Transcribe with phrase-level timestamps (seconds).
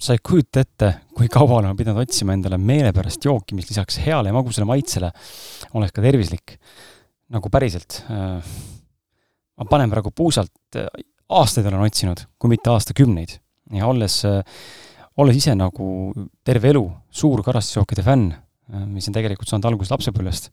[0.00, 4.30] sa ei kujuta ette, kui kaua olen pidanud otsima endale meelepärast jooki, mis lisaks heale
[4.30, 5.10] ja magusale maitsele
[5.76, 6.56] oleks ka tervislik.
[7.30, 8.00] nagu päriselt.
[8.10, 8.46] Äh,
[9.54, 10.88] ma panen praegu puusalt, äh,
[11.30, 13.36] aastaid olen otsinud, kui mitte aastakümneid.
[13.76, 14.40] ja olles, äh,
[15.16, 16.12] olles ise nagu
[16.42, 18.32] terve elu suur karastusjookide fänn,
[18.90, 20.50] mis on tegelikult saanud alguse lapsepõlvest,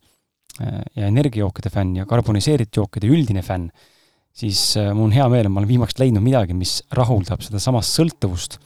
[0.98, 3.70] ja energiajookide fänn ja karboniseeritud jookide üldine fänn,
[4.34, 8.57] siis mul on hea meel, et ma olen viimaks leidnud midagi, mis rahuldab sedasamast sõltuvust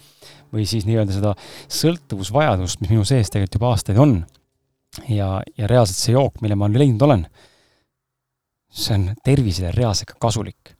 [0.52, 1.34] või siis nii-öelda seda
[1.72, 4.22] sõltuvusvajadust, mis minu sees tegelikult juba aastaid on.
[5.08, 7.26] ja, ja reaalselt see jook, mille ma leidnud olen,
[8.72, 10.76] see on tervisele reaalselt ka kasulik.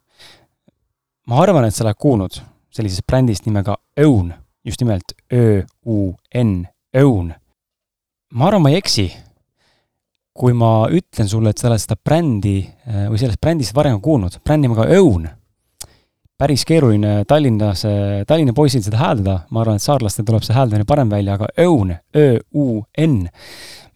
[1.28, 4.34] ma arvan, et sa oled kuulnud sellisest brändist nimega Own,
[4.64, 6.68] just nimelt Ö-U-N,
[7.04, 7.34] Own.
[8.34, 9.10] ma arvan, ma ei eksi,
[10.34, 14.68] kui ma ütlen sulle, et sa oled seda brändi või sellest brändist varem kuulnud, brändi
[14.68, 15.28] nimega Own
[16.42, 17.84] päris keeruline Tallinnas,
[18.28, 21.92] Tallinna poisil seda hääldada, ma arvan, et saarlastel tuleb see hääldamine parem välja, aga õun,
[22.18, 23.28] Ö-U-N,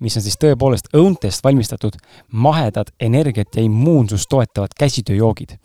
[0.05, 1.97] mis on siis tõepoolest õuntest valmistatud
[2.45, 5.57] mahedad energiat ja immuunsust toetavad käsitööjoogid.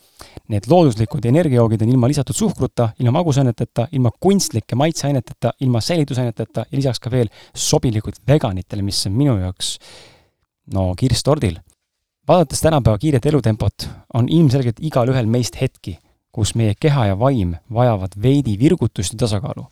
[0.49, 6.81] Need looduslikud energiajoogid on ilma lisatud suhkruta, ilma magusaineteta, ilma kunstlike maitseaineteta, ilma säilitusaineteta ja
[6.81, 9.75] lisaks ka veel sobilikud veganitele, mis on minu jaoks
[10.73, 11.61] no kirss tordil.
[12.29, 15.99] vaadates tänapäeva kiiret elutempot, on ilmselgelt igalühel meist hetki
[16.33, 19.67] kus meie keha ja vaim vajavad veidi virgutust ja tasakaalu.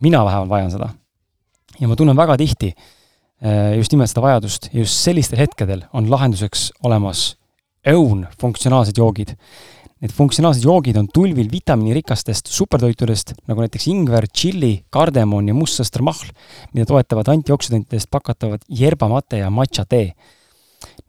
[0.00, 0.88] mina vähemalt vajan seda.
[1.80, 2.74] ja ma tunnen väga tihti
[3.40, 7.36] eh, just nimelt seda vajadust ja just sellistel hetkedel on lahenduseks olemas
[7.86, 9.36] õun funktsionaalsed joogid.
[10.02, 16.34] Need funktsionaalsed joogid on tulvil vitamiinirikastest supertoitudest, nagu näiteks ingver, tšilli, kardemon ja mustsõstramahl,
[16.74, 20.10] mida toetavad antioksüdantidest pakatavad yerbamate ja matša tee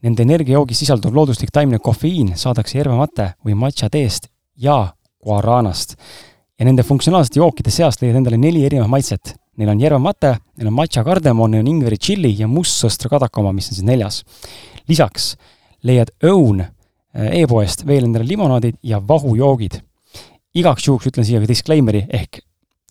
[0.06, 4.28] Nende energiajoogis sisalduv looduslik taimne kofeiin saadakse yerba-mate või matša teest
[4.62, 4.94] ja
[5.26, 5.96] guaranast.
[6.60, 9.36] ja nende funktsionaalsete jookide seast leiad endale neli erinevat maitset.
[9.58, 13.54] Neil on yerba-mate, neil on matša kardemon, neil on ingveri tšilli ja mustsõstra kadaka oma,
[13.54, 14.24] mis on siis neljas.
[14.88, 15.36] lisaks
[15.84, 19.82] leiad õun äh, e-poest veel endale limonaadid ja vahujoogid.
[20.54, 22.40] igaks juhuks ütlen siia ka disclaimer'i ehk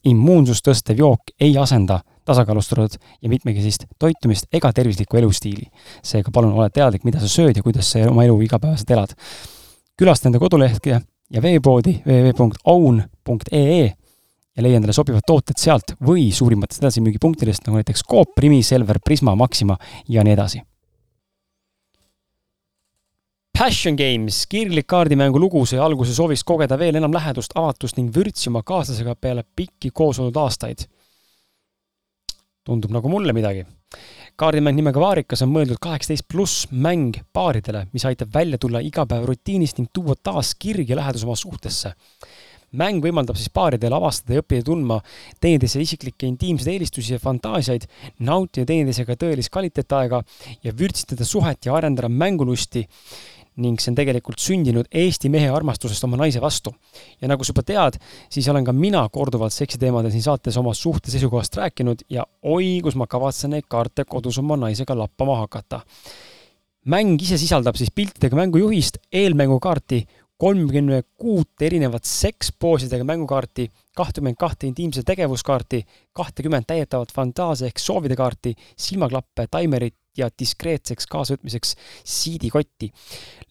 [0.05, 5.67] immuunsust tõstev jook ei asenda tasakaalustatud ja mitmekesist toitumist ega tervislikku elustiili.
[6.03, 9.15] seega palun ole teadlik, mida sa sööd ja kuidas sa oma elu igapäevaselt elad.
[9.97, 11.01] külasta enda kodulehte
[11.31, 13.93] ja veepoodi www.own.ee
[14.57, 19.37] ja leia endale sobivad tooted sealt või suurimatest edasimüügipunktidest, nagu näiteks Coop, Primi, Selver, Prisma,
[19.37, 19.77] Maxima
[20.09, 20.63] ja nii edasi.
[23.57, 28.51] Passion Games, kirglik kaardimängu lugu sai alguse soovist kogeda veel enam lähedust, avatust ning vürtsi
[28.51, 30.85] oma kaaslasega peale pikki koos olnud aastaid
[32.67, 33.65] tundub nagu mulle midagi.
[34.37, 39.89] kaardimäng nimega Vaarikas on mõeldud kaheksateist pluss mäng paaridele, mis aitab välja tulla igapäevarutiinist ning
[39.95, 41.95] tuua taas kirg ja lähedus oma suhtesse.
[42.77, 44.99] mäng võimaldab siis paaridel avastada ja õppida tundma
[45.41, 47.87] teineteise isiklikke intiimseid eelistusi ja fantaasiaid,
[48.19, 50.23] nautida teineteisega tõelist kvaliteetaega
[50.65, 52.85] ja vürtsitada suhet ja arendada mängulusti
[53.63, 56.75] ning see on tegelikult sündinud Eesti mehe armastusest oma naise vastu.
[57.21, 57.99] ja nagu sa juba tead,
[58.31, 62.97] siis olen ka mina korduvalt seksiteemadel siin saates oma suhte seisukohast rääkinud ja oi, kus
[62.97, 65.81] ma kavatsen neid kaarte kodus oma naisega lappama hakata.
[66.87, 70.07] mäng ise sisaldab siis piltidega mängujuhist, eelmängukaarti,
[70.37, 75.81] kolmkümmend kuut erinevat sekspoosidega mängukaarti, kahtekümmend kahte intiimse tegevuskaarti,
[76.13, 82.91] kahtekümmet täietavat fantaasia ehk soovide kaarti, silmaklappe, taimerit ja diskreetseks kaasavõtmiseks siidikotti.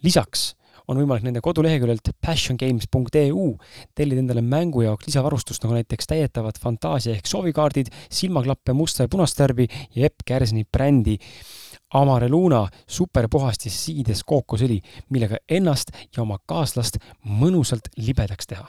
[0.04, 0.54] lisaks
[0.88, 3.46] on võimalik nende koduleheküljelt passiongames.eu
[3.98, 9.40] tellida endale mängu jaoks lisavarustust, nagu näiteks täietavad fantaasia ehk soovikaardid, silmaklappe musta ja punast
[9.40, 11.18] värvi ja Epp Kärsini brändi
[11.96, 18.68] Amare Luna superpuhastis siides kookosõli, millega ennast ja oma kaaslast mõnusalt libedaks teha.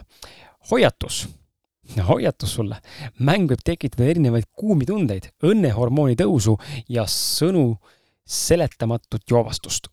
[0.70, 1.26] hoiatus
[2.08, 2.80] hoiatus sulle,
[3.18, 6.56] mäng võib tekitada erinevaid kuumi tundeid, õnnehormooni tõusu
[6.88, 7.76] ja sõnu
[8.26, 9.90] seletamatut joovastust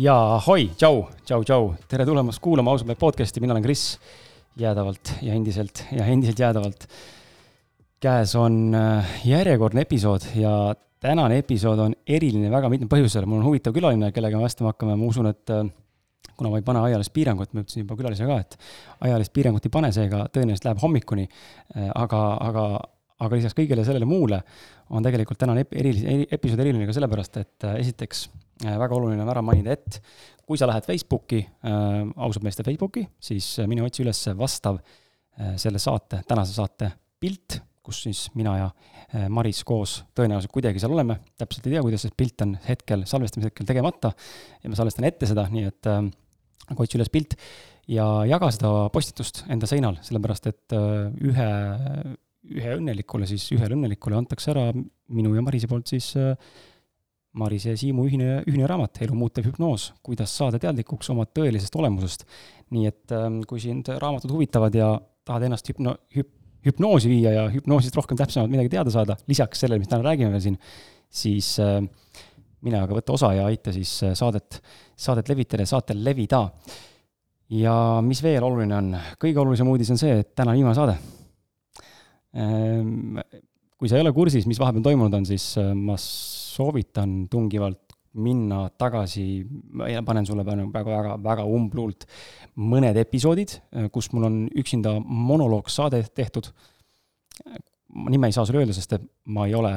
[0.00, 3.98] ja ahoi, tšau, tšau, tšau, tere tulemast kuulama Ausalt Mehed podcast'i, mina olen Kris
[4.60, 6.86] jäädavalt ja endiselt ja endiselt jäädavalt.
[8.00, 13.26] käes on äh, järjekordne episood ja tänane episood on eriline väga mitmel põhjusel.
[13.26, 15.68] mul on huvitav külaline, kellega me vestama hakkame, ma usun, et äh,
[16.36, 18.56] kuna ma ei pane ajalist piirangut, ma ütlesin juba külalisele ka, et
[19.08, 21.28] ajalist piirangut ei pane, seega tõenäoliselt läheb hommikuni.
[21.76, 22.66] Äh, aga, aga
[23.20, 24.40] aga lisaks kõigele sellele muule
[24.90, 28.28] on tegelikult tänane erilise, episood eriline ka sellepärast, et esiteks
[28.64, 30.00] väga oluline on ära mainida, et
[30.46, 35.80] kui sa lähed Facebooki äh,, ausad meeste Facebooki, siis mine otsi üles vastav äh, selle
[35.82, 36.90] saate, tänase saate
[37.20, 38.68] pilt, kus siis mina ja
[39.14, 43.06] äh, Maris koos tõenäoliselt kuidagi seal oleme, täpselt ei tea, kuidas see pilt on hetkel,
[43.08, 44.12] salvestamise hetkel tegemata.
[44.62, 46.02] Ja ma salvestan ette seda, nii et äh,
[46.76, 47.36] otsi üles pilt
[47.90, 51.48] ja jaga seda postitust enda seinal, sellepärast et äh, ühe,
[52.48, 56.32] ühe õnnelikule siis, ühele õnnelikule antakse ära minu ja Marise poolt siis äh,
[57.38, 62.26] Marise ja Siimu ühine, ühine raamat Elu muutev hüpnoos, kuidas saada teadlikuks oma tõelisest olemusest.
[62.74, 64.92] nii et ähm, kui sind raamatud huvitavad ja
[65.26, 66.32] tahad ennast hüpno-, hüp-,
[66.66, 70.44] hüpnoosi viia ja hüpnoosist rohkem täpsemalt midagi teada saada, lisaks sellele, mis täna räägime veel
[70.44, 70.58] siin,
[71.06, 71.78] siis äh,
[72.66, 74.58] mine aga võta osa ja aita siis äh, saadet,
[74.98, 76.48] saadet levitada ja saatel levida.
[77.50, 77.74] ja
[78.06, 78.92] mis veel oluline on,
[79.22, 80.98] kõige olulisem uudis on see, et täna on viimane saade.
[82.36, 83.18] Ähm,
[83.80, 88.64] kui sa ei ole kursis, mis vahepeal toimunud on, siis äh, ma soovitan tungivalt minna
[88.74, 89.44] tagasi,
[89.78, 92.08] ma panen sulle väga, väga, umbluult
[92.58, 93.54] mõned episoodid,
[93.94, 96.50] kus mul on üksinda monoloogsaade tehtud.
[98.10, 99.76] nime ei saa sulle öelda, sest et ma ei ole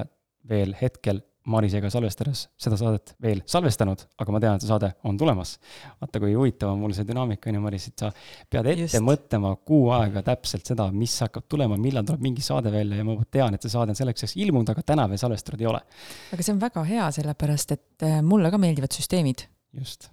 [0.50, 1.21] veel hetkel
[1.51, 5.57] Marisega salvestades seda saadet veel salvestanud, aga ma tean, et see saade on tulemas.
[6.00, 8.12] vaata, kui huvitav on mul see dünaamika, on ju, Maris, et sa
[8.48, 9.04] pead ette Just.
[9.04, 13.18] mõtlema kuu aega täpselt seda, mis hakkab tulema, millal tuleb mingi saade välja ja ma
[13.28, 15.84] tean, et see saade on selleks ajaks ilmunud, aga täna veel salvestatud ei ole.
[16.31, 19.48] aga see on väga hea, sellepärast et äh, mulle ka meeldivad süsteemid.
[19.75, 20.07] just.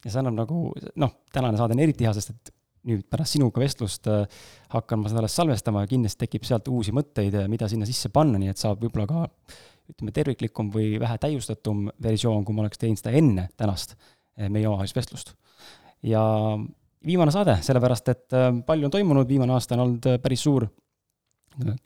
[0.00, 2.54] ja see annab nagu, noh, tänane saade on eriti hea, sest et
[2.88, 4.24] nüüd pärast sinuga vestlust äh,
[4.72, 8.40] hakkan ma seda alles salvestama ja kindlasti tekib sealt uusi mõtteid, mida sinna sisse panna,
[8.40, 9.28] nii et saab võib-olla ka
[9.90, 14.68] ütleme, terviklikum või vähe täiustatum versioon, kui ma oleks teinud seda enne tänast eh, meie
[14.68, 15.34] omavahelist vestlust.
[16.02, 16.22] ja
[17.04, 20.66] viimane saade, sellepärast et eh, palju on toimunud, viimane aasta on olnud eh, päris suur,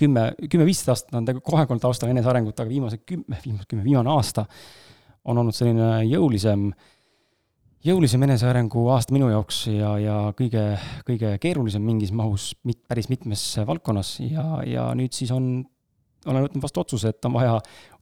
[0.00, 4.14] kümme, kümme-viisteist aastat on tegelikult kohe olnud taustal enesearengut, aga viimased kümme, viimased kümme, viimane
[4.14, 4.46] aasta
[5.28, 6.70] on olnud selline jõulisem,
[7.84, 10.62] jõulisem enesearengu aasta minu jaoks ja, ja kõige,
[11.08, 15.66] kõige keerulisem mingis mahus mit, päris mitmes valdkonnas ja, ja nüüd siis on
[16.26, 17.58] olen võtnud vastu otsuse, et on vaja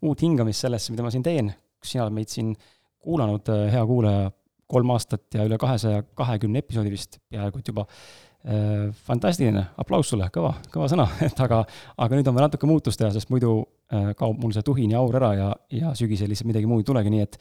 [0.07, 1.53] uut hingamist sellesse, mida ma siin teen.
[1.87, 2.55] sina oled meid siin
[3.07, 4.31] kuulanud, äh, hea kuulaja,
[4.67, 7.85] kolm aastat ja üle kahesaja kahekümne episoodi vist peaaegu et juba.
[8.47, 11.61] Äh, fantastiline, aplaus sulle, kõva, kõva sõna, et aga,
[12.03, 13.59] aga nüüd on vaja natuke muutust teha, sest muidu
[13.91, 16.91] äh, kaob mul see tuhin ja aur ära ja, ja sügisel lihtsalt midagi muud ei
[16.91, 17.39] tulegi, nii et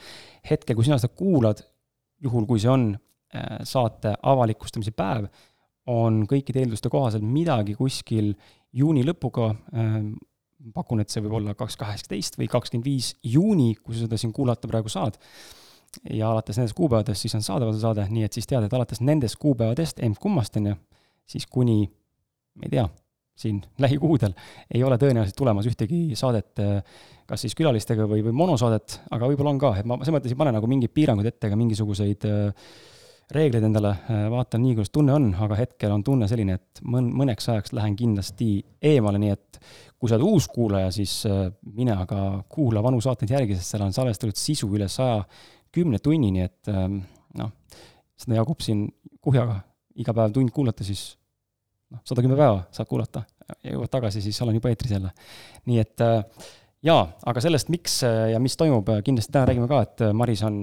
[0.52, 1.62] hetkel, kui sina seda kuulad,
[2.26, 2.94] juhul kui see on
[3.68, 5.26] saate avalikustamise päev,
[5.92, 8.30] on kõikide eelduste kohaselt midagi kuskil
[8.72, 9.50] juuni lõpuga
[10.74, 14.34] pakun, et see võib olla kaks kaheksateist või kakskümmend viis juuni, kui sa seda siin
[14.34, 15.20] kuulata praegu saad.
[16.12, 19.00] ja alates nendest kuupäevadest siis on saadaval see saade, nii et siis tead, et alates
[19.02, 20.76] nendest kuupäevadest, emb-kummast, on ju,
[21.26, 21.86] siis kuni,
[22.60, 22.88] ma ei tea,
[23.36, 24.34] siin lähikuudel
[24.74, 26.60] ei ole tõenäoliselt tulemas ühtegi saadet
[27.28, 30.40] kas siis külalistega või, või monosaadet, aga võib-olla on ka, et ma selles mõttes ei
[30.40, 32.70] pane nagu mingeid piiranguid ette ega mingisuguseid äh,
[33.34, 37.10] reegleid endale, äh, vaatan nii, kuidas tunne on, aga hetkel on tunne selline, et mõn-,
[37.18, 38.50] mõneks ajaks lähen kindlasti
[38.86, 39.60] eemale, nii et
[39.98, 43.86] kui sa oled uus kuulaja, siis äh, mine aga kuula vanu saateid järgi, sest seal
[43.88, 45.24] on salvestatud sisu üle saja
[45.76, 47.00] kümne tunni, nii et ähm,
[47.40, 47.52] noh,
[48.20, 48.86] seda jagub siin
[49.24, 49.60] kuhjaga
[50.00, 51.16] iga päev tund kuulata, siis
[51.92, 53.26] noh, sada kümme päeva saad kuulata
[53.66, 55.12] ja jõuad tagasi, siis olen juba eetris jälle.
[55.66, 56.22] nii et äh,
[56.86, 60.62] jaa, aga sellest, miks ja mis toimub, kindlasti täna räägime ka, et Maris on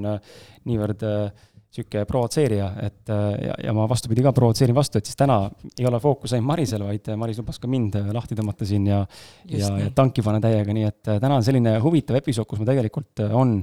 [0.69, 5.17] niivõrd äh, niisugune provotseerija, et äh, ja, ja ma vastupidi ka provotseerin vastu, et siis
[5.17, 5.39] täna
[5.79, 9.01] ei ole fookus ainult Marisel, vaid Maris lubas ka mind lahti tõmmata siin ja,
[9.49, 12.69] ja, ja tanki panna täiega, nii et äh, täna on selline huvitav episood, kus meil
[12.75, 13.61] tegelikult äh, on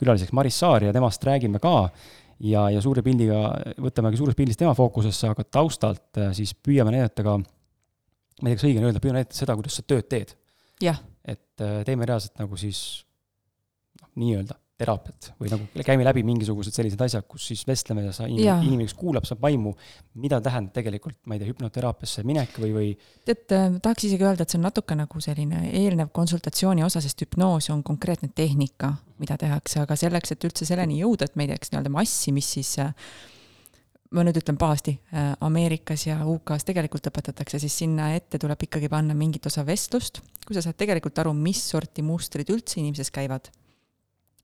[0.00, 1.74] külaliseks Maris Saar ja temast räägime ka
[2.40, 3.44] ja, ja suure pildiga,
[3.84, 8.68] võtamegi suures pildis tema fookusesse, aga taustalt siis püüame näidata ka, ma ei tea, kas
[8.70, 10.34] õige on öelda, püüame näidata seda, kuidas sa tööd teed.
[11.24, 13.04] et teeme reaalselt nagu siis
[14.00, 18.26] noh, nii-öelda teraapiat või nagu käime läbi mingisugused sellised asjad, kus siis vestleme ja sa,
[18.26, 19.70] inimene, kes kuulab, saab aimu,
[20.18, 22.88] mida tähendab tegelikult, ma ei tea, hüpnoteraapiasse minek või, või.
[23.28, 27.22] tead äh,, tahaks isegi öelda, et see on natuke nagu selline eelnev konsultatsiooni osa, sest
[27.22, 31.54] hüpnoos on konkreetne tehnika, mida tehakse, aga selleks, et üldse selleni jõuda, et me ei
[31.54, 32.90] teaks nii-öelda massi, mis siis äh,
[34.10, 38.90] ma nüüd ütlen pahasti, äh, Ameerikas ja UK-s tegelikult õpetatakse, siis sinna ette tuleb ikkagi
[38.90, 43.54] panna mingit osa vestlust, kui sa saad tegelikult aru, mis sorti mustrid üldse inimeses käivad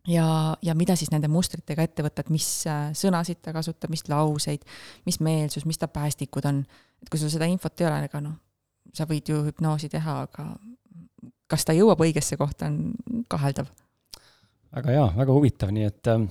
[0.09, 4.07] ja, ja mida siis nende mustritega ette võtta, et mis äh, sõnasid ta kasutab, mis
[4.09, 4.65] lauseid,
[5.07, 6.65] mis meelsus, mis ta päästikud on.
[7.03, 8.37] et kui sul seda infot ei ole, ega noh,
[8.95, 10.49] sa võid ju hüpnoosi teha, aga
[11.51, 13.69] kas ta jõuab õigesse kohta, on kaheldav.
[14.77, 16.25] väga hea, väga huvitav, nii et äh,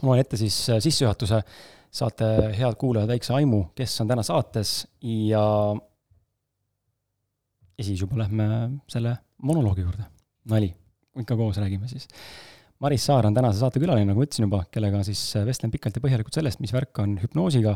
[0.00, 1.42] ma loen ette siis äh, sissejuhatuse,
[1.90, 5.44] saate, head kuulajad, väikse aimu, kes on täna saates ja
[7.80, 8.46] ja siis juba lähme
[8.88, 10.04] selle monoloogi juurde.
[10.50, 10.74] nali,
[11.18, 12.08] ikka koos räägime siis.
[12.80, 16.00] Maris Saar on tänase saate külaline, nagu ma ütlesin juba, kellega siis vestlen pikalt ja
[16.00, 17.74] põhjalikult sellest, mis värk on hüpnoosiga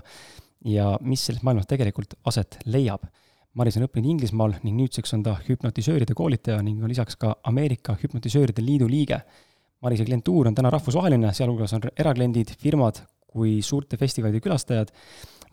[0.64, 3.04] ja mis selles maailmas tegelikult aset leiab.
[3.54, 7.99] Maris on õppinud Inglismaal ning nüüdseks on ta hüpnotisööride koolitaja ning on lisaks ka Ameerika
[8.00, 9.20] Hüpnotisööride Liidu liige.
[9.84, 14.90] Marise klientuur on täna rahvusvaheline, sealhulgas on erakliendid, firmad kui suurte festivalide külastajad.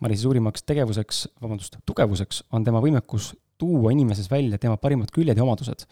[0.02, 5.44] Marise suurimaks tegevuseks, vabandust, tugevuseks on tema võimekus tuua inimeses välja tema parimad küljed ja
[5.44, 5.86] omadused.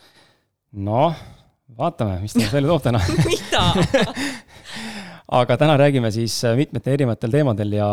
[0.72, 1.20] noh,
[1.78, 3.02] vaatame, mis ta välja toob täna.
[3.30, 3.66] Mida?
[5.40, 7.90] Aga täna räägime siis mitmetel erinevatel teemadel ja,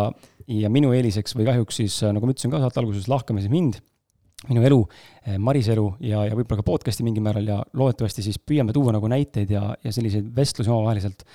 [0.49, 3.77] ja minu eeliseks või kahjuks siis, nagu ma ütlesin ka saate alguses, lahkame siis mind,
[4.49, 4.79] minu elu,
[5.43, 9.11] Marise elu ja, ja võib-olla ka podcast'i mingil määral ja loodetavasti siis püüame tuua nagu
[9.11, 11.27] näiteid ja, ja selliseid vestlusi omavaheliselt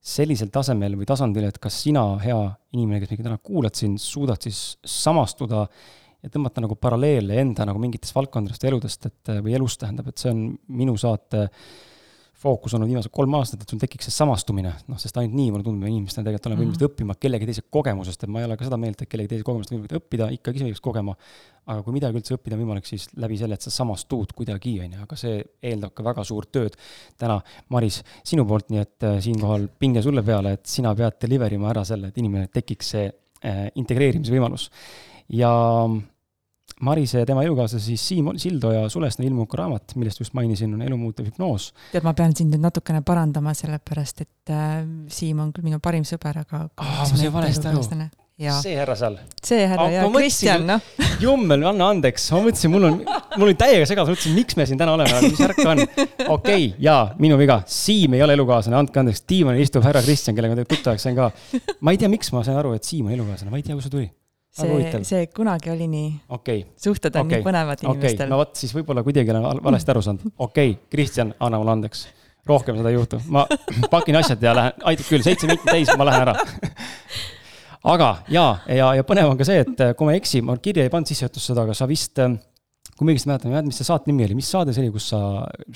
[0.00, 2.38] sellisel tasemel või tasandil, et kas sina, hea
[2.72, 5.66] inimene, kes meid täna kuulad siin, suudad siis samastuda
[6.22, 10.20] ja tõmmata nagu paralleele enda nagu mingitest valdkondadest ja eludest, et või elust tähendab, et
[10.20, 10.44] see on
[10.80, 11.48] minu saate
[12.40, 15.64] fookus olnud viimased kolm aastat, et sul tekiks see samastumine, noh, sest ainult nii mulle
[15.66, 16.94] tundub, inimestena tegelikult oleme võimelised mm -hmm.
[16.94, 19.74] õppima kellegi teise kogemusest, et ma ei ole ka seda meelt, et kellegi teise kogemusest
[19.74, 21.16] on võimalik õppida, ikkagi ise peaks kogema.
[21.70, 24.92] aga kui midagi üldse õppida on võimalik, siis läbi selle, et sa samastud kuidagi, on
[24.92, 26.76] ju, aga see eeldab ka väga suurt tööd.
[27.18, 31.52] täna, Maris, sinu poolt, nii et äh, siinkohal pinge sulle peale, et sina pead deliver
[31.52, 33.06] ima ära selle, et inimene tekiks see
[33.44, 34.70] äh, integreerimise võimalus.
[35.32, 35.50] Ja
[36.80, 40.96] Marise ja tema elukaaslase siis Siim Sildoja Sulesna ilmunud raamat, millest just mainisin, on Elu
[40.96, 41.74] muutev hüpnoos.
[41.92, 44.80] tead, ma pean sind nüüd natukene parandama, sellepärast et äh,
[45.12, 47.82] Siim on küll minu parim sõber, aga aa, ma sain valesti aru.
[48.62, 49.18] see härra seal.
[49.44, 50.86] see härra ja Kristjan, noh.
[51.20, 52.96] jummel, anna andeks, ma mõtlesin, mul on,
[53.34, 55.84] mul oli täiega segadus, mõtlesin, miks me siin täna oleme, mis värk on.
[55.84, 60.38] okei okay,, jaa, minu viga, Siim ei ole elukaaslane, andke andeks, diivanil istub härra Kristjan,
[60.38, 61.28] kellega ma tuttavaks sain ka.
[61.84, 63.90] ma ei tea, miks ma sain aru, et Siim on elukaaslane, ma ei tea, kust
[63.90, 64.08] see tuli
[64.60, 66.64] see, see kunagi oli nii okay..
[66.80, 67.40] suhted on okay.
[67.40, 68.30] nii põnevad inimestel okay..
[68.30, 70.32] no vot, siis võib-olla kuidagi olen valesti aru saanud.
[70.36, 72.06] okei okay., Kristjan, anna mulle andeks.
[72.48, 73.20] rohkem seda ei juhtu.
[73.32, 73.46] ma
[73.94, 76.36] pakin asjad ja lähen, aitab küll, seitse minutit täis, ma lähen ära
[77.94, 80.86] aga jaa, ja, ja põnev on ka see, et kui ma ei eksi, ma kirja
[80.86, 84.26] ei pannud sissejuhatusse seda, aga sa vist, kui ma õigesti mäletan, mis see saate nimi
[84.28, 85.22] oli, mis saade see oli, kus sa,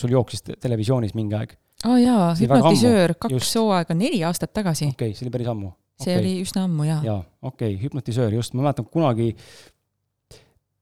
[0.01, 1.57] sul jooksis televisioonis mingi aeg?
[1.85, 4.93] aa oh, jaa, hüpnotisöör, kaks hooaega, neli aastat tagasi.
[4.93, 6.21] okei okay,, see oli päris ammu see okay.
[6.21, 7.01] oli üsna ammu, jaa.
[7.07, 9.31] jaa, okei okay,, hüpnotisöör, just, ma mäletan kunagi,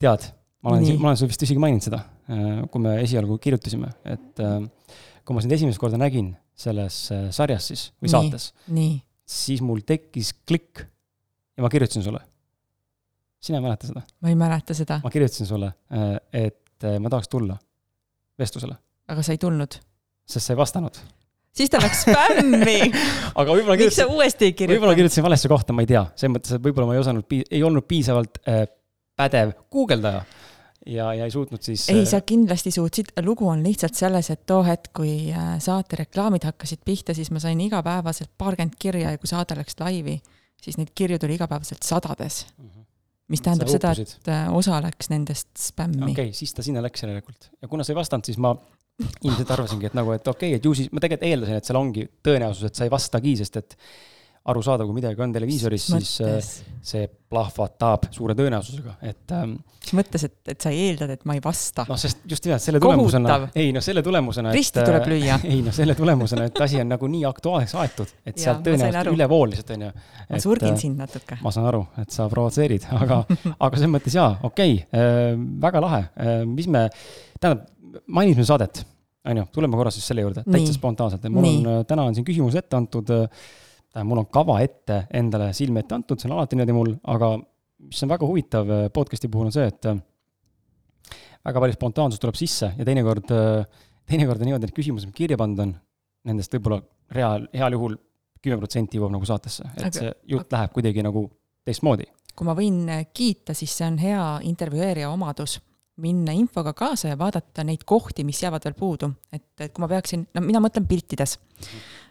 [0.02, 0.28] tead,
[0.62, 2.02] ma olen, ma olen sulle vist isegi maininud seda,
[2.32, 4.58] äh, kui me esialgu kirjutasime, et äh,
[5.26, 8.50] kui ma sind esimest korda nägin selles äh, sarjas siis või saates,
[9.32, 10.84] siis mul tekkis klikk
[11.56, 12.22] ja ma kirjutasin sulle.
[13.42, 14.04] sina ei mäleta seda?
[14.20, 15.00] ma ei mäleta seda.
[15.04, 15.72] ma kirjutasin sulle,
[16.32, 17.58] et ma tahaks tulla
[18.40, 18.78] vestlusele.
[19.12, 19.76] aga sa ei tulnud?
[20.24, 20.96] sest sa ei vastanud
[21.56, 22.78] siis ta läks spämmi
[23.40, 24.78] aga võib-olla miks sa uuesti ei kirjutanud?
[24.78, 27.62] võib-olla kirjutasin valesse kohta, ma ei tea, selles mõttes, et võib-olla ma ei osanud, ei
[27.66, 28.64] olnud piisavalt äh,
[29.18, 30.24] pädev guugeldaja
[30.86, 31.86] ja, ja ei suutnud siis.
[31.92, 36.46] ei, sa kindlasti suutsid, lugu on lihtsalt selles, et too hetk, kui äh, saate reklaamid
[36.48, 40.18] hakkasid pihta, siis ma sain igapäevaselt paarkümmend kirja ja kui saade läks laivi,
[40.62, 42.64] siis neid kirju tuli igapäevaselt sadades mm.
[42.68, 42.80] -hmm
[43.32, 46.02] mis tähendab seda, et äh, osa läks nendest spämmi.
[46.02, 48.50] okei okay,, siis ta sinna läks järelikult ja kuna sa ei vastanud, siis ma
[49.00, 51.78] ilmselt arvasingi, et nagu, et okei okay,, et ju siis, ma tegelikult eeldasin, et seal
[51.80, 53.76] ongi tõenäosus, et sa ei vastagi, sest et
[54.50, 56.38] arusaadav, kui midagi on televiisoris, siis äh,
[56.82, 59.54] see plahvatab suure tõenäosusega, et ähm,.
[59.84, 61.84] mis mõttes, et, et sa eeldad, et ma ei vasta?
[61.88, 64.54] noh, sest just nimelt selle tulemusena, ei noh, selle tulemusena.
[64.56, 65.38] risti tuleb äh, lüüa.
[65.52, 69.28] ei noh, selle tulemusena, et asi on nagu nii aktuaalseks aetud, et sealt tõenäoliselt üle
[69.30, 69.92] vool lihtsalt on ju.
[70.32, 71.38] ma surgin äh, sind natuke.
[71.44, 73.22] ma saan aru, et sa provotseerid, aga
[73.68, 76.88] aga selles mõttes jaa, okei okay, äh,, väga lahe äh,, mis me,
[77.38, 77.68] tähendab,
[78.10, 78.82] mainisime saadet
[79.24, 81.58] on ju, tuleme korra siis selle juurde, täitsa spontaanselt, et mul Nii.
[81.62, 83.50] on, täna on siin küsimus ette antud, äh,
[83.92, 87.34] tähendab, mul on kava ette endale silme ette antud, see on alati niimoodi mul, aga
[87.82, 89.90] mis on väga huvitav äh, podcast'i puhul on see, et
[91.42, 93.32] väga palju spontaansus tuleb sisse ja teinekord,
[94.08, 95.76] teinekord on niimoodi, et küsimused, mis kirja pandud on,
[96.30, 96.80] nendest võib-olla
[97.12, 97.98] reaal, heal juhul
[98.42, 100.56] kümme protsenti jõuab nagu saatesse, et aga, see jutt aga...
[100.56, 101.26] läheb kuidagi nagu
[101.66, 102.08] teistmoodi.
[102.36, 102.80] kui ma võin
[103.14, 105.58] kiita, siis see on hea intervjueerija omadus
[106.00, 109.10] minna infoga kaasa ja vaadata neid kohti, mis jäävad veel puudu.
[109.32, 111.38] et, et kui ma peaksin, no mina mõtlen piltides.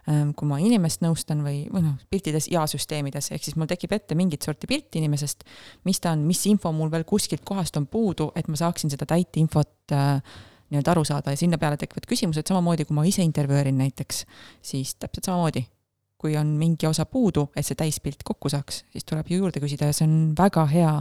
[0.06, 0.34] -hmm.
[0.36, 4.16] kui ma inimest nõustan või, või noh, piltides ja süsteemides, ehk siis mul tekib ette
[4.16, 5.44] mingit sorti pilt inimesest,
[5.86, 9.06] mis ta on, mis info mul veel kuskilt kohast on puudu, et ma saaksin seda
[9.06, 10.22] täit infot äh,
[10.72, 14.26] nii-öelda aru saada ja sinna peale tekivad küsimused, samamoodi kui ma ise intervjueerin näiteks,
[14.62, 15.66] siis täpselt samamoodi
[16.22, 19.90] kui on mingi osa puudu, et see täispilt kokku saaks, siis tuleb ju juurde küsida
[19.90, 20.92] ja see on väga hea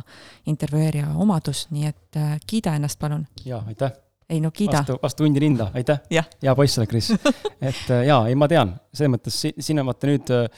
[0.49, 3.27] intervjueerija omadus, nii et äh, kiida ennast, palun.
[3.45, 3.93] jaa, aitäh.
[4.31, 4.81] ei no kiida.
[4.81, 6.01] vastu, vastu hundi rinda, aitäh.
[6.11, 7.11] hea poiss sa oled, Kris.
[7.71, 10.49] et äh, jaa, ei ma tean, selles mõttes si siin on vaata nüüd äh,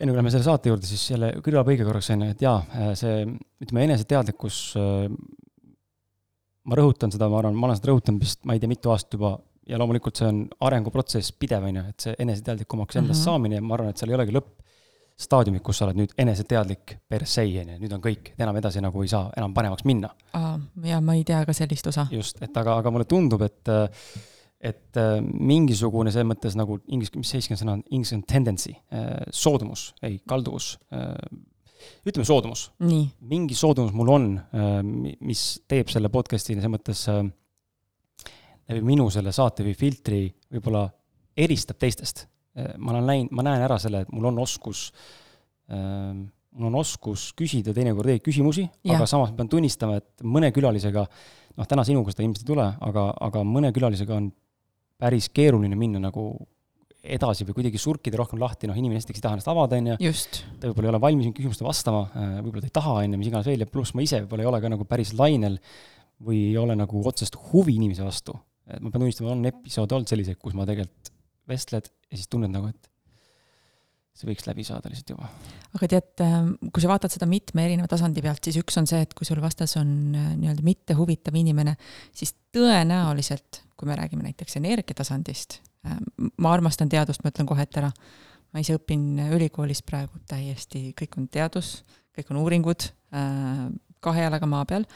[0.00, 2.56] enne kui lähme selle saate juurde, siis jälle kõrvalpõige korraks on ju, et jaa,
[2.96, 3.26] see
[3.60, 4.62] ütleme, eneseteadlikkus
[6.70, 9.18] ma rõhutan seda, ma arvan, ma olen seda rõhutanud vist, ma ei tea, mitu aastat
[9.18, 9.34] juba,
[9.70, 13.24] ja loomulikult see on arenguprotsess pidev, on ju, et see eneseteadlikumaks endast mm -hmm.
[13.24, 17.26] saamine ja ma arvan, et seal ei olegi lõppstaadiumit, kus sa oled nüüd eneseteadlik per
[17.26, 20.10] se, on ju, nüüd on kõik, enam edasi nagu ei saa enam paremaks minna.
[20.84, 22.06] ja ma ei tea ka sellist osa.
[22.10, 23.74] just, et aga, aga mulle tundub, et
[24.60, 28.74] et mingisugune selles mõttes nagu inglise, mis see eestikeelne sõna on, inglise on tendency,
[29.32, 30.74] soodumus, ei, kalduvus
[32.06, 32.70] ütleme soodumus.
[32.80, 34.80] mingi soodumus mul on, äh,
[35.20, 37.22] mis teeb selle podcast'i selles mõttes äh,
[38.70, 40.86] läbi minu selle saate või filtri võib-olla
[41.40, 42.26] eristab teistest.
[42.58, 44.88] Äh, ma olen näinud, ma näen ära selle, et mul on oskus,
[45.70, 51.04] mul on oskus küsida teinekord õigeid küsimusi, aga samas ma pean tunnistama, et mõne külalisega,
[51.54, 54.32] noh, täna sinuga seda ilmselt ei tule, aga, aga mõne külalisega on
[55.00, 56.32] päris keeruline minna nagu
[57.00, 59.96] edasi või kuidagi surkida rohkem lahti, noh, inimene esiteks ei taha ennast avada, on ju.
[60.60, 63.20] ta võib-olla ei ole valmis mingit küsimust vastama, äh, võib-olla ta ei taha, on ju,
[63.22, 65.56] mis iganes veel ja pluss ma ise võib-olla ei ole ka nagu päris lainel
[66.26, 68.36] või ei ole nagu otsest huvi inimese vastu.
[68.76, 71.12] Et ma pean tunnistama, on episoode olnud selliseid, kus ma tegelikult
[71.50, 72.90] vestled ja siis tunned nagu, et
[74.14, 75.30] see võiks läbi saada lihtsalt juba.
[75.78, 79.00] aga tead, ähm, kui sa vaatad seda mitme erineva tasandi pealt, siis üks on see,
[79.06, 81.76] et kui sul vastas on äh, nii-öelda mittehuvitav inimene,
[82.14, 85.96] siis tõenäoliselt, kui me räägime näiteks energiatasandist, Äh,
[86.36, 87.92] ma armastan teadust, ma ütlen kohe ette ära.
[88.50, 91.84] ma ise õpin ülikoolis praegu täiesti, kõik on teadus,
[92.18, 93.68] kõik on uuringud, äh,
[94.02, 94.88] kahe jalaga maa peal,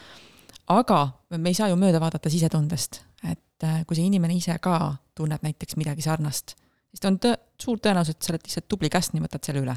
[0.74, 0.98] aga
[1.38, 3.04] me ei saa ju mööda vaadata sisetundest,
[3.54, 6.56] et äh, kui see inimene ise ka tunneb näiteks midagi sarnast,
[6.90, 9.62] siis ta on tõ-, suur tõenäosus, et sa oled lihtsalt tubli käst, nii võtad selle
[9.64, 9.76] üle.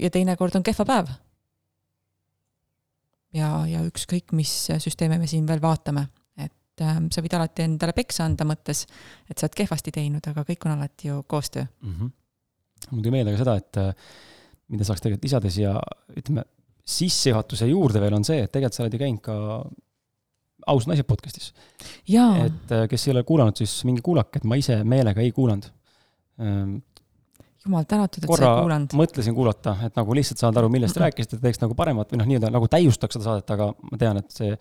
[0.00, 1.10] ja teinekord on kehva päev.
[3.34, 6.08] ja, ja ükskõik, mis süsteeme me siin veel vaatame
[6.76, 8.84] et äh, sa võid alati endale peksa anda mõttes,
[9.30, 11.94] et sa oled kehvasti teinud, aga kõik on alati ju koostöö mm.
[11.94, 12.10] -hmm.
[12.90, 13.94] mul tuli meelde ka seda, et äh,
[14.68, 15.74] mida saaks tegelikult lisada siia,
[16.16, 16.44] ütleme,
[16.86, 19.36] sissejuhatuse juurde veel on see, et tegelikult sa oled ju käinud ka
[20.66, 21.52] ausad naised podcast'is.
[22.46, 25.68] et äh, kes ei ole kuulanud, siis minge kuulake, et ma ise meelega ei kuulanud
[26.42, 26.78] ähm,
[27.66, 28.98] jumal tänatud, et sa ei kuulanud.
[28.98, 32.30] mõtlesin kuulata, et nagu lihtsalt saada aru, millest te rääkisite, teeks nagu paremat või noh,
[32.32, 34.52] nii-öelda nagu täiustaks seda saadet, aga ma tean, et see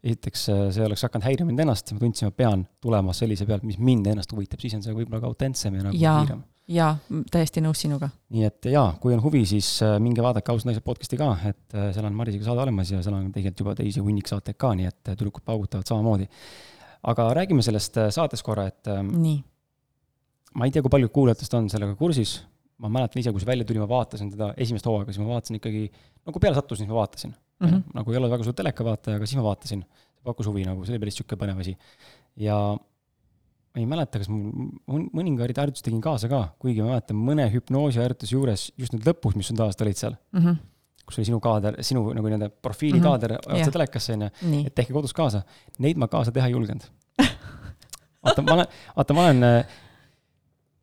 [0.00, 3.66] esiteks äh, see oleks hakanud häirima mind ennast, ma tundsin, ma pean tulema sellise pealt,
[3.68, 6.42] mis mind ennast huvitab, siis on see võib-olla ka autentsem ja nagu ja, kiirem.
[6.70, 6.90] Jaa,
[7.32, 8.08] täiesti nõus sinuga.
[8.34, 11.76] nii et jaa, kui on huvi, siis äh, minge vaadake Ausad naised podcast'i ka, et
[11.76, 14.72] äh, seal on Marisega saade olemas ja seal on tegelikult juba teisi hunnik saateid ka,
[14.78, 16.28] nii et tüdrukud paugutavad samamoodi.
[17.10, 19.40] aga räägime sellest saatest korra, et ähm, nii.
[20.54, 22.38] ma ei tea, kui paljud kuulajatest on sellega kursis,
[22.80, 25.58] ma mäletan ise, kui see välja tuli, ma vaatasin teda esimest hooaega, siis ma vaatasin
[25.58, 25.88] ikkagi,
[26.28, 27.66] nagu peale sattus, siis ma vaatasin mm.
[27.66, 27.82] -hmm.
[27.98, 29.82] nagu ei ole väga suur telekavaataja, aga siis ma vaatasin,
[30.24, 31.76] pakkus huvi nagu, see oli päris niisugune põnev asi.
[32.36, 32.56] ja
[33.70, 38.34] ma ei mäleta, kas mul mõningaid harjutusi tegin kaasa ka, kuigi ma mäletan mõne hüpnoosiharjutuse
[38.34, 40.56] juures, just nüüd lõpus, mis sul tavaliselt olid seal mm, -hmm.
[41.06, 43.60] kus oli sinu kaader, sinu nagu nii-öelda profiilikaader mm -hmm.
[43.60, 45.42] otse telekasse, on ju, et tehke kodus kaasa.
[45.78, 46.90] Neid ma kaasa teha ei julgenud.
[48.24, 49.64] vaata, ma olen, vaata, ma olen,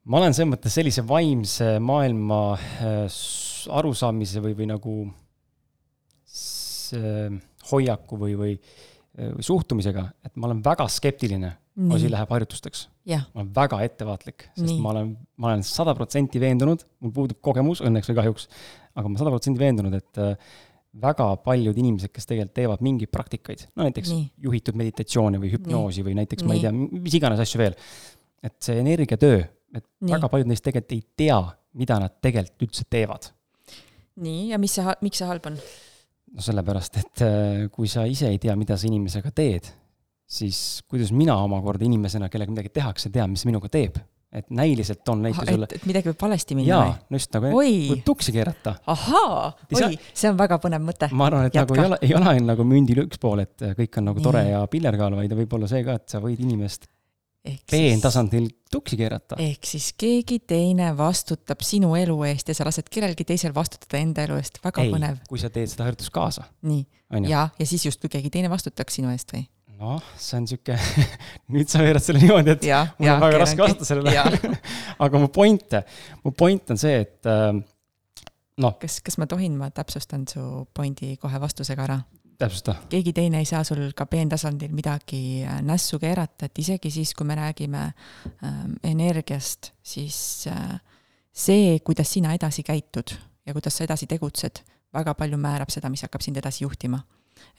[0.04, 3.22] ma olen selles mõttes sellise vaimse maailma äh,
[3.70, 4.98] arusaamise või, või nagu
[6.96, 7.34] Äh,
[7.72, 8.52] hoiaku või, või,
[9.20, 11.50] äh, või suhtumisega, et ma olen väga skeptiline,
[11.94, 12.88] asi läheb harjutusteks.
[13.34, 14.80] ma olen väga ettevaatlik, sest Nii.
[14.82, 18.48] ma olen, ma olen sada protsenti veendunud, mul puudub kogemus õnneks või kahjuks,
[18.98, 20.56] aga ma sada protsenti veendunud, et äh,
[21.02, 24.26] väga paljud inimesed, kes tegelikult teevad mingeid praktikaid, no näiteks Nii.
[24.48, 26.08] juhitud meditatsioone või hüpnoosi Nii.
[26.10, 26.50] või näiteks Nii.
[26.50, 26.74] ma ei tea,
[27.08, 27.78] mis iganes asju veel,
[28.44, 29.42] et see energiatöö,
[29.78, 30.16] et Nii.
[30.16, 31.42] väga paljud neist tegelikult ei tea,
[31.78, 33.32] mida nad tegelikult üldse teevad.
[34.18, 35.60] nii, ja mis see, miks see halb on?
[36.34, 39.70] no sellepärast, et äh, kui sa ise ei tea, mida sa inimesega teed,
[40.28, 43.98] siis kuidas mina omakorda inimesena, kellega midagi tehakse, tean, mis minuga teeb
[44.38, 45.68] et näiliselt on näite sulle.
[45.72, 46.92] et midagi võib valesti minna või?
[47.08, 48.74] no just nagu võib tuksi keerata.
[48.92, 51.08] ahaa, oi, see on väga põnev mõte.
[51.16, 51.72] ma arvan, et Jätka.
[51.72, 54.44] nagu ei ole, ei ole ainult nagu mündil üks pool, et kõik on nagu tore
[54.50, 56.90] ja pillerkaal, vaid võib olla see ka, et sa võid inimest
[57.72, 59.38] peentasandil tuksi keerata.
[59.40, 64.28] ehk siis keegi teine vastutab sinu elu eest ja sa lased kellelgi teisel vastutada enda
[64.28, 65.22] elu eest, väga ei, põnev.
[65.30, 66.50] kui sa teed seda harjutust kaasa.
[66.68, 66.84] nii,
[67.30, 69.48] ja, ja siis justkui keegi teine vastutaks sinu eest või?
[69.78, 70.78] Noh, see on sihuke
[71.54, 74.58] nüüd sa veerad selle niimoodi, et ja, mul on väga raske vastata sellele
[75.06, 75.80] aga mu point,
[76.26, 77.52] mu point on see, et äh,
[78.64, 78.78] noh.
[78.82, 82.00] kas, kas ma tohin, ma täpsustan su pointi kohe vastusega ära?
[82.38, 82.76] täpsusta.
[82.90, 87.28] keegi teine ei saa sul ka peentasandil midagi äh, nässu keerata, et isegi siis, kui
[87.28, 87.84] me räägime
[88.44, 90.78] ähm, energiast, siis äh,
[91.34, 94.64] see, kuidas sina edasi käitud ja kuidas sa edasi tegutsed,
[94.94, 97.02] väga palju määrab seda, mis hakkab sind edasi juhtima.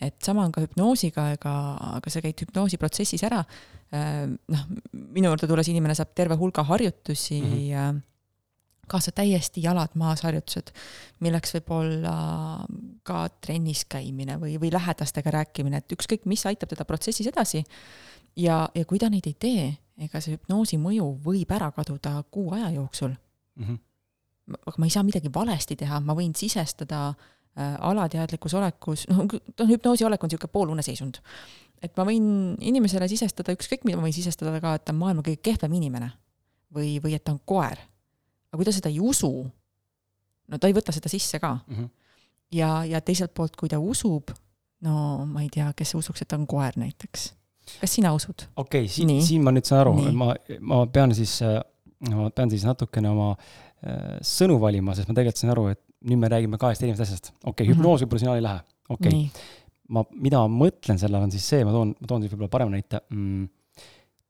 [0.01, 1.55] Et sama on ka hüpnoosiga, ega,
[1.99, 7.41] aga sa käid hüpnoosiprotsessis ära äh,, noh, minu juurde tulles inimene saab terve hulga harjutusi
[7.41, 8.01] mm -hmm.
[8.89, 10.71] kaasa täiesti jalad maas harjutused,
[11.21, 12.15] milleks võib olla
[13.03, 17.65] ka trennis käimine või, või lähedastega rääkimine, et ükskõik, mis aitab teda protsessis edasi.
[18.37, 22.53] ja, ja kui ta neid ei tee, ega see hüpnoosi mõju võib ära kaduda kuu
[22.55, 23.11] aja jooksul
[23.57, 23.65] mm.
[23.65, 23.79] -hmm.
[24.67, 29.25] aga ma ei saa midagi valesti teha, ma võin sisestada äh, alateadlikus olekus, noh,
[29.69, 31.19] hüpnoosi olek on niisugune pooluneseisund.
[31.83, 35.23] et ma võin inimesele sisestada ükskõik mida, ma võin sisestada ka, et ta on maailma
[35.27, 36.11] kõige kehvem inimene
[36.75, 37.79] või, või et ta on koer
[38.49, 39.31] aga kui ta seda ei usu,
[40.49, 41.75] no ta ei võta seda sisse ka mm.
[41.75, 41.89] -hmm.
[42.59, 44.33] ja, ja teiselt poolt, kui ta usub,
[44.85, 47.33] no ma ei tea, kes usuks, et ta on koer näiteks.
[47.81, 48.49] kas sina usud?
[48.57, 51.41] okei okay,, siin, siin ma nüüd saan aru, ma, ma pean siis,
[52.09, 56.21] ma pean siis natukene oma äh, sõnu valima, sest ma tegelikult saan aru, et nüüd
[56.23, 57.31] me räägime kahest erinevast asjast.
[57.33, 59.47] okei okay, mm -hmm., hüpnoos võib-olla sina ei lähe, okei okay..
[59.89, 62.55] ma, mida ma mõtlen selle all, on siis see, ma toon, ma toon siis võib-olla
[62.57, 63.47] parema näite mm,.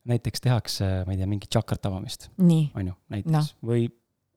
[0.09, 2.31] näiteks tehakse, ma ei tea, mingit tšakrat avamist.
[2.75, 3.89] on ju, näiteks no., või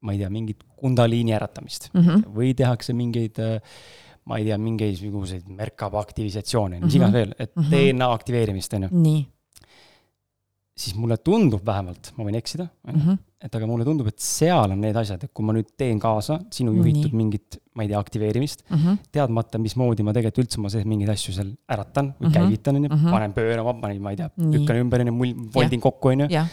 [0.01, 2.32] ma ei tea, mingit kundaliini äratamist mm -hmm.
[2.36, 3.38] või tehakse mingeid
[4.25, 6.86] ma ei tea, mingisuguseid Merkaba aktivisatsioone mm, -hmm.
[6.86, 7.71] mis iganes veel, et mm -hmm.
[7.71, 8.89] DNA aktiveerimist, on ju.
[10.77, 13.19] siis mulle tundub vähemalt, ma võin eksida, ju, mhm.
[13.41, 16.38] Et aga mulle tundub, et seal on need asjad, et kui ma nüüd teen kaasa
[16.54, 17.17] sinu juhitud Nii.
[17.17, 18.99] mingit, ma ei tea, aktiveerimist mm, -hmm.
[19.17, 22.38] teadmata, mismoodi ma tegelikult üldse oma sees mingeid asju seal äratan või mm -hmm.
[22.38, 23.17] käivitan, on ju, mhm.
[23.17, 26.45] panen pöörama, panen, ma ei tea, lükkan ümber, on ju, mul voldin kokku, on ju,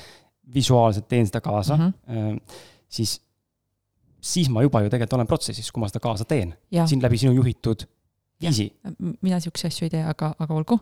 [0.54, 2.40] visuaalselt teen seda kaasa mm, -hmm.
[2.88, 3.20] siis
[4.20, 6.54] siis ma juba ju tegelikult olen protsessis, kui ma seda kaasa teen.
[6.86, 7.84] siin läbi sinu juhitud
[8.40, 8.66] viisi.
[9.20, 10.78] mina siukseid asju ei tee, aga, aga olgu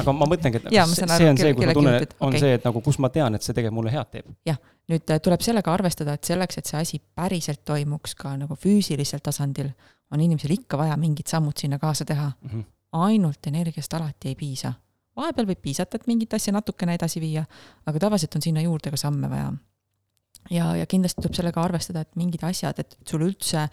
[0.00, 2.42] aga ma mõtlengi, et ja, see, see on see, kus ma tunnen, et on okay.
[2.42, 4.34] see, et nagu, kus ma tean, et see tegelikult mulle head teeb.
[4.48, 4.58] jah,
[4.90, 9.22] nüüd äh, tuleb sellega arvestada, et selleks, et see asi päriselt toimuks ka nagu füüsilisel
[9.24, 9.72] tasandil,
[10.10, 12.50] on inimesel ikka vaja mingid sammud sinna kaasa teha mm.
[12.50, 12.68] -hmm.
[13.06, 14.72] ainult energiast alati ei piisa.
[15.16, 17.44] vahepeal võib piisata, et mingit asja natukene edasi viia,
[17.86, 19.52] aga tavaliselt on sinna juurde ka samme vaja
[20.50, 23.66] ja, ja kindlasti tuleb sellega arvestada, et mingid asjad, et sul üldse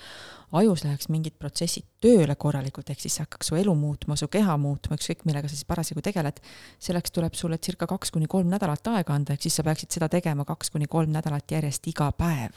[0.57, 4.95] ajus läheks mingid protsessid tööle korralikult, ehk siis hakkaks su elu muutma, su keha muutma,
[4.99, 6.39] ükskõik millega sa siis parasjagu tegeled,
[6.83, 10.09] selleks tuleb sulle circa kaks kuni kolm nädalat aega anda, ehk siis sa peaksid seda
[10.11, 12.55] tegema kaks kuni kolm nädalat järjest iga päev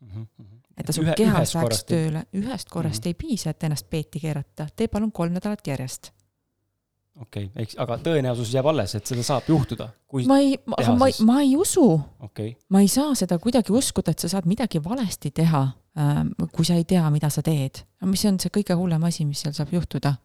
[0.00, 0.26] mm.
[0.26, 0.58] -hmm.
[0.76, 3.14] et ta sul Ühe, kehas läheks tööle, ühest korrast mm -hmm.
[3.14, 6.12] ei piisa, et ennast peeti keerata, tee palun kolm nädalat järjest
[7.20, 9.88] okei okay,, eks, aga tõenäosus jääb alles, et seda saab juhtuda.
[10.26, 11.86] ma ei, aga ma, ma ei usu
[12.24, 12.54] okay..
[12.68, 15.62] ma ei saa seda kuidagi uskuda, et sa saad midagi valesti teha,
[16.00, 17.84] ähm, kui sa ei tea, mida sa teed.
[18.10, 20.16] mis on see kõige hullem asi, mis seal saab juhtuda?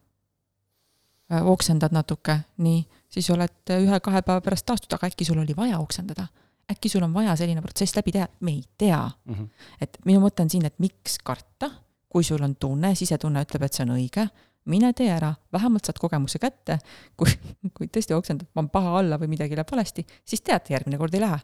[1.30, 5.80] Äh, oksendad natuke, nii, siis oled ühe-kahe päeva pärast taastunud, aga äkki sul oli vaja
[5.80, 6.28] oksendada?
[6.70, 9.34] äkki sul on vaja selline protsess läbi teha, me ei tea mm.
[9.36, 9.48] -hmm.
[9.82, 11.72] et minu mõte on siin, et miks karta,
[12.10, 14.28] kui sul on tunne, sisetunne ütleb, et see on õige
[14.66, 16.80] mine tee ära, vähemalt saad kogemuse kätte,
[17.18, 17.32] kui,
[17.76, 21.16] kui tõesti oksendad, ma olen paha alla või midagi läheb valesti, siis tead, järgmine kord
[21.16, 21.40] ei lähe.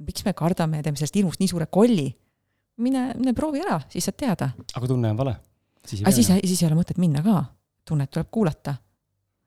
[0.00, 2.08] miks me kardame ja teeme sellest ilmust nii suure kolli?
[2.80, 4.50] mine, mine proovi ära, siis saad teada.
[4.74, 5.34] aga tunne on vale?
[6.00, 7.42] aga siis, siis ei ole mõtet minna ka,
[7.88, 8.74] tunnet tuleb kuulata.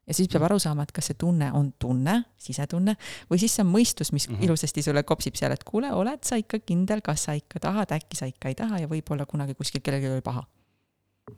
[0.07, 2.95] ja siis peab aru saama, et kas see tunne on tunne, sisetunne,
[3.29, 4.45] või siis see on mõistus, mis mm -hmm.
[4.45, 8.17] ilusasti sulle kopsib seal, et kuule, oled sa ikka kindel, kas sa ikka tahad, äkki
[8.17, 10.43] sa ikka ei taha ja võib-olla kunagi kuskil kellelgi oli paha.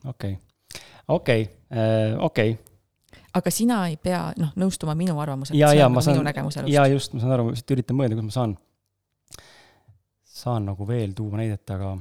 [0.05, 0.54] okei okay
[1.07, 2.73] okei okay,, äh, okei okay
[3.35, 5.57] aga sina ei pea, noh, nõustuma minu arvamusega.
[5.59, 6.23] ja, ja ma saan,
[6.71, 8.55] ja just, ma saan aru, ma lihtsalt üritan mõelda, kus ma saan,
[10.35, 11.91] saan nagu veel tuua näidet, aga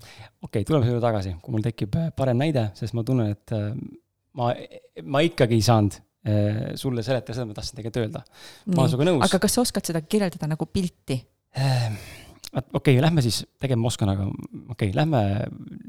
[0.00, 3.54] okei okay,, tuleme selle tagasi, kui mul tekib äh, parem näide, sest ma tunnen, et
[3.56, 3.70] äh,
[4.40, 4.50] ma,
[5.04, 6.00] ma ikkagi ei saanud
[6.80, 8.22] sulle seletada seda, ma tahtsin tegelikult öelda.
[8.72, 9.24] ma olen sinuga nõus.
[9.26, 11.18] aga kas sa oskad seda kirjeldada nagu pilti?
[12.54, 15.20] Okei okay,, lähme siis, tegema ma oskan, aga okei okay,, lähme,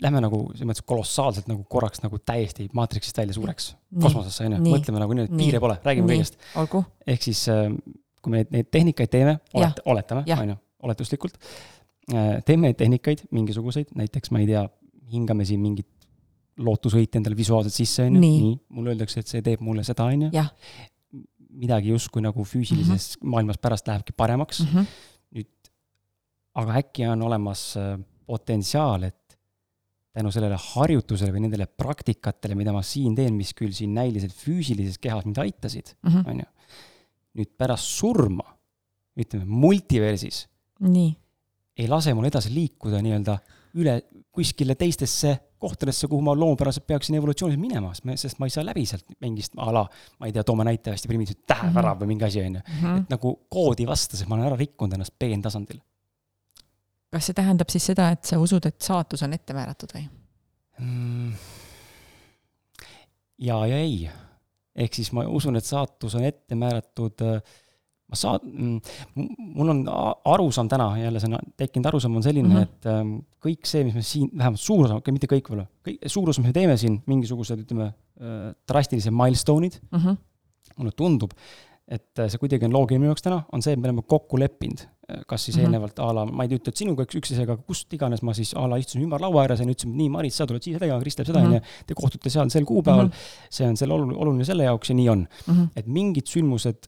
[0.02, 4.64] lähme nagu selles mõttes kolossaalselt nagu korraks nagu täiesti maatriksist välja suureks kosmosesse, on ju,
[4.74, 6.40] mõtleme nagu nii, et piire pole, räägime kõigest.
[7.06, 7.68] ehk siis, äh,
[8.22, 10.58] kui me neid, neid tehnikaid teeme, olet-, oletame, on ju,
[10.90, 11.38] oletuslikult,
[12.14, 14.66] äh, teeme neid tehnikaid, mingisuguseid, näiteks ma ei tea,
[15.14, 15.90] hingame siin mingit
[16.66, 20.28] lootusvõiti endale visuaalselt sisse, on ju, nii, mulle öeldakse, et see teeb mulle seda, on
[20.28, 20.46] ju.
[21.56, 23.30] midagi justkui nagu füüsilises mm -hmm.
[23.32, 24.60] maailmas pärast lähebki paremaks.
[24.60, 24.80] Mm.
[24.80, 25.14] -hmm
[26.62, 27.96] aga äkki on olemas äh,
[28.28, 29.38] potentsiaal, et
[30.16, 35.00] tänu sellele harjutusele või nendele praktikatele, mida ma siin teen, mis küll siin näiliselt füüsilises
[35.02, 36.30] kehas mind aitasid, mhm.
[36.32, 36.78] on ju,
[37.42, 38.48] nüüd pärast surma,
[39.20, 40.46] ütleme multiversis,
[41.76, 43.36] ei lase mul edasi liikuda nii-öelda
[43.76, 43.98] üle
[44.36, 49.08] kuskile teistesse kohtadesse, kuhu ma loomupäraselt peaksin evolutsioonis minema, sest ma ei saa läbi sealt
[49.24, 49.84] mingist a la,
[50.20, 52.64] ma ei tea, toome näite hästi primitiivselt, tähevärav või mingi asi, on ju.
[52.76, 53.04] Mhm.
[53.04, 55.82] et nagu koodi vastas, et ma olen ära rikkunud ennast peentasandil
[57.16, 60.06] kas see tähendab siis seda, et sa usud, et saatus on ette määratud või
[60.80, 61.34] mm.?
[63.48, 64.10] ja, ja ei.
[64.76, 67.56] ehk siis ma usun, et saatus on ette määratud äh,
[68.06, 68.82] ma saan,
[69.16, 69.82] mul on
[70.36, 72.64] arusaam täna, jälle see on tekkinud arusaam on selline mm, -hmm.
[72.64, 76.30] et ähm, kõik see, mis me siin, vähemalt suur osa, mitte kõik võib-olla, kõik, suur
[76.30, 77.90] osa, mis me teeme siin, mingisugused, ütleme,
[78.22, 80.22] äh, drastilised milestone'id mm, -hmm.
[80.78, 81.34] mulle tundub,
[81.88, 84.40] et äh, see kuidagi on loogiline minu jaoks täna, on see, et me oleme kokku
[84.42, 85.66] leppinud, äh, kas siis mm -hmm.
[85.66, 88.68] eelnevalt a la, ma ei ütle, et sinuga üks, üksteisega, kust iganes ma siis a
[88.68, 91.16] la istusin ümber laua ääres ja ütlesin, et nii, Maris, sa tuled siia tegema, Kris
[91.16, 91.48] teeb seda, Mhm.
[91.48, 93.48] on ju, te kohtute seal sel kuupäeval mm, -hmm.
[93.50, 95.54] see on selle oluline, oluline selle jaoks ja nii on mm.
[95.54, 95.68] -hmm.
[95.76, 96.88] et mingid sündmused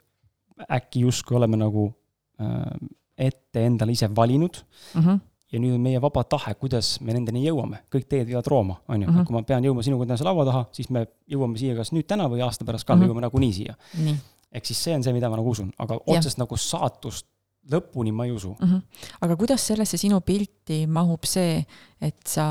[0.71, 1.93] äkki justkui oleme nagu
[2.41, 4.55] äh, ette endale ise valinud
[4.95, 5.19] Mm -hmm.
[5.51, 9.01] ja nüüd on meie vaba tahe, kuidas me nendeni jõuame, kõik teed viivad Rooma, on
[9.01, 9.23] ju, Mhm.
[9.25, 12.27] kui ma pean jõudma sinuga tänase laua taha, siis me jõuame siia kas nüüd täna
[12.29, 13.03] või aasta pärast ka mm, Mhm.
[13.03, 13.13] -hmm.
[13.13, 13.75] me jõuame nagunii siia.
[13.97, 14.15] nii
[14.51, 17.27] ehk siis see on see, mida ma nagu usun, aga otsest nagu saatust
[17.71, 18.67] lõpuni ma ei usu mm.
[18.67, 19.05] -hmm.
[19.25, 21.60] aga kuidas sellesse sinu pilti mahub see,
[22.01, 22.47] et sa,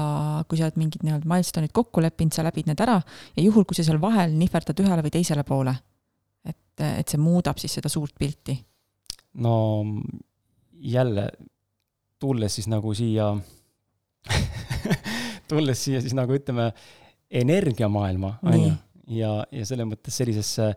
[0.48, 3.00] kui sa oled mingid nii-öelda milstone'id kokku leppinud, sa läbid need ära
[3.36, 5.74] ja juhul, kui sa seal vahel nihverdad ühele või teisele poole,
[6.44, 8.58] et, et see muudab siis seda suurt pilti?
[9.40, 9.84] no
[10.76, 11.30] jälle,
[12.20, 13.32] tulles siis nagu siia
[15.50, 16.72] tulles siia siis nagu ütleme,
[17.30, 18.72] energiamaailma, on ju,
[19.16, 20.74] ja, ja selles mõttes sellisesse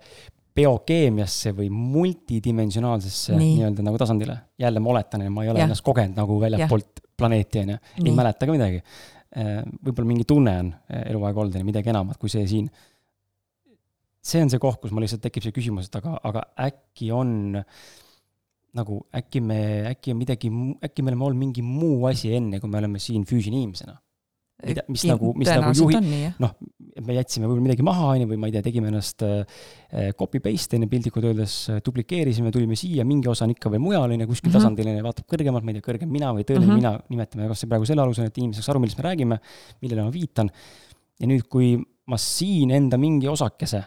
[0.59, 4.37] biokeemiasse või multidimensionaalsesse nii-öelda nagu tasandile.
[4.59, 5.69] jälle ma oletan, et ma ei ole ja.
[5.69, 8.83] ennast kogenud nagu väljapoolt planeeti, on ju, ei mäleta ka midagi.
[9.85, 10.73] võib-olla mingi tunne on
[11.05, 12.69] eluaeg olnud, on ju, midagi enamat kui see siin.
[14.29, 17.61] see on see koht, kus mul lihtsalt tekib see küsimus, et aga, aga äkki on
[18.79, 20.51] nagu äkki me, äkki on midagi,
[20.85, 23.97] äkki me oleme olnud mingi muu asi enne, kui me oleme siin füüsiline inimesena
[24.65, 26.07] mida, mis nagu, mis nagu juhib,
[26.41, 26.53] noh,
[27.05, 29.61] me jätsime võib-olla midagi maha, on ju, või ma ei tea, tegime ennast äh,
[30.19, 34.09] copy paste, on ju, piltlikult öeldes, duplikeerisime, tulime siia, mingi osa on ikka veel mujal,
[34.11, 34.59] on ju, kuskil mm -hmm.
[34.59, 36.83] tasandil, on ju, vaatab kõrgemalt, ma ei tea, kõrgem mina või tõeline mm -hmm.
[36.83, 39.39] mina, nimetame kas või praegu selle alusel, et inimesed saaks aru, millest me räägime,
[39.81, 40.51] millele ma viitan.
[41.19, 43.83] ja nüüd, kui ma siin enda mingi osakese,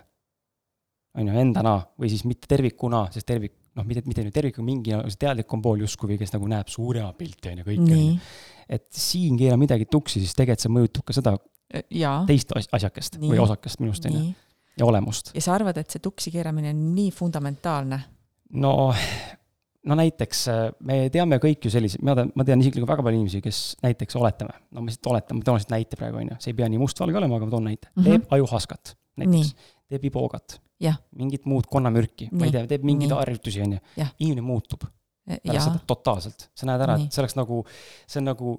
[1.15, 4.97] on ju, endana või siis mitte tervikuna, sest tervik, noh, mitte, mitte nüüd tervikuna, mingi
[5.21, 8.01] teadlikum pool justkui kes nagu näeb suurema pilti, on ju, kõike,
[8.79, 11.37] et siin keera midagi tuksi, siis tegelikult see mõjutab ka seda
[11.95, 12.17] ja.
[12.29, 13.33] teist asjakest nii.
[13.33, 14.25] või osakest minust, on ju,
[14.81, 15.33] ja olemust.
[15.37, 18.01] ja sa arvad, et see tuksi keeramine on nii fundamentaalne?
[18.63, 18.75] no,
[19.89, 20.45] no näiteks
[20.89, 24.19] me teame kõik ju selliseid, ma tean, ma tean isiklikult väga palju inimesi, kes näiteks
[24.21, 26.69] oletame, no ma lihtsalt oletan, ma toon lihtsalt näite praegu, on ju, see ei pea
[26.73, 28.11] nii mustvalge olema, aga ma toon näite mm, -hmm.
[28.11, 29.55] teeb ajuhaskat näiteks,
[29.93, 30.59] teeb iboogat,
[31.18, 33.81] mingit muud konnamürki, ma ei tea, teeb mingeid harjutusi, on ju,
[34.18, 34.88] inimene muutub.
[35.23, 37.61] Pärast seda totaalselt, sa näed ära, et see oleks nagu,
[38.11, 38.57] see on nagu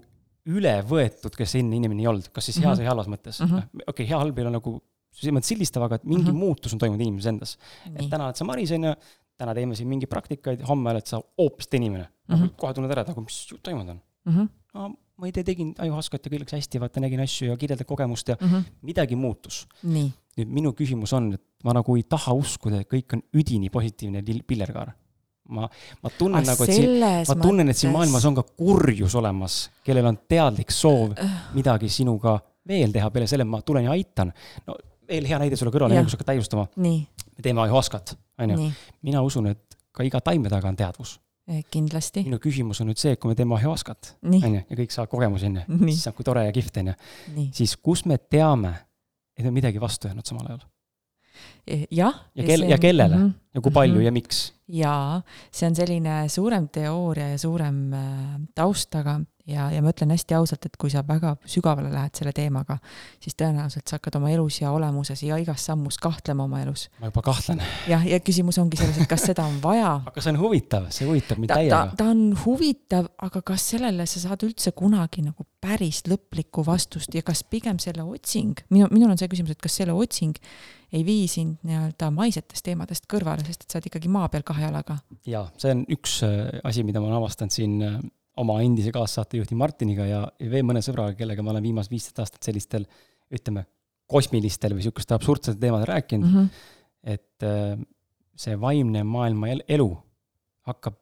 [0.54, 2.84] üle võetud, kes enne inimene ei olnud, kas siis heas mm -hmm.
[2.84, 3.40] või halvas mõttes?
[3.40, 3.84] Mm -hmm..
[3.84, 4.74] okei okay,, hea halb ei ole nagu
[5.14, 6.40] selles mõttes sildistav, aga et mingi mm -hmm.
[6.40, 7.58] muutus on toimunud inimeses endas.
[7.96, 8.94] et täna oled sa Maris, on ju,
[9.38, 12.08] täna teeme siin mingeid praktikaid, homme oled sa hoopis teine inimene.
[12.28, 12.36] Mm.
[12.36, 12.56] -hmm.
[12.56, 14.02] kohe tunned ära, et nagu mis toimunud on.
[14.26, 14.34] Mm.
[14.34, 14.50] -hmm.
[14.74, 17.88] no ma ei tea, tegin ajuhaskat ja kõik läks hästi, vaata, nägin asju ja kirjeldan
[17.90, 18.64] kogemust ja mm -hmm.
[18.82, 19.68] midagi muutus.
[20.38, 24.24] nüüd minu küsimus on, et ma nagu ei taha uskuda, et kõik on üdini positiivne
[24.48, 24.94] pillerkaar
[25.50, 25.68] ma,
[26.04, 26.96] ma tunnen Aga nagu, et siin,
[27.28, 31.14] ma tunnen, et siin maailmas on ka kurjus olemas, kellel on teadlik soov
[31.54, 34.34] midagi sinuga veel teha, peale selle ma tulen ja aitan.
[34.68, 34.78] no
[35.10, 36.68] veel hea näide sulle kõrvale, enne kui sa hakkad täiustama.
[36.78, 38.72] me teeme ajuhaskat, on ju.
[39.02, 41.18] mina usun, et ka iga taime taga on teadvus.
[41.72, 42.24] Kindlasti.
[42.24, 45.12] minu küsimus on nüüd see, et kui me teeme ajuhaskat, on ju, ja kõik saavad
[45.12, 47.48] kogemusi, on ju, siis saab kui tore ja kihvt, on ju.
[47.60, 48.74] siis kus me teame,
[49.38, 50.64] et on midagi vastu jäänud samal ajal?
[51.92, 52.16] jah.
[52.36, 53.34] ja kel-, ja kellele mm -hmm.
[53.56, 54.06] ja kui palju mm -hmm.
[54.06, 54.54] ja miks?
[54.68, 60.36] jaa, see on selline suurem teooria ja suurem äh, taustaga ja, ja ma ütlen hästi
[60.38, 62.78] ausalt, et kui sa väga sügavale lähed selle teemaga,
[63.24, 66.88] siis tõenäoliselt sa hakkad oma elus ja olemuses ja igas sammus kahtlema oma elus.
[67.02, 67.64] ma juba kahtlen.
[67.90, 69.96] jah, ja küsimus ongi selles, et kas seda on vaja.
[70.12, 71.82] aga see on huvitav, see huvitab mind täiega.
[71.92, 77.16] ta, ta on huvitav, aga kas sellele sa saad üldse kunagi nagu päris lõplikku vastust
[77.16, 80.40] ja kas pigem selle otsing, minu, minul on see küsimus, et kas selle otsing
[80.94, 84.68] ei vii sind nii-öelda maisetest teemadest kõrvale, sest et sa oled ikkagi maa peal kahe
[84.68, 85.00] jalaga.
[85.28, 86.20] jaa, see on üks
[86.64, 87.80] asi, mida ma olen avastanud siin
[88.42, 92.88] oma endise kaassaatejuhti Martiniga ja veel mõne sõbraga, kellega ma olen viimased viisteist aastat sellistel,
[93.34, 93.66] ütleme,
[94.10, 96.48] kosmilistel või niisugustel absurdsetel teemadel rääkinud mm, -hmm.
[97.14, 97.46] et
[98.44, 99.90] see vaimne maailma elu
[100.68, 100.98] hakkab,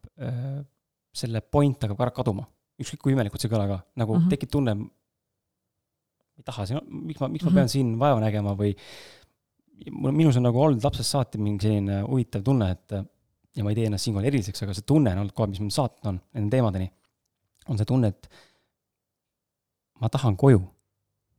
[1.13, 2.45] selle point hakkab ära kaduma.
[2.81, 4.29] ükskõik kui imelikult see ei kõla ka, nagu mm -hmm.
[4.33, 4.75] tekib tunne,
[6.37, 7.73] ei taha siin, miks ma, miks ma pean mm -hmm.
[7.73, 8.75] siin vaeva nägema või
[9.91, 12.95] mul, minus on nagu olnud lapsest saati mingi selline huvitav tunne, et
[13.55, 15.75] ja ma ei tee ennast siinkohal eriliseks, aga see tunne on olnud kohe, mis mind
[15.75, 16.91] saatnud on nende teemadeni,
[17.69, 18.29] on see tunne, et
[20.01, 20.61] ma tahan koju.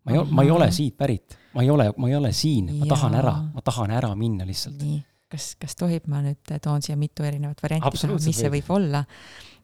[0.04, 2.86] ma ei, ma ei ole siit pärit, ma ei ole, ma ei ole siin, ma
[2.86, 2.96] Jaa.
[2.96, 4.82] tahan ära, ma tahan ära minna lihtsalt.
[4.82, 8.70] nii, kas, kas tohib, ma nüüd toon siia mitu erinevat varianti, mis see võib.
[8.74, 9.04] olla.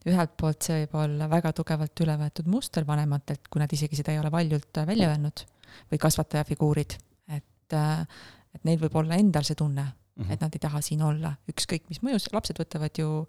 [0.09, 4.14] ühelt poolt see võib olla väga tugevalt üle võetud muster vanematelt, kui nad isegi seda
[4.14, 5.42] ei ole valjult välja öelnud,
[5.90, 6.94] või kasvatajafiguurid,
[7.35, 9.85] et, et neil võib olla endal see tunne
[10.18, 10.33] mm, -hmm.
[10.33, 13.26] et nad ei taha siin olla, ükskõik mis mõjus, lapsed võtavad ju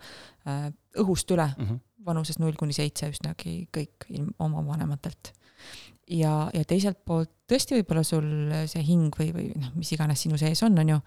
[0.47, 1.79] äh, õhust üle mm -hmm.
[2.05, 5.33] vanuses null kuni seitse üsnagi kõik ilm, oma vanematelt.
[6.07, 8.25] ja, ja teiselt poolt tõesti võib-olla sul
[8.65, 10.99] see hing või, või noh, mis iganes sinu sees on, on ju,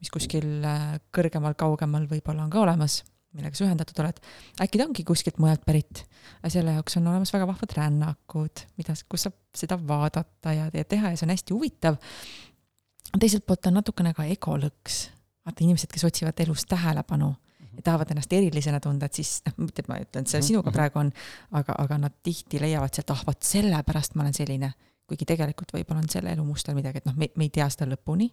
[0.00, 3.04] mis kuskil äh, kõrgemal, kaugemal võib-olla on ka olemas
[3.36, 4.20] millega sa ühendatud oled,
[4.64, 6.04] äkki ta ongi kuskilt mujalt pärit.
[6.48, 11.12] selle jaoks on olemas väga vahvad rännakud, mida, kus saab seda vaadata ja, ja teha
[11.12, 11.98] ja see on hästi huvitav.
[13.18, 15.06] teiselt poolt on natukene ka egolõks.
[15.46, 17.34] Vaata inimesed, kes otsivad elus tähelepanu
[17.76, 20.46] ja tahavad ennast erilisena tunda, et siis noh, mitte et ma ütlen, et see Mhm,
[20.48, 20.76] sinuga mhm.
[20.76, 21.12] praegu on,
[21.60, 24.72] aga, aga nad tihti leiavad sealt, ah vot sellepärast ma olen selline.
[25.06, 27.86] kuigi tegelikult võib-olla on selle elu mustal midagi, et noh, me, me ei tea seda
[27.92, 28.26] lõpuni.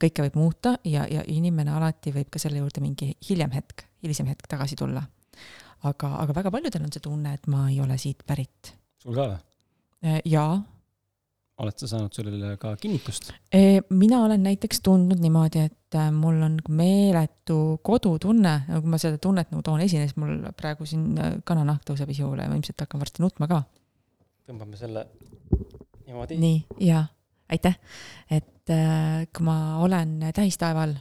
[0.00, 4.26] kõike võib muuta ja, ja inimene alati võib ka selle juurde mingi hiljem hetk, hilisem
[4.26, 5.02] hetk tagasi tulla.
[5.82, 8.74] aga, aga väga paljudel on see tunne, et ma ei ole siit pärit.
[9.02, 10.20] sul ka või?
[10.24, 10.62] jaa
[11.58, 13.32] oled sa saanud sellele ka kinnitust?
[13.52, 19.18] Eh, mina olen näiteks tundnud niimoodi, et äh, mul on meeletu kodutunne, nagu ma seda
[19.22, 22.86] tunnet nagu toon esile, siis mul praegu siin äh, kananahk tõuseb esile ja ma ilmselt
[22.86, 23.62] hakkan varsti nutma ka.
[24.48, 25.06] tõmbame selle
[26.06, 26.38] niimoodi.
[26.40, 27.04] nii, jaa,
[27.50, 27.76] aitäh.
[28.30, 30.94] et äh, kui ma olen tähistaeval,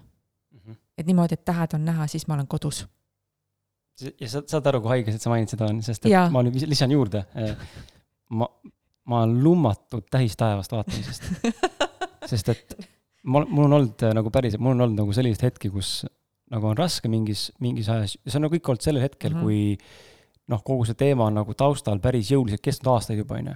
[0.58, 0.78] Mhm.
[0.98, 2.86] et niimoodi, et tähed on näha, siis ma olen kodus.
[4.20, 6.30] ja sa saad aru, kui haige see, et sa mainid seda on, sest et Jaa.
[6.30, 7.24] ma nüüd lisan juurde.
[8.30, 8.48] ma,
[9.08, 11.32] ma olen lummatud tähistaevast vaatamisest.
[12.32, 12.78] sest et
[13.24, 16.02] ma, mul on olnud äh, nagu päriselt, mul on olnud nagu selliseid hetki, kus
[16.54, 19.40] nagu on raske mingis, mingis ajas, see on nagu kõik olnud sellel hetkel mm.
[19.40, 19.44] -hmm.
[19.44, 23.56] kui noh, kogu see teema on nagu taustal päris jõuliselt kestnud aastaid juba, onju.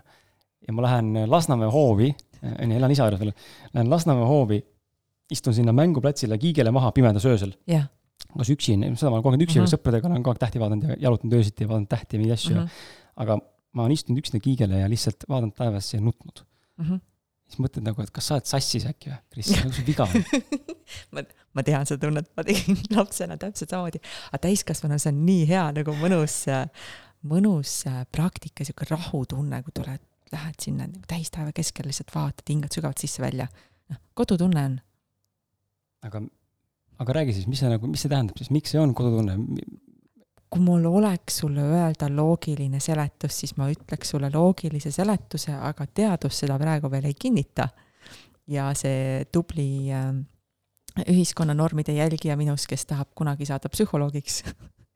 [0.68, 2.12] ja ma lähen Lasnamäe hoovi,
[2.42, 3.34] onju, elan isa juures veel,
[3.74, 4.60] lähen Lasnamäe hoovi,
[5.32, 7.88] istun sinna mänguplatsile kiigele maha pimedas öösel jah.
[8.38, 9.66] kas üksi, seda ma olen kogu aeg üksi mm.
[9.66, 9.76] -hmm.
[9.76, 12.56] sõpradega olen kogu aeg tähti vaadanud ja jalutanud öösiti ja vaadanud tähti ja mingeid asju
[12.56, 12.70] mm, -hmm.
[13.24, 13.40] aga
[13.76, 16.44] ma olen istunud üksinda kiigele ja lihtsalt vaadanud taevasse ja nutnud.
[16.82, 17.02] mhm.
[17.52, 20.46] siis mõtled nagu, et kas sa oled sassis äkki või, Kris, mis sul viga on?
[21.16, 21.24] ma,
[21.58, 25.66] ma tean seda tunnet, ma tegin lapsena täpselt samamoodi, aga täiskasvanuna see on nii hea
[25.80, 26.38] nagu mõnus,
[27.28, 32.76] mõnus äh, praktika, sihuke rahutunne, kui tuled, lähed sinna nagu täistaeva keskel, lihtsalt vaatad, hingad
[32.76, 33.50] sügavalt sisse-välja.
[33.92, 34.80] noh, kodutunne on.
[36.08, 36.24] aga,
[37.04, 39.36] aga räägi siis, mis see nagu, mis see tähendab siis, miks see on kodutunne?
[40.52, 46.42] Kui mul oleks sulle öelda loogiline seletus, siis ma ütleks sulle loogilise seletuse, aga teadus
[46.44, 47.70] seda praegu veel ei kinnita.
[48.52, 50.12] ja see tubli äh,
[51.08, 54.42] ühiskonnanormide jälgija minus, kes tahab kunagi saada psühholoogiks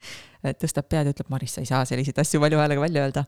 [0.61, 3.23] tõstab pead ja ütleb, Maris, sa ei saa selliseid asju valju häälega välja öelda.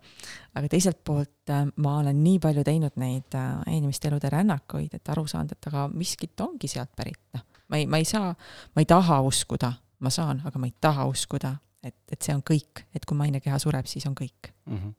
[0.53, 5.13] aga teiselt poolt äh, ma olen nii palju teinud neid äh, inimeste elude rännakuid, et
[5.13, 7.45] aru saanud, et aga miskit ongi sealt pärit, noh.
[7.69, 8.33] ma ei, ma ei saa,
[8.75, 9.71] ma ei taha uskuda,
[10.03, 13.59] ma saan, aga ma ei taha uskuda, et, et see on kõik, et kui mainekeha
[13.61, 14.51] sureb, siis on kõik.
[14.65, 14.77] mm?
[14.77, 14.93] -hmm.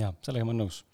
[0.00, 0.84] jaa, sellega ma olen nõus.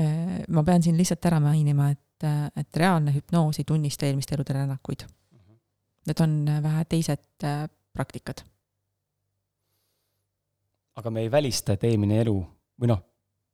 [0.00, 4.52] Äh, ma pean siin lihtsalt ära mainima, et, et reaalne hüpnoos ei tunnista eelmiste elude
[4.56, 5.04] rännakuid.
[6.06, 8.44] Need on äh, vähe teised äh, praktikad.
[11.00, 12.34] aga me ei välista, et eelmine elu
[12.80, 12.98] või noh,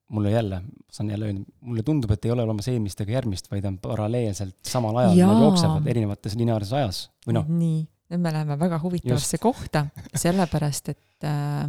[0.09, 3.65] mulle jälle, saan jälle öelda, mulle tundub, et ei ole olemas eelmist ega järgmist, vaid
[3.65, 8.59] on paralleelselt samal ajal, nad jooksevad erinevates lineaarses ajas või noh, nii, nüüd me läheme
[8.61, 11.67] väga huvitavasse kohta, sellepärast et äh,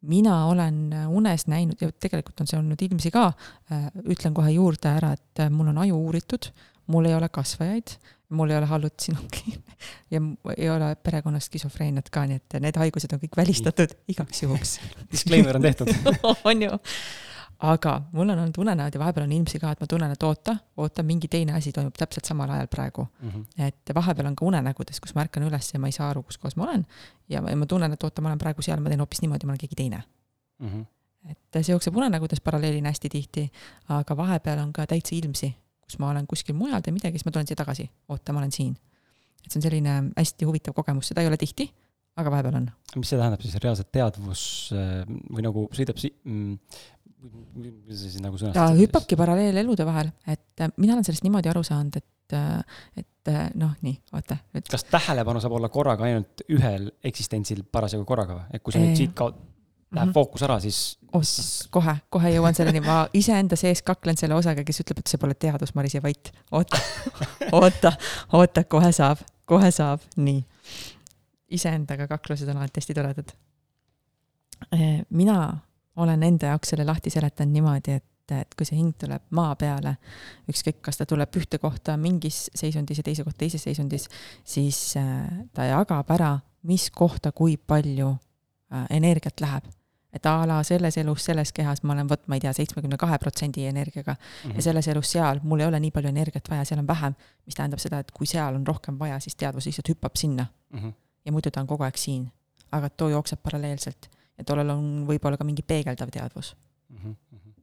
[0.00, 3.30] mina olen unes näinud ja tegelikult on see olnud ilmsi ka
[3.72, 6.50] äh,, ütlen kohe juurde ära, et äh, mul on aju uuritud,
[6.90, 7.96] mul ei ole kasvajaid,
[8.36, 9.56] mul ei ole hallutsinongi
[10.14, 10.22] ja
[10.56, 14.78] ei ole perekonnas skisofreeniat ka, nii et need haigused on kõik välistatud igaks juhuks.
[15.10, 15.90] Disclaimer on tehtud.
[16.48, 16.78] On ju.
[17.60, 20.54] Aga mul on olnud unenäod ja vahepeal on ilmsi ka, et ma tunnen, et oota,
[20.80, 23.06] oota, mingi teine asi toimub täpselt samal ajal praegu.
[23.22, 23.30] mm.
[23.30, 23.64] -hmm.
[23.66, 26.38] et vahepeal on ka unenägudes, kus ma ärkan üles ja ma ei saa aru, kus
[26.38, 26.86] kohas ma olen.
[27.28, 29.46] ja ma, ja ma tunnen, et oota, ma olen praegu seal, ma teen hoopis niimoodi,
[29.46, 30.02] ma olen keegi teine.
[30.58, 30.86] Mm -hmm.
[31.30, 33.50] et see jookseb unenägudes paralleelina hästi tihti,
[33.88, 37.30] aga vahepeal on ka täitsa ilmsi, kus ma olen kuskil mujal, teen midagi, siis ma
[37.30, 37.90] tulen siia tagasi.
[38.08, 38.76] oota, ma olen siin.
[39.44, 41.74] et see on selline hästi huvitav kogemus, seda ei ole tihti,
[42.16, 42.70] aga vahepeal on.
[42.96, 44.42] mis see tähendab siis, reaalselt teadvus
[44.72, 46.14] äh, või nagu sõidab si-,
[47.20, 48.78] mm, nagu ta sõnastada?
[48.78, 53.46] hüppabki paralleelelude vahel, et äh, mina olen sellest niimoodi aru saanud, et, äh, et äh,
[53.60, 58.50] noh, nii, oota, nüüd kas tähelepanu saab olla korraga ainult ühel eksistentsil parasjagu korraga või?
[58.56, 59.38] et kui sa nüüd siit kaot-,
[59.90, 60.14] läheb Mhm.
[60.14, 64.84] fookus ära, siis, siis, kohe, kohe jõuan selleni, ma iseenda sees kaklen selle osaga, kes
[64.84, 66.30] ütleb, et see pole teadus, Maris ja Vait.
[66.52, 66.78] oota,
[67.58, 67.92] oota,
[68.38, 70.44] oota, kohe saab, kohe saab, nii.
[71.50, 73.32] iseendaga kaklused on alati hästi toredad.
[75.10, 75.58] mina
[75.96, 79.96] olen enda jaoks selle lahti seletanud niimoodi, et, et kui see hing tuleb maa peale,
[80.50, 84.08] ükskõik, kas ta tuleb ühte kohta mingis seisundis ja teise kohta teises seisundis,
[84.44, 89.66] siis äh, ta jagab ära, mis kohta kui palju äh, energiat läheb
[90.12, 93.18] et a la selles elus, selles kehas ma olen vot, ma ei tea, seitsmekümne kahe
[93.22, 94.56] protsendi energiaga mm -hmm.
[94.56, 97.14] ja selles elus seal mul ei ole nii palju energiat vaja, seal on vähem,
[97.46, 100.78] mis tähendab seda, et kui seal on rohkem vaja, siis teadvus lihtsalt hüppab sinna mm.
[100.78, 100.92] -hmm.
[101.24, 102.32] ja muidu ta on kogu aeg siin.
[102.72, 104.10] aga too jookseb paralleelselt
[104.40, 107.02] ja tollel on võib-olla ka mingi peegeldav teadvus mm.
[107.02, 107.18] -hmm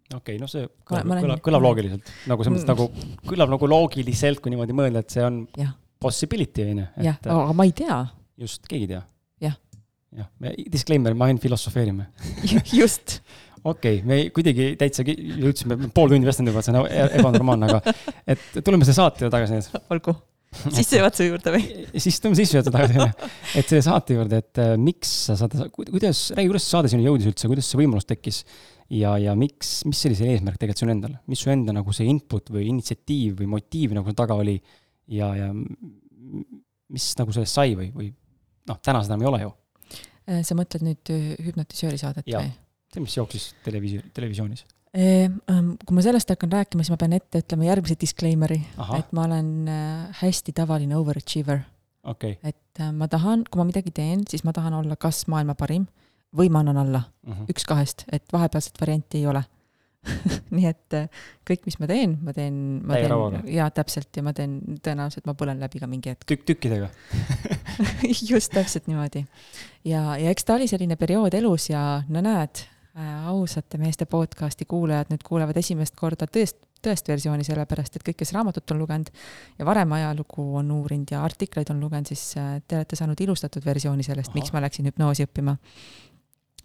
[0.08, 2.86] okei okay,, no see kõlab, kõlab, kõlab loogiliselt, nagu selles mõttes nagu,
[3.28, 5.74] kõlab nagu loogiliselt, kui niimoodi mõelda, et see on ja.
[6.00, 6.86] possibility, on ju.
[7.10, 7.98] jah, aga ma ei tea.
[8.40, 9.02] just, keegi ei tea
[10.16, 12.08] jah, me, disclaimer, me ainult filosofeerime
[12.72, 13.20] just
[13.72, 17.96] okei okay,, me kuidagi täitsa jõudsime, pool tundi vestlenud juba, see on e-, ebanormaalne, aga
[18.36, 19.88] et tuleme selle saate tagasi nüüd.
[19.94, 20.16] olgu,
[20.78, 21.68] sissejuhatuse juurde või?
[22.00, 23.30] siis tuleme sissejuhatuse tagasi,
[23.60, 27.08] et selle saate juurde, et äh, miks sa saad, kuidas, räägi, kuidas see saade sinna
[27.08, 28.42] jõudis üldse, kuidas see võimalus tekkis?
[28.94, 32.08] ja, ja miks, mis oli see eesmärk tegelikult sul endal, mis su enda nagu see
[32.10, 34.58] input või initsiatiiv või motiiv nagu taga oli
[35.12, 38.12] ja, ja mis nagu sellest sai või, või
[38.68, 39.56] noh, täna seda enam ei ole ju
[40.28, 42.42] Äh, sa mõtled nüüd äh, hüpnotisööri saadet ja.
[42.44, 42.52] või?
[42.92, 44.66] see, mis jooksis televiisi-, televisioonis.
[44.98, 48.58] Ähm, kui ma sellest hakkan rääkima, siis ma pean ette ütlema järgmise disclaimer'i,
[48.98, 51.60] et ma olen äh, hästi tavaline overachiever
[52.08, 52.38] okay..
[52.42, 55.86] et ma tahan, kui ma midagi teen, siis ma tahan olla kas maailma parim
[56.38, 57.38] või ma annan alla uh, mhm.
[57.38, 57.54] -huh.
[57.54, 59.44] üks kahest, et vahepealset varianti ei ole
[60.56, 61.10] nii et äh,
[61.48, 62.56] kõik, mis ma teen, ma teen,
[62.88, 66.26] ma teen, jaa, täpselt, ja ma teen, tõenäoliselt ma põlen läbi ka mingi hetk.
[66.30, 66.90] tükk tükkidega
[68.32, 69.26] just täpselt niimoodi.
[69.84, 72.77] ja, ja eks ta oli selline periood elus ja no näed äh,,
[73.28, 78.34] ausate meeste podcast'i kuulajad nüüd kuulevad esimest korda tõest, tõest versiooni, sellepärast et kõik, kes
[78.34, 79.12] raamatut on lugenud
[79.60, 83.66] ja varem ajalugu on uurinud ja artikleid on lugenud, siis äh, te olete saanud ilustatud
[83.66, 85.58] versiooni sellest, miks ma läksin hüpnoosi õppima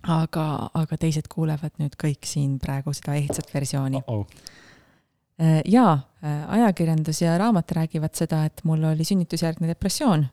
[0.08, 4.24] aga, aga teised kuulevad nüüd kõik siin praegu seda ehtsat versiooni oh.
[4.24, 5.62] -oh.
[5.68, 10.26] jaa, äh, ajakirjandus ja raamat räägivad seda, et mul oli sünnitusjärgne depressioon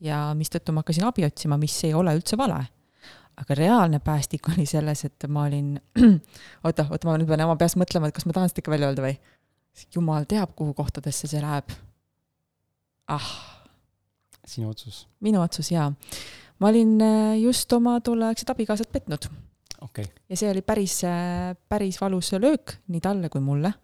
[0.00, 2.60] ja mistõttu ma hakkasin abi otsima, mis ei ole üldse vale.
[3.36, 5.74] Aga reaalne päästik oli selles, et ma olin,
[6.64, 8.92] oota, oota, ma nüüd pean oma peas mõtlema, et kas ma tahan seda ikka välja
[8.92, 9.16] öelda või?
[9.94, 11.72] jumal teab, kuhu kohtadesse see läheb.
[13.10, 13.30] ah.
[14.46, 15.06] sinu otsus.
[15.20, 15.90] minu otsus, jaa
[16.58, 19.26] ma olin äh, just oma tolleaegset abikaasat petnud
[19.84, 20.06] okay..
[20.28, 23.74] ja see oli päris, äh, päris valus löök nii talle kui mulle.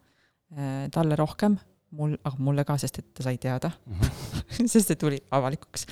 [0.50, 1.54] Äh, talle rohkem,
[1.94, 4.00] mul, aga mulle ka, sest et ta sai teada mm.
[4.00, 4.66] -hmm.
[4.72, 5.86] sest see tuli avalikuks.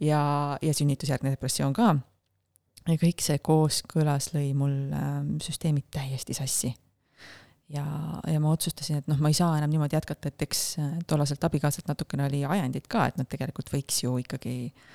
[0.00, 1.96] ja, ja sünnitusjärgne depressioon ka.
[2.88, 5.12] Ja kõik see kooskõlas lõi mul äh,
[5.44, 6.72] süsteemid täiesti sassi.
[7.72, 7.84] ja,
[8.28, 10.64] ja ma otsustasin, et noh, ma ei saa enam niimoodi jätkata, et eks
[11.06, 14.90] tollaselt abikaasalt natukene oli ajendit ka, et nad tegelikult võiks ju ikkagi äh,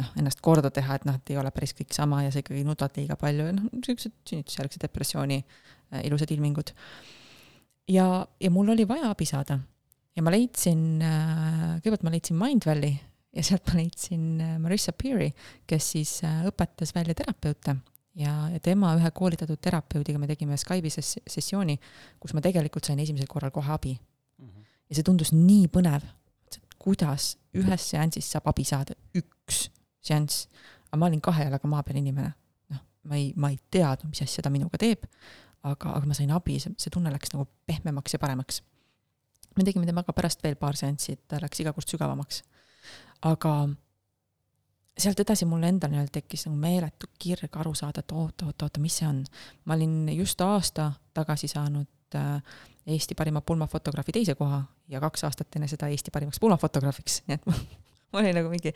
[0.00, 2.62] noh, ennast korda teha, et noh, et ei ole päris kõik sama ja sa ikkagi
[2.66, 6.72] nutad liiga palju ja noh, niisugused sünnitusjärgse depressiooni äh, ilusad ilmingud.
[7.90, 8.06] ja,
[8.40, 9.58] ja mul oli vaja abi saada.
[10.16, 12.98] ja ma leidsin äh,, kõigepealt ma leidsin Mindvalley
[13.36, 15.30] ja sealt ma leidsin äh, Marissa Peary,
[15.66, 17.76] kes siis äh, õpetas välja terapeute
[18.18, 21.76] ja, tema ühe koolitatud terapeudiga me tegime Skype'i ses-, sessiooni,
[22.20, 24.46] kus ma tegelikult sain esimesel korral kohe abi mm.
[24.46, 24.64] -hmm.
[24.88, 26.06] ja see tundus nii põnev,
[26.80, 29.68] kuidas ühes seansis saab abi saada üks
[30.00, 30.48] seanss.
[30.88, 32.32] aga ma olin kahe jalaga maa peal inimene.
[32.72, 35.04] noh, ma ei, ma ei teadnud, mis asja ta minuga teeb,
[35.62, 38.62] aga, aga ma sain abi, see, see tunne läks nagu pehmemaks ja paremaks.
[39.56, 42.42] me tegime temaga pärast veel paar seanssi, ta läks iga kord sügavamaks.
[43.22, 43.54] Aga
[45.00, 48.80] sealt edasi mul endal nii-öelda tekkis nagu meeletu kirg aru saada, et oota, oota, oota,
[48.82, 49.22] mis see on.
[49.64, 52.42] ma olin just aasta tagasi saanud äh,
[52.90, 57.46] Eesti parima pulmafotograafi teise koha ja kaks aastat enne seda Eesti parimaks pulmafotograafiks, nii et
[57.48, 57.56] ma,
[58.12, 58.72] ma olin nagu mingi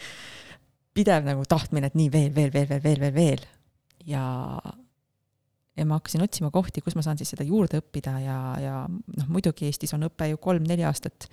[0.94, 3.46] pidev nagu tahtmine, et nii veel, veel, veel, veel, veel, veel, veel.
[4.06, 4.24] ja,
[5.76, 9.28] ja ma hakkasin otsima kohti, kus ma saan siis seda juurde õppida ja, ja noh,
[9.32, 11.28] muidugi Eestis on õpe ju kolm-neli aastat,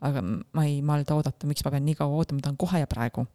[0.00, 2.86] aga ma ei malda oodata, miks ma pean nii kaua ootama, ma tahan kohe ja
[2.90, 3.26] praegu.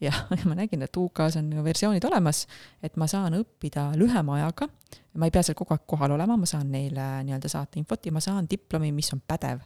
[0.00, 2.46] ja, ja ma nägin, et UK-s on versioonid olemas,
[2.82, 4.68] et ma saan õppida lühema ajaga,
[5.14, 8.12] ma ei pea seal kogu aeg kohal olema, ma saan neile nii-öelda saata infot ja
[8.12, 9.62] ma saan diplomi, mis on pädev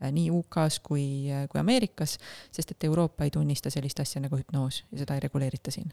[0.00, 2.16] Äh, nii UK-s kui, äh, kui Ameerikas,
[2.52, 5.92] sest et Euroopa ei tunnista sellist asja nagu hüpnoos ja seda ei reguleerita siin.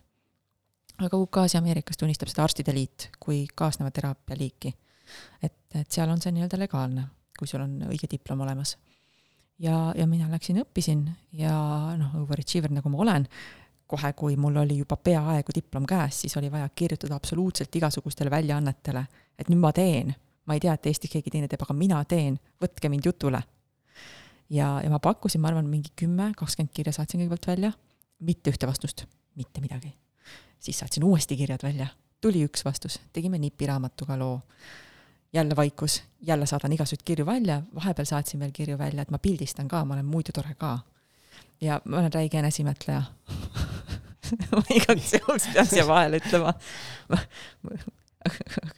[0.98, 4.74] aga UK-s ja Ameerikas tunnistab seda arstide liit kui kaasneva teraapia liiki.
[5.44, 7.04] et, et seal on see nii-öelda legaalne,
[7.38, 8.78] kui sul on õige diplom olemas.
[9.60, 11.06] Ja, ja mina läksin, õppisin
[11.38, 11.54] ja
[11.98, 13.28] noh, overachiever nagu ma olen,
[13.88, 19.04] kohe, kui mul oli juba peaaegu diplom käes, siis oli vaja kirjutada absoluutselt igasugustele väljaannetele,
[19.40, 20.12] et nüüd ma teen,
[20.48, 23.42] ma ei tea, et Eestis keegi teine teeb, aga mina teen, võtke mind jutule.
[24.50, 27.72] Ja, ja ma pakkusin, ma arvan, mingi kümme, kakskümmend kirja saatsin kõigepealt välja,
[28.24, 29.06] mitte ühte vastust,
[29.36, 29.94] mitte midagi.
[30.60, 31.88] siis saatsin uuesti kirjad välja,
[32.22, 34.42] tuli üks vastus, tegime nipiraamatuga loo.
[35.34, 39.68] Jälle vaikus, jälle saadan igasuguseid kirju välja, vahepeal saatsin veel kirju välja, et ma pildistan
[39.68, 40.80] ka, ma olen muidu tore ka.
[41.62, 43.04] ja ma olen räige eneseimetleja
[44.52, 46.54] ma igaks juhuks pean siia vahele ütlema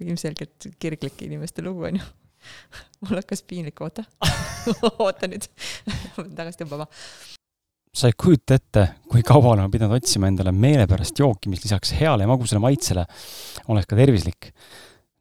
[0.05, 2.05] ilmselgelt kirglike inimeste lugu on ju.
[3.03, 4.05] mul hakkas piinlik, oota
[5.03, 5.49] oota nüüd
[5.87, 6.87] ma pean tagasi tõmbama.
[7.95, 12.23] sa ei kujuta ette, kui kaua olen pidanud otsima endale meelepärast jooki, mis lisaks heale
[12.23, 13.05] ja magusale maitsele
[13.67, 14.53] oleks ka tervislik.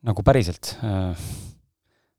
[0.07, 0.75] Nagu päriselt.
[0.85, 1.29] Äh,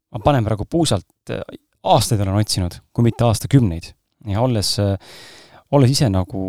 [0.10, 1.44] ma panen praegu puusalt, äh,
[1.90, 3.94] aastaid olen otsinud, kui mitte aastakümneid
[4.30, 4.96] ja olles, äh,
[5.76, 6.42] olles ise nagu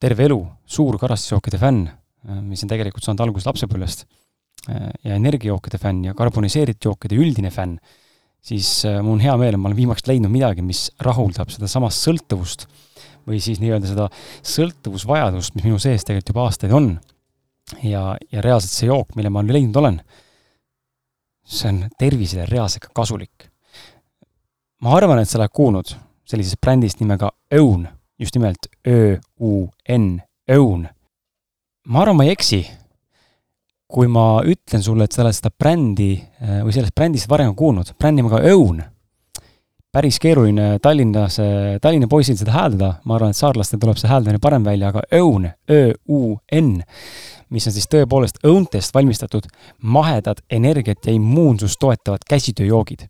[0.00, 1.88] terve elu suur karastusjookide fänn,
[2.46, 4.02] mis on tegelikult saanud alguse lapsepõlvest
[4.68, 7.78] ja energiajookide fänn ja karboniseeritud jookide üldine fänn,
[8.44, 8.68] siis
[9.00, 12.66] mul on hea meel, et ma olen viimaks leidnud midagi, mis rahuldab sedasama sõltuvust
[13.26, 14.10] või siis nii-öelda seda
[14.52, 16.90] sõltuvusvajadust, mis minu sees tegelikult juba aastaid on.
[17.82, 20.00] ja, ja reaalselt see jook, mille ma leidnud olen,
[21.50, 23.50] see on tervisele reaalselt ka kasulik.
[24.80, 25.94] ma arvan, et sa oled kuulnud
[26.30, 27.88] sellisest brändist nimega Õun,
[28.18, 30.06] just nimelt Ö-U-N,
[30.50, 30.86] Õun.
[31.86, 32.62] ma arvan, ma ei eksi
[33.90, 37.90] kui ma ütlen sulle, et sa oled seda brändi äh, või sellest brändist varem kuulnud,
[37.98, 38.78] brändi nimega Õun,
[39.90, 41.40] päris keeruline Tallinnas,
[41.82, 45.48] Tallinna poisil seda hääldada, ma arvan, et saarlastel tuleb see hääldamine parem välja, aga Õun,
[45.66, 46.70] Ö-U-N,
[47.50, 49.46] mis on siis tõepoolest õuntest valmistatud
[49.82, 53.06] mahedad energiat ja immuunsust toetavad käsitööjoogid.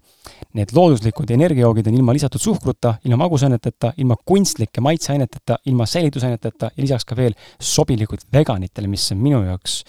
[0.57, 6.83] Need looduslikud energiajoogid on ilma lisatud suhkruta, ilma magusaineteta, ilma kunstlike maitseaineteta, ilma säilitusaineteta ja
[6.83, 9.83] lisaks ka veel sobilikud veganitele, mis on minu jaoks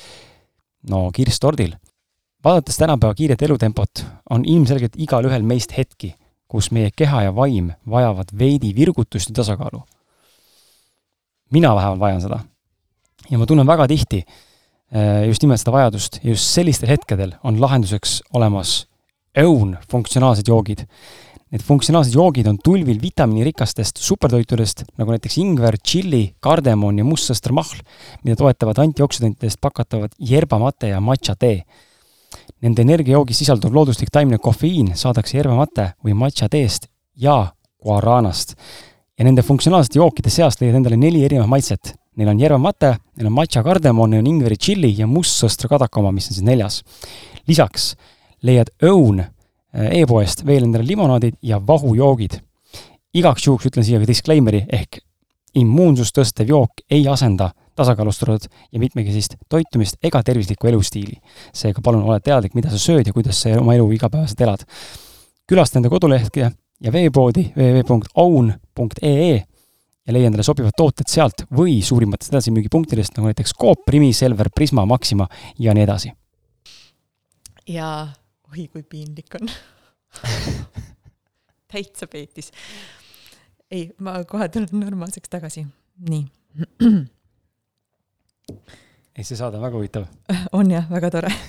[0.89, 1.75] no kirss tordil.
[2.43, 6.15] vaadates tänapäeva kiiret elutempot, on ilmselgelt igalühel meist hetki,
[6.47, 9.83] kus meie keha ja vaim vajavad veidi virgutust ja tasakaalu.
[11.51, 12.39] mina vähemalt vajan seda.
[13.29, 17.59] Ja ma tunnen väga tihti eh, just nimelt seda vajadust ja just sellistel hetkedel on
[17.61, 18.85] lahenduseks olemas
[19.37, 20.87] õun funktsionaalsed joogid
[21.51, 27.81] Need funktsionaalsed joogid on tulvil vitamiinirikastest supertoitudest, nagu näiteks ingver, tšilli, kardemon ja mustsõstramahl,
[28.23, 31.57] mida toetavad antioksüdantidest pakatavad yerbamate ja matša tee.
[32.63, 36.87] Nende energiajoogis sisalduv looduslik taimne kofeiin saadakse yerbamate või matša teest
[37.19, 37.51] ja
[37.83, 38.55] guaranast.
[39.19, 41.95] ja nende funktsionaalsete jookide seast leiad endale neli erinevat maitset.
[42.15, 46.27] Neil on yerbamate, neil on matša kardemon, neil on ingveri tšilli ja mustsõstra kadakoma, mis
[46.29, 46.81] on siis neljas.
[47.47, 47.95] lisaks
[48.43, 49.23] leiad õun
[49.71, 52.41] Äh, e-poest veel endale limonaadid ja vahujoogid.
[53.13, 54.97] igaks juhuks ütlen siia ka disclaimer'i ehk
[55.59, 61.15] immuunsust tõstev jook ei asenda tasakaalustatud ja mitmekesist toitumist ega tervislikku elustiili.
[61.53, 64.65] seega palun ole teadlik, mida sa sööd ja kuidas sa oma elu igapäevaselt elad.
[65.47, 66.51] külasta enda kodulehte
[66.81, 69.43] ja veepoodi www.own.ee
[70.11, 74.85] ja leia endale sobivad tooted sealt või suurimatest edasimüügipunktidest, nagu näiteks Coop, Rimi, Selver, Prisma,
[74.85, 75.27] Maxima
[75.59, 76.11] ja nii edasi.
[77.71, 78.07] ja
[78.51, 79.47] oi kui piinlik on
[81.71, 82.51] täitsa peetis.
[83.71, 85.65] ei, ma kohe tulen normaalseks tagasi,
[86.09, 86.25] nii.
[89.15, 90.09] ei, see saade on väga huvitav.
[90.59, 91.31] on jah, väga tore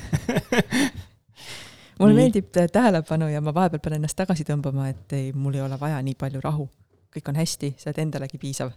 [1.99, 5.81] mulle meeldib tähelepanu ja ma vahepeal pean ennast tagasi tõmbama, et ei, mul ei ole
[5.81, 6.69] vaja nii palju rahu.
[7.15, 8.73] Kõik on hästi, sa oled endalegi piisav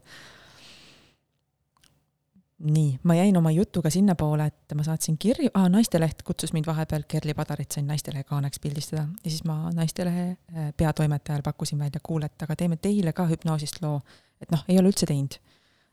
[2.59, 7.03] nii, ma jäin oma jutuga sinnapoole, et ma saatsin kirju ah,, Naisteleht kutsus mind vahepeal,
[7.07, 12.25] Kerli Padarit sain Naistelehe kaaneks pildistada ja siis ma Naistelehe äh, peatoimetajale pakkusin välja, kuule,
[12.31, 13.99] et aga teeme teile ka hüpnoosist loo.
[14.41, 15.36] et noh, ei ole üldse teinud.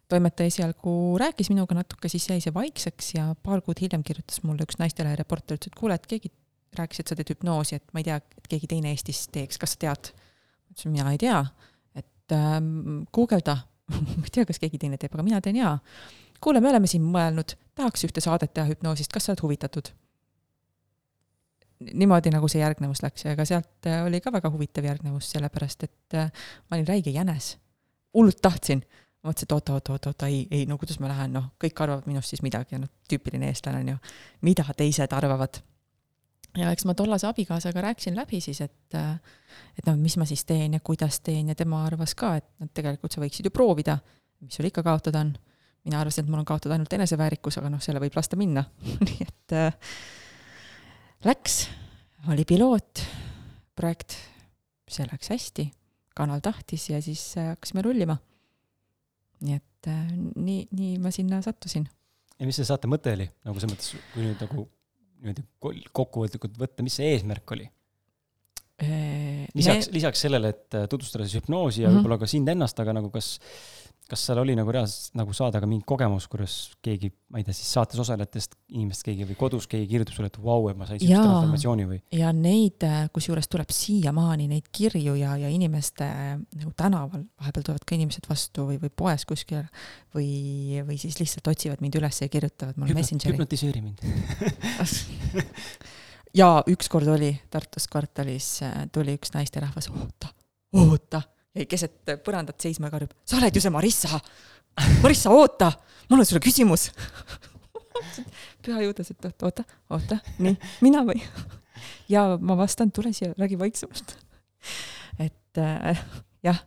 [0.08, 4.62] toimetaja esialgu rääkis minuga natuke, siis jäi see vaikseks ja paar kuud hiljem kirjutas mulle
[4.62, 6.30] üks Naistelehe reporter, ütles, et kuule, et keegi
[6.78, 9.74] rääkis, et sa teed hüpnoosi, et ma ei tea, et keegi teine Eestis teeks, kas
[9.74, 10.12] sa tead?
[10.14, 11.42] ma ütlesin, mina ei tea,
[12.22, 13.58] et ähm, guugelda
[13.92, 15.76] ma ei tea, kas keegi teine teeb, aga mina teen jaa
[16.42, 19.92] kuule, me oleme siin mõelnud, tahaks ühte saadet teha hüpnoosist, kas sa oled huvitatud?
[21.82, 25.82] niimoodi, nagu see järgnevus läks ja ega sealt äh, oli ka väga huvitav järgnevus, sellepärast
[25.88, 26.28] et äh,
[26.70, 27.56] ma olin räige jänes.
[28.14, 28.84] hullult tahtsin.
[29.22, 32.74] mõtlesin, et oota-oota-oota-oota, ei, ei, no kuidas ma lähen, noh, kõik arvavad minust siis midagi
[32.74, 33.96] ja noh, tüüpiline eestlane on ju,
[34.42, 35.58] mida teised arvavad.
[36.58, 39.14] Ja eks ma tollase abikaasaga rääkisin läbi siis, et äh,
[39.78, 42.68] et noh, mis ma siis teen ja kuidas teen ja tema arvas ka, et noh,
[42.74, 43.98] tegelikult sa võiksid ju proovida,
[44.42, 45.32] mis sul ikka kaotada on
[45.84, 48.64] mina arvasin, et mul on kaotada ainult eneseväärikus, aga noh, selle võib lasta minna
[49.06, 49.94] nii et äh,
[51.26, 51.62] läks,
[52.32, 54.18] oli pilootprojekt,
[54.90, 55.66] see läks hästi,
[56.18, 58.18] kanal tahtis ja siis äh, hakkasime rullima.
[59.42, 60.04] nii et äh,
[60.36, 61.88] nii, nii ma sinna sattusin.
[62.38, 64.68] ja mis see saate mõte oli, nagu selles mõttes, kui nüüd nagu
[65.22, 67.68] niimoodi kokkuvõtlikult võtta, mis see eesmärk oli?
[68.82, 72.02] Äh, lisaks me..., lisaks sellele, et tutvustada siis hüpnoosi ja mm -hmm.
[72.02, 73.36] võib-olla ka sind ennast, aga nagu kas
[74.10, 77.54] kas seal oli nagu reaalselt nagu saada ka mingi kogemus, kuidas keegi, ma ei tea,
[77.56, 81.00] siis saates osalejatest inimest keegi või kodus keegi kirjutab sulle, et vau, et ma sain
[81.00, 82.00] sellise informatsiooni või?
[82.18, 87.88] ja neid, äh, kusjuures tuleb siiamaani neid kirju ja, ja inimeste nagu tänaval, vahepeal tulevad
[87.88, 89.64] ka inimesed vastu või, või poes kuskil
[90.16, 93.36] või, või siis lihtsalt otsivad mind üles ja kirjutavad mulle Hüpno, Messengeri.
[93.36, 94.02] hüpnotiseeri mind
[96.42, 100.34] ja ükskord oli Tartus kvartalis, äh, tuli üks naisterahvas, oota,
[100.76, 101.22] oota
[101.56, 104.20] jäi keset põrandat seisma ja karjub, sa oled ju see Marissa.
[105.02, 105.72] Marissa, oota,
[106.08, 106.88] mul on sulle küsimus
[108.62, 111.20] püha juudas, et oota, oota, oota, nii, mina või?
[112.12, 114.16] ja ma vastan, tule siia, räägi vaiksemalt.
[115.18, 116.02] et äh,
[116.44, 116.62] jah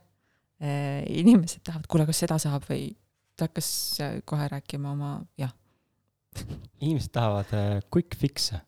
[0.62, 2.90] äh,, inimesed tahavad, kuule, kas seda saab või
[3.36, 3.70] ta hakkas
[4.04, 5.54] äh, kohe rääkima oma, jah.
[6.82, 8.62] inimesed tahavad äh, quick fix'e.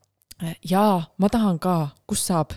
[0.43, 2.55] Äh, jaa, ma tahan ka, kus saab?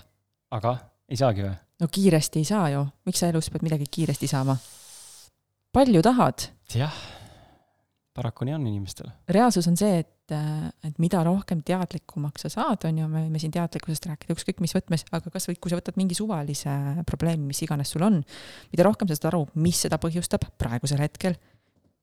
[0.50, 0.76] aga
[1.10, 1.56] ei saagi või?
[1.80, 4.56] No kiiresti ei saa ju, miks sa elus pead midagi kiiresti saama?
[5.72, 6.48] palju tahad?
[6.74, 6.96] jah,
[8.16, 9.10] paraku nii on inimestel.
[9.28, 10.34] reaalsus on see, et,
[10.86, 14.74] et mida rohkem teadlikumaks sa saad, on ju, me võime siin teadlikkusest rääkida ükskõik mis
[14.76, 16.74] võtmes, aga kas või kui sa võtad mingi suvalise
[17.08, 18.20] probleemi, mis iganes sul on,
[18.74, 21.38] mida rohkem sa saad aru, mis seda põhjustab praegusel hetkel,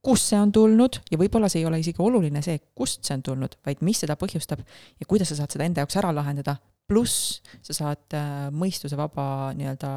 [0.07, 3.25] kust see on tulnud ja võib-olla see ei ole isegi oluline see, kust see on
[3.25, 6.55] tulnud, vaid mis seda põhjustab ja kuidas sa saad seda enda jaoks ära lahendada,
[6.87, 9.91] pluss sa saad äh, mõistusevaba nii-öelda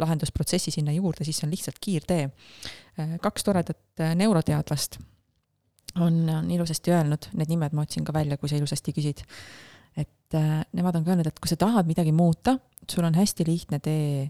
[0.00, 2.28] lahendusprotsessi sinna juurde, siis see on lihtsalt kiirtee.
[3.00, 4.98] Äh, kaks toredat äh, neuroteadlast
[6.02, 9.24] on, on ilusasti öelnud, need nimed ma otsin ka välja, kui sa ilusasti küsid.
[9.96, 10.34] et
[10.76, 12.58] nemad on ka öelnud, et kui sa tahad midagi muuta,
[12.90, 14.26] sul on hästi lihtne tee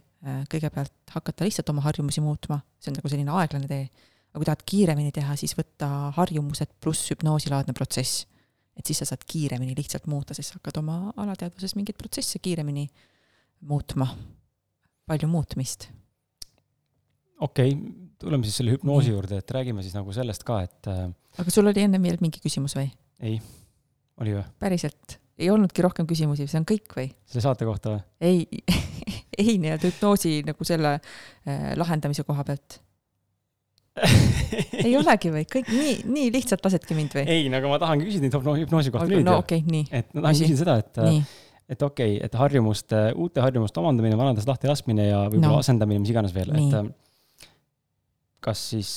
[0.51, 3.89] kõigepealt hakata lihtsalt oma harjumusi muutma, see on nagu selline aeglane tee.
[4.31, 8.27] aga kui tahad kiiremini teha, siis võtta harjumused pluss hüpnoosilaadne protsess
[8.77, 12.87] et siis sa saad kiiremini lihtsalt muuta, sa hakkad oma alateadvuses mingeid protsesse kiiremini
[13.61, 14.09] muutma.
[15.07, 15.89] palju muutmist.
[17.41, 21.07] okei okay,, tuleme siis selle hüpnoosi juurde, et räägime siis nagu sellest ka, et äh,
[21.39, 22.91] aga sul oli enne veel mingi küsimus või?
[23.21, 23.41] ei,
[24.21, 24.45] oli või?
[24.59, 25.19] päriselt?
[25.39, 27.11] ei olnudki rohkem küsimusi, see on kõik või?
[27.29, 28.03] selle saate kohta või?
[28.21, 28.65] ei
[29.43, 32.81] ei nii-öelda hüpnoosi nagu selle äh, lahendamise koha pealt
[34.85, 37.25] ei olegi või, kõik nii, nii lihtsalt lasedki mind või?
[37.33, 39.25] ei, no aga ma tahangi küsida nüüd hüpnoosi kohta nüüd.
[39.25, 39.87] no okei okay,, nii.
[39.91, 41.01] et ma tahan küsida seda, et,
[41.73, 45.65] et okei okay,, et harjumuste, uute harjumuste omandamine, vanadest lahti laskmine ja võib-olla no.
[45.65, 46.93] asendamine, mis iganes veel, et ähm,
[48.45, 48.93] kas siis,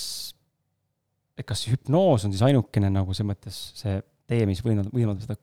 [1.40, 5.40] et kas hüpnoos on siis ainukene nagu selles mõttes see tee, mis võimaldab, võimaldab seda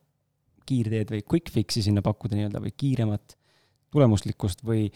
[0.66, 3.36] kiirteed või quick fix'i sinna pakkuda nii-öelda või kiiremat
[3.94, 4.90] tulemuslikkust või,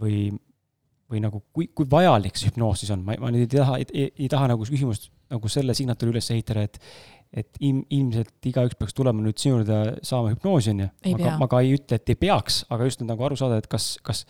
[0.00, 0.30] või
[1.10, 4.08] või nagu kui, kui vajalik see hüpnoos siis on, ma, ma nüüd ei taha, ei,
[4.10, 6.80] ei taha nagu küsimust nagu selle signatuuri üles ehitada, et
[7.36, 10.88] et ilm, ilmselt igaüks peaks tulema nüüd sinu juurde saama hüpnoosi, on ju.
[11.10, 13.88] aga ma ka ei ütle, et ei peaks, aga just nagu aru saada, et kas,
[14.06, 14.22] kas,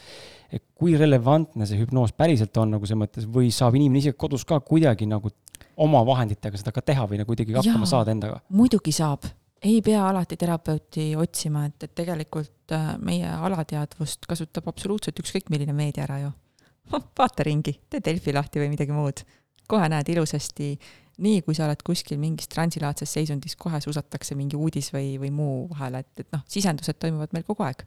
[0.75, 4.59] kui relevantne see hüpnoos päriselt on nagu selles mõttes või saab inimene ise kodus ka
[4.65, 5.31] kuidagi nagu
[5.85, 8.41] oma vahenditega seda ka teha või nagu kuidagi hakkama Jaa, saada endaga?
[8.49, 9.29] muidugi saab,
[9.63, 15.77] ei pea alati terapeuti otsima, et, et tegelikult äh, meie alateadvust kasutab absoluutselt ükskõik milline
[15.77, 16.33] meedia ära ju
[16.93, 19.25] vaata ringi, tee Delfi lahti või midagi muud.
[19.67, 20.77] kohe näed ilusasti,
[21.27, 25.57] nii kui sa oled kuskil mingis transilaadses seisundis, kohe suusatakse mingi uudis või, või muu
[25.73, 27.83] vahele, et, et noh, sisendused toimuvad meil kogu aeg.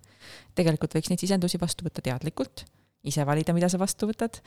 [0.60, 2.66] tegelikult võiks neid sisendusi vastu võtta teadlikult,
[3.08, 4.42] ise valida, mida sa vastu võtad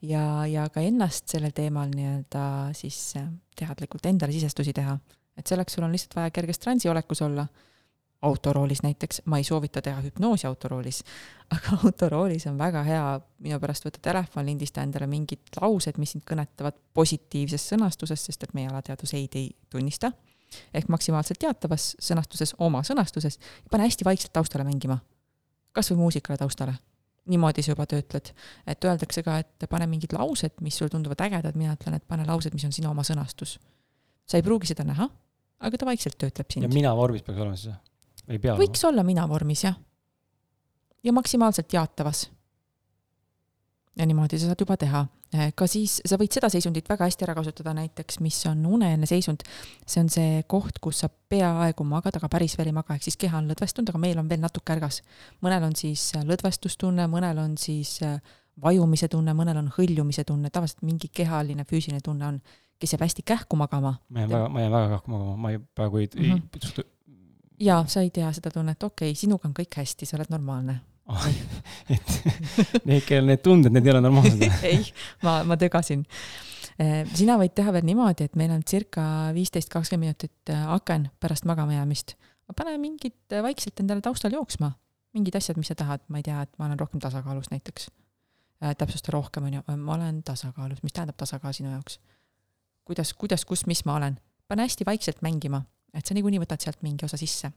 [0.00, 2.44] ja, ja ka ennast sellel teemal nii-öelda
[2.78, 3.28] siis äh,
[3.58, 4.96] teadlikult endale sisestusi teha.
[5.36, 7.46] et selleks sul on lihtsalt vaja kerges transiolekus olla
[8.22, 11.04] autoroolis näiteks, ma ei soovita teha hüpnoosi autoroolis,
[11.54, 13.04] aga autoroolis on väga hea
[13.44, 18.56] minu pärast võtta telefon, lindista endale mingid laused, mis sind kõnetavad positiivses sõnastuses, sest et
[18.58, 19.28] meie alateadvus ei,
[19.70, 20.12] tunnista.
[20.74, 23.38] ehk maksimaalselt teatavas sõnastuses, oma sõnastuses,
[23.70, 24.98] pane hästi vaikselt taustale mängima.
[25.72, 26.74] kas või muusikale taustale.
[27.26, 28.34] niimoodi sa juba töötled.
[28.66, 32.26] et öeldakse ka, et pane mingid laused, mis sulle tunduvad ägedad, mina ütlen, et pane
[32.26, 33.58] laused, mis on sinu oma sõnastus.
[34.26, 35.08] sa ei pruugi seda näha,
[35.60, 36.62] aga ta vaikselt töötleb sind.
[36.62, 37.88] ja mina vormis peaks olema siis või?
[38.28, 39.76] Ei võiks olla mina vormis, jah.
[41.04, 42.28] ja maksimaalselt jaatavas.
[43.96, 45.06] ja niimoodi sa saad juba teha.
[45.34, 49.06] Eh, ka siis sa võid seda seisundit väga hästi ära kasutada, näiteks mis on uneline
[49.06, 49.42] seisund.
[49.86, 53.16] see on see koht, kus sa peaaegu magad, aga päris veel ei maga, ehk siis
[53.16, 55.02] keha on lõdvestunud, aga meel on veel natuke ärgas.
[55.42, 58.20] mõnel on siis lõdvestustunne, mõnel on siis eh,
[58.62, 62.40] vajumise tunne, mõnel on hõljumise tunne, tavaliselt mingi kehaline, füüsiline tunne on,
[62.78, 63.98] kes jääb hästi kähku magama.
[64.08, 66.97] ma jään väga, ma jään väga kähku magama, ma ei, praegu ei mm, -hmm
[67.60, 70.78] jaa, sa ei tea seda tunnet, okei okay,, sinuga on kõik hästi, sa oled normaalne
[71.08, 71.28] oh,.
[71.94, 74.82] et need, kellel need tunded, need ei ole normaalsed ei,
[75.26, 76.04] ma, ma tögasin.
[76.78, 79.04] Eh, sina võid teha veel niimoodi, et meil on circa
[79.34, 82.14] viisteist, kakskümmend minutit eh, aken pärast magama jäämist.
[82.56, 84.70] pane mingid eh, vaikselt endale taustal jooksma,
[85.16, 87.90] mingid asjad, mis sa tahad, ma ei tea, et ma olen rohkem tasakaalus näiteks.
[88.78, 91.98] täpsusta rohkem, on ju, ma olen tasakaalus, mis tähendab tasakaal sinu jaoks?
[92.84, 94.20] kuidas, kuidas, kus, mis ma olen?
[94.48, 95.62] pane hästi vaikselt mängima,
[95.94, 97.50] et sa niikuinii võtad sealt mingi osa sisse.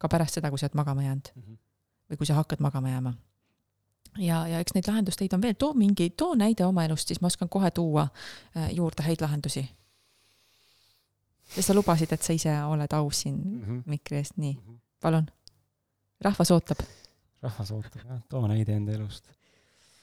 [0.00, 1.42] ka pärast seda, kui sa oled magama jäänud mm.
[1.42, 1.58] -hmm.
[2.10, 3.14] või kui sa hakkad magama jääma.
[4.18, 7.26] ja, ja eks neid lahendusteid on veel, too mingi, too näide oma elust, siis ma
[7.26, 8.08] oskan kohe tuua
[8.56, 9.68] äh, juurde häid lahendusi.
[11.56, 13.82] ja sa lubasid, et sa ise oled aus siin mm -hmm.
[13.86, 14.78] mikri eest, nii mm, -hmm.
[15.00, 15.26] palun.
[16.20, 16.78] rahvas ootab.
[17.42, 19.24] rahvas ootab jah, too näide enda elust.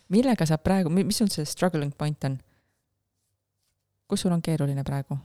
[0.10, 2.40] millega sa praegu, mis sul see struggling point on?
[4.08, 5.18] kus sul on keeruline praegu?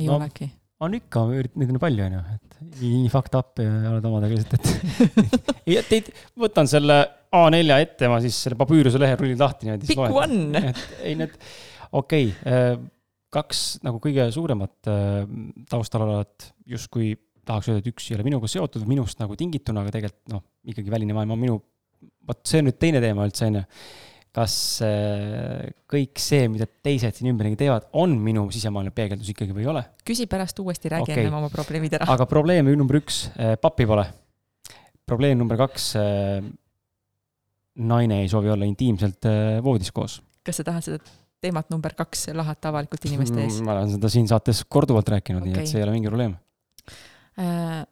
[0.00, 0.48] Ei no, olegi?
[0.80, 1.24] on ikka,
[1.60, 6.08] neid on palju, onju, et nii fucked up ja oled omadega lihtsalt, et ja teid,
[6.40, 7.02] võtan selle
[7.36, 9.90] A4 ette, ma siis selle papüüruse lehe rullin lahti niimoodi.
[9.90, 10.72] Pick one!
[11.04, 11.36] ei, need,
[11.92, 12.72] okei okay,, äh,
[13.30, 15.20] kaks nagu kõige suuremat äh,
[15.70, 17.12] taustal olevat justkui
[17.46, 20.92] tahaks öelda, et üks ei ole minuga seotud, minust nagu tingituna, aga tegelikult noh, ikkagi
[20.92, 21.58] väline maailm on minu,
[22.28, 23.64] vot see on nüüd teine teema üldse, onju
[24.34, 24.54] kas
[24.86, 29.70] äh, kõik see, mida teised siin ümberringi teevad, on minu sisemaailma peegeldus ikkagi või ei
[29.72, 29.84] ole?
[30.06, 31.24] küsi pärast uuesti, räägi okay.
[31.24, 32.06] ennem oma probleemid ära.
[32.14, 34.06] aga probleem number üks, äh, pappi pole.
[35.08, 36.44] probleem number kaks, äh,
[37.80, 39.26] naine ei soovi olla intiimselt
[39.66, 40.20] voodis koos.
[40.46, 41.02] kas sa tahad seda
[41.42, 43.58] teemat number kaks lahata avalikult inimeste ees?
[43.66, 46.36] ma olen seda siin saates korduvalt rääkinud okay., nii et see ei ole mingi probleem
[47.40, 47.82] äh,.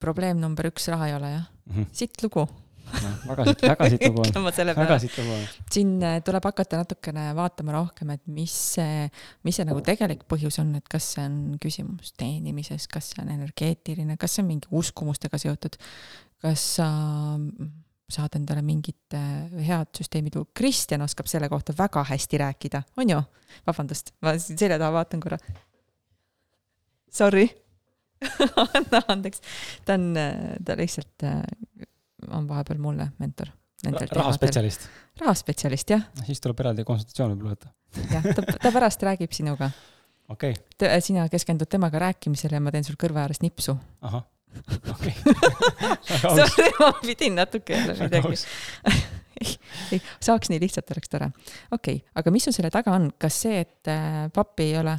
[0.00, 1.92] probleem number üks, raha ei ole, jah mm -hmm.?
[1.92, 2.46] sitt lugu
[2.92, 4.48] noh, väga siit, väga lugu on.
[4.48, 5.44] väga lugu on.
[5.72, 9.08] siin äh, tuleb hakata natukene vaatama rohkem, et mis see,
[9.46, 13.32] mis see nagu tegelik põhjus on, et kas see on küsimus teenimises, kas see on
[13.34, 15.78] energeetiline, kas see on mingi uskumustega seotud,
[16.44, 16.88] kas sa
[18.08, 23.16] saad endale mingit äh, head süsteemi tuua, Kristjan oskab selle kohta väga hästi rääkida, on
[23.16, 23.22] ju?
[23.66, 25.38] vabandust, ma selja taha vaatan korra.
[27.12, 27.46] Sorry
[28.74, 29.42] anna andeks,
[29.86, 31.24] ta on, äh, ta lihtsalt
[32.32, 33.52] on vahepeal mulle mentor.
[34.10, 34.88] rahaspetsialist?
[35.20, 36.02] rahaspetsialist, jah.
[36.26, 37.68] siis tuleb eraldi konsultatsioon võib-olla võtta.
[38.14, 39.70] jah, ta, ta pärast räägib sinuga.
[40.28, 41.00] okei okay..
[41.04, 43.76] sina keskendud temaga rääkimisele ja ma teen sul kõrva ääres nipsu.
[44.02, 44.24] ahah,
[44.94, 45.14] okei
[46.38, 48.34] Sorry, ma pidin natuke jälle midagi
[49.40, 49.54] ei,
[49.92, 51.30] ei, saaks nii lihtsalt, oleks tore.
[51.70, 54.98] okei okay,, aga mis sul selle taga on, kas see, et äh, pappi ei ole,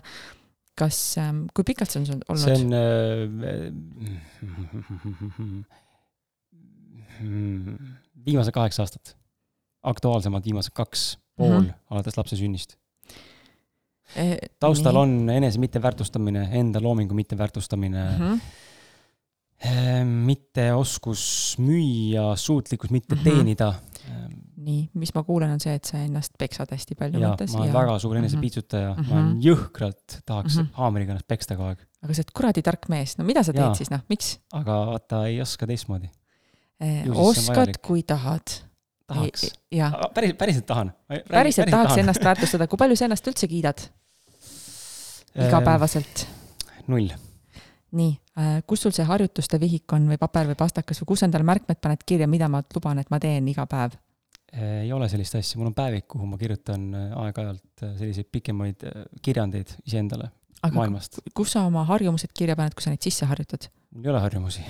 [0.79, 2.43] kas ähm,, kui pikalt see on sul olnud?
[2.45, 2.67] see on
[5.43, 5.75] äh.
[8.25, 9.15] viimased kaheksa aastat.
[9.83, 11.73] aktuaalsemad viimased kaks pool mm -hmm.
[11.89, 12.75] alates lapse sünnist
[14.15, 14.37] e,.
[14.59, 15.01] taustal nii.
[15.01, 18.25] on enese mitteväärtustamine, enda loomingu mitteväärtustamine mm.
[18.25, 18.39] -hmm
[20.05, 23.23] mitteoskus müüa, suutlikkus mitte mm -hmm.
[23.23, 23.73] teenida.
[24.57, 27.51] nii, mis ma kuulen, on see, et sa ennast peksad hästi palju ja, mõttes.
[27.53, 27.73] ma olen ja...
[27.73, 29.09] väga suur enesepiitsutaja mm, -hmm.
[29.09, 29.39] ma olen mhm.
[29.39, 30.71] jõhkralt, tahaks mm -hmm.
[30.73, 31.85] haamriga ennast peksta kogu aeg.
[32.03, 33.73] aga sa oled kuradi tark mees, no mida sa teed ja.
[33.75, 34.39] siis, noh, miks?
[34.53, 36.09] aga vaata, ei oska teistmoodi
[37.15, 38.59] oskad, kui tahad.
[39.07, 39.53] tahaks.
[40.13, 40.91] päris, päriselt tahan.
[41.07, 41.99] päriselt, päriselt tahaks tahan.
[41.99, 43.87] ennast väärtustada, kui palju sa ennast üldse kiidad?
[45.35, 46.27] igapäevaselt?
[46.87, 47.09] null.
[47.91, 51.47] nii, äh, kus sul see harjutuste vihik on või paber või pastakas või kus endale
[51.47, 53.97] märkmed paned kirja, mida ma luban, et ma teen iga päev?
[54.53, 58.87] ei ole sellist asja, mul on päevik, kuhu ma kirjutan äh, aeg-ajalt äh, selliseid pikemaid
[59.21, 60.31] kirjandeid iseendale
[60.73, 61.21] maailmast.
[61.33, 63.69] kus sa oma harjumused kirja paned, kui sa neid sisse harjutad?
[63.91, 64.65] mul ei ole harjumusi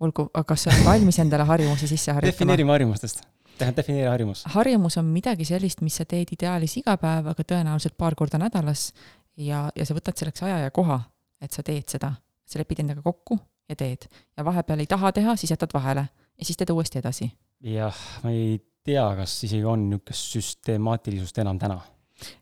[0.00, 2.32] olgu, aga kas sa oled valmis endale harjumusi sisse harjutama?
[2.32, 3.22] defineerime harjumustest.
[3.58, 4.44] tähendab, defineeri harjumus.
[4.54, 8.90] harjumus on midagi sellist, mis sa teed ideaalis iga päev, aga tõenäoliselt paar korda nädalas
[9.36, 11.00] ja, ja sa võtad selleks aja ja koha,
[11.42, 12.14] et sa teed seda.
[12.44, 13.38] sa lepid endaga kokku
[13.68, 14.06] ja teed.
[14.36, 17.30] ja vahepeal ei taha teha, siis jätad vahele ja siis teed uuesti edasi.
[17.60, 21.80] jah, ma ei tea, kas isegi on niisugust süstemaatilisust enam täna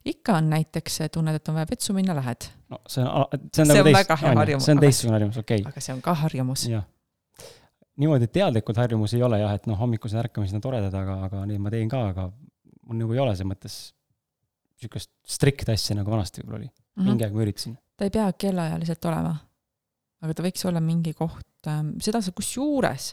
[0.04, 2.48] ikka on näiteks, tunned, et on vaja petsu minna, lähed.
[2.70, 5.70] no see on, see on nagu teist, see on teistsugune harjumus, okei okay..
[5.72, 6.66] aga see on ka harjumus.
[6.68, 6.84] jah,
[8.00, 11.60] niimoodi teadlikult harjumus ei ole jah, et noh, hommikused ärkamised on toredad, aga, aga neid
[11.62, 12.28] ma teen ka, aga
[12.88, 13.78] mul nagu ei ole selles mõttes
[14.82, 16.74] niisugust strikt asja, nagu vanasti võib-olla oli mm.
[16.74, 17.08] -hmm.
[17.08, 17.78] mingi aeg ma üritasin.
[17.96, 19.34] ta ei pea kellaajaliselt olema.
[20.22, 23.12] aga ta võiks olla mingi koht äh,, seda kusjuures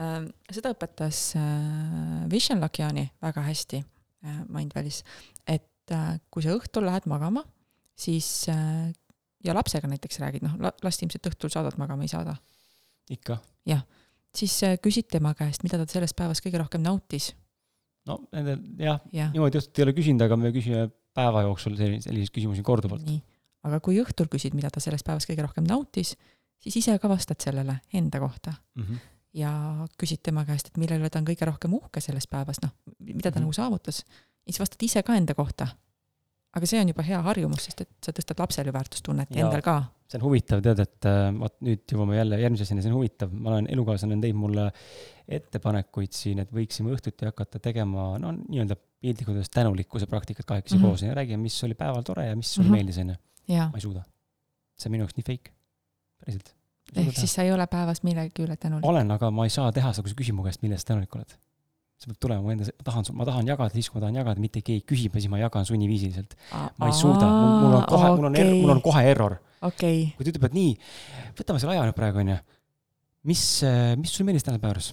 [0.00, 5.02] äh,, seda õpetas äh, Vishen Lakiani väga hästi äh, Mindvalis,
[5.46, 7.44] et äh, kui sa õhtul lähed magama,
[7.98, 12.36] siis ja lapsega näiteks räägid, noh, last ilmselt õhtul saadad magama, ei saada?
[13.10, 13.40] ikka.
[13.66, 13.82] jah
[14.36, 17.32] siis äh, küsid tema käest, mida ta sellest päevast kõige rohkem nautis.
[18.06, 22.32] no nende jah ja., niimoodi just ei ole küsinud, aga me küsime päeva jooksul selliseid
[22.34, 23.04] küsimusi korduvalt.
[23.06, 23.20] nii,
[23.68, 26.14] aga kui õhtul küsid, mida ta sellest päevast kõige rohkem nautis,
[26.60, 28.82] siis ise ka vastad sellele enda kohta mm.
[28.82, 29.04] -hmm.
[29.42, 29.52] ja
[30.00, 33.30] küsid tema käest, et millele ta on kõige rohkem uhke selles päevas, noh, mida ta
[33.30, 33.40] mm -hmm.
[33.40, 34.04] nagu saavutas.
[34.46, 35.66] ja siis vastad ise ka enda kohta.
[36.52, 39.62] aga see on juba hea harjumus, sest et sa tõstad lapsel ju väärtustunnet ja endal
[39.62, 39.84] ka.
[40.10, 43.30] See on huvitav, tead, et äh, vot nüüd jõuame jälle järgmise asjani, see on huvitav,
[43.32, 44.64] ma olen, elukaaslane on teinud mulle
[45.30, 50.82] ettepanekuid siin, et võiksime õhtuti hakata tegema, no nii-öelda piltlikult öeldes tänulikkuse praktikat kahekesi mm.
[50.82, 50.88] -hmm.
[50.88, 52.76] koos ja räägime, mis oli päeval tore ja mis sulle Mhm.
[52.76, 53.14] meeldis, onju.
[53.48, 54.02] ma ei suuda.
[54.78, 55.52] see on minu jaoks nii fake,
[56.24, 56.54] päriselt.
[56.96, 58.84] ehk siis sa ei ole päevas millegi üle tänulik.
[58.84, 61.36] olen, aga ma ei saa teha seda, kui sa küsid mu käest, millest tänulik oled.
[62.00, 64.40] see peab tulema mu enda, ma tahan, ma tahan jagada siis, kui ma tahan jagada,
[64.40, 66.34] mitte keegi küsib ja siis ma jagan sunniviisiliselt.
[66.78, 69.36] ma ei suuda, mul, mul on kohe, mul on er, mul on kohe error.
[69.62, 70.72] Okei, kui ta ütleb, et nii,
[71.38, 72.38] võtame selle aja nüüd praegu, onju.
[73.28, 73.42] mis,
[74.00, 74.92] mis sulle meeldis tänasel päeval juures?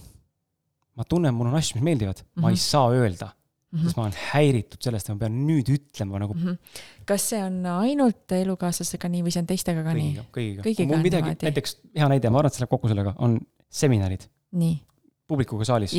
[0.98, 2.42] ma tunnen, mul on asju, mis meeldivad mm, -hmm.
[2.42, 2.62] ma ei Mhm.
[2.64, 3.28] saa öelda,
[3.72, 3.84] Mhm.
[3.84, 6.54] sest ma olen häiritud sellest ja ma pean nüüd ütlema nagu Mhm.
[7.06, 10.62] kas see on ainult elukaaslasega nii või see on teistega ka nii kõigiga, kõigiga.
[10.66, 13.40] Kõigiga mul midagi, näiteks hea näide, ma arvan, et see läheb kokku sellega, on
[13.70, 14.80] seminarid nii,
[15.28, 15.92] publikuga saalis.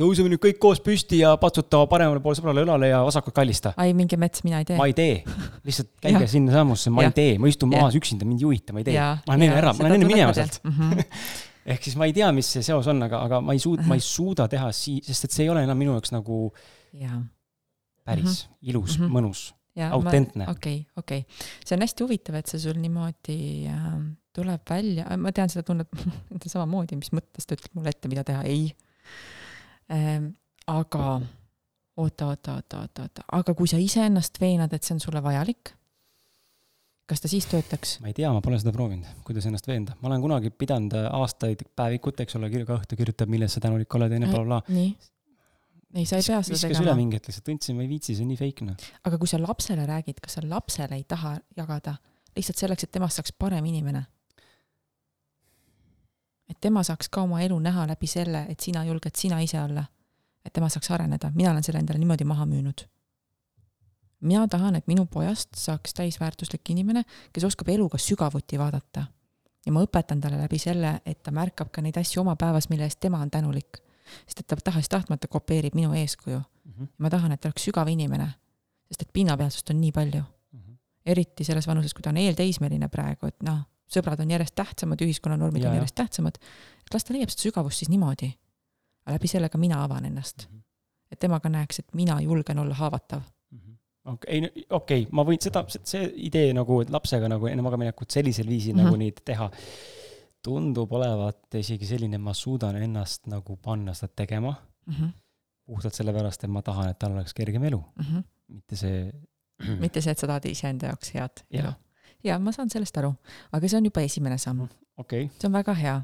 [0.00, 3.74] Tõuseme nüüd kõik koos püsti ja patsutama paremale poole sõbrale õlale ja vasakut kallista.
[3.76, 5.22] ai mingi mets mina ei tee ma ei tee,
[5.66, 6.30] lihtsalt käige Jah.
[6.34, 7.14] sinnasammusse, ma Jah.
[7.14, 7.84] ei tee, ma istun Jah.
[7.86, 8.98] maas üksinda, mind ei huvita, ma ei tee.
[8.98, 11.04] Ma olen enne ära, ma olen enne minema sealt Mhm.
[11.74, 13.96] ehk siis ma ei tea, mis see seos on, aga, aga ma ei suuda, ma
[13.96, 16.48] ei suuda teha sii-, sest et see ei ole enam minu jaoks nagu
[16.92, 17.22] jaa
[18.04, 18.70] päris mm -hmm.
[18.70, 19.04] ilus mm.
[19.06, 19.14] -hmm.
[19.16, 19.44] mõnus,
[19.76, 20.44] ja autentne.
[20.50, 21.24] okei, okei,
[21.64, 23.38] see on hästi huvitav, et see sul niimoodi
[23.70, 23.94] äh,
[24.34, 25.88] tuleb välja, ma tean seda tunnet
[26.54, 28.74] samamoodi, mis mõttes ta ütleb mulle ette, mida teha, ei.
[29.88, 31.06] Aga
[31.96, 35.74] oota, oota, oota, oota, oota, aga kui sa iseennast veenad, et see on sulle vajalik,
[37.10, 37.98] kas ta siis töötaks?
[38.02, 41.66] ma ei tea, ma pole seda proovinud, kuidas ennast veenda, ma olen kunagi pidanud aastaid
[41.76, 44.62] päevikut, eks ole, iga õhtu kirjutab, milles sa tänulik oled ja nii blablabla.
[44.74, 44.94] nii?
[45.94, 48.16] ei, sa ei pea seda viskas üle tegema, mingi hetk lihtsalt, tundsin, ma ei viitsi,
[48.16, 48.90] see on nii fake noh.
[49.06, 51.98] aga kui sa lapsele räägid, kas sa lapsele ei taha jagada
[52.34, 54.06] lihtsalt selleks, et temast saaks parem inimene?
[56.48, 59.84] Et tema saaks ka oma elu näha läbi selle, et sina julged sina ise olla.
[60.44, 62.86] et tema saaks areneda, mina olen selle endale niimoodi maha müünud.
[64.20, 69.06] mina tahan, et minu pojast saaks täisväärtuslik inimene, kes oskab eluga sügavuti vaadata.
[69.66, 72.84] ja ma õpetan talle läbi selle, et ta märkab ka neid asju oma päevas, mille
[72.84, 73.78] eest tema on tänulik.
[74.26, 78.26] sest et ta tahes-tahtmata kopeerib minu eeskuju Mhm, ma tahan, et ta oleks sügav inimene,
[78.88, 80.22] sest et pinnapealsust on nii palju,
[81.04, 83.60] eriti selles vanuses, kui ta on eelteismeline praegu, et noh,
[83.94, 85.80] sõbrad on järjest tähtsamad, ühiskonnanormid Ja, on ja.
[85.82, 86.38] järjest tähtsamad,
[86.86, 88.32] et las ta leiab seda sügavust siis niimoodi.
[89.06, 90.46] läbi selle ka mina avan ennast,
[91.12, 93.22] et tema ka näeks, et mina julgen olla haavatav.
[94.04, 98.46] okei, okei okay,, ma võin seda, see idee nagu, et lapsega nagu enne magamaminekut sellisel
[98.48, 98.80] viisil mm Mhm.
[98.80, 98.90] -hmm.
[98.92, 99.50] nagu neid teha,
[100.44, 104.54] tundub olevat isegi selline, ma suudan ennast nagu panna seda tegema,
[104.86, 105.08] Mhm,
[105.66, 107.82] puhtalt sellepärast, et ma tahan, et tal oleks kergem elu,
[108.48, 109.12] mitte see
[109.80, 111.74] mitte see, et sa tahad iseenda jaoks head elu jah,.
[112.24, 113.14] Ja ma saan sellest aru,
[113.52, 114.66] aga see on juba esimene samm,
[114.98, 116.00] okei, see on väga hea.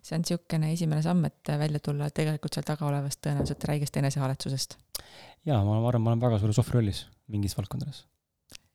[0.00, 4.78] see on niisugune esimene samm, et välja tulla tegelikult seal taga olevast tõenäoliselt räigest enesehaletsusest
[5.48, 8.04] jaa, ma arvan, ma olen väga suures ohvrirollis mingis valdkondades.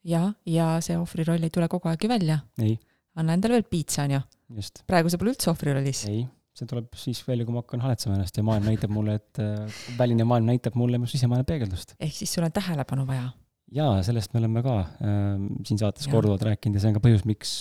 [0.08, 2.40] ja, ja see ohvriroll ei tule kogu aeg ju välja.
[2.62, 2.78] ei,
[3.20, 4.22] anna endale veel piitsa, onju.
[4.62, 6.06] just, praegu sa pole üldse ohvrirollis.
[6.12, 6.24] ei,
[6.58, 9.84] see tuleb siis välja, kui ma hakkan haletsema ennast ja maailm näitab mulle, et äh,
[9.98, 11.96] väline maailm näitab mulle mu sisemaailma peegeldust.
[12.00, 13.30] ehk siis sul on tähelepanu vaja.
[13.76, 16.14] jaa, sellest me oleme ka äh, siin saates Jaa.
[16.16, 17.52] korduvalt rääkinud ja see on ka põhjus, miks,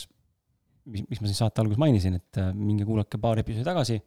[0.88, 3.98] miks ma siin saate alguses mainisin, et äh, minge kuulake paar episoodi tagasi,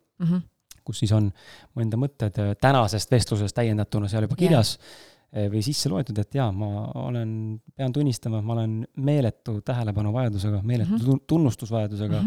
[0.85, 1.27] kus siis on
[1.75, 6.33] mu enda mõtted äh, tänasest vestlusest täiendatuna seal juba kirjas äh, või sisse loetud, et
[6.39, 7.35] jaa, ma olen,
[7.77, 11.05] pean tunnistama, ma olen meeletu tähelepanuvajadusega, meeletu Mhm.
[11.05, 12.23] tun- tunnustusvajadusega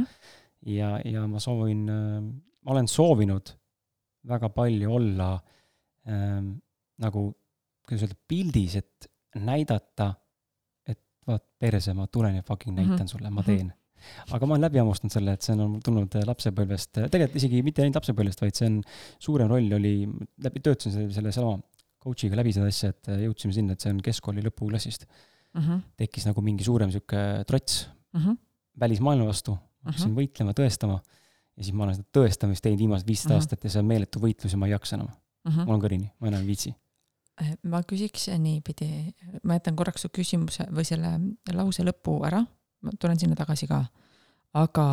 [0.71, 2.21] ja, ja ma soovin äh,,
[2.65, 3.51] ma olen soovinud
[4.31, 5.33] väga palju olla
[6.09, 6.55] ähm,
[7.03, 7.27] nagu,
[7.89, 9.11] kuidas öelda, pildis, et
[9.41, 10.15] näidata,
[10.87, 13.07] et vaat perse, ma tulen ja fucking näitan Mhm.
[13.09, 13.47] sulle, ma Mhm.
[13.47, 13.73] teen.
[14.33, 17.81] aga ma olen läbi hammustanud selle, et see on tulnud äh, lapsepõlvest, tegelikult isegi mitte
[17.83, 18.83] ainult lapsepõlvest, vaid see on,
[19.19, 20.07] suurem roll oli,
[20.45, 21.55] läbi, töötasin selle, sellesama
[22.05, 25.07] coach'iga läbi seda asja, et äh, jõudsime sinna, et see on keskkooli lõpuklassist.
[25.97, 27.89] tekkis nagu mingi suurem sihuke trots
[28.81, 30.19] välismaailma vastu, hakkasin Mhm.
[30.19, 31.01] võitlema, tõestama
[31.57, 33.37] ja siis ma olen seda tõestamist teinud viimased viisteist Mhm.
[33.39, 35.09] aastat ja see on meeletu võitlus ja ma ei jaksa enam.
[35.47, 36.75] mul on kõrini, ma enam ei viitsi.
[37.43, 38.89] Äh, ma küsiks niipidi,
[39.43, 41.17] ma jätan korraks su küsimuse või selle
[41.57, 42.45] lause lõpu ära,
[42.87, 43.81] ma tulen sinna tagasi ka.
[44.55, 44.87] aga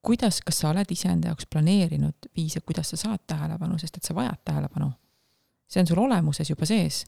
[0.00, 4.16] kuidas, kas sa oled iseenda jaoks planeerinud viise, kuidas sa saad tähelepanu, sest et sa
[4.16, 4.90] vajad tähelepanu?
[5.70, 7.04] see on sul olemuses juba sees.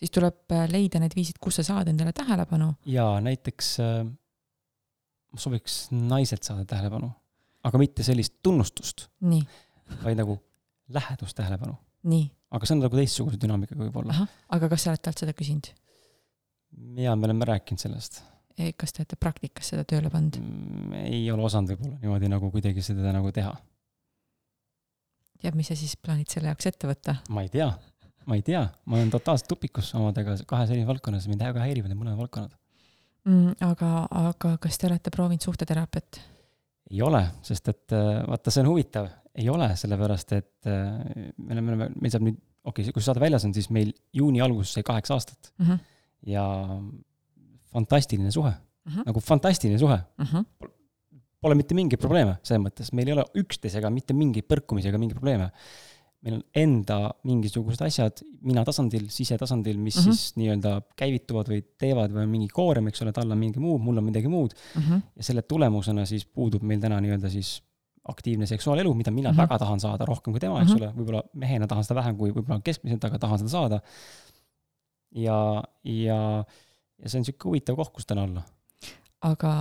[0.00, 2.72] siis tuleb äh, leida need viisid, kus sa saad endale tähelepanu.
[2.86, 4.06] ja näiteks äh,
[5.32, 7.10] ma sooviks naiselt saada tähelepanu,
[7.62, 9.10] aga mitte sellist tunnustust,
[10.04, 10.38] vaid nagu
[10.88, 11.76] lähedust tähelepanu.
[12.08, 14.26] nii, aga see on nagu teistsuguse dünaamikaga võib-olla.
[14.54, 15.70] aga kas sa oled talt seda küsinud?
[17.00, 18.22] ja me oleme rääkinud sellest.
[18.78, 20.38] kas te olete praktikas seda tööle pannud?
[21.04, 23.54] ei ole osanud võib-olla niimoodi nagu kuidagi seda nagu teha.
[25.44, 27.18] ja mis sa siis plaanid selle jaoks ette võtta?
[27.34, 27.70] ma ei tea,
[28.28, 32.00] ma ei tea, ma olen totaalselt tupikus omadega kahes eri valdkonnas, mind väga häirivad need
[32.02, 32.54] mõlemad valdkonnad
[33.24, 33.58] mm,.
[33.64, 33.90] aga,
[34.30, 36.22] aga kas te olete proovinud suhteteraapiat?
[36.92, 41.56] ei ole, sest et äh, vaata, see on huvitav, ei ole, sellepärast et äh, me
[41.56, 44.76] oleme, meil saab nüüd, okei okay,, kui see saade väljas on, siis meil juuni alguses
[44.76, 45.66] sai kaheksa aastat mm.
[45.66, 45.80] -hmm.
[46.34, 46.44] ja
[47.74, 49.08] fantastiline suhe mm, -hmm.
[49.10, 50.24] nagu fantastiline suhe mm.
[50.24, 50.70] -hmm.
[51.44, 55.18] Pole mitte mingeid probleeme selles mõttes, meil ei ole üksteisega mitte mingeid põrkumisi ega mingeid
[55.18, 55.50] probleeme
[56.24, 60.16] meil on enda mingisugused asjad mina tasandil, sisetasandil, mis mm -hmm.
[60.16, 63.76] siis nii-öelda käivituvad või teevad või on mingi koorem, eks ole, tal on mingi muu,
[63.78, 64.82] mul on midagi muud mm.
[64.82, 65.02] -hmm.
[65.16, 67.60] ja selle tulemusena siis puudub meil täna nii-öelda siis
[68.08, 69.42] aktiivne seksuaalelu, mida mina mm -hmm.
[69.42, 70.82] väga tahan saada rohkem kui tema, eks mm -hmm.
[70.82, 73.80] ole, võib-olla mehena tahan seda vähem kui võib-olla keskmiselt, aga tahan seda saada.
[75.14, 76.44] ja, ja,
[76.98, 78.42] ja see on niisugune huvitav koht, kus täna olla
[79.24, 79.52] aga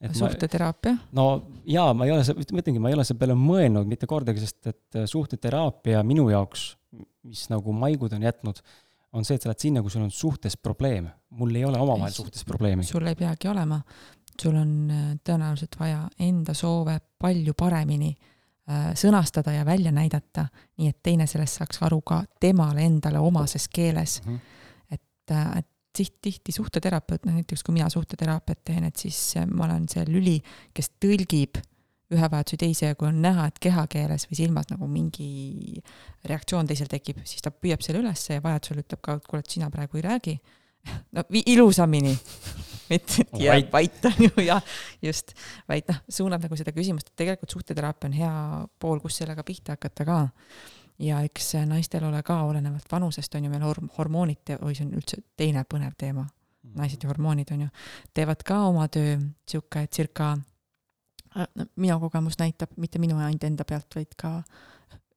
[0.00, 0.96] et suhteteraapia?
[1.16, 1.26] no
[1.66, 4.70] jaa, ma ei ole, ma ütlengi, ma ei ole selle peale mõelnud mitte kordagi, sest
[4.70, 6.70] et äh, suhteteraapia minu jaoks,
[7.26, 8.60] mis nagu maigud on jätnud,
[9.16, 11.08] on see, et sa lähed sinna, kui sul on suhtes probleem.
[11.30, 12.86] mul ei ole omavahel suhtes probleemi.
[12.86, 13.80] sul ei peagi olema.
[14.42, 20.92] Sul on äh, tõenäoliselt vaja enda soove palju paremini äh, sõnastada ja välja näidata, nii
[20.92, 24.36] et teine sellest saaks aru ka temale endale omases keeles mm.
[24.36, 24.94] -hmm.
[24.94, 29.64] et, et tihti, tihti suhteterapeut, noh näiteks kui mina suhteteraapiat teen, et siis äh, ma
[29.64, 30.38] olen see lüli,
[30.74, 31.60] kes tõlgib
[32.14, 35.82] ühe vajaduse teise ja kui on näha, et kehakeeles või silmas nagu mingi
[36.28, 39.56] reaktsioon teisel tekib, siis ta püüab selle ülesse ja vajadusel ütleb ka, et kuule, et
[39.58, 40.36] sina praegu ei räägi.
[41.14, 42.14] no ilusamini,
[42.90, 44.04] mitte et jääb vait.
[44.04, 44.60] on ju ja
[45.02, 45.34] just,
[45.68, 48.32] vaid noh, suunab nagu seda küsimust, et tegelikult suhteteraapia on hea
[48.80, 50.18] pool, kus sellega pihta hakata ka.
[50.98, 54.96] Ja eks naistel ole ka, olenevalt vanusest, on ju meil horm-, hormoonid, oi, see on
[54.98, 56.24] üldse teine põnev teema,
[56.74, 57.68] naised ja hormoonid, on ju,
[58.18, 60.32] teevad ka oma töö, niisugune circa,
[61.36, 61.46] äh,
[61.78, 64.40] minu kogemus näitab, mitte minu ainult enda pealt, vaid ka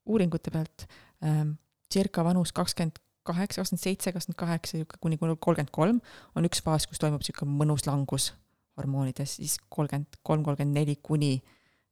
[0.05, 0.85] uuringute pealt
[1.25, 1.55] ähm,,
[1.91, 5.99] circa vanus kakskümmend kaheksa, kakskümmend seitse, kakskümmend kaheksa, niisugune kuni kolmkümmend kolm
[6.35, 8.31] on üks faas, kus toimub niisugune mõnus langus
[8.79, 11.35] hormoonides, siis kolmkümmend kolm, kolmkümmend neli kuni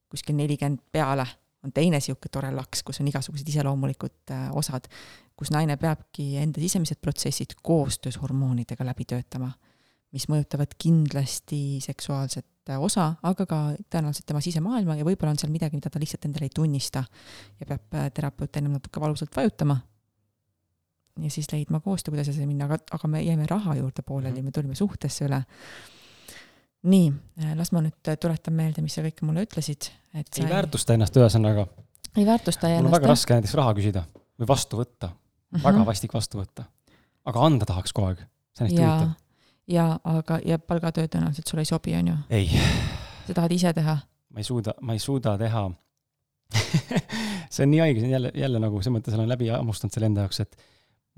[0.09, 1.27] kuskil nelikümmend peale
[1.63, 4.88] on teine niisugune tore laks, kus on igasugused iseloomulikud äh, osad,
[5.38, 9.51] kus naine peabki enda sisemised protsessid koostöös hormoonidega läbi töötama,
[10.15, 13.61] mis mõjutavad kindlasti seksuaalset äh, osa, aga ka
[13.91, 17.03] tõenäoliselt tema sisemaailma ja võib-olla on seal midagi, mida ta lihtsalt endale ei tunnista
[17.59, 19.80] ja peab äh, terapeut ennem natuke valusalt vajutama
[21.20, 24.43] ja siis leidma koostöö, kuidas edasi minna, aga, aga me jäime raha juurde pooleli -hmm.
[24.43, 25.43] me tulime suhtesse üle
[26.88, 27.12] nii,
[27.60, 31.68] las ma nüüd tuletan meelde, mis sa kõike mulle ütlesid, et ei väärtusta ennast ühesõnaga.
[32.16, 32.84] ei väärtusta ennast.
[32.84, 33.16] mul on väga jah?
[33.16, 34.03] raske näiteks raha küsida
[34.39, 35.64] või vastu võtta mm, -hmm.
[35.64, 36.64] väga vastik vastu võtta.
[37.26, 38.24] aga anda tahaks kogu aeg,
[38.55, 39.12] see on hästi huvitav.
[39.68, 42.18] ja aga, ja palgatöö tõenäoliselt sulle ei sobi, on ju?
[42.30, 42.49] ei.
[43.28, 43.97] sa tahad ise teha?
[44.30, 45.70] ma ei suuda, ma ei suuda teha
[47.53, 50.07] see on nii haige, see on jälle, jälle nagu selles mõttes olen läbi hammustanud selle
[50.10, 50.55] enda jaoks, et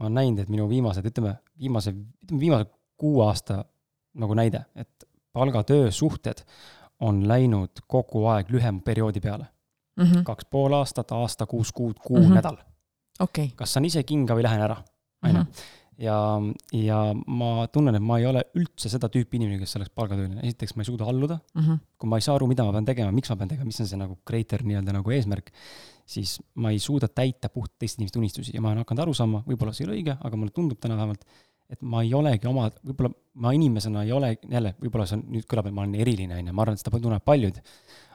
[0.02, 1.94] ma olen näinud, et minu viimased, ütleme, viimase,
[2.26, 2.66] ütleme viimase
[2.98, 3.62] kuu aasta
[4.18, 6.42] nagu näide, et palgatöösuhted
[7.06, 9.46] on läinud kogu aeg lühema perioodi peale
[9.98, 10.04] mm.
[10.04, 10.24] -hmm.
[10.24, 12.34] kaks pool aastat, aasta, kuus kuud, kuu mm, -hmm.
[12.34, 12.58] nädal
[13.20, 13.52] okay..
[13.56, 14.82] kas saan ise kinga või lähen ära,
[15.24, 15.44] on ju.
[15.44, 15.64] Mhm.
[15.98, 16.18] ja,
[16.74, 20.76] ja ma tunnen, et ma ei ole üldse seda tüüpi inimene, kes oleks palgatööline, esiteks
[20.76, 21.80] ma ei suuda alluda mm, -hmm.
[21.98, 23.88] kui ma ei saa aru, mida ma pean tegema, miks ma pean tegema, mis on
[23.88, 25.52] see nagu greater nii-öelda nagu eesmärk,
[26.06, 29.44] siis ma ei suuda täita puht teiste inimeste unistusi ja ma olen hakanud aru saama,
[29.48, 31.26] võib-olla see ei ole õige, aga mulle tundub täna vähemalt,
[31.72, 35.48] et ma ei olegi oma, võib-olla ma inimesena ei ole, jälle, võib-olla see on, nüüd
[35.50, 37.62] kõlab, et ma olen eriline, on ju, ma arvan, et seda tunnevad paljud,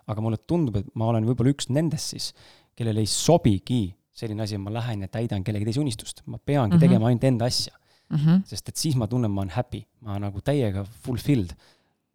[0.07, 2.28] aga mulle tundub, et ma olen võib-olla üks nendest siis,
[2.76, 6.74] kellel ei sobigi selline asi, et ma lähen ja täidan kellegi teise unistust, ma peangi
[6.74, 6.84] mm -hmm.
[6.87, 7.74] tegema ainult enda asja
[8.11, 8.16] mm.
[8.16, 8.45] -hmm.
[8.45, 11.53] sest et siis ma tunnen, ma olen happy, ma nagu täiega fulfilled.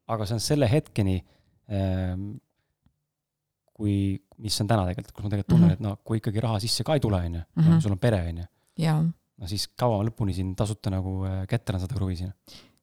[0.08, 1.24] aga see on selle hetkeni
[1.72, 2.42] ähm,,
[3.74, 3.96] kui,
[4.38, 5.94] mis on täna tegelikult, kus ma tegelikult tunnen mm, -hmm.
[5.94, 7.80] et no kui ikkagi raha sisse ka ei tule, on ju, mhm.
[7.80, 8.46] sul on pere, on ju
[9.42, 12.32] no siis kaua lõpuni siin tasuta nagu äh, kätte seda kruvi siin?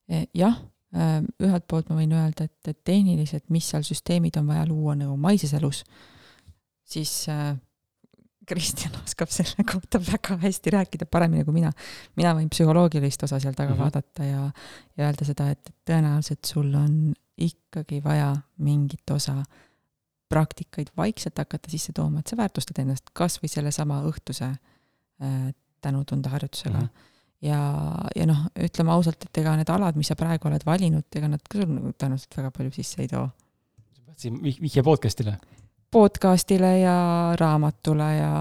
[0.08, 0.58] E, jah,
[0.96, 4.96] äh, ühelt poolt ma võin öelda, et, et tehniliselt, mis seal süsteemid on vaja luua
[4.98, 5.84] nagu maises elus,
[6.88, 7.54] siis äh,
[8.48, 11.68] Kristjan oskab selle kohta väga hästi rääkida, paremini kui mina.
[12.16, 13.82] mina võin psühholoogilist osa seal taga mm -hmm.
[13.84, 14.50] vaadata ja,
[14.96, 18.32] ja öelda seda, et tõenäoliselt sul on ikkagi vaja
[18.64, 19.42] mingit osa
[20.28, 25.50] praktikaid vaikselt hakata sisse tooma, et sa väärtustad ennast kas või sellesama õhtuse äh,
[25.80, 26.86] tänutunde harjutusega mm.
[26.86, 27.48] -hmm.
[27.48, 27.60] ja,
[28.16, 31.44] ja noh, ütleme ausalt, et ega need alad, mis sa praegu oled valinud, ega nad
[31.50, 33.28] ka sul tõenäoliselt väga palju sisse ei too.
[34.06, 35.38] sa siin vihje podcast'ile?
[35.90, 36.98] podcast'ile ja
[37.40, 38.32] raamatule ja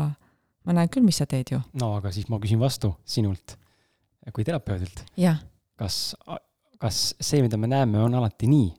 [0.66, 1.62] ma näen küll, mis sa teed ju.
[1.74, 3.58] no aga siis ma küsin vastu sinult
[4.34, 5.04] kui terapeudilt.
[5.76, 6.16] kas,
[6.82, 8.72] kas see, mida me näeme, on alati nii?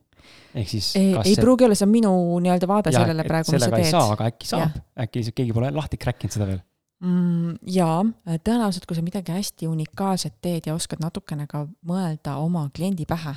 [0.55, 1.43] Ehk siis ei, ei see...
[1.43, 2.13] pruugi olla, see on minu
[2.43, 3.75] nii-öelda vaade ja, sellele praegu, mis sa teed.
[3.75, 6.61] sellega ei saa, aga äkki saab, äkki keegi pole lahti kräkkinud seda veel
[7.05, 7.57] mm,?
[7.75, 8.01] jaa,
[8.37, 13.35] tõenäoliselt, kui sa midagi hästi unikaalset teed ja oskad natukene ka mõelda oma kliendi pähe,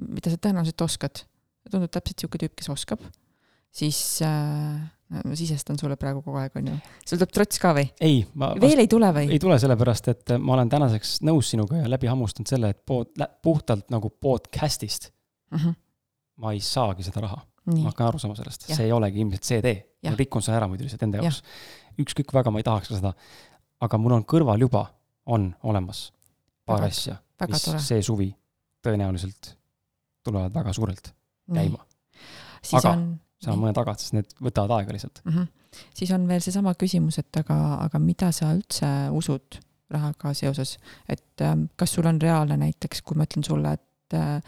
[0.00, 1.24] mida sa tõenäoliselt oskad,
[1.70, 3.04] tundub täpselt niisugune tüüp, kes oskab,
[3.70, 4.80] siis äh,
[5.10, 6.80] ma sisestan sulle praegu kogu aeg, on ju.
[7.04, 7.86] sul tuleb trots ka või?
[8.02, 9.30] ei, ma veel ei tule või?
[9.30, 13.14] ei tule sellepärast, et ma olen tänaseks nõus sinuga ja läbi hammustanud selle, et pood,
[13.46, 15.12] puhtalt nagu podcast'ist
[15.50, 15.74] mm -hmm.
[16.36, 17.40] ma ei saagi seda raha.
[17.66, 19.76] ma, hakkan aru saama sellest, see ei olegi ilmselt see tee.
[20.04, 21.42] ma rikun selle ära muidu lihtsalt enda jaoks.
[22.00, 23.12] ükskõik kui väga ma ei tahaks ka seda.
[23.80, 24.86] aga mul on kõrval juba,
[25.26, 26.12] on olemas
[26.66, 27.16] paar Väga- asja,
[27.48, 27.80] mis tore.
[27.80, 28.34] see suvi
[28.84, 29.54] tõenäoliselt
[30.24, 31.14] tulevad väga suurelt
[31.54, 31.80] käima.
[32.72, 35.22] Aga- on, saan mõne tagant, sest need võtavad aega lihtsalt.
[35.24, 35.48] mm -hmm.
[35.94, 40.78] siis on veel seesama küsimus, et aga, aga mida sa üldse usud rahaga seoses,
[41.08, 44.42] et ähm, kas sul on reaalne näiteks, kui ma ütlen sulle, et äh,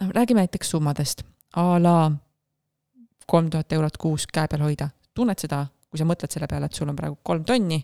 [0.00, 1.22] noh, räägime näiteks summadest
[1.56, 2.12] a la
[3.26, 6.76] kolm tuhat eurot kuus käe peal hoida, tunned seda, kui sa mõtled selle peale, et
[6.76, 7.78] sul on praegu kolm tonni,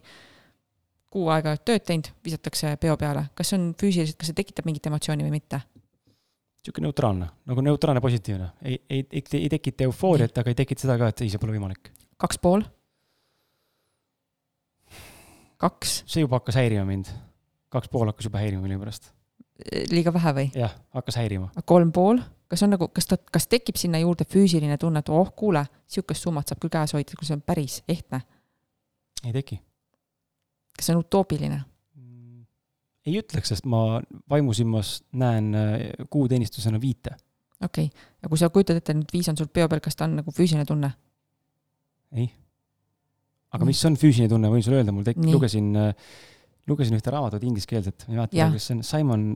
[1.13, 4.69] kuu aega oled tööd teinud, visatakse peo peale, kas see on füüsiliselt, kas see tekitab
[4.69, 5.63] mingit emotsiooni või mitte?
[6.59, 8.49] niisugune neutraalne, nagu neutraalne positiivne.
[8.63, 11.55] ei, ei, ei, ei tekita eufooriat, aga ei tekita seda ka, et ei, see pole
[11.55, 11.93] võimalik.
[12.21, 12.65] kaks pool?
[15.59, 17.13] kaks, see juba hakkas häirima mind.
[17.73, 19.13] kaks pool hakkas juba häirima millegipärast.
[19.91, 20.49] Liiga vähe või?
[20.57, 21.51] jah, hakkas häirima.
[21.67, 25.33] kolm pool, kas on nagu, kas ta, kas tekib sinna juurde füüsiline tunne, et oh,
[25.37, 28.23] kuule, sihukest summat saab küll käes hoida, kui see on päris ehtne.
[29.25, 29.61] ei teki.
[30.77, 31.63] kas see on utoopiline?
[33.09, 34.01] ei ütleks, sest ma
[34.31, 35.77] vaimusilmas näen äh,
[36.11, 37.17] kuuteenistusena viite.
[37.65, 40.07] okei okay., ja kui sa kujutad ette, nüüd viis on sul peo peal, kas ta
[40.09, 40.93] on nagu füüsiline tunne?
[42.15, 42.31] ei.
[43.53, 43.73] aga Nii.
[43.73, 45.73] mis on füüsiline tunne, võin sulle öelda, mul tek-, lugesin,
[46.69, 49.29] lugesin ühte raamatut ingliskeelset, ma ei mäleta kes see on, Simon,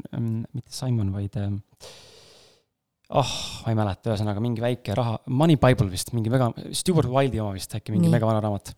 [0.52, 1.38] mitte Simon, vaid
[3.12, 3.32] oh,
[3.64, 7.56] ma ei mäleta, ühesõnaga mingi väike raha, Money Bible vist, mingi väga, Stewart Wilde'i oma
[7.56, 8.14] vist äkki, mingi Nii.
[8.16, 8.72] mega vana raamat.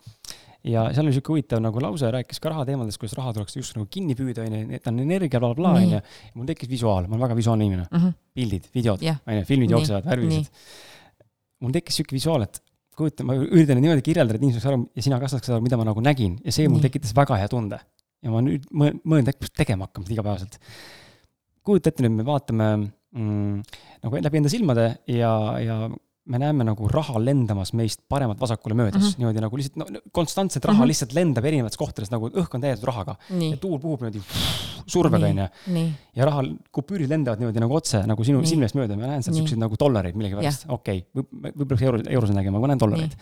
[0.65, 3.87] ja seal oli sihuke huvitav nagu lause, rääkis ka rahateemadest, kuidas raha tuleks just nagu
[3.91, 5.89] kinni püüda, onju, ta on energia bla, bla, bla, Nii.
[5.91, 6.19] onju.
[6.39, 8.03] mul tekkis visuaal, ma olen väga visuaalne inimene, mm?
[8.03, 8.19] -hmm.
[8.33, 10.63] pildid, videod, onju, filmid jooksevad, värvilised.
[11.61, 12.63] mul tekkis sihuke visuaal, et
[12.95, 15.77] kujuta, ma üritan niimoodi kirjeldada, et inimesed saaks aru ja sina ka saaks aru, mida
[15.79, 16.87] ma nagu nägin ja see mul Nii.
[16.87, 17.79] tekitas väga hea tunde.
[18.25, 20.57] Ja ma nüüd mõ- mõelnud, et peaks tegema hakkama igapäevaselt.
[21.65, 23.61] kujuta ette nüüd, me vaatame mm,
[24.05, 25.31] nagu läbi enda silmade ja,
[25.63, 25.77] ja
[26.25, 29.13] me näeme nagu raha lendamas meist paremalt-vasakule möödas mm, Mhm.
[29.13, 29.19] -hmm.
[29.21, 30.83] niimoodi nagu lihtsalt no, konstantselt raha mm Mhm.
[30.83, 30.87] -hmm.
[30.89, 34.21] lihtsalt lendab erinevates kohtades, nagu õhk on täidetud rahaga ja nii, tuul puhub niimoodi
[34.87, 35.29] survega, Nii.
[35.37, 35.47] onju.
[35.73, 38.47] nii, ja raha, kupüürid lendavad niimoodi nagu otse nagu sinu Nii.
[38.47, 39.41] silmest mööda, ma näen sealt Nii.
[39.41, 41.21] siukseid nagu dollareid millegipärast, okei okay.
[41.21, 43.15] Võib, võib-olla peaks euro, euros nägema, ma näen dollareid.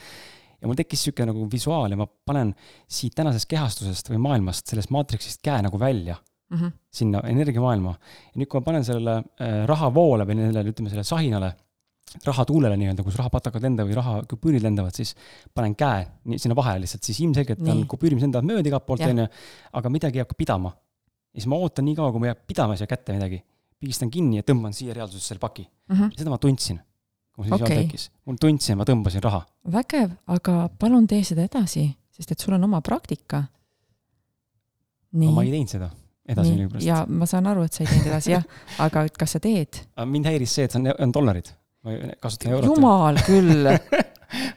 [0.64, 2.54] Ja mul tekkis sihuke nagu visuaal ja ma panen
[2.88, 6.72] siit tänasest kehastusest või maailmast, sellest maatriksist käe nagu välja mm -hmm.
[6.92, 7.96] sinna energiamaailma.
[8.34, 11.52] ja nüüd, kui ma panen sellele äh, rahavoole või sellele, ütleme sellele sahinale,
[12.26, 15.16] rahatuulele nii-öelda, kus rahapatakad lendavad või rahakupüürid lendavad, siis
[15.54, 16.06] panen käe
[16.38, 17.90] sinna vahele lihtsalt, siis ilmselgelt on Nii.
[17.90, 19.28] kupüürid, mis lendavad mööda igalt poolt, onju,
[19.74, 20.76] aga midagi hakka pidama.
[21.34, 23.44] ja siis ma ootan nii kaua, kui mul jääb pidama siia kätte midagi.
[23.80, 25.68] pigistan kinni ja tõmban siia reaalsuses selle paki.
[25.90, 26.18] Mm -hmm.
[26.18, 26.80] seda ma tundsin,
[27.34, 27.82] kui mul see Okei.
[27.84, 28.06] tekkis.
[28.30, 29.42] mul tundsin, ma tõmbasin raha.
[29.74, 33.44] vägev, aga palun tee seda edasi, sest et sul on oma praktika.
[35.14, 35.90] aga ma ei teinud seda
[36.30, 36.88] edasi millegipärast.
[36.88, 38.46] ja ma saan aru, et sa ei teinud edasi, jah,
[38.86, 39.82] aga et kas sa teed?
[40.06, 41.52] mind häiris see, et see on, on dollarid.
[41.84, 42.70] ma ei- kasutan eurot.
[42.72, 43.68] jumal küll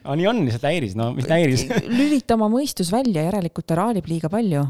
[0.07, 1.67] aga nii on, lihtsalt häiris, no mis häiris.
[2.01, 4.63] lülita oma mõistus välja, järelikult ta raalib liiga palju.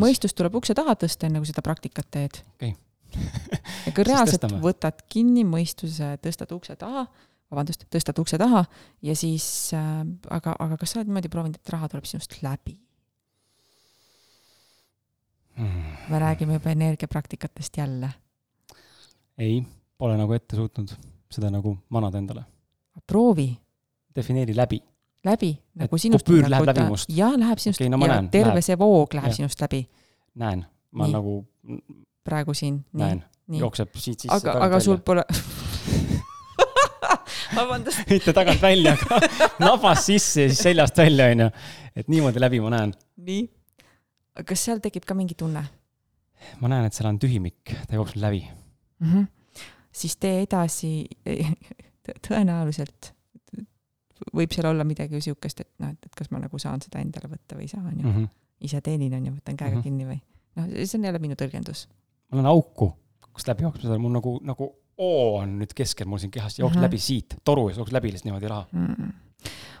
[0.00, 2.40] mõistus tuleb ukse taha tõsta, enne kui seda praktikat teed.
[2.56, 2.74] Okei.
[3.86, 7.06] Ja kui reaalselt võtad kinni mõistuse, tõstad ukse taha,
[7.52, 8.64] vabandust, tõstad ukse taha
[9.04, 9.46] ja siis
[9.76, 10.00] äh,,
[10.30, 12.78] aga, aga kas sa oled niimoodi proovinud, et raha tuleb sinust läbi?
[15.52, 15.96] Hmm.
[16.08, 18.08] me räägime juba energiapraktikatest jälle.
[19.38, 19.62] ei,
[19.98, 20.94] pole nagu ette suutnud
[21.32, 22.44] seda nagu manada endale.
[23.06, 23.50] proovi
[24.16, 24.80] defineeri läbi.
[25.24, 26.26] läbi nagu Et sinust.
[26.26, 27.10] kupüür läheb läbi must.
[27.10, 28.64] jaa, läheb sinust Okei, no ja näen, terve läheb.
[28.64, 29.36] see voog läheb Jah.
[29.36, 29.84] sinust läbi
[30.34, 31.12] näen, ma Nii.
[31.12, 31.44] nagu
[32.24, 32.84] praegu siin.
[32.92, 34.34] näen, jookseb siit sisse.
[34.36, 35.24] aga, aga sul pole
[37.56, 39.18] vabandust, mitte tagant välja, aga
[39.66, 41.48] nabast sisse ja siis seljast välja, onju.
[41.96, 42.90] et niimoodi läbi ma näen.
[43.16, 43.42] nii.
[44.48, 45.62] kas seal tekib ka mingi tunne
[46.60, 48.42] ma näen, et seal on tühimik, ta jookseb läbi.
[48.98, 49.12] mm?
[49.12, 49.26] -hmm.
[49.92, 50.92] siis tee edasi,
[52.28, 53.12] tõenäoliselt
[54.34, 57.56] võib seal olla midagi siukest, et noh, et, kas ma nagu saan seda endale võtta
[57.58, 58.06] või ei saa, onju.
[58.06, 58.28] -hmm.
[58.68, 59.78] ise teenin, onju, võtan käega mm Mhm.
[59.78, 59.82] -hmm.
[59.82, 60.20] kinni või.
[60.56, 61.88] noh, see on jälle minu tõlgendus.
[62.32, 62.88] Ma näen auku,
[63.32, 64.72] kust läbi jookseb seda, mul nagu, nagu
[65.02, 66.86] O on nüüd keskel mul siin kehas, jookseb Ahah.
[66.86, 68.66] läbi siit, toru ja jookseb läbi lihtsalt niimoodi raha.
[68.76, 69.12] Mm.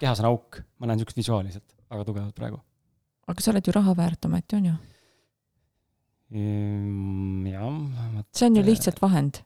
[0.00, 2.58] kehas on auk, ma näen siukest visuaali lihtsalt väga tugevalt praegu.
[3.28, 4.74] aga sa oled ju raha väärt ometi, on ju?
[6.32, 7.68] Ehm, jah,
[8.32, 9.42] see on ju lihtsalt vahend.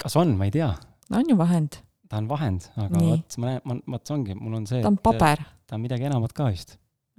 [0.00, 0.72] kas on, ma ei tea,
[1.12, 1.78] no on ju vahend,
[2.08, 4.90] ta on vahend, aga vot ma näen, ma, vot see ongi, mul on see, ta
[4.90, 5.44] on paber.
[5.68, 6.78] ta on midagi enamat ka vist.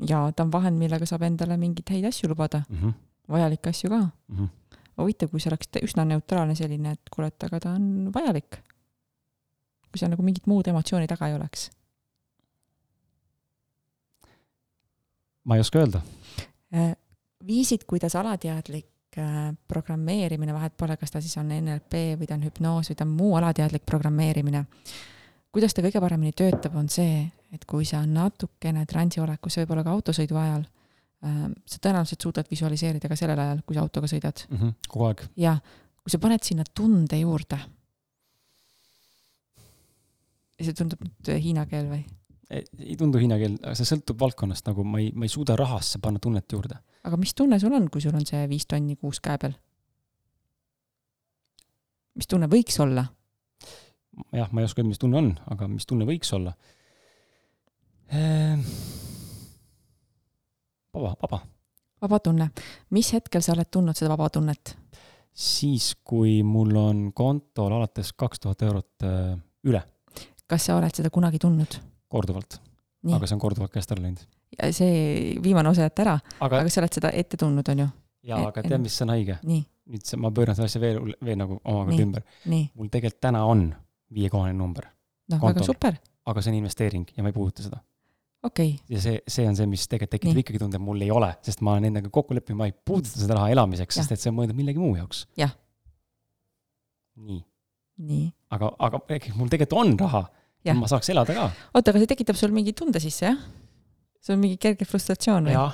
[0.09, 2.99] ja ta on vahend, millega saab endale mingeid häid asju lubada, mm -hmm.
[3.29, 3.99] Vajalikke asju ka.
[3.99, 4.49] Mm -hmm.
[4.97, 8.59] huvitav, kui see oleks üsna neutraalne selline, et kuule, et aga ta on vajalik.
[9.91, 11.71] kui seal nagu mingit muud emotsiooni taga ei oleks.
[15.43, 16.01] ma ei oska öelda.
[16.73, 16.95] Äh,
[17.47, 22.45] viisid, kuidas alateadlik äh, programmeerimine, vahet pole, kas ta siis on NLP või ta on
[22.47, 24.65] hüpnoos või ta on muu alateadlik programmeerimine,
[25.51, 30.39] kuidas ta kõige paremini töötab, on see, et kui sa natukene transiolekus, võib-olla ka autosõidu
[30.39, 30.63] ajal,
[31.23, 34.43] sa tõenäoliselt suudad visualiseerida ka sellel ajal, kui sa autoga sõidad.
[34.49, 34.57] mm.
[34.57, 34.73] -hmm.
[34.87, 35.23] kogu aeg.
[35.39, 35.57] ja
[36.03, 37.59] kui sa paned sinna tunde juurde.
[40.63, 42.03] see tundub nüüd hiina keel või?
[42.53, 45.99] ei tundu hiina keel, aga see sõltub valdkonnast, nagu ma ei, ma ei suuda rahasse
[45.99, 46.77] panna tunnet juurde.
[47.03, 49.55] aga mis tunne sul on, kui sul on see viis tonni kuus käe peal?
[52.15, 53.05] mis tunne võiks olla?
[54.31, 56.55] jah, ma ei oska öelda, mis tunne on, aga mis tunne võiks olla
[58.11, 58.67] ehm,?
[60.93, 61.39] Vaba, vaba.
[62.01, 62.49] vaba tunne.
[62.89, 64.75] mis hetkel sa oled tundnud seda vaba tunnet?
[65.33, 69.33] siis, kui mul on kontol alates kaks tuhat eurot äh,
[69.69, 69.81] üle.
[70.47, 71.79] kas sa oled seda kunagi tundnud?
[72.07, 72.59] korduvalt.
[73.09, 74.25] aga see on korduvalt käest ära läinud.
[74.71, 77.91] see viimane osa jätta ära, aga, aga sa oled seda ette tundnud, on ju?
[78.29, 79.39] jaa, aga tead, mis on haige?
[79.43, 82.27] nüüd see, ma pööran selle asja veel, veel nagu omakorda ümber.
[82.47, 83.71] mul tegelikult täna on
[84.13, 84.91] viiekohaline number.
[85.33, 85.97] noh, väga super.
[86.25, 87.81] aga see on investeering ja ma ei puuduta seda
[88.43, 88.75] okay..
[88.89, 91.63] ja see, see on see, mis tegelikult tekitab ikkagi tunde, et mul ei ole, sest
[91.65, 94.37] ma olen endaga kokku leppinud, ma ei puuduta seda raha elamiseks, sest et see on
[94.39, 95.25] mõeldud millegi muu jaoks.
[95.39, 95.53] jah.
[97.23, 97.41] nii.
[98.09, 98.29] nii.
[98.55, 99.03] aga, aga
[99.37, 100.25] mul tegelikult on raha.
[100.79, 101.49] ma saaks elada ka.
[101.73, 103.39] oota, aga see tekitab sul mingi tunde sisse, jah?
[104.23, 105.69] see on mingi kerge frustratsioon või?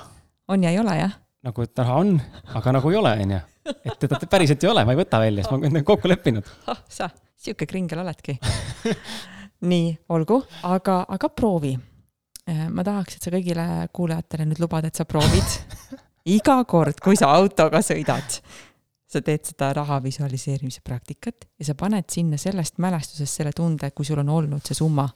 [0.50, 1.18] on ja ei ole, jah?
[1.46, 2.14] nagu, et raha on,
[2.60, 3.42] aga nagu ei ole, onju.
[3.74, 6.54] et teda päriselt ei ole, ma ei võta välja, sest ma olen kokku leppinud.
[6.70, 7.10] ah sa,
[7.40, 8.38] sihuke kringel oledki
[9.70, 11.74] nii, olgu, aga, aga proovi
[12.72, 15.56] ma tahaks, et sa kõigile kuulajatele nüüd lubad, et sa proovid
[16.36, 18.38] iga kord, kui sa autoga sõidad,
[19.10, 24.06] sa teed seda raha visualiseerimise praktikat ja sa paned sinna sellest mälestusest selle tunde, kui
[24.06, 25.08] sul on olnud see summa,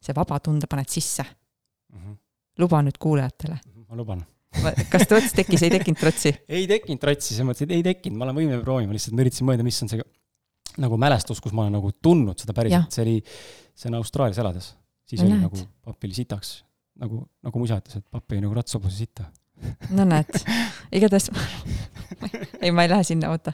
[0.00, 1.98] see vaba tunde paned sisse mm.
[1.98, 2.16] -hmm.
[2.58, 3.60] luba nüüd kuulajatele.
[3.66, 4.24] Mhm, ma luban.
[4.90, 6.34] kas trots tekkis, ei tekkinud trotsi?
[6.58, 9.46] ei tekkinud trotsi, selles mõttes, et ei tekkinud, ma olen võimeline proovima, lihtsalt ma üritasin
[9.46, 10.02] mõelda, mis on see
[10.80, 13.16] nagu mälestus, kus ma olen nagu tundnud seda päriselt, see oli,
[13.74, 14.74] see on Austraalias elades
[15.10, 15.46] siis no oli näed.
[15.48, 16.54] nagu papp oli sitaks,
[17.02, 19.26] nagu, nagu mu isa ütles, et papp jäi nagu ratshobuse sitta.
[19.96, 20.30] no näed,
[20.96, 21.28] igatahes
[22.62, 23.52] ei, ma ei lähe sinna, oota.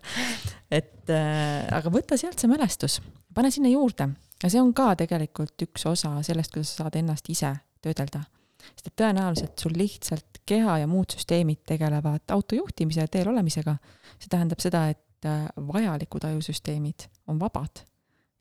[0.70, 3.00] et äh, aga võta sealt see mälestus,
[3.34, 4.10] pane sinna juurde
[4.42, 7.54] ja see on ka tegelikult üks osa sellest, kuidas sa saad ennast ise
[7.84, 8.22] töödelda.
[8.66, 13.76] sest et tõenäoliselt sul lihtsalt keha ja muud süsteemid tegelevad auto juhtimise ja teel olemisega.
[14.18, 17.82] see tähendab seda, et äh, vajalikud ajusüsteemid on vabad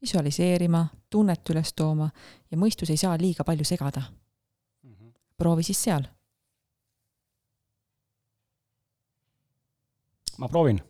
[0.02, 2.10] visualiseerima, tunnet üles tooma
[2.52, 4.94] ja mõistus ei saa liiga palju segada mm.
[4.94, 5.14] -hmm.
[5.38, 6.04] proovi siis seal.
[10.38, 10.82] ma proovin.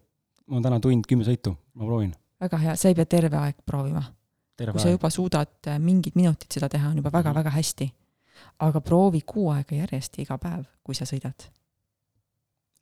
[0.48, 2.16] mul on täna tund kümme sõitu, ma proovin.
[2.42, 4.04] väga hea, sa ei pea terve aeg proovima.
[4.72, 7.56] kui sa juba suudad äh, mingid minutid seda teha, on juba väga-väga mhm.
[7.56, 7.94] hästi.
[8.60, 11.50] aga proovi kuu aega järjest iga päev, kui sa sõidad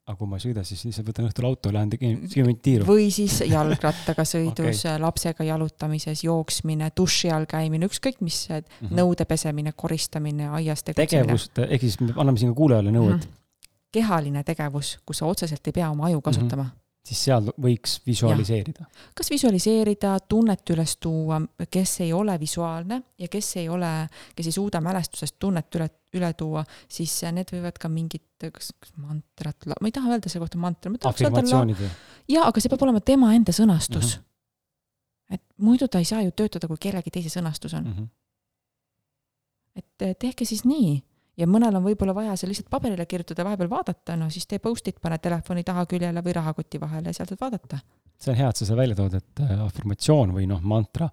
[0.03, 2.87] aga kui ma ei sõida, siis lihtsalt võtan õhtul auto lähen tegin viiskümmend tiiru.
[2.87, 8.97] või siis jalgrattaga sõidus okay., lapsega jalutamises, jooksmine, duši all käimine, ükskõik mis mm, -hmm.
[8.99, 11.23] nõude pesemine, koristamine, aias tegutsemine.
[11.23, 13.73] tegevust, ehk siis me anname siin ka kuulajale nõu, et mm -hmm.
[13.95, 16.69] kehaline tegevus, kus sa otseselt ei pea oma aju kasutama mm.
[16.69, 18.85] -hmm siis seal võiks visualiseerida.
[19.15, 23.91] kas visualiseerida, tunnet üles tuua, kes ei ole visuaalne ja kes ei ole,
[24.35, 28.95] kes ei suuda mälestusest tunnet üle, üle tuua, siis need võivad ka mingit, kas, kas
[28.95, 30.93] mantrat, ma ei taha öelda selle kohta mantra.
[31.11, 31.93] afirmatsioonid või?
[32.37, 34.19] jaa, aga see peab olema tema enda sõnastus mm.
[34.19, 35.39] -hmm.
[35.39, 37.93] et muidu ta ei saa ju töötada, kui kellegi teise sõnastus on mm.
[37.97, 38.07] -hmm.
[39.83, 41.01] et tehke siis nii
[41.37, 44.99] ja mõnel on võib-olla vaja see lihtsalt paberile kirjutada, vahepeal vaadata, no siis tee post-it,
[45.01, 47.79] pane telefoni taha küljele või rahakoti vahele ja sealt saad vaadata.
[48.19, 51.09] see on hea, et sa seda välja tood, et äh, afirmatsioon või noh, mantra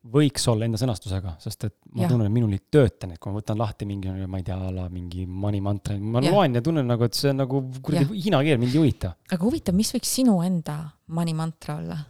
[0.00, 2.08] võiks olla enda sõnastusega, sest et ma ja.
[2.08, 4.70] tunnen, et minul ei tööta need, kui ma võtan lahti mingi, ma ei tea, a
[4.72, 6.32] la mingi money mantra, ma ja.
[6.32, 9.12] loen ja tunnen nagu, et see on nagu kuradi hiina keel, mind ei huvita.
[9.28, 10.78] aga huvitav, mis võiks sinu enda
[11.12, 12.00] money mantra olla?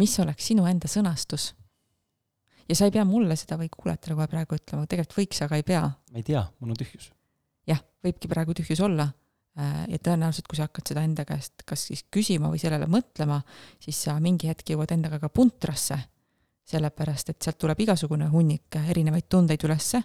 [0.00, 1.50] mis oleks sinu enda sõnastus?
[2.68, 5.66] Ja sa ei pea mulle seda või kuulajatele kohe praegu ütlema, tegelikult võiks, aga ei
[5.66, 5.84] pea.
[5.86, 7.10] ma ei tea, mul on tühjus.
[7.68, 9.08] jah, võibki praegu tühjus olla.
[9.56, 13.40] Äh, ja tõenäoliselt, kui sa hakkad seda enda käest kas siis küsima või sellele mõtlema,
[13.80, 15.98] siis sa mingi hetk jõuad endaga ka puntrasse.
[16.66, 20.00] sellepärast, et sealt tuleb igasugune hunnik erinevaid tundeid ülesse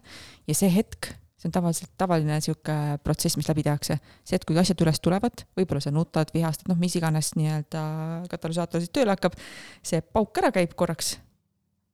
[0.48, 3.98] ja see hetk, see on tavaliselt tavaline niisugune protsess, mis läbi tehakse.
[4.24, 7.82] see, et kui asjad üles tulevad, võib-olla sa nutad, vihastad, noh, mis iganes nii-öelda
[8.30, 9.34] katalüsaator siis tööle hakkab,
[9.82, 11.18] see pauk ära käib korraks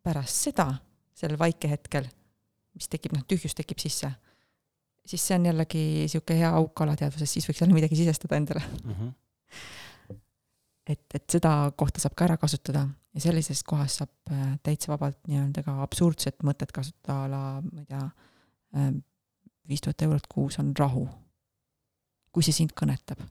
[0.07, 0.67] pärast seda,
[1.17, 2.07] sellel vaikehetkel,
[2.77, 4.11] mis tekib, noh, tühjus tekib sisse,
[5.07, 8.93] siis see on jällegi sihuke hea auk alateadvuses, siis võiks jälle midagi sisestada endale mm.
[8.93, 10.15] -hmm.
[10.93, 15.19] et, et seda kohta saab ka ära kasutada ja sellises kohas saab äh, täitsa vabalt
[15.27, 18.03] nii-öelda ka absurdset mõtet kasutada a la, ma ei tea,
[19.67, 21.07] viis tuhat eurot kuus on rahu.
[22.31, 23.23] kui see sind kõnetab.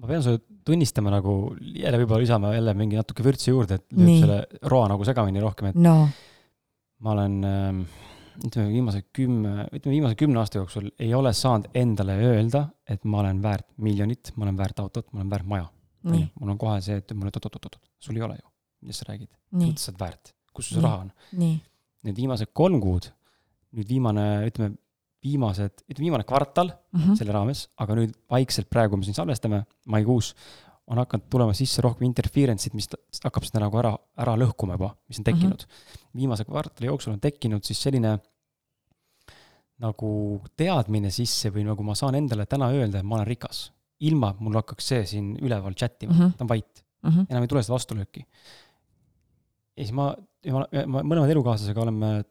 [0.00, 4.24] Ma pean sulle tunnistama nagu, jälle võib-olla lisama jälle mingi natuke vürtsi juurde, et lööb
[4.24, 6.08] selle roa nagu segamini rohkem, et no.
[7.04, 8.00] ma olen äh,
[8.42, 13.22] ütleme, viimase kümme, ütleme viimase kümne aasta jooksul ei ole saanud endale öelda, et ma
[13.22, 15.68] olen väärt miljonit, ma olen väärt autot, ma olen väärt maja.
[16.04, 18.48] mul on kohe see, et mulle oot-oot-oot-oot, sul ei ole ju,
[18.84, 21.12] millest sa räägid, mõtled, sa oled väärt, kus sul see raha on?
[22.04, 23.08] Need viimased kolm kuud,
[23.78, 24.76] nüüd viimane, ütleme,
[25.24, 27.18] viimased, ütleme viimane kvartal mm -hmm.
[27.18, 30.34] selle raames, aga nüüd vaikselt praegu me siin salvestame, maikuus,
[30.86, 32.90] on hakanud tulema sisse rohkem interference'id, mis
[33.24, 35.70] hakkab seda nagu ära, ära lõhkuma juba, mis on tekkinud mm.
[35.70, 36.16] -hmm.
[36.20, 38.18] viimase kvartali jooksul on tekkinud siis selline
[39.84, 40.10] nagu
[40.56, 43.70] teadmine sisse või nagu ma saan endale täna öelda, et ma olen rikas.
[44.04, 46.32] ilma, et mul hakkaks see siin üleval chat ima mm, -hmm.
[46.36, 47.10] ta on vait mm.
[47.10, 47.26] -hmm.
[47.30, 48.26] enam ei tule seda vastulööki.
[49.76, 50.14] ja siis ma,
[50.52, 52.24] ma, ma mõlemad elukaaslasega oleme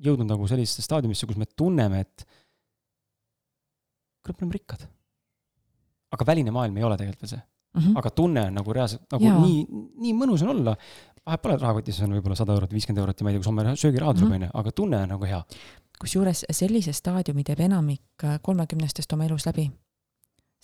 [0.00, 2.26] jõudnud nagu sellisesse staadiumisse, kus me tunneme, et
[4.24, 4.86] kurat, me oleme rikkad.
[6.16, 7.42] aga väline maailm ei ole tegelikult veel see
[7.74, 7.80] mm.
[7.80, 7.98] -hmm.
[7.98, 9.40] aga tunne on nagu reaalselt nagu Jaa.
[9.40, 9.66] nii,
[10.04, 10.76] nii mõnus on olla.
[11.26, 13.76] vahet pole, rahakotis on võib-olla sada eurot, viiskümmend eurot ja ma ei tea, kus homme
[13.76, 15.42] söögiraha tuleb, on ju, aga tunne on nagu hea.
[16.00, 19.70] kusjuures sellise staadiumi teeb enamik äh, kolmekümnestest oma elus läbi.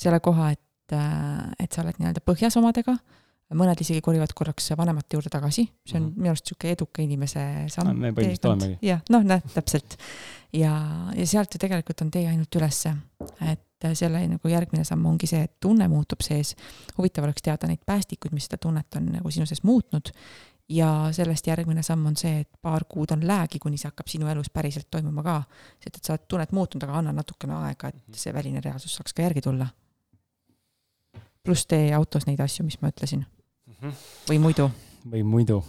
[0.00, 2.96] selle koha, et, äh, et sa oled nii-öelda põhjas omadega
[3.54, 6.22] mõned isegi kolivad korraks vanemate juurde tagasi, see on mm -hmm.
[6.22, 7.98] minu arust niisugune eduka inimese samm.
[7.98, 8.78] me põhimõtteliselt olemegi.
[8.82, 9.96] jah, noh, näed, täpselt.
[10.52, 10.72] ja,
[11.14, 12.96] ja sealt ju tegelikult on tee ainult ülesse.
[13.40, 13.62] et
[13.94, 16.56] selle nagu järgmine samm ongi see, et tunne muutub sees.
[16.98, 20.10] huvitav oleks teada neid päästikuid, mis seda tunnet on nagu sinu sees muutnud.
[20.68, 24.26] ja sellest järgmine samm on see, et paar kuud on läägi, kuni see hakkab sinu
[24.26, 25.42] elus päriselt toimuma ka.
[25.80, 28.14] sest et sa oled tunnet muutunud, aga anna natukene aega, et mhm.
[28.14, 29.66] see väline reaalsus saaks ka järgi tulla
[31.46, 33.22] pluss tee autos neid asju, mis ma ütlesin.
[34.28, 34.68] Või muidu.
[35.10, 35.62] või muidu.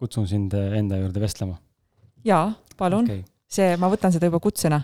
[0.00, 1.58] kutsun sind eh, enda juurde vestlema.
[2.26, 3.24] jaa, palun okay..
[3.50, 4.82] see, ma võtan seda juba kutsena.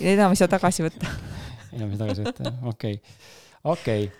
[0.00, 1.10] enam ei saa tagasi võtta
[1.76, 3.16] enam ei saa tagasi võtta, okei okay..
[3.64, 4.12] okei okay.,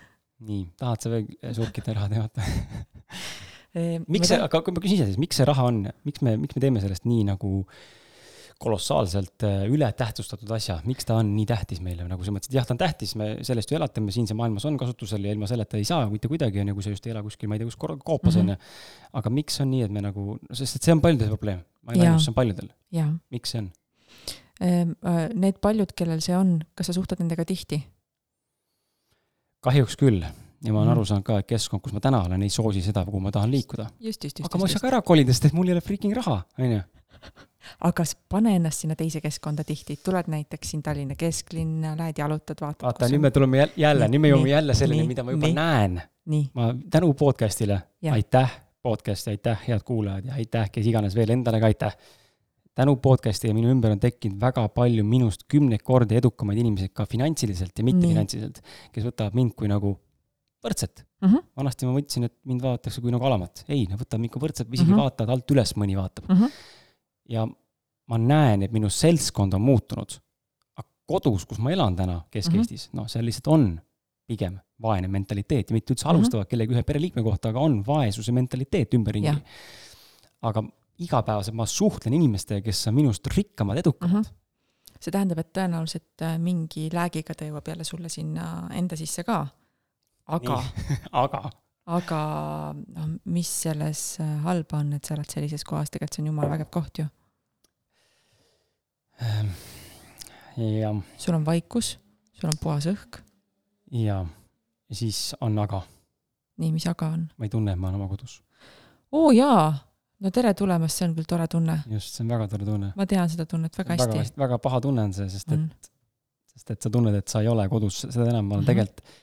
[0.47, 2.49] nii, tahad sa veel surkida raha teha
[4.13, 6.63] miks see, aga ma küsin ise siis, miks see raha on, miks me, miks me
[6.63, 7.85] teeme sellest nii nagu äh,
[8.57, 12.73] kolossaalselt äh, ületähtsustatud asja, miks ta on nii tähtis meile nagu mõttes, et jah, ta
[12.73, 16.07] on tähtis, me sellest ju elatame, siinse maailmas on kasutusel ja ilma selleta ei saa
[16.09, 18.39] mitte kuidagi, on ju, kui sa just ei ela kuskil, ma ei tea, kus koopas,
[18.41, 18.57] on ju.
[19.21, 21.61] aga miks on nii, et me nagu, sest et see on paljude probleem.
[21.85, 22.71] ma ei kus see on paljudel.
[23.35, 23.69] miks see on?
[24.57, 27.83] Ehm, äh, need paljud, kellel see on, kas sa suhtled nendega tihti?
[29.67, 30.21] kahjuks küll
[30.63, 30.93] ja ma olen mm.
[30.95, 33.51] aru saanud ka, et keskkond, kus ma täna olen, ei soosi seda, kuhu ma tahan
[33.51, 33.87] liikuda.
[33.87, 36.77] aga ma ei saa ka ära kolida, sest et mul ei ole freaking raha, on
[36.77, 36.83] ju
[37.89, 42.85] aga pane ennast sinna teise keskkonda tihti, tuled näiteks siin Tallinna kesklinna, lähed jalutad, vaatad.
[42.87, 45.99] vaata, nüüd me tuleme jälle, nüüd me jõuame jälle selleni, mida ma juba nii, näen.
[46.55, 47.81] ma tänu podcast'ile,
[48.13, 48.55] aitäh
[48.87, 51.95] podcast'i, aitäh, head kuulajad ja aitäh, kes iganes veel, endale ka aitäh.
[52.77, 57.07] tänu podcast'i ja minu ümber on tekkinud väga palju minust kümneid kordi edukamaid inimesi ka
[57.09, 58.61] finantsiliselt ja mittefinantsiliselt,
[58.93, 59.95] kes võtavad mind kui nagu
[60.63, 61.27] võrdset mm.
[61.29, 61.45] -hmm.
[61.57, 63.65] vanasti ma mõtlesin, et mind vaadatakse kui nagu alamat.
[63.67, 65.03] ei, nad võtavad mind kui võrdset, isegi mm -hmm.
[65.03, 66.35] vaatavad alt üles, mõni vaatab mm.
[66.41, 66.75] -hmm
[67.29, 67.47] ja
[68.07, 70.15] ma näen, et minu seltskond on muutunud.
[70.77, 73.81] aga kodus, kus ma elan täna Kesk-Eestis mm -hmm., noh, seal lihtsalt on
[74.27, 76.49] pigem vaene mentaliteet ja mitte üldse halvustavad mm -hmm.
[76.49, 79.35] kellegi ühe pereliikme kohta, aga on vaesuse mentaliteet ümberringi.
[80.41, 80.63] aga
[80.97, 84.21] igapäevaselt ma suhtlen inimestega, kes on minust rikkamad, edukamad mm.
[84.21, 84.45] -hmm
[84.97, 89.47] see tähendab, et tõenäoliselt äh, mingi läägiga ta jõuab jälle sulle sinna enda sisse ka.
[90.27, 90.59] Aga
[91.23, 91.41] aga
[91.87, 92.21] aga
[92.75, 96.51] noh, mis selles äh, halba on, et sa oled sellises kohas, tegelikult see on jumala
[96.55, 97.05] vägev koht ju.
[99.23, 99.53] Ehm,
[100.59, 100.99] jah.
[101.17, 101.95] sul on vaikus,
[102.37, 103.21] sul on puhas õhk.
[103.95, 105.81] jaa, ja siis on aga.
[106.59, 107.27] nii, mis aga on?
[107.37, 108.41] ma ei tunne, et ma olen oma kodus.
[109.15, 109.71] oo jaa,
[110.19, 111.79] no tere tulemast, see on küll tore tunne.
[111.95, 112.91] just, see on väga tore tunne.
[112.99, 114.19] ma tean seda tunnet väga hästi.
[114.19, 115.93] väga, väga paha tunne on see, sest et mm.,
[116.51, 118.69] sest et sa tunned, et sa ei ole kodus, seda enam ma olen mm -hmm.
[118.75, 119.15] tegelikult,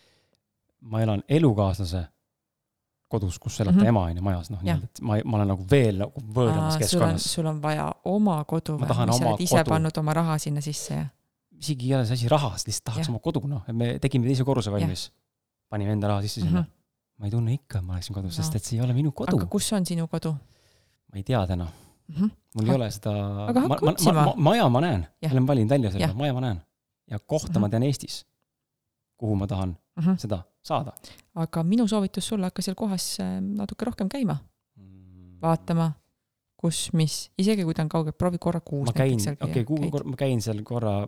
[0.84, 2.04] ma elan elukaaslase
[3.14, 3.88] kodus, kus elab ta mm -hmm.
[3.88, 7.26] ema on ju majas, noh nii-öelda, et ma, ma olen nagu veel nagu võõramas keskkonnas.
[7.34, 9.70] sul on vaja oma kodu või, sa oled ise kodu.
[9.74, 11.06] pannud oma raha sinna sisse ja?
[11.58, 13.12] isegi ei ole see asi rahas, lihtsalt tahaks ja.
[13.12, 15.12] oma kodu, noh, et me tegime teise korruse valmis.
[15.68, 16.66] panime enda raha sisse sinna mm.
[16.66, 17.18] -hmm.
[17.18, 19.12] ma ei tunne ikka, et ma oleksin kodus no., sest et see ei ole minu
[19.12, 19.36] kodu.
[19.36, 20.32] aga kus on sinu kodu?
[21.12, 22.14] ma ei tea täna mm.
[22.14, 22.30] -hmm.
[22.54, 23.12] mul ei ole seda.
[23.48, 24.32] aga hakka otsima.
[24.36, 26.62] maja ma näen, ma olen valinud välja selle, maja ma näen.
[27.10, 27.60] ja kohta mm -hmm.
[27.60, 28.26] ma tean Eestis,
[29.16, 30.16] kuhu ma tahan mm -hmm.
[30.18, 30.94] seda saada.
[31.34, 35.90] aga minu soovitus sulle, hakka seal kohas äh, natuke rohkem käima mm., vaatama,
[36.60, 40.04] kus, mis, isegi kui ta on kaugel, proovi korra kuus ma käin, seal okei okay,,
[40.04, 41.02] ma käin seal korra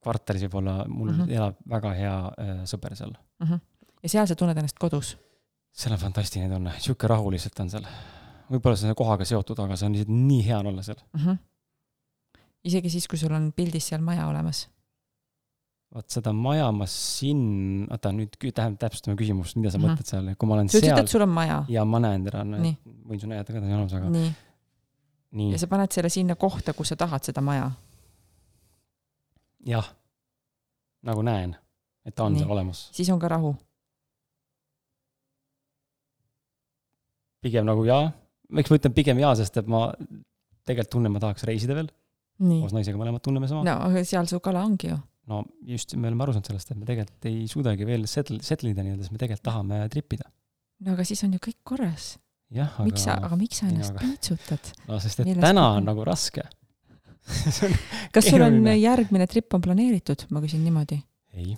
[0.00, 1.18] kvartalis võib-olla, mul mm.
[1.18, 1.34] -hmm.
[1.36, 2.14] elab väga hea
[2.44, 3.12] äh, sõber seal.
[3.44, 3.60] Mhm.
[4.02, 5.16] ja seal sa tunned ennast kodus.
[5.72, 7.86] seal on fantastiline tunne, sihuke rahu lihtsalt on seal.
[8.50, 11.02] võib-olla see on kohaga seotud, aga see on lihtsalt nii hea on olla seal.
[12.64, 14.68] isegi siis, kui sul on pildis seal maja olemas.
[15.90, 17.40] Vaat seda maja ma siin,
[17.90, 19.84] oota nüüd tähendab, täpsustame küsimust, mida sa mm.
[19.84, 19.96] -hmm.
[19.96, 21.64] mõtled seal, kui ma olen sa seal et sul on maja.
[21.68, 24.30] ja ma näen teda, võin sulle näidata ka, on olemas, aga nii,
[25.40, 27.72] nii ja, sa paned selle sinna kohta, kus sa tahad seda maja.
[29.66, 29.90] jah.
[31.02, 31.56] nagu näen,
[32.06, 32.44] et ta on Nii.
[32.44, 32.88] seal olemas.
[32.94, 33.54] siis on ka rahu.
[37.42, 38.12] pigem nagu jaa,
[38.48, 39.88] miks ma ütlen pigem jaa, sest et ma
[40.64, 41.90] tegelikult tunnen, ma tahaks reisida veel,
[42.38, 42.72] koos.
[42.76, 45.00] naisega mõlemad tunneme sama no aga seal su kala ongi ju.
[45.30, 48.72] No just, me oleme aru saanud sellest, et me tegelikult ei suudagi veel settle, settle
[48.74, 50.28] ida nii-öelda, sest me tegelikult tahame trip ida.
[50.86, 52.12] no aga siis on ju kõik korras.
[52.54, 54.72] jah, miks sa, aga aga miks sa ennast aga- piitsutad?
[54.88, 56.46] no sest et meeles täna on nagu raske
[58.14, 60.98] kas sul on järgmine trip on planeeritud, ma küsin niimoodi.
[61.36, 61.54] ei,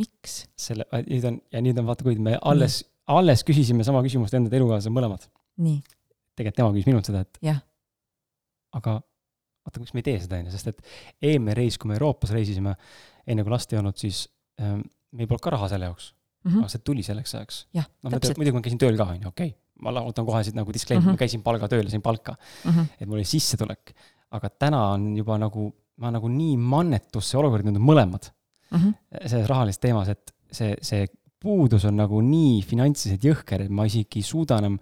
[0.00, 0.42] miks?
[0.66, 4.52] selle, nüüd on, ja nüüd on vaata, kuid me alles, alles küsisime sama küsimust enda
[4.58, 5.26] elukaaslasele mõlemad.
[5.64, 5.80] nii,
[6.36, 7.62] tegelikult tema küsis minult seda, et Jah.
[8.76, 8.98] aga
[9.64, 10.84] vaata, miks me ei tee seda, onju, sest et
[11.30, 12.74] eelmine reis, kui me Euroopas reisisime,
[13.26, 14.28] enne kui last ei olnud, siis
[14.60, 14.80] ähm,
[15.12, 16.12] meil polnud ka raha selle jaoks,
[16.60, 17.60] aga see tuli selleks ajaks.
[17.74, 17.84] Mhm.
[18.04, 18.36] noh, täpselt.
[18.38, 19.58] muidugi ma käisin tööl ka, onju, okei okay..
[19.84, 21.14] ma lahutan kohe siit nagu disclaimer mm, Mhm.
[21.14, 21.18] -hmm.
[21.18, 22.80] ma käisin palgatööl ja sain palka, Mhm.
[23.00, 23.94] et mul oli sissetulek.
[24.30, 28.30] aga täna on juba nagu, ma nagu nii mannetusse olukorda jõudnud mõlemad
[29.26, 31.06] selles rahalises teemas, et see, see
[31.40, 34.78] puudus on nagu nii finantsiliselt jõhker, et ma isegi ei suuda enam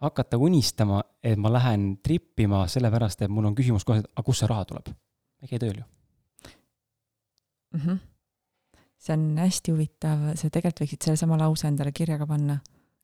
[0.00, 4.22] hakata unistama, et ma lähen trip ima, sellepärast et mul on küsimus kohe, et aga
[4.24, 4.86] kust see raha tuleb?
[4.88, 5.84] ma ei käi tööl ju.
[7.76, 8.00] Mhm.
[9.00, 12.60] see on hästi huvitav, sa tegelikult võiksid sellesama lause endale kirja ka panna.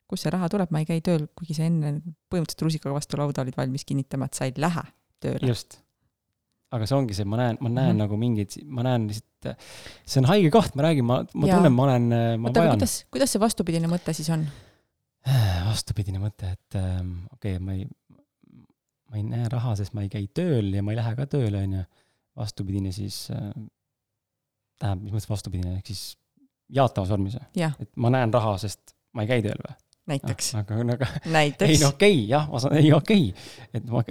[0.07, 1.97] kust see raha tuleb, ma ei käi tööl, kuigi sa enne
[2.31, 4.85] põhimõtteliselt rusikaga vastu lauda olid valmis kinnitama, et sa ei lähe
[5.23, 5.49] tööle.
[5.49, 5.81] just.
[6.71, 7.93] aga see ongi see, ma näen, ma näen mm.
[7.93, 8.03] -hmm.
[8.05, 9.67] nagu mingeid, ma näen lihtsalt,
[10.05, 11.57] see on haige koht, ma räägin, ma, ma Jaa.
[11.57, 12.79] tunnen, ma olen, ma oota, vajan.
[12.79, 14.47] kuidas, kuidas see vastupidine mõte siis on?
[15.71, 17.87] vastupidine mõte, et ähm, okei okay,, ma ei,
[19.11, 21.63] ma ei näe raha, sest ma ei käi tööl ja ma ei lähe ka tööle,
[21.67, 21.87] onju.
[22.37, 23.51] vastupidine siis äh,,
[24.79, 26.05] tähendab, mis mõttes vastupidine, ehk siis
[26.73, 27.67] jaatavas vormis või?
[27.67, 29.77] et ma näen raha, sest ma ei käi tööl või?
[30.07, 31.89] näiteks, aga, aga ei näiteks no.
[31.95, 34.03] okei okay,, jah, ma saan, ei okei okay., et ma,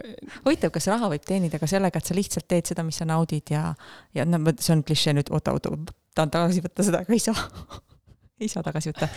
[0.43, 3.53] huvitav, kas raha võib teenida ka sellega, et sa lihtsalt teed seda, mis sa naudid
[3.53, 3.69] ja,
[4.15, 5.71] ja no see on klišee nüüd, oota, oota,
[6.17, 7.47] tahan tagasi võtta seda, aga ei saa.
[8.41, 9.09] ei saa tagasi võtta.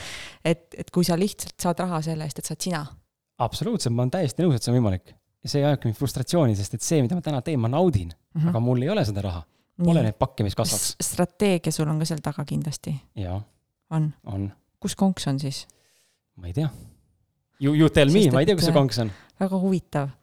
[0.46, 2.84] et, et kui sa lihtsalt saad raha selle eest, et sa oled sina.
[3.42, 5.14] absoluutselt, ma olen täiesti nõus, et see on võimalik.
[5.42, 8.40] ja see ajabki mind frustratsiooni, sest et see, mida ma täna teen, ma naudin mm,
[8.40, 8.52] -hmm.
[8.52, 9.42] aga mul ei ole seda raha.
[9.78, 10.96] Pole neid pakke, mis kasvaks.
[11.05, 13.38] strateegia sul on ka seal taga kindlasti, jaa,
[13.94, 14.09] on.
[14.26, 14.48] on,
[14.82, 15.66] kus konks on siis?
[16.38, 16.70] ma ei tea.
[17.60, 19.12] You, you tell me, ma ei tea, kus see konks on.
[19.40, 20.14] väga huvitav.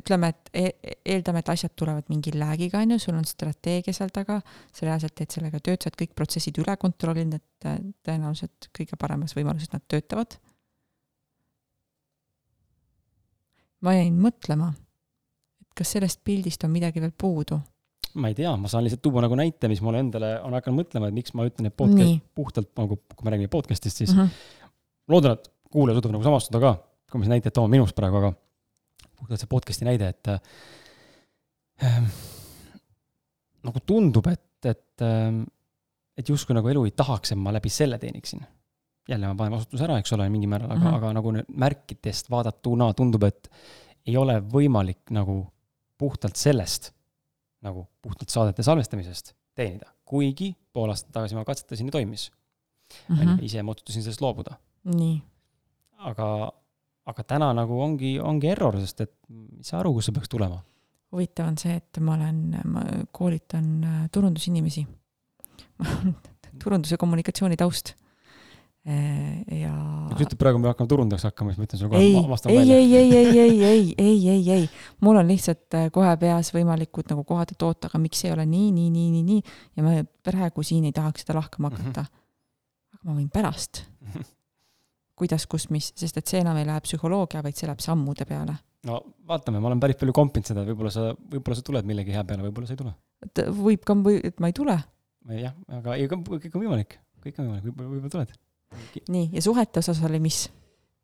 [0.00, 4.08] ütleme, et e- eeldame, et asjad tulevad mingi läägiga, on ju, sul on strateegia seal
[4.14, 4.38] taga,
[4.72, 8.96] sa reaalselt teed sellega tööd, sa oled kõik protsessid üle kontrollinud, et äh, tõenäoliselt kõige
[8.96, 10.38] paremas võimaluses nad töötavad.
[13.82, 14.70] ma jäin mõtlema,
[15.60, 17.58] et kas sellest pildist on midagi veel puudu.
[18.14, 21.08] Ma ei tea, ma saan lihtsalt tuua nagu näite, mis mulle endale on hakanud mõtlema,
[21.08, 22.20] et miks ma ütlen, et podcast Nii.
[22.34, 24.20] puhtalt nagu, kui me räägime podcast'ist, siis mm.
[24.20, 24.68] mm -hmm.
[25.08, 26.74] loodan, et kuulaja suudab nagu samastuda ka,
[27.10, 28.32] kui ma seda näidet toon minust praegu, aga
[29.16, 30.40] puhtalt see podcast'i näide, et äh,
[33.62, 35.44] nagu tundub, et, et äh,
[36.16, 38.44] et justkui nagu elu ei tahaks, et ma läbi selle teeniksin.
[39.08, 40.86] jälle ma panen vastutuse ära, eks ole, mingil määral, aga mm.
[40.86, 40.96] -hmm.
[40.96, 43.50] aga nagu nüüd märkidest vaadatuna tundub, et
[44.06, 45.46] ei ole võimalik nagu
[45.98, 46.92] puhtalt sellest,
[47.62, 49.90] nagu puhtalt saadete salvestamisest teenida.
[50.04, 52.30] kuigi pool aastat tagasi ma katsetasin ja toimis.
[53.08, 53.38] Mhm.
[53.44, 54.58] ise ma otsustasin sellest loobuda.
[54.84, 55.22] nii,
[56.10, 56.26] aga,
[57.06, 60.60] aga täna nagu ongi, ongi error, sest et ei saa aru, kust see peaks tulema.
[61.12, 64.86] huvitav on see, et ma olen, ma koolitan äh, turundusinimesi.
[66.62, 67.94] turundus- ja kommunikatsiooni taust.
[68.82, 69.72] Ja
[70.08, 72.50] kui sa ütled praegu, me hakkame turundajaks hakkama, siis ma ütlen sulle ei, kohe, vastan
[72.50, 72.76] ei, välja.
[72.76, 74.64] ei, ei, ei, ei, ei, ei, ei, ei,
[75.06, 78.46] mul on lihtsalt äh, kohe peas võimalikud nagu kohad, et oota, aga miks ei ole
[78.48, 79.94] nii, nii, nii, nii, nii ja ma
[80.26, 81.78] praegu siin ei tahaks seda lahkama Mhm.
[81.78, 82.10] hakata mm.
[82.10, 82.98] -hmm.
[82.98, 83.84] aga ma võin pärast,
[85.22, 88.58] kuidas, kus, mis, sest et see enam ei lähe psühholoogia, vaid see läheb sammude peale.
[88.88, 92.24] no vaatame, ma olen päris palju kompinud seda, võib-olla sa, võib-olla sa tuled millegi hea
[92.24, 92.94] peale, võib-olla sa ei tule.
[93.22, 94.78] et võib ka, et ma ei tule.
[95.38, 98.40] jah, aga ei, kõik on võimalik, kõik on võimalik, võib-olla, võib-olla tuled.
[99.08, 100.44] nii, ja suhete osas oli mis?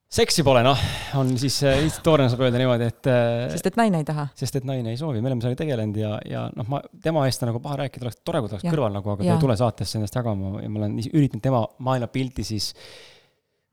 [0.09, 0.81] seksi pole, noh,
[1.21, 4.25] on siis äh, lihtsalt toorena saab öelda niimoodi, et äh, sest et naine ei taha.
[4.39, 7.45] sest et naine ei soovi, me oleme sellega tegelenud ja, ja noh, ma tema eest
[7.45, 9.37] on nagu paha rääkida, oleks tore, kui ta oleks kõrval nagu, aga ta Jah.
[9.37, 12.71] ei tule saatesse ennast jagama ja ma olen üritanud tema maailmapilti siis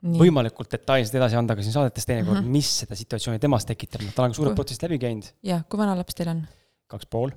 [0.03, 2.49] nii, võimalikult detailselt edasi anda ka siin saadetes teinekord mm.
[2.49, 2.59] -hmm.
[2.59, 5.95] mis seda situatsiooni temas tekitab, ta on ka suured protsessid läbi käinud, jah, kui vana
[5.95, 6.43] laps teil on?
[6.91, 7.31] kaks pool.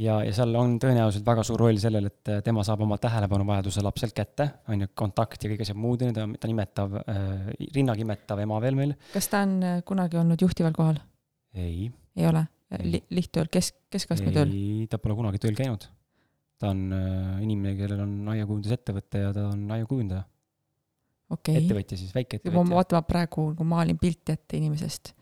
[0.00, 3.84] ja, ja seal on tõenäoliselt väga suur roll sellel, et äh, tema saab oma tähelepanuvajaduse
[3.84, 8.42] lapselt kätte, on ju, kontakt ja kõik asjad muud, ta ta nimetav äh,, rinnagi imetav
[8.44, 8.94] ema veel meil.
[9.14, 11.00] kas ta on äh, kunagi olnud juhtival kohal?
[11.54, 12.46] ei, ei ole.
[12.82, 12.98] Li?
[13.14, 14.50] lihttööl, kesk, keskastme tööl?
[14.50, 15.86] ei, ta pole kunagi tööl käinud.
[16.60, 20.26] ta on äh, inimene, kellel on aiakujundusettevõte ja ta on aiakujundaja,
[21.36, 21.62] okei.
[21.62, 22.74] ettevõtja siis, ma väikeettevõtja.
[22.74, 25.14] vaatan, ma praegu nagu maalin pilti ette inimesest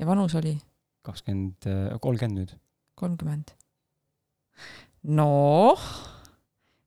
[0.00, 0.56] ja vanus oli
[1.04, 1.66] kakskümmend,
[2.00, 2.54] kolmkümmend nüüd.
[2.98, 3.52] kolmkümmend.
[5.14, 5.88] noh,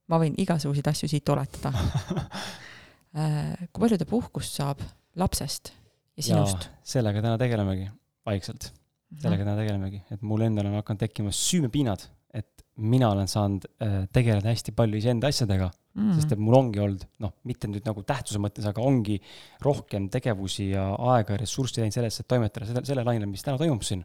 [0.08, 1.74] ma võin igasuguseid asju siit oletada.
[3.72, 4.82] kui palju ta puhkust saab
[5.18, 5.72] lapsest
[6.18, 6.70] ja sinust?
[6.86, 7.88] sellega täna tegelemegi,
[8.28, 8.72] vaikselt,
[9.08, 9.22] Mhm.
[9.24, 12.02] sellega täna tegelemegi, et mul endal on hakanud tekkima süümepiinad,
[12.36, 16.82] et mina olen saanud äh, tegeleda hästi palju iseenda asjadega mm., sest et mul ongi
[16.84, 19.16] olnud, noh, mitte nüüd nagu tähtsuse mõttes, aga ongi
[19.64, 23.58] rohkem tegevusi ja aega ja ressurssi läinud sellesse, et toimetada selle, selle lainel, mis täna
[23.62, 24.04] toimub siin.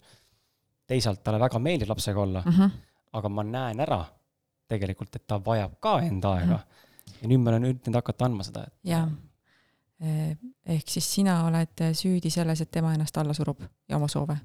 [0.88, 2.68] Teisalt talle väga meeldib lapsega olla mm, -hmm.
[2.68, 3.18] -hmm.
[3.18, 4.04] aga ma näen ära
[4.68, 6.62] tegelikult, et ta vajab ka enda aega mm.
[6.62, 7.18] -hmm.
[7.22, 9.10] ja nüüd ma olen üritanud hakata andma seda, et jaa.
[10.76, 14.36] ehk siis sina oled süüdi selles, et tema ennast alla surub ja oma soove.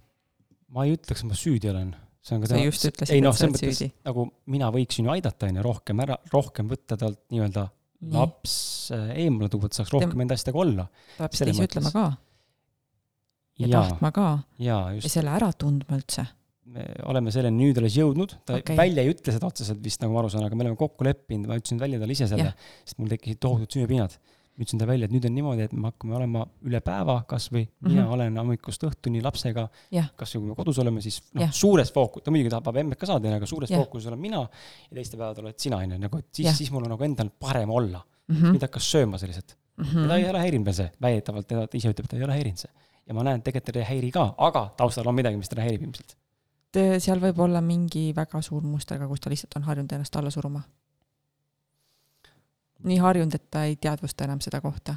[0.68, 1.96] ma ei ütleks, et ma süüdi olen.
[2.22, 3.94] see on ka ütlesid, ei noh, selles mõttes süüdi.
[4.06, 7.68] nagu mina võiksin ju aidata, on ju, rohkem ära, rohkem võtta talt nii-öelda
[8.14, 8.54] laps
[8.94, 10.88] äh, eemale tuua, et saaks rohkem enda asjadega olla.
[11.18, 11.78] tuleb seda ise mõttes.
[11.78, 12.06] ütlema ka
[13.60, 14.28] ja ja, tahtma ka
[14.62, 16.28] ja selle ära tundma üldse.
[16.68, 18.76] me oleme selleni nüüd alles jõudnud, ta okay.
[18.78, 21.48] välja ei ütle seda otseselt vist, nagu ma aru saan, aga me oleme kokku leppinud,
[21.48, 22.50] ma ütlesin välja talle ise selle
[22.84, 24.18] sest mul tekkisid tohutud süüapiinad.
[24.58, 27.68] ma ütlesin talle välja, et nüüd on niimoodi, et me hakkame olema üle päeva kasvõi,
[27.86, 28.12] mina Mhm.
[28.14, 32.24] olen hommikust õhtuni lapsega Jah., kasvõi kui me kodus oleme, siis noh Jah., suures fookus,
[32.26, 33.80] ta muidugi tahab emmet ka saada, aga suures Jah.
[33.80, 36.72] fookuses olen mina ja teiste päevadel oled sina, on ju, nagu et siis Jah., siis
[36.74, 38.04] mul on nagu endal parem olla.
[38.28, 38.52] Mhm.
[38.58, 39.54] mind hakkas sööma sellised.
[39.78, 40.30] ja ta ei Mhm.
[40.34, 42.72] ole häirinud veel see, väidetavalt teda ise ütleb, et ta ei ole häirinud see.
[43.08, 45.64] Ja ma näen, et tegelikult teda ei häiri ka, aga taustal on midagi, mis teda
[45.66, 46.16] häirib ilmselt.
[47.02, 50.30] seal võib olla mingi väga suur muster ka, kus ta lihtsalt on harjunud ennast alla
[50.34, 50.62] suruma.
[52.88, 54.96] nii harjunud, et ta ei teadvusta enam seda kohta.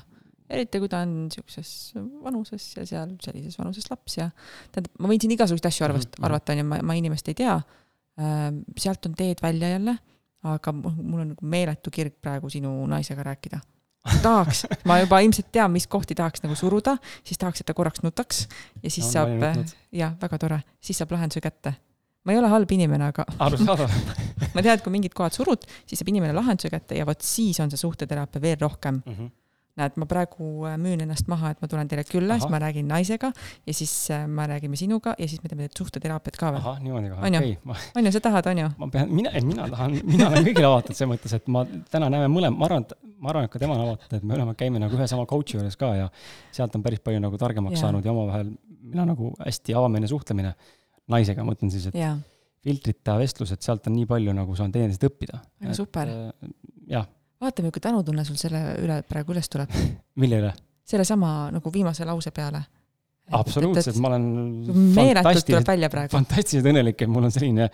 [0.51, 1.93] eriti kui ta on niisuguses
[2.25, 4.31] vanuses ja seal sellises vanuses laps ja
[4.73, 6.25] tähendab, ma võin siin igasuguseid asju arvast-, Mhm.
[6.27, 7.61] arvata, onju, ma, ma inimest ei tea.
[8.77, 9.95] sealt on teed välja jälle,
[10.43, 13.61] aga mu- mul on nagu meeletu kirg praegu sinu naisega rääkida.
[14.23, 16.97] tahaks, ma juba ilmselt tean, mis kohti tahaks nagu suruda,
[17.27, 18.47] siis tahaks, et ta korraks nutaks
[18.83, 21.75] ja siis On saab jah, väga tore, siis saab lahenduse kätte.
[22.25, 23.93] ma ei ole halb inimene, aga arusaadav.
[24.55, 27.61] ma tean, et kui mingid kohad surud, siis saab inimene lahenduse kätte ja vot siis
[27.61, 29.03] on see suhteteraapia veel rohkem.
[29.81, 32.89] näed, ma praegu äh, müün ennast maha, et ma tulen teile külla, siis ma räägin
[32.91, 33.31] naisega
[33.67, 36.61] ja siis äh, me räägime sinuga ja siis me teeme suhteteraapiat ka veel.
[36.61, 37.15] ahah, niimoodi ju?
[37.15, 37.55] okei.
[37.97, 38.67] on ju, sa tahad, on ju?
[38.77, 41.65] ma pean, mina, mina tahan, mina olen kõigile avatud selles mõttes, et ma
[41.95, 44.35] täna näeme mõlema, ma arvan, et ma arvan, et ka tema on avatud, et me
[44.35, 46.09] mõlemad käime nagu ühe sama coach'i juures ka ja
[46.57, 47.87] sealt on päris palju nagu targemaks Jaa.
[47.87, 48.53] saanud ja omavahel
[48.95, 50.55] on nagu hästi avameelne suhtlemine
[51.11, 52.17] naisega, ma mõtlen siis, et jaa,
[52.65, 55.41] filtrita vestlused, sealt on nii palju nagu saan teineteist õppida.
[55.77, 56.11] Super.
[56.91, 57.07] jah,
[57.41, 59.73] vaata, milline tänutunne sul selle üle praegu üles tuleb.
[60.23, 60.53] mille üle?
[60.91, 62.65] sellesama nagu viimase lause peale.
[63.39, 64.25] absoluutselt, ma olen
[64.97, 66.13] fantastiliselt, välja praegu.
[66.17, 67.69] fantastiliselt õnnelik, et mul on selline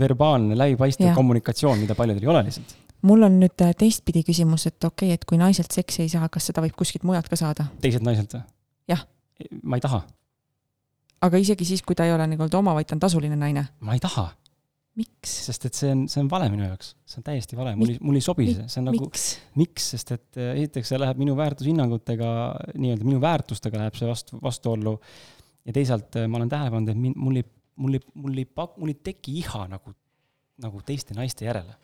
[0.00, 2.76] verbaalne läbipaistev kommunikatsioon, mida paljudel ei ole lihtsalt.
[3.06, 6.28] Mul on nüüd äh, teistpidi küsimus, et okei okay,, et kui naiselt seksi ei saa,
[6.32, 7.70] kas seda võib kuskilt mujalt ka saada?
[7.84, 8.42] teiselt naiselt või?
[8.90, 9.06] Jah..
[9.62, 10.02] ma ei taha,
[11.26, 13.66] aga isegi siis, kui ta ei ole nii-öelda oma, vaid ta on tasuline naine.
[13.86, 14.28] ma ei taha,
[15.00, 15.34] miks?
[15.46, 18.00] sest et see on, see on vale minu jaoks, see on täiesti vale, mul ei,
[18.04, 19.26] mul ei sobi see, see on nagu, miks?
[19.60, 22.30] miks, sest et äh, esiteks see läheb minu väärtushinnangutega,
[22.74, 24.96] nii-öelda minu väärtustega läheb see vastu, vastuollu.
[25.68, 27.46] ja teisalt äh, ma olen tähele pannud, et min- mul ei,
[27.80, 29.94] mul ei, mul ei pak-, mul ei teki iha nagu,
[30.60, 31.76] nagu teiste naiste järele.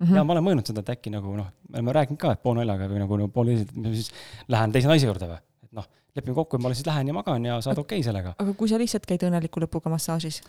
[0.00, 0.14] Mhm.
[0.16, 2.88] ja ma olen mõelnud seda, et äkki nagu noh, me oleme rääkinud ka, et poolnaljaga
[2.90, 4.10] või nagu, pooleliselt, et ma siis
[4.52, 5.86] lähen teise naise juurde või, et noh,
[6.18, 8.34] lepime kokku, et ma siis lähen ja magan ja saad okei okay sellega.
[8.38, 10.42] aga kui sa lihtsalt käid õnneliku lõpuga massaažis,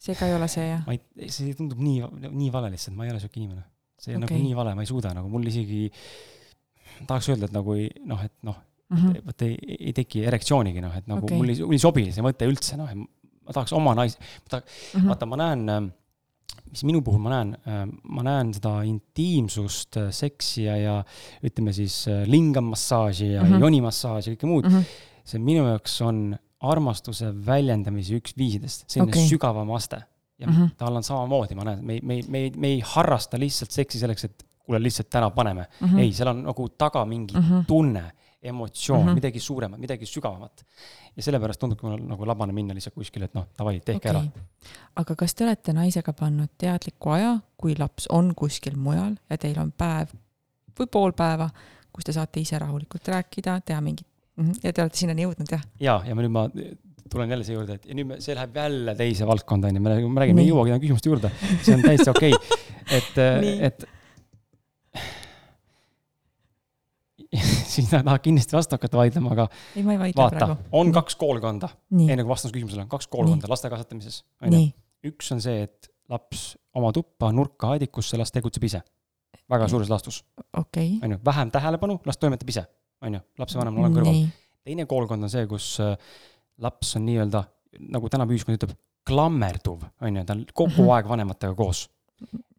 [0.00, 0.86] see ka ei ole see, jah?
[0.88, 2.00] ma ei, see tundub nii,
[2.32, 3.64] nii vale lihtsalt, ma ei ole siuke inimene.
[4.02, 4.38] see on okay.
[4.38, 5.84] Nagu nii vale, ma ei suuda nagu mul isegi,
[7.06, 8.56] tahaks öelda, et nagu ei noh, et noh,
[8.92, 9.22] Mhm.
[9.24, 9.54] vot ei,
[9.88, 11.36] ei teki erektsioonigi noh, et nagu okay.
[11.38, 14.18] mul ei, mul ei sobi see mõte üldse noh, ma tahaks oma nais-,
[14.52, 15.06] Mhm.
[15.08, 15.92] vaata, ma näen,
[16.72, 17.50] mis minu puhul ma näen,
[18.16, 20.94] ma näen seda intiimsust, seksi ja, ja
[21.44, 23.50] ütleme siis äh, lingamassaaži ja mm.
[23.50, 23.66] -hmm.
[23.66, 24.70] jonimassaaži ja kõike muud.
[24.70, 24.86] Mhm.
[25.24, 26.32] see minu jaoks on
[26.66, 29.28] armastuse väljendamise üks viisidest, selline okay.
[29.28, 30.02] sügavam aste.
[30.38, 30.54] ja mm.
[30.54, 30.70] -hmm.
[30.76, 34.24] tal on samamoodi, ma näen, me ei, me me me ei harrasta lihtsalt seksi selleks,
[34.24, 35.88] et kuule, lihtsalt täna paneme mm.
[35.88, 35.98] -hmm.
[35.98, 37.42] ei, seal on nagu taga mingi mm.
[37.42, 37.64] -hmm.
[37.66, 38.12] tunne,
[38.42, 39.08] emotsioon mm.
[39.08, 39.14] -hmm.
[39.14, 40.64] midagi suuremat, midagi sügavamat.
[41.16, 44.12] Ja sellepärast tundubki mul nagu labane minna lihtsalt kuskile, et noh, davai, tehke okay.
[44.12, 44.72] ära.
[45.02, 49.60] aga kas te olete naisega pannud teadliku aja, kui laps on kuskil mujal ja teil
[49.62, 50.14] on päev
[50.78, 51.50] või pool päeva,
[51.92, 54.08] kus te saate ise rahulikult rääkida, teha mingit
[54.40, 55.68] mm, ja te olete sinnani jõudnud, jah?
[55.80, 56.46] ja, ja ma nüüd ma
[57.12, 59.82] tulen jälle siia juurde, et ja nüüd me, see läheb jälle teise valdkonda, on ju,
[59.84, 61.32] me räägime, me ei jõuagi enam küsimuste juurde.
[61.60, 62.62] see on täiesti okei okay.,
[62.98, 63.20] et,
[63.68, 63.84] et
[67.72, 69.46] siis ta tahab kindlasti vastu hakata vaidlema, aga
[69.76, 70.56] ei, ma ei vaidle vaata, praegu.
[70.72, 70.96] on Nii.
[70.98, 74.66] kaks koolkonda, enne kui vastan su küsimusele, on kaks koolkonda laste kasvatamises, on ju.
[75.12, 76.42] üks on see, et laps
[76.76, 78.82] oma tuppa, nurka, aedikusse, las tegutseb ise.
[79.50, 80.22] väga suures laastus,
[80.56, 82.66] okei on ju, vähem tähelepanu, las toimetab ise,
[83.02, 84.20] on ju, lapsevanemana olen kõrval.
[84.64, 85.96] teine koolkond on see, kus äh,
[86.62, 87.44] laps on nii-öelda,
[87.96, 88.76] nagu tänapäeva ühiskond ütleb,
[89.08, 90.90] klammerduv, on ju, ta on kogu Mhm.
[90.94, 91.88] aeg vanematega koos.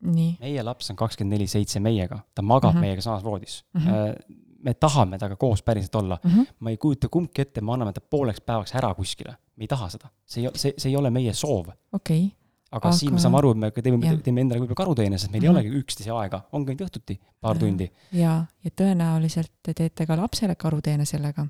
[0.03, 2.77] nii, meie laps on kakskümmend neli seitse meiega, ta magab mm Mhm.
[2.77, 2.81] -hmm.
[2.89, 3.81] meiega samas voodis mm.
[3.81, 4.41] Mhm.
[4.63, 4.69] -hmm.
[4.69, 6.41] me tahame temaga koos päriselt olla, Mhm.
[6.59, 9.35] ma ei kujuta kumbki ette, me anname ta pooleks päevaks ära kuskile.
[9.55, 11.67] me ei taha seda, see ei, see, see ei ole meie soov.
[11.93, 12.31] okei,
[12.71, 15.43] aga, aga siin me saame aru, et me teeme, teeme endale võib-olla karuteene, sest meil
[15.43, 15.57] ei Mhm.
[15.57, 17.91] olegi üksteise aega, ongi ainult õhtuti paar tundi.
[18.11, 21.47] ja, ja tõenäoliselt te teete ka lapsele karuteene sellega,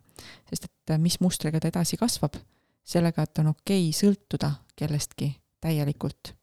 [0.49, 2.33] sest et äh, mis mustriga ta edasi kasvab,
[2.83, 6.33] sellega, et on okei sõltuda kellestki täielikult.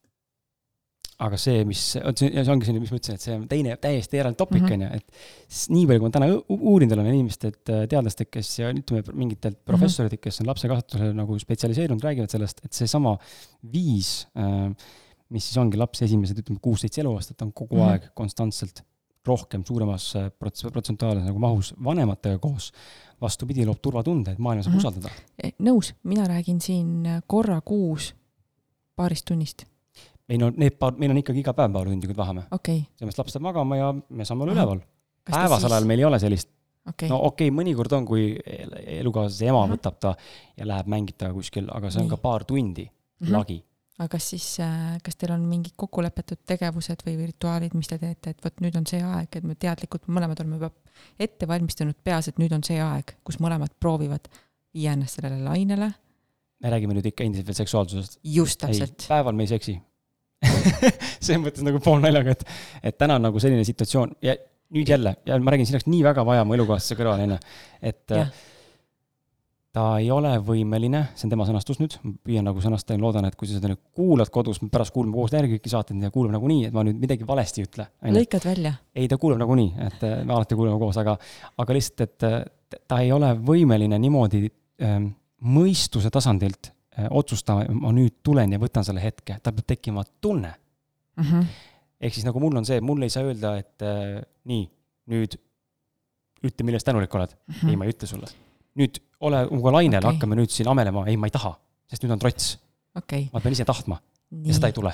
[1.21, 4.39] Aga see, mis, see ongi selline, mis ma ütlesin, et see on teine täiesti eraldi
[4.41, 4.73] topik Mhm.
[4.73, 9.03] on ju, et nii palju, kui ma täna uurinud olen inimestelt, teadlastelt, kes ja ütleme
[9.13, 9.67] mingitelt Mhm.
[9.67, 13.19] professoritelt, kes on lapsekasvatusele nagu spetsialiseerunud, räägivad sellest, et seesama
[13.73, 14.27] viis,
[15.31, 17.81] mis siis ongi lapse esimesed, ütleme kuus-seitse eluaastat, on kogu mm.
[17.81, 17.91] -hmm.
[17.91, 18.83] aeg konstantselt
[19.27, 22.73] rohkem suuremas äh, prots-, protsentuaalses nagu mahus vanematega koos.
[23.21, 24.79] vastupidi, loob turvatunde, et maailma saab mm.
[24.79, 24.87] -hmm.
[24.87, 25.11] usaldada.
[25.45, 28.15] Eh, nõus, mina räägin siin äh, korra kuus
[28.97, 29.65] paarist tunnist,
[30.31, 32.47] meil on need paar, meil on ikkagi iga päev paar tundi, kui tahame.
[32.55, 34.83] okei sellepärast laps läheb magama ja me saame olla üleval.
[35.31, 36.51] päevasel ajal meil ei ole sellist
[36.89, 38.29] okei no okei okay,, mõnikord on, kui
[39.01, 39.75] elukaaslase ema Ahah.
[39.75, 40.15] võtab ta
[40.57, 42.15] ja läheb mängib temaga kuskil, aga see on Nii.
[42.15, 42.87] ka paar tundi
[43.21, 43.33] Mhm.
[43.33, 43.59] lagi.
[44.01, 44.47] aga kas siis,
[45.05, 48.87] kas teil on mingid kokkulepetud tegevused või rituaalid, mis te teete, et vot nüüd on
[48.89, 50.71] see aeg, et me teadlikult mõlemad oleme juba
[51.21, 54.31] ette valmistanud peas, et nüüd on see aeg, kus mõlemad proovivad
[54.73, 55.91] viia ennast sellele lainele,
[56.61, 58.19] me räägime nüüd ikka endiselt veel seksuaalsusest.
[58.25, 59.77] just ei täpselt,, päeval me ei seksi.
[61.23, 62.47] selles mõttes nagu poolnaljaga, et,
[62.91, 64.17] et täna on nagu selline situatsioon.
[64.25, 64.37] Ja
[64.75, 67.39] nüüd jälle, ja ma räägin, siin oleks nii väga vaja mu elukaaslase kõrval, onju,
[67.91, 68.31] et äh,
[69.75, 73.27] ta ei ole võimeline, see on tema sõnastus nüüd, ma püüan nagu sõnastada ja loodan,
[73.27, 76.13] et kui sa seda nüüd kuulad kodus, me pärast kuulame koos järgi kõiki saateid ja
[76.15, 77.87] kuulame nagunii, et ma nüüd midagi valesti ei ütle.
[78.19, 81.17] lõikad välja, ei, ta kuulab nagunii, et äh, me alati kuulame koos, aga,
[81.65, 82.43] aga lihtsalt, et äh,
[82.87, 84.47] ta ei ole võimeline niimoodi
[84.87, 85.11] ähm,
[85.43, 86.73] mõistuse tasandilt
[87.11, 90.55] otsustama, ma nüüd tulen ja võtan selle hetke, tal peab tekkima tunne.
[91.21, 91.49] Mhm.
[92.01, 94.63] ehk siis nagu mul on see, mul ei saa öelda, et äh, nii,
[95.13, 95.35] nüüd
[96.47, 97.35] ütle, millest tänulik oled.
[97.69, 98.31] ei, ma ei ütle sulle.
[98.79, 101.53] nüüd ole minuga lainel okay., hakkame nüüd siin amelema, ei, ma ei taha,
[101.91, 102.55] sest nüüd on trots,
[102.97, 103.99] okei, ma pean ise tahtma
[104.31, 104.93] ja nii seda ei, tule.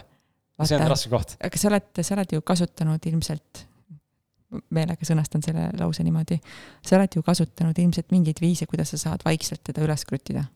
[0.65, 1.37] see on raske koht.
[1.45, 3.63] aga sa oled, sa oled ju kasutanud ilmselt,
[4.75, 6.39] meelega sõnastan selle lause niimoodi,
[6.87, 10.47] sa oled ju kasutanud ilmselt mingeid viise, kuidas sa saad vaikselt teda üles kruttida.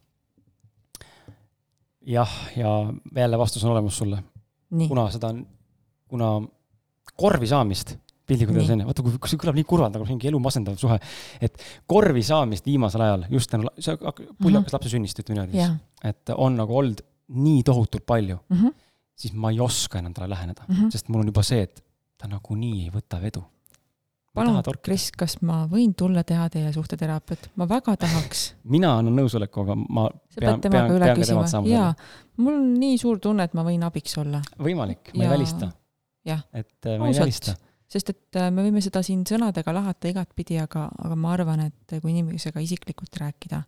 [2.06, 4.22] jah, ja jälle vastus on olemas sulle
[4.88, 5.46] kuna seda on,
[6.08, 6.40] kuna
[7.16, 7.96] korvi saamist,
[8.26, 10.98] piltlikult öeldes onju, vaata kui, kui see kõlab nii kurvalt nagu mingi elu masendav suhe,
[11.42, 11.58] et
[11.90, 14.56] korvi saamist viimasel ajal just tänu, see pull Mhm.
[14.60, 18.68] hakkas lapse sünnist, ütleme niimoodi jah, et on nagu olnud nii tohutult palju, Mhm.
[19.16, 20.88] siis ma ei oska enam talle läheneda, Mhm.
[20.90, 21.82] sest mul on juba see, et
[22.18, 23.42] ta nagunii ei võta vedu.
[24.40, 28.44] palun, Kris, kas ma võin tulla teha teile suhteteraapiat, ma väga tahaks.
[28.76, 31.90] mina annan nõusoleku, aga ma sa pean, pean, pean ka temalt, saama jaa,
[32.42, 35.70] mul on nii suur tunne, et ma võin abiks olla, võimalik, ma ei Ja- välista.
[36.26, 36.42] jah.
[36.52, 37.26] et äh, ma ei Ausalt.
[37.26, 37.54] välista.
[37.90, 41.96] sest et äh, me võime seda siin sõnadega lahata igatpidi, aga, aga ma arvan, et
[42.00, 43.62] kui inimesega isiklikult rääkida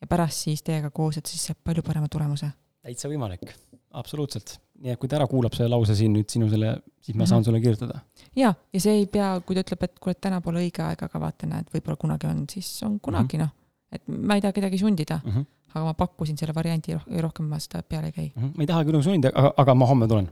[0.00, 2.50] ja pärast siis teiega koos, et siis saab palju parema tulemuse.
[2.82, 3.52] täitsa võimalik,
[3.98, 4.58] absoluutselt.
[4.78, 7.28] nii et kui ta ära kuulab selle lause siin nüüd sinu selle, siis ma Mhm.
[7.32, 8.00] saan sulle kirjutada.
[8.38, 11.20] ja, ja see ei pea, kui ta ütleb, et kuule, täna pole õige aeg, aga
[11.26, 13.44] vaata, näed, võib-olla kunagi on, siis on kunagi Mhm.
[13.44, 13.54] noh.
[13.92, 15.44] et ma ei taha kedagi sundida, Mm -hmm.
[15.74, 18.32] aga ma pakkusin selle variandi roh- rohkem ma seda peale ei käi.
[18.36, 20.28] ma ei taha küll sundida, aga, aga ma homme tulen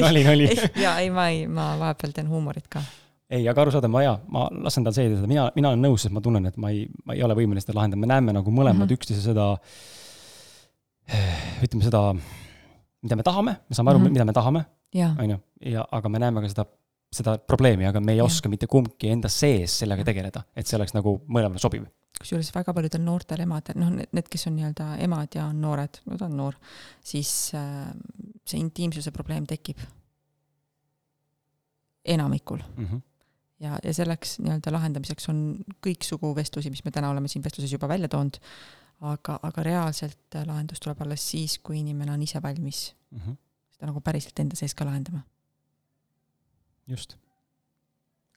[0.00, 0.48] nali, nali.
[0.82, 2.82] ja ei, ma ei, ma vahepeal teen huumorit ka.
[3.30, 6.20] ei, aga arusaadav, ma jaa, ma lasen tal seedida, mina, mina olen nõus, sest ma
[6.20, 8.88] tunnen, et ma ei, ma ei ole võimeline seda lahendama, me näeme nagu mõlemad mm.
[8.88, 8.96] -hmm.
[8.98, 9.56] üksteise seda,
[11.64, 12.02] ütleme seda,
[13.02, 14.06] mida me tahame, me saame aru mm.
[14.06, 14.12] -hmm.
[14.18, 14.64] mida me tahame,
[14.94, 16.64] jaa, on ju, ja aga me näeme ka seda,
[17.12, 18.28] seda probleemi, aga me ei Jah.
[18.30, 21.86] oska mitte kumbki enda sees sellega tegeleda, et see oleks nagu mõlemale sobiv.
[22.20, 26.18] kusjuures väga paljudel noortel emadel, noh, need, kes on nii-öelda emad ja on noored, no
[26.20, 26.58] ta on noor,
[27.04, 27.92] siis äh,
[28.44, 29.78] see intiimsuse probleem tekib.
[32.04, 33.00] enamikul Mm -hmm.
[33.60, 37.88] ja, ja selleks nii-öelda lahendamiseks on kõiksugu vestlusi, mis me täna oleme siin vestluses juba
[37.88, 38.36] välja toonud,
[39.00, 43.36] aga, aga reaalselt lahendus tuleb alles siis, kui inimene on ise valmis Mm -hmm.
[43.70, 45.20] seda nagu päriselt enda sees ka lahendama.
[46.90, 47.16] just.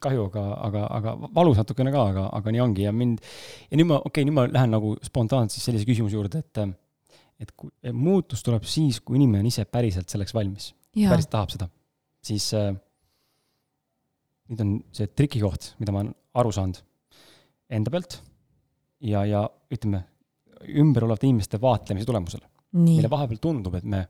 [0.03, 3.21] kahju, aga, aga, aga valus natukene ka, aga, aga nii ongi ja mind,
[3.69, 6.63] ja nüüd ma, okei okay,, nüüd ma lähen nagu spontaanselt siis sellise küsimuse juurde, et
[7.43, 11.69] et kui muutus tuleb siis, kui inimene on ise päriselt selleks valmis, päriselt tahab seda,
[12.23, 12.73] siis äh,
[14.51, 16.81] nüüd on see trikikoht, mida ma olen aru saanud
[17.73, 18.19] enda pealt
[19.03, 19.43] ja, ja
[19.73, 20.03] ütleme,
[20.79, 22.43] ümber olevate inimeste vaatlemise tulemusel.
[22.73, 24.03] meile vahepeal tundub, et me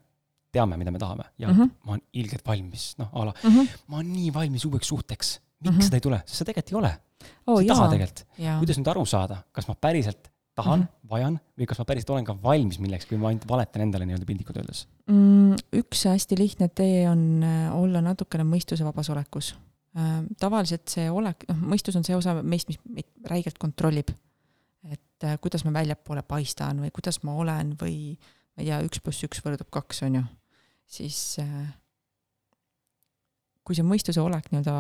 [0.54, 1.72] teame, mida me tahame ja mm -hmm.
[1.86, 3.80] ma olen ilgelt valmis, noh, a la mm, -hmm.
[3.88, 5.40] ma olen nii valmis uueks suhteks.
[5.60, 5.86] miks mm -hmm.
[5.86, 6.94] seda ei tule, sest sa tegelikult ei ole
[7.48, 7.58] oh,.
[7.58, 8.26] sa ei taha tegelikult.
[8.60, 11.10] kuidas nüüd aru saada, kas ma päriselt tahan mm, -hmm.
[11.10, 14.26] vajan või kas ma päriselt olen ka valmis millekski või ma ainult valetan endale nii-öelda
[14.30, 15.56] piltlikult öeldes mm,?
[15.82, 19.54] üks hästi lihtne tee on äh, olla natukene mõistusevabas olekus
[19.98, 20.22] äh,.
[20.40, 24.14] tavaliselt see olek, noh, mõistus on see osa meist, mis meid räigelt kontrollib.
[24.92, 27.98] et äh, kuidas ma väljapoole paistan või kuidas ma olen või
[28.54, 30.24] ma ei tea, üks pluss üks võrdub kaks, on ju
[30.94, 31.72] siis äh,
[33.64, 34.76] kui see mõistuse olek nii-öelda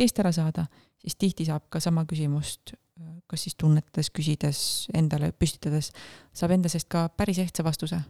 [0.00, 0.66] eest ära saada,
[1.02, 4.60] siis tihti saab ka sama küsimust, äh, kas siis tunnetades, küsides,
[4.96, 5.92] endale püstitades,
[6.36, 8.02] saab enda seest ka päris ehtsa vastuse.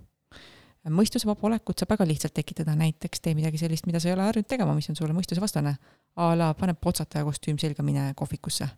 [0.87, 4.49] mõistusevaba olekut saab väga lihtsalt tekitada, näiteks tee midagi sellist, mida sa ei ole harjunud
[4.49, 5.77] tegema, mis on sulle mõistusevastane.
[6.17, 8.69] a la pane potsataja kostüüm selga, mine kohvikusse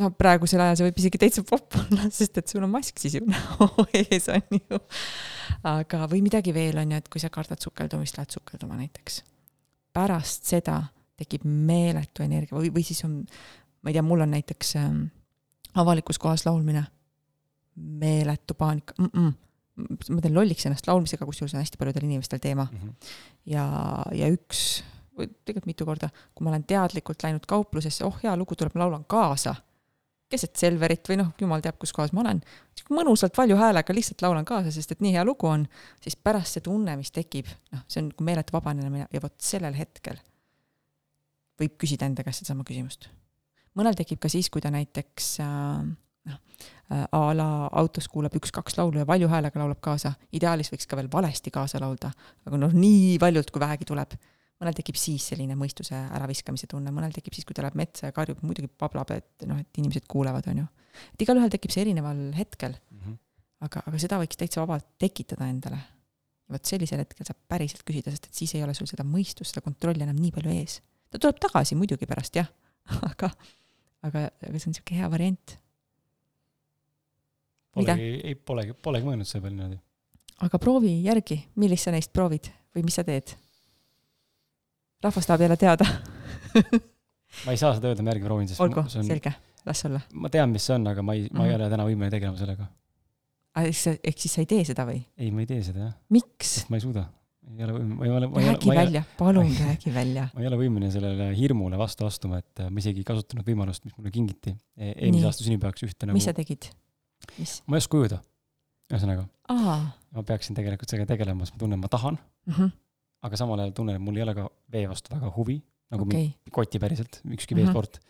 [0.00, 3.18] no praegusel ajal see võib isegi täitsa popp olla, sest et sul on mask siis
[3.18, 3.68] ju näo
[4.00, 4.80] ees, on ju.
[5.70, 9.22] aga, või midagi veel, on ju, et kui sa kardad sukeldumist, lähed sukelduma näiteks.
[9.94, 10.80] pärast seda
[11.20, 13.20] tekib meeletu energia või, või siis on,
[13.82, 15.04] ma ei tea, mul on näiteks ähm,
[15.78, 16.82] avalikus kohas laulmine,
[17.74, 20.10] meeletu paanika mm, -mm.
[20.14, 22.78] ma teen lolliks ennast laulmisega, kusjuures on hästi paljudel inimestel teema mm.
[22.78, 23.14] -hmm.
[23.50, 23.68] ja,
[24.14, 24.82] ja üks,
[25.14, 28.82] või tegelikult mitu korda, kui ma olen teadlikult läinud kauplusesse, oh hea lugu tuleb, ma
[28.82, 29.54] laulan kaasa
[30.30, 32.40] keset Selverit või noh, jumal teab, kus kohas ma olen,
[32.94, 35.66] mõnusalt valju häälega lihtsalt laulan kaasa, sest et nii hea lugu on,
[36.02, 39.76] siis pärast see tunne, mis tekib, noh, see on nagu meeletu vabanemine ja vot sellel
[39.78, 40.18] hetkel
[41.60, 43.08] võib küsida enda käest sedasama küsimust.
[43.78, 45.84] mõnel tekib ka siis, kui ta näiteks äh,
[46.30, 46.38] noh
[46.90, 50.98] äh,, a la autos kuulab üks-kaks laulu ja valju häälega laulab kaasa, ideaalis võiks ka
[50.98, 52.12] veel valesti kaasa laulda,
[52.46, 54.16] aga noh, nii valjult, kui vähegi tuleb
[54.62, 58.16] mõnel tekib siis selline mõistuse äraviskamise tunne, mõnel tekib siis, kui ta läheb metsa ja
[58.16, 60.66] karjub, muidugi pablab, et noh, et inimesed kuulevad, on ju.
[61.14, 63.00] et igalühel tekib see erineval hetkel mm.
[63.00, 63.18] -hmm.
[63.66, 65.80] aga, aga seda võiks täitsa vabalt tekitada endale.
[66.50, 69.64] vot sellisel hetkel saab päriselt küsida, sest et siis ei ole sul seda mõistust, seda
[69.64, 70.80] kontrolli enam nii palju ees.
[71.10, 72.48] ta tuleb tagasi muidugi pärast jah
[73.10, 73.30] aga,
[74.02, 75.58] aga, aga see on niisugune hea variant.
[77.74, 79.80] Polegi, ei, polegi, polegi mõelnud selle peale niimoodi.
[80.46, 83.34] aga proovi järgi, millist sa neist proovid või mis sa teed
[85.04, 85.86] rahvas tahab jälle teada
[87.42, 89.08] ma ei saa seda öelda, ma järgi proovin, sest olgu, on...
[89.08, 89.32] selge,
[89.66, 90.00] las olla.
[90.20, 91.58] ma tean, mis see on, aga ma ei ma ei mhm.
[91.58, 92.68] ole täna võimeline tegelema sellega.
[93.64, 95.02] ehk siis sa ei tee seda või?
[95.18, 95.94] ei, ma ei tee seda, jah.
[96.14, 96.56] miks?
[96.70, 97.06] ma ei suuda.
[97.50, 98.54] ei ole, ma ei ole, ma ei ole.
[98.54, 100.28] räägi välja, palun räägi välja.
[100.34, 103.86] ma ei ole võimeline sellele hirmule vastu astuma, et äh, ma isegi ei kasutanud võimalust,
[103.88, 104.94] mis mulle kingiti e.
[104.94, 106.18] eelmise aasta sünnipäevaks ühte nagu.
[106.18, 106.70] mis sa tegid?
[107.66, 108.22] ma ei oska ujuda,
[108.92, 109.26] ühesõnaga.
[109.50, 112.56] ma peaksin tegelikult sellega tegelema, sest ma tunnen, ma tahan mm.
[112.56, 112.80] -hmm
[113.24, 115.56] aga samal ajal tunnen, et mul ei ole ka vee vastu väga huvi,
[115.94, 116.32] nagu okay.
[116.52, 117.64] koti päriselt, ükski mm -hmm.
[117.64, 118.00] veesport.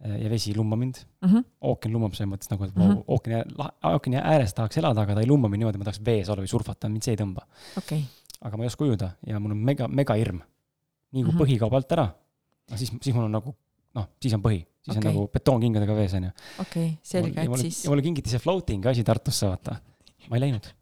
[0.00, 1.28] ja vesi ei lumma mind mm.
[1.28, 1.44] -hmm.
[1.60, 3.02] ookean lummab selles mõttes nagu, et mm -hmm.
[3.06, 3.44] ookeani,
[3.84, 6.42] ookeani ääres tahaks elada, aga ta ei lumma mind niimoodi, et ma tahaks vees olla
[6.42, 7.44] või surfata, mind see ei tõmba
[7.76, 8.00] okay..
[8.40, 10.40] aga ma ei oska ujuda ja mul on mega, mega hirm.
[11.12, 11.42] nii kui mm -hmm.
[11.42, 12.06] põhi kaob alt ära,
[12.70, 13.54] no siis, siis mul on nagu
[13.94, 15.00] noh, siis on põhi, siis okay.
[15.02, 16.30] on nagu betoonkingadega vees, on ju.
[16.60, 17.86] okei okay,, selge, et siis.
[17.88, 19.76] mulle kingiti see floating asi Tartusse, vaata.
[20.30, 20.72] ma ei läinud,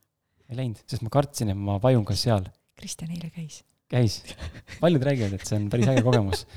[0.48, 2.46] ei läinud, sest ma kartsin, et ma vajun ka seal
[2.78, 3.62] Kristjan eile käis.
[3.90, 4.22] käis.
[4.82, 6.46] paljud räägivad, et see on päris äge kogemus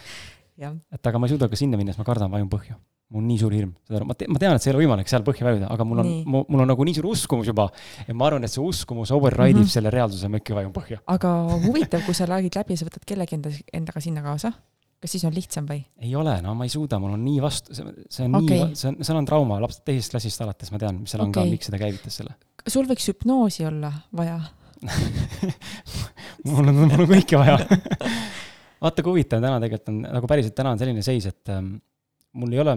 [0.69, 2.77] et aga ma ei suuda ka sinna minna, sest ma kardan, vajun põhja.
[3.11, 4.85] mul on nii suur hirm, saad aru, ma, te, ma tean, et see ei ole
[4.85, 7.65] võimalik seal põhja vajuda, aga mul on, mul on nagu nii suur uskumus juba,
[8.05, 9.73] et ma arvan, et see uskumus override ib mm -hmm.
[9.73, 11.01] selle reaalsuse, ma ikka vajun põhja.
[11.11, 11.31] aga
[11.65, 14.53] huvitav, kui sa räägid läbi sa võtad kellegi enda, endaga sinna kaasa,
[15.01, 15.83] kas siis on lihtsam või?
[15.99, 17.83] ei ole, no ma ei suuda, mul on nii vastu, see
[18.29, 18.63] on okay.
[18.63, 21.27] nii, see on, seal on trauma, laps teisest klassist alates ma tean, mis seal okay.
[21.27, 22.37] on ka, miks seda käivitas selle.
[22.67, 24.39] sul võiks hüpnoosi olla vaja
[26.49, 27.59] mul on, mul on kõike vaja
[28.83, 31.75] vaata, kui huvitav täna tegelikult on, nagu päriselt täna on selline seis, et ähm,
[32.41, 32.75] mul ei ole,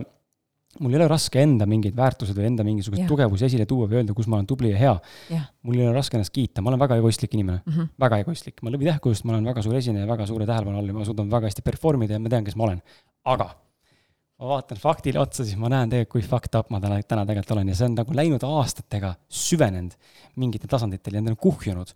[0.84, 4.16] mul ei ole raske enda mingeid väärtused või enda mingisuguseid tugevusi esile tuua või öelda,
[4.16, 4.94] kus ma olen tubli ja hea.
[5.64, 7.92] mul ei ole raske ennast kiita, ma olen väga egoistlik inimene mm, -hmm.
[8.06, 10.96] väga egoistlik, ma läbi tähkujust, ma olen väga suur esineja, väga suure tähelepanu all ja
[10.96, 12.82] ma suudan väga hästi perform ida ja ma tean, kes ma olen.
[13.24, 13.54] aga
[14.40, 17.54] ma vaatan faktile otsa, siis ma näen tegelikult, kui fucked up ma täna, täna tegelikult
[17.56, 19.94] olen ja see on nagu läinud aastatega süvenenud
[20.40, 21.94] mingitel tasanditel ja need on kuhjunud.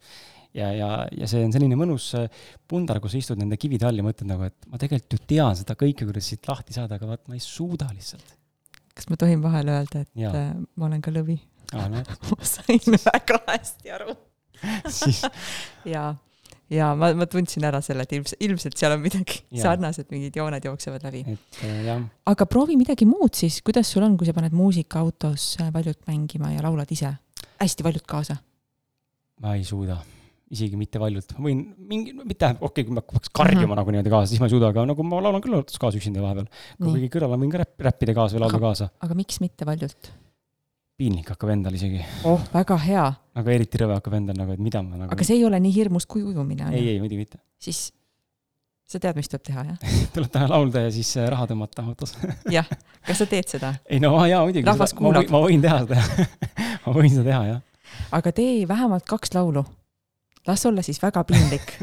[0.55, 2.28] ja, ja, ja see on selline mõnus äh,
[2.70, 5.77] pundar, kus istud nende kivide all ja mõtled nagu, et ma tegelikult ju tean seda
[5.78, 8.36] kõike, kuidas siit lahti saada, aga vaat ma ei suuda lihtsalt.
[8.94, 10.32] kas ma tohin vahele öelda, et ja.
[10.32, 11.40] Äh, ma olen ka lõvi?
[11.74, 12.05] No.
[12.31, 14.15] ma sain väga hästi aru
[15.01, 15.20] siis
[15.86, 16.15] jaa
[16.70, 19.62] ja ma, ma tundsin ära selle, et ilmselt, ilmselt seal on midagi Jaa.
[19.62, 21.24] sarnased, mingid jooned jooksevad läbi.
[21.64, 25.72] äh, aga proovi midagi muud siis, kuidas sul on, kui sa paned muusika autos äh,
[25.74, 27.14] valjult mängima ja laulad ise?
[27.62, 28.36] hästi valjult kaasa.
[29.42, 29.96] ma ei suuda,
[30.50, 33.64] isegi mitte valjult, ma võin mingi, mitte okei okay,, kui ma hakkaks karjuma Mhm.
[33.64, 33.76] mm -hmm.
[33.80, 36.20] nagu niimoodi kaasa, siis ma ei suuda, aga nagu ma laulan küll autos kaasa üksinda
[36.22, 36.46] vahepeal.
[36.78, 38.90] kui nii, keegi kõrval on, võin ka räpp, räppida kaasa või laulda Aga- kaasa.
[39.00, 40.10] aga miks mitte valjult?
[40.98, 43.04] Piinlik hakkab endal isegi, oh, väga hea,
[43.38, 45.12] aga eriti rõve hakkab endal nagu, et mida ma nagu.
[45.14, 47.38] aga see ei ole nii hirmus kui ujumine ei, ei muidugi mitte.
[47.62, 47.88] siis
[48.88, 49.94] sa tead, mis tuleb teha, jah?
[50.14, 52.14] tuleb täna laulda ja siis äh, raha tõmmata autos.
[52.56, 52.68] jah,
[53.06, 53.74] kas sa teed seda?
[53.86, 54.66] ei no jaa, muidugi.
[54.68, 55.26] Rahvas ma kuulab.
[55.28, 56.28] võin, ma võin teha seda
[56.86, 57.96] ma võin seda teha, jah.
[58.18, 59.64] aga tee vähemalt kaks laulu.
[60.48, 61.74] las olla siis väga piinlik.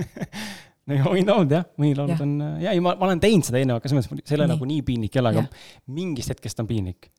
[0.89, 2.33] no ja võin laulda jah, mõni laul on,
[2.63, 4.71] jaa, ei ma, ma olen teinud seda enne, aga selles mõttes, see ei ole nagu
[4.73, 5.69] nii piinlik jälle, aga Jah.
[5.93, 7.11] mingist hetkest on piinlik.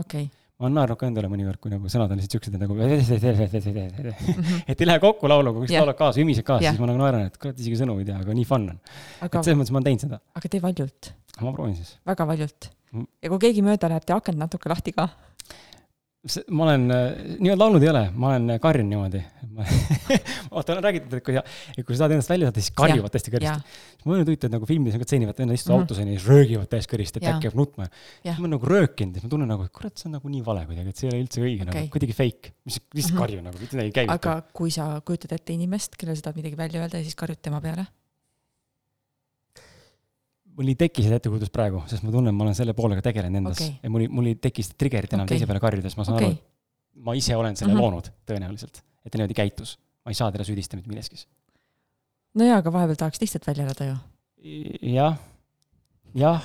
[0.00, 0.30] okei.
[0.60, 4.60] Ma olen naernud ka endale mõnikord, kui nagu sõnad on lihtsalt siuksed, nagu Mhm.
[4.70, 7.26] et ei lähe kokku lauluga, kui sa laulad kaasa, ümised kaasa, siis ma nagu naeran,
[7.30, 8.78] et kurat, isegi sõnu ei tea, aga nii fun on.
[9.22, 10.20] et selles mõttes ma olen teinud seda.
[10.38, 11.10] aga tee valjult,
[11.42, 11.96] ma proovin siis.
[12.06, 13.08] väga valjult Mm..
[13.24, 15.08] ja kui keegi mööda läheb, tee akent natuke lahti ka.
[16.50, 17.02] Ma olen äh,
[17.36, 19.20] nii-öelda laulnud ei ole, ma olen äh, karjunud niimoodi.
[20.50, 23.32] vaata, on räägitud, et kui et kui sa tahad ennast välja saada, siis karjuvad täiesti
[23.34, 25.84] kõrgesti jaa, mul on et nagu filmides on ka stseenivad, vennad istuvad Mhm.
[25.84, 27.86] autos onju ja siis röögivad täiesti kõrist, et äkki jääb nutma.
[27.92, 30.32] Siis ma olen nagu röökinud ja siis ma tunnen nagu, et kurat, see on nagu
[30.34, 33.14] nii vale kuidagi, et see ei ole üldse õige okay., nagu kuidagi fake, mis lihtsalt
[33.14, 33.22] Mhm.
[33.22, 34.14] karju nagu, mitte midagi ei käivitu.
[34.18, 37.38] aga kui sa kujutad ette inimest, kellele sa tahad midagi välja öelda ja siis karjud
[37.42, 37.86] tema peale,
[40.54, 43.60] mul ei teki seda ettekujutust praegu, sest ma tunnen, ma olen selle poolega tegelenud endas
[43.60, 43.76] okay.
[43.82, 45.38] ja mul ei, mul ei teki seda trigger'it enam okay.
[45.38, 47.80] teise peale karjudes, ma saan okay., aru, et ma ise olen selle Mhm.
[47.80, 47.94] mm -hmm.
[47.94, 49.78] loonud tõenäoliselt, et ta niimoodi käitus.
[50.04, 51.26] ma ei saa teda süüdistada mitte milleski.
[52.34, 53.96] no jaa, aga vahepeal tahaks lihtsalt välja elada ju.
[54.94, 55.18] jah,
[56.14, 56.42] jah,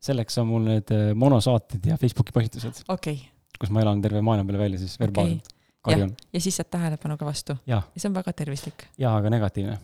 [0.00, 3.18] selleks on mul need äh, monosaated ja Facebooki postitused, okay.,
[3.58, 5.94] kus ma elan terve maailma peale välja siis verbaalselt okay.
[5.94, 6.16] karjun.
[6.32, 7.56] ja siis saad tähelepanu ka vastu.
[7.66, 8.86] Ja see on väga tervislik.
[8.98, 9.78] jaa, aga negatiivne.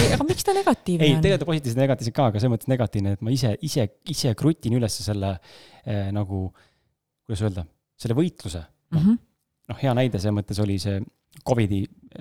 [0.00, 1.22] Aga miks ta negatiivne ei, on?
[1.24, 4.76] tegelikult positiivsed ja negatiivsed ka, aga selles mõttes negatiivne, et ma ise, ise, ise krutin
[4.78, 5.34] üles selle
[5.84, 6.46] eh, nagu,
[7.26, 7.66] kuidas öelda,
[8.00, 8.62] selle võitluse.
[8.92, 9.18] Mhm.
[9.72, 11.00] noh, hea näide selles mõttes oli see
[11.48, 11.78] Covidi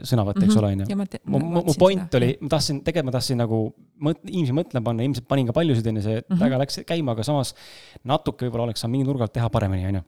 [0.07, 0.85] sõnavõtt, eks ole, onju.
[0.87, 2.19] ja ma te- mu, mu, mu point seda.
[2.21, 3.57] oli, ma tahtsin, tegelikult ma tahtsin nagu
[4.07, 6.39] mõt-, inimesi mõtlema panna, ilmselt panin ka paljusid, onju, see Mhm.
[6.39, 7.51] väga läks käima, aga samas
[8.07, 10.03] natuke võib-olla oleks saanud mingi nurga alt teha paremini, onju.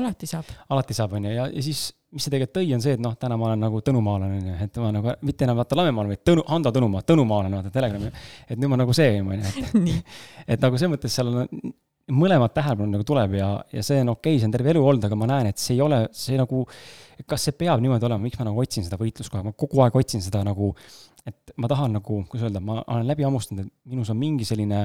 [0.00, 0.50] Alati saab.
[0.74, 3.38] alati saab, onju, ja, ja siis, mis see tegelikult tõi, on see, et noh, täna
[3.40, 6.72] ma olen nagu tõnumaalane, onju, et ma nagu mitte enam vaata lamemaalane, vaid Tõnu, Hando
[6.76, 8.12] Tõnumaa, tõnumaalane, vaata Telegrami.
[8.48, 10.06] et nüüd ma nagu see, onju, et
[10.56, 11.74] et nagu selles mõttes seal on
[12.12, 15.06] mõlemad tähelepanu nagu tuleb ja, ja see on okei okay,, see on terve elu olnud,
[15.08, 16.62] aga ma näen, et see ei ole, see nagu,
[17.26, 20.22] kas see peab niimoodi olema, miks ma nagu otsin seda võitluskohta, ma kogu aeg otsin
[20.22, 20.70] seda nagu,
[21.26, 24.84] et ma tahan nagu, kuidas öelda, ma olen läbi hammustanud, et minus on mingi selline,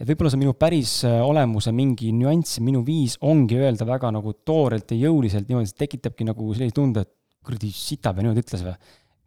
[0.00, 4.32] et võib-olla see minu päris äh, olemuse mingi nüanss, minu viis ongi öelda väga nagu
[4.44, 7.12] toorelt ja jõuliselt niimoodi, see tekitabki nagu sellise tunde, et
[7.46, 8.76] kuradi sitapea niimoodi ütles või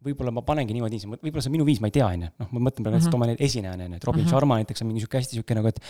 [0.00, 2.28] võib-olla ma panengi niimoodi, võib-olla see on minu viis, ma ei tea, onju.
[2.40, 3.16] noh, ma mõtlen praegu näiteks Mhm.
[3.18, 4.30] oma neid esinejana, onju, et Robin Mhm.
[4.30, 5.80] Sharma näiteks on mingi sihuke hästi sihuke nagu, et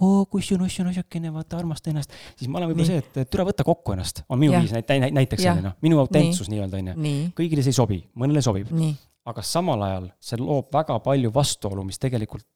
[0.00, 2.12] oo, kus on, kus on siukene, vaata, armasta ennast.
[2.36, 4.62] siis ma olen võib-olla see, et türa võta kokku ennast, on minu Jah.
[4.62, 6.94] viis näit-, näit-, näiteks onju noh, minu autentsus nii-öelda onju.
[7.34, 8.70] kõigile see ei sobi, mõnele sobib,
[9.26, 12.46] aga samal ajal see loob väga palju vastuolu, mis tegelikult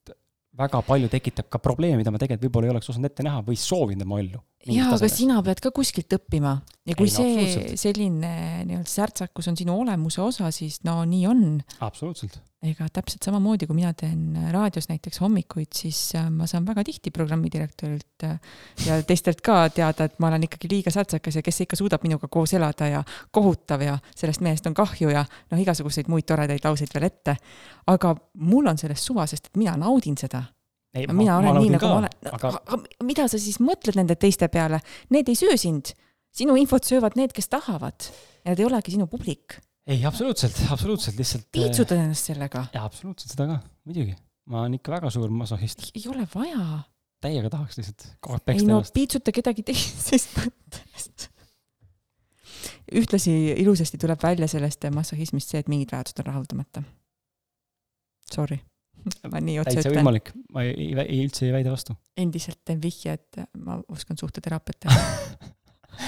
[0.60, 3.58] väga palju tekitab ka probleeme, mida ma tegelikult võib-olla ei oleks osanud ette näha või
[3.60, 4.42] soovinud oma ellu.
[4.68, 6.56] jaa, aga sina pead ka kuskilt õppima
[6.88, 8.32] ja kui Ei, no see selline
[8.68, 11.44] nii-öelda särtsakus on sinu olemuse osa, siis no nii on.
[11.80, 16.82] absoluutselt, ega täpselt samamoodi, kui mina teen raadios näiteks hommikuid, siis äh, ma saan väga
[16.84, 18.34] tihti programmidirektorilt äh,
[18.84, 22.28] ja teistelt ka teada, et ma olen ikkagi liiga särtsakas ja kes ikka suudab minuga
[22.28, 26.92] koos elada ja kohutav ja sellest mehest on kahju ja noh, igasuguseid muid toredaid lauseid
[26.94, 27.36] veel ette.
[27.88, 28.12] aga
[28.44, 30.42] mul on sellest suva, sest et mina naudin seda.
[30.94, 32.20] ei mina olen nii, nagu ma olen.
[32.32, 34.82] aga aga mida sa siis mõtled nende teiste peale?
[35.08, 35.94] Need ei söö sind.
[36.30, 38.12] sinu infot söövad need, kes tahavad
[38.44, 39.56] ja need ei olegi sinu publik.
[39.90, 41.48] ei, absoluutselt, absoluutselt lihtsalt.
[41.52, 42.66] piitsutad ennast sellega.
[42.74, 43.58] jaa, absoluutselt seda ka,
[43.88, 44.16] muidugi.
[44.50, 46.82] ma olen ikka väga suur masohhist, ei ole vaja
[47.24, 48.94] täiega tahaks lihtsalt kogu aeg ei peksta no ennast.
[48.96, 51.28] piitsuta kedagi teisest mõttest.
[53.00, 56.82] ühtlasi ilusasti tuleb välja sellest massohhismist see, et mingid vajadused on rahuldamata.
[58.30, 58.58] Sorry,
[59.30, 61.96] ma nii otse täitsa ütlen, võimalik, ma ei, ei, ei, üldse ei väida vastu.
[62.20, 65.06] endiselt teen vihje, et ma oskan suhteteraapiat teha.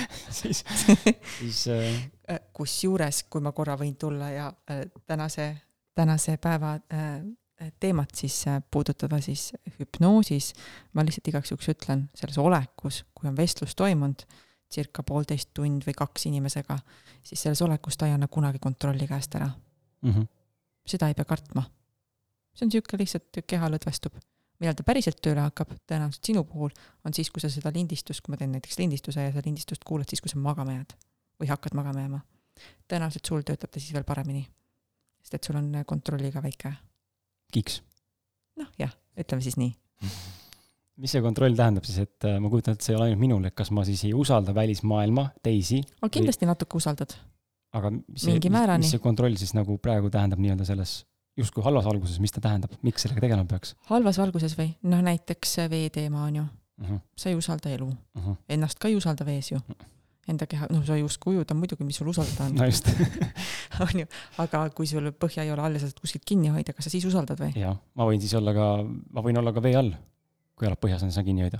[0.38, 0.64] siis,
[1.38, 5.52] siis äh, kusjuures, kui ma korra võin tulla ja äh, tänase,
[5.94, 7.22] tänase päeva äh,
[7.80, 10.52] teemat siis äh, puudutada, siis hüpnoosis
[10.92, 14.24] ma lihtsalt igaks juhuks ütlen, selles olekus, kui on vestlus toimunud,
[14.72, 16.78] circa poolteist tund või kaks inimesega,
[17.22, 19.50] siis selles olekus ta ei anna kunagi kontrolli käest ära.
[20.02, 20.26] mm -hmm.
[20.86, 21.62] seda ei pea kartma.
[22.54, 24.16] see on niisugune lihtsalt keha lõdvestub.
[24.62, 26.72] Millal ta päriselt tööle hakkab, tõenäoliselt sinu puhul
[27.06, 30.10] on siis, kui sa seda lindistust, kui ma teen näiteks lindistuse ja sa lindistust kuulad
[30.10, 30.94] siis, kui sa magama jääd
[31.42, 32.20] või hakkad magama jääma.
[32.90, 34.44] tõenäoliselt sul töötab ta siis veel paremini.
[35.22, 36.72] sest et sul on kontrolliga väike,
[37.52, 37.82] kiks.
[38.60, 39.74] noh jah, ütleme siis nii.
[41.02, 43.44] mis see kontroll tähendab siis, et äh, ma kujutan ette, see ei ole ainult minul,
[43.48, 47.16] et kas ma siis ei usalda välismaailma, teisi, aga kindlasti natuke usaldad.
[47.74, 51.00] aga mis see, mis, mis see kontroll siis nagu praegu tähendab nii-öelda selles
[51.38, 54.72] justkui halvas valguses, mis ta tähendab, miks sellega tegelema peaks halvas valguses või?
[54.88, 56.90] noh, näiteks vee teema on ju, uh?
[56.90, 58.36] -huh, sa ei usalda elu, uh -huh.
[58.48, 59.60] ennast ka ei usalda vees ju.
[60.28, 62.86] Enda keha, noh, sa ei oska ujuda muidugi, mis sul usaldada on no just,
[63.84, 64.06] on ju,
[64.38, 66.90] aga kui sul põhja ei ole all ja sa saad kuskilt kinni hoida, kas sa
[66.90, 67.50] siis usaldad või?
[67.58, 68.66] jah, ma võin siis olla ka,
[69.10, 69.90] ma võin olla ka vee all,
[70.54, 71.58] kui jalad põhjas on, saan kinni hoida.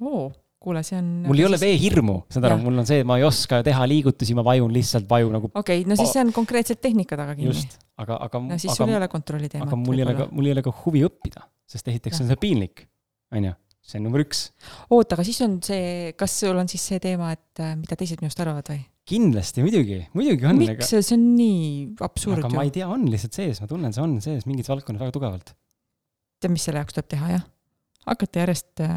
[0.00, 0.32] oo,
[0.62, 3.24] kuule, see on mul ei ole veehirmu, saad aru mul on see, et ma ei
[3.26, 6.82] oska teha liigutusi, ma vajun lihtsalt vaju nagu okei okay,, no siis see on konkreetsed
[6.82, 7.52] tehnika taga kinni.
[7.52, 9.70] just, aga, aga, no siis sul ei aga, ole kontrolli teemat.
[9.70, 12.40] aga mul ei ole ka, mul ei ole ka huvi õppida, sest esiteks on see
[12.42, 12.84] piinlik,
[13.38, 13.54] onju,
[13.86, 14.48] see on number üks.
[14.90, 18.24] oota, aga siis on see, kas sul on siis see teema, et äh, mida teised
[18.24, 18.82] minust arvavad või?
[19.08, 21.68] kindlasti, muidugi, muidugi on, aga miks, see on nii
[22.04, 22.74] absurd aga ma ju ei.
[22.80, 25.54] tea, on lihtsalt sees, ma tunnen, see on sees mingis valdkonnas väga tugevalt.
[26.42, 27.46] tead, mis selle jaoks tuleb teha, jah?
[28.08, 28.90] Hakata järjest äh,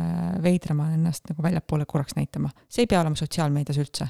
[0.44, 2.52] veidrama ennast nagu väljapoole korraks näitama.
[2.70, 4.08] see ei pea olema sotsiaalmeedias üldse.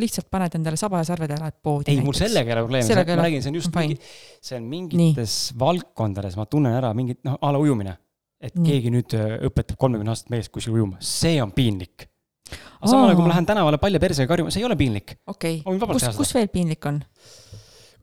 [0.00, 1.92] lihtsalt paned endale saba ja sarved ja lähed poodi.
[1.92, 3.88] ei, mul sellega ei ole probleemi, ma ole- räägin, see on just fine.
[3.88, 4.12] mingi,
[4.42, 7.96] see on mingites valdkondades, ma tunnen ära mingit, noh, a la ujumine.
[8.40, 8.70] et Nii.
[8.70, 12.06] keegi nüüd öö, õpetab kolmekümne aastast meest kuskil ujuma, see on piinlik.
[12.48, 15.18] aga samal ajal, kui ma lähen tänavale palja persega karjuma, see ei ole piinlik.
[15.26, 17.02] okei okay., kus kus veel piinlik on?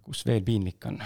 [0.05, 1.01] kus veel piinlik on?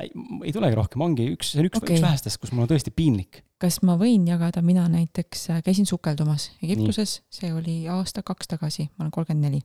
[0.00, 0.10] ei,
[0.44, 2.92] ei tulegi rohkem, ongi üks, see on üks okay., üks vähestest, kus mul on tõesti
[2.94, 3.42] piinlik.
[3.62, 9.06] kas ma võin jagada, mina näiteks äh, käisin sukeldumas Egiptuses, see oli aasta-kaks tagasi, ma
[9.06, 9.62] olen kolmkümmend neli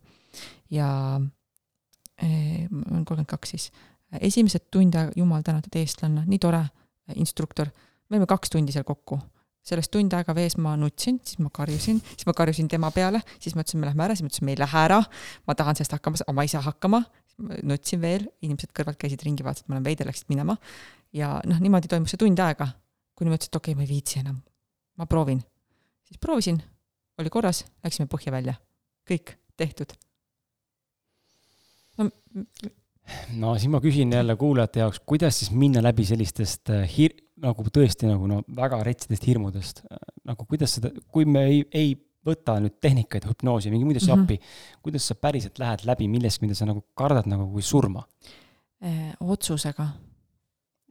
[0.74, 0.90] ja
[2.22, 3.72] eh, ma olen kolmkümmend kaks siis.
[4.20, 7.74] esimesed tund aega, jumal tänatud eestlanna, nii tore äh, instruktor,
[8.10, 9.20] me olime kaks tundi seal kokku
[9.70, 13.56] sellest tund aega vees ma nutsin, siis ma karjusin, siis ma karjusin tema peale, siis
[13.56, 15.02] ma ütlesin, me lähme ära, siis ma ütlesin, me ei lähe ära.
[15.48, 17.04] ma tahan sellest hakkama saada, ma ei saa hakkama.
[17.64, 20.58] Nutsin veel, inimesed kõrvalt käisid ringi, vaatasid, ma olen veider, läksid minema.
[21.16, 22.70] ja noh, niimoodi toimus see tund aega,
[23.18, 24.42] kuni ma ütlesin, et okei okay,, ma ei viitsi enam.
[24.98, 25.42] ma proovin.
[26.10, 26.60] siis proovisin,
[27.20, 28.58] oli korras, läksime põhja välja.
[29.10, 29.96] kõik, tehtud.
[31.98, 32.10] no
[33.38, 37.66] no siis ma küsin jälle kuulajate jaoks, kuidas siis minna läbi sellistest äh, hir-, nagu
[37.74, 39.84] tõesti nagu no väga retsidest hirmudest.
[40.28, 41.96] nagu kuidas seda, kui me ei, ei
[42.26, 44.24] võta nüüd tehnikaid, hüpnoosi, mingi muid asju Mhm.
[44.24, 44.40] appi,
[44.84, 48.04] kuidas sa päriselt lähed läbi millestki, mida sa nagu kardad nagu kui surma?
[48.82, 49.88] eh, otsusega.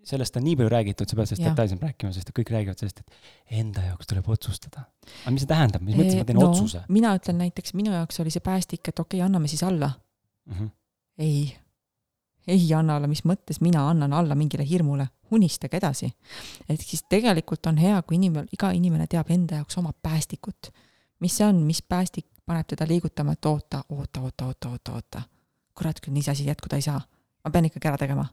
[0.09, 3.59] sellest on nii palju räägitud, sa pead sellest detailsemalt rääkima, sest kõik räägivad sellest, et
[3.61, 4.87] enda jaoks tuleb otsustada.
[5.25, 6.51] aga mis see tähendab, mis mõttes Eh, ma teen no.
[6.51, 6.83] otsuse?
[6.89, 9.91] mina ütlen näiteks, minu jaoks oli see päästik, et okei okay,, anname siis alla.
[10.47, 10.71] Mm -hmm.
[11.19, 11.57] ei,
[12.47, 16.13] ei anna alla, mis mõttes mina annan alla mingile hirmule, unistage edasi.
[16.69, 20.71] et siis tegelikult on hea, kui inimene, iga inimene teab enda jaoks oma päästikut.
[21.21, 25.23] Mis see on, mis päästik paneb teda liigutama, et oota, oota, oota, oota, oota, oota.
[25.79, 27.01] kurat küll, nii see asi jätkuda ei saa.
[27.45, 28.25] ma pean ikkagi ära tegema.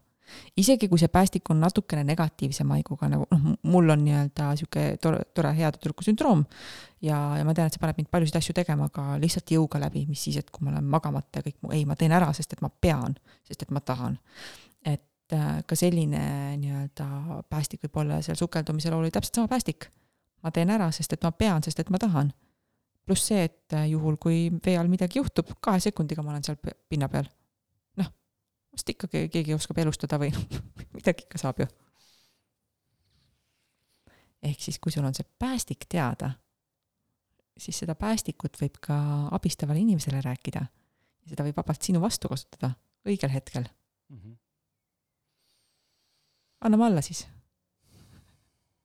[0.57, 5.20] isegi kui see päästik on natukene negatiivse maiguga, nagu noh, mul on nii-öelda sihuke tore,
[5.38, 6.41] tore hea tüdruku sündroom
[7.02, 10.06] ja, ja ma tean, et see paneb mind paljusid asju tegema, aga lihtsalt jõuga läbi,
[10.10, 12.56] mis siis, et kui ma olen magamata ja kõik mu, ei, ma teen ära, sest
[12.57, 13.14] et ma pean,
[13.45, 14.18] sest et ma tahan.
[14.86, 16.24] et äh, ka selline
[16.64, 19.91] nii-öelda päästik võib olla seal sukeldumisel oli täpselt sama päästik.
[20.41, 22.34] ma teen ära, sest et ma pean, sest et ma tahan.
[23.06, 26.57] Pluss see, et äh, juhul, kui vee all midagi juhtub, kahe sekundiga ma olen seal
[26.90, 27.27] pinna peal.
[28.02, 28.10] noh,
[28.73, 30.32] vast ikkagi keegi oskab elustada või
[30.98, 31.68] midagi ikka saab ju.
[34.45, 36.32] ehk siis, kui sul on see päästik teada,
[37.57, 38.98] siis seda päästikut võib ka
[39.36, 42.73] abistavale inimesele rääkida ja seda võib vabalt sinu vastu kasutada
[43.06, 43.65] õigel hetkel.
[44.10, 44.38] Mm -hmm.
[46.61, 47.27] anname alla siis.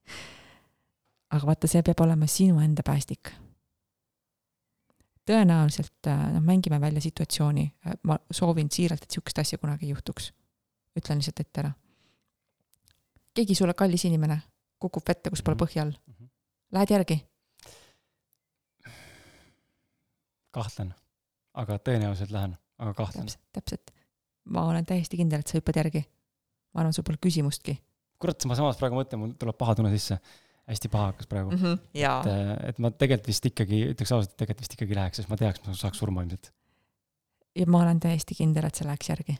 [1.33, 3.33] aga vaata, see peab olema sinu enda päästik.
[5.31, 7.65] Tõenäoliselt äh, noh, mängime välja situatsiooni,
[8.07, 10.31] ma soovin siiralt, et sihukest asja kunagi ei juhtuks.
[10.99, 11.71] ütlen lihtsalt ette ära.
[13.33, 14.41] keegi sulle kallis inimene
[14.79, 16.29] kukub vette, kus pole põhja all, Mhm.
[16.71, 17.21] lähed järgi,
[20.51, 20.93] kahtlen,
[21.53, 23.27] aga tõenäoliselt lähen, aga kahtlen.
[23.53, 23.91] täpselt.
[24.43, 26.05] ma olen täiesti kindel, et sa hüppad järgi.
[26.73, 27.79] ma arvan, sul pole küsimustki
[28.21, 30.17] kurat, ma samas praegu mõtlen, mul tuleb paha tunne sisse.
[30.71, 31.61] Hästi paha hakkas praegu mm.
[31.61, 31.79] -hmm.
[31.99, 35.37] jaa et, et ma tegelikult vist ikkagi, ütleks ausalt, tegelikult vist ikkagi läheks, sest ma
[35.39, 36.51] teaks, ma saaks surma ilmselt.
[37.55, 39.37] ja ma olen täiesti kindel, et see läheks järgi.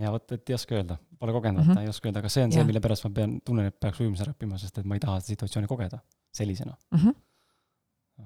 [0.00, 1.68] ja vot, et ei oska öelda, pole kogenud Mhm.
[1.68, 2.66] vaata, ei oska öelda, aga see on see, Jah.
[2.66, 5.20] mille pärast ma pean, tunnen, et peaks ujumise ära õppima, sest et ma ei taha
[5.20, 5.98] seda situatsiooni kogeda
[6.32, 6.76] sellisena.
[6.90, 7.14] Mm -hmm.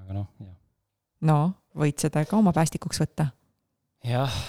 [0.03, 0.57] aga noh, jah.
[1.21, 1.39] no
[1.75, 3.27] võid seda ka oma päästikuks võtta.
[4.05, 4.43] jah,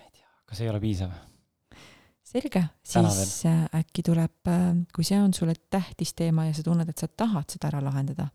[0.00, 1.10] ei tea, kas ei ole piisav?
[2.30, 4.50] selge, siis äh, äkki tuleb,
[4.94, 8.28] kui see on sulle tähtis teema ja sa tunned, et sa tahad seda ära lahendada,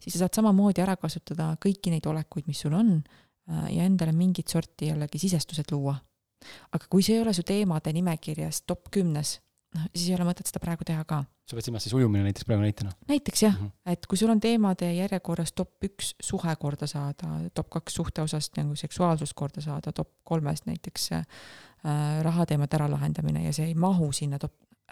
[0.00, 4.14] siis sa saad samamoodi ära kasutada kõiki neid olekuid, mis sul on äh, ja endale
[4.16, 5.96] mingit sorti jällegi sisestused luua.
[6.72, 9.38] aga kui see ei ole su teemade nimekirjas top kümnes,
[9.74, 11.22] noh, siis ei ole mõtet seda praegu teha ka.
[11.48, 12.92] sa pead silmas siis ujumine näiteks praegu näitena?
[13.08, 13.92] näiteks jah mm, -hmm.
[13.92, 18.56] et kui sul on teemade järjekorras top üks suhe korda saada, top kaks suhte osast
[18.56, 21.26] nagu seksuaalsus korda saada, top kolmest näiteks äh,
[22.22, 24.38] rahateemade äralahendamine ja see ei mahu sinna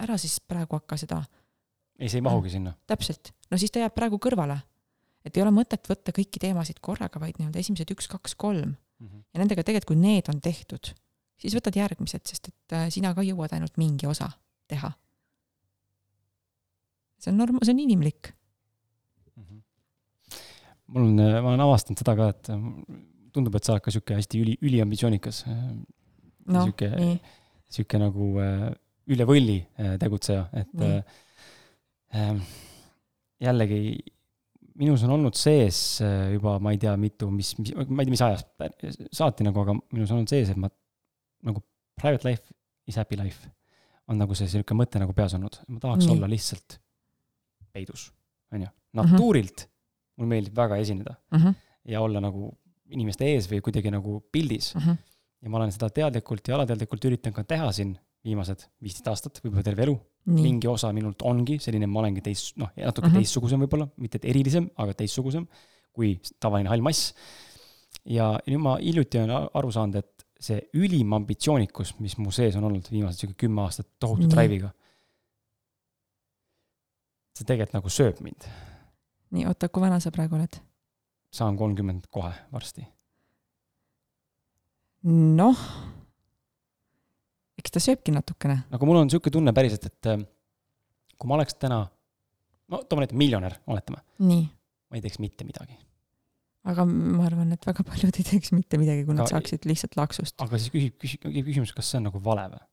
[0.01, 1.21] ära siis praegu hakka seda.
[1.99, 2.73] ei, see ei mahugi sinna.
[2.89, 4.59] täpselt, no siis ta jääb praegu kõrvale.
[5.25, 9.07] et ei ole mõtet võtta kõiki teemasid korraga, vaid nii-öelda esimesed üks, kaks, kolm mm.
[9.07, 9.23] -hmm.
[9.33, 10.93] ja nendega tegelikult, kui need on tehtud,
[11.37, 14.31] siis võtad järgmised, sest et äh, sina ka jõuad ainult mingi osa
[14.67, 14.91] teha.
[17.19, 18.33] see on norm-, see on inimlik
[19.35, 19.43] mm.
[19.43, 19.61] -hmm.
[20.87, 22.53] mul on, ma olen avastanud seda ka, et
[23.33, 25.45] tundub, et sa oled ka sihuke hästi üli, üliambitsioonikas
[26.51, 26.89] no, sihuke,
[27.71, 28.67] sihuke nagu äh,
[29.13, 31.21] üle võlli äh, tegutseja, et äh,
[32.15, 32.35] äh,
[33.43, 33.81] jällegi
[34.79, 38.15] minus on olnud sees äh, juba ma ei tea, mitu, mis, mis, ma ei tea,
[38.15, 38.49] mis ajast
[39.13, 40.71] saati nagu, aga minus on olnud sees, et ma
[41.47, 41.63] nagu
[41.99, 42.55] private life
[42.89, 43.51] is happy life
[44.11, 46.15] on nagu see sihuke mõte nagu peas olnud, ma tahaks Nii.
[46.15, 46.79] olla lihtsalt
[47.73, 48.09] peidus,
[48.53, 50.17] on ju, natuurilt uh -huh.
[50.17, 51.55] mulle meeldib väga esineda uh -huh.
[51.85, 52.51] ja olla nagu
[52.93, 54.87] inimeste ees või kuidagi nagu pildis uh.
[54.87, 55.01] -huh
[55.43, 57.93] ja ma olen seda teadlikult ja alateadlikult üritanud ka teha siin
[58.23, 59.95] viimased viisteist aastat, võib-olla terve elu.
[60.39, 63.19] mingi osa minult ongi selline, ma olengi teist, noh, natuke mm -hmm.
[63.19, 65.47] teistsugusem võib-olla, mitte et erilisem, aga teistsugusem
[65.91, 67.13] kui tavaline hall mass.
[68.05, 72.63] ja nüüd ma hiljuti olen aru saanud, et see ülim ambitsioonikus, mis mu sees on
[72.63, 74.71] olnud viimased sihuke kümme aastat tohutu drive'iga,
[77.37, 78.47] see tegelikult nagu sööb mind.
[79.31, 80.59] nii, oota, kui vana sa praegu oled?
[81.33, 82.87] saan kolmkümmend kohe varsti
[85.09, 85.63] noh,
[87.59, 88.63] eks ta sööbki natukene.
[88.71, 90.25] aga mul on niisugune tunne päriselt, et äh,
[91.19, 91.83] kui ma oleks täna,
[92.71, 94.03] no toome näite miljonär, oletame.
[94.23, 95.77] ma ei teeks mitte midagi.
[96.69, 99.97] aga ma arvan, et väga paljud ei teeks mitte midagi, kui aga, nad saaksid lihtsalt
[99.99, 100.37] laksust.
[100.43, 102.63] aga siis küsib, küsib, küsimus, kas see on nagu vale või?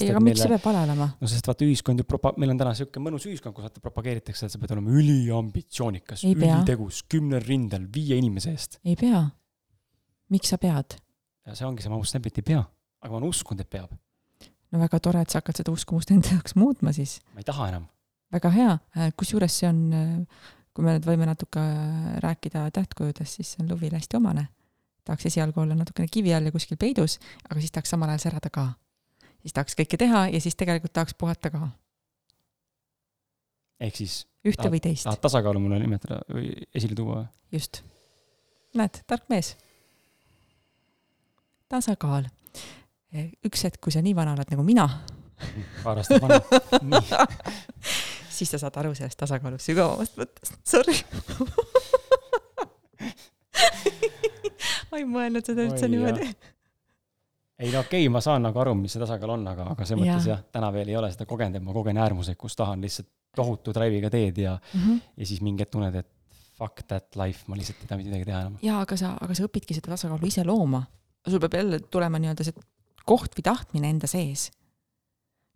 [0.00, 1.08] ei, aga miks see peab vale olema?
[1.20, 4.48] no sest vaata, ühiskond ju propa-, meil on täna niisugune mõnus ühiskond, kus vaata propageeritakse,
[4.48, 8.80] et sa pead olema üliambitsioonikas, ülitegus, kümnel rindel, viie inimese eest.
[8.84, 9.26] ei pea.
[10.32, 10.98] miks sa pead?
[11.46, 12.62] Ja see ongi see, ma usun, et ei pea,
[13.02, 13.94] aga ma olen uskunud, et peab.
[14.72, 17.18] no väga tore, et sa hakkad seda uskumust enda jaoks muutma siis.
[17.34, 17.86] ma ei taha enam.
[18.34, 23.38] väga hea, äh, kusjuures see on, äh, kui me nüüd võime natuke äh, rääkida tähtkujudest,
[23.38, 24.48] siis see on Luvile hästi omane.
[25.06, 28.50] tahaks esialgu olla natukene kivi all ja kuskil peidus, aga siis tahaks samal ajal särada
[28.50, 28.68] ka.
[29.42, 31.68] siis tahaks kõike teha ja siis tegelikult tahaks puhata ka.
[33.80, 35.06] ehk siis ühte tahad, või teist.
[35.06, 37.22] tahad tasakaalu mulle nimetada või esile tuua
[37.54, 37.84] just.
[38.74, 39.54] näed, tark mees
[41.68, 42.24] tasakaal.
[43.46, 44.86] üks hetk, kui sa nii vana oled nagu mina.
[45.84, 46.40] paar aastat vana
[48.36, 50.96] siis sa saad aru sellest tasakaalu sügavamast mõttest, sorry
[54.90, 56.24] ma ei mõelnud seda üldse niimoodi.
[57.60, 60.04] ei no okei okay,, ma saan nagu aru, mis see tasakaal on, aga, aga selles
[60.04, 63.10] mõttes jah, täna veel ei ole seda kogenud, et ma kogen äärmuseid, kus tahan lihtsalt
[63.36, 64.96] tohutu drive'iga teed ja mm, -hmm.
[65.16, 66.10] ja siis mingi hetk tunned, et
[66.56, 68.54] fuck that life, ma lihtsalt ei taha midagi teha enam.
[68.62, 70.80] jaa, aga sa, aga sa õpidki seda tasakaalu ise looma
[71.30, 72.54] sul peab jälle tulema nii-öelda see
[73.06, 74.50] koht või tahtmine enda sees.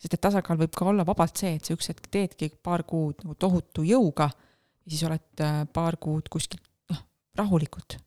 [0.00, 3.24] sest et tasakaal võib ka olla vabalt see, et sa üks hetk teedki paar kuud
[3.24, 7.02] nagu tohutu jõuga ja siis oled äh, paar kuud kuskil noh,
[7.38, 7.98] rahulikult.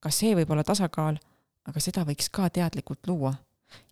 [0.00, 1.18] ka see võib olla tasakaal,
[1.68, 3.34] aga seda võiks ka teadlikult luua.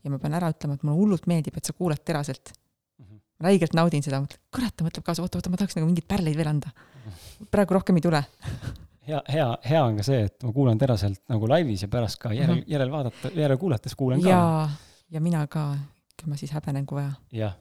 [0.05, 3.05] ja ma pean ära ütlema, et mulle hullult meeldib, et sa kuulad teraselt mm.
[3.05, 3.21] -hmm.
[3.49, 6.37] räigelt naudin seda, mõtlen, kurat, ta mõtleb kaasa, oota, oota, ma tahaks nagu mingeid pärleid
[6.37, 6.71] veel anda.
[7.05, 7.51] Mhm.
[7.51, 8.25] praegu rohkem ei tule
[9.07, 12.33] hea, hea, hea on ka see, et ma kuulan teraselt nagu laivis ja pärast ka
[12.35, 12.73] järel mm, -hmm.
[12.73, 14.29] järel vaadata, järel kuulates kuulan ka.
[14.29, 14.71] jaa,
[15.11, 15.69] ja mina ka,
[16.17, 17.13] küll ma siis häbenen, kui vaja.
[17.33, 17.57] jah.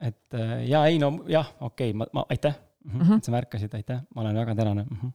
[0.00, 2.54] et äh, ja ei no jah, okei okay,, ma, ma, aitäh
[2.84, 3.16] mm, -hmm.
[3.16, 4.98] et sa märkasid, aitäh, ma olen väga tänane mm.
[5.02, 5.12] -hmm.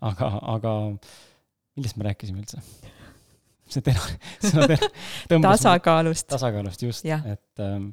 [0.00, 0.74] aga, aga
[1.76, 2.60] millest me rääkisime üldse?
[3.66, 4.08] see tena-,
[4.50, 4.66] sõna
[5.28, 5.48] tena-.
[5.48, 6.26] tasakaalust.
[6.26, 7.90] tasakaalust, just, et ähm,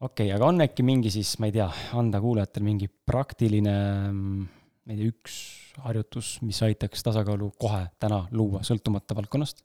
[0.00, 3.74] okei okay,, aga on äkki mingi siis, ma ei tea, anda kuulajatele mingi praktiline
[4.08, 4.46] ähm,
[4.88, 5.34] ma ei tea, üks
[5.84, 9.60] harjutus, mis aitaks tasakaalu kohe täna luua, sõltumata valdkonnast?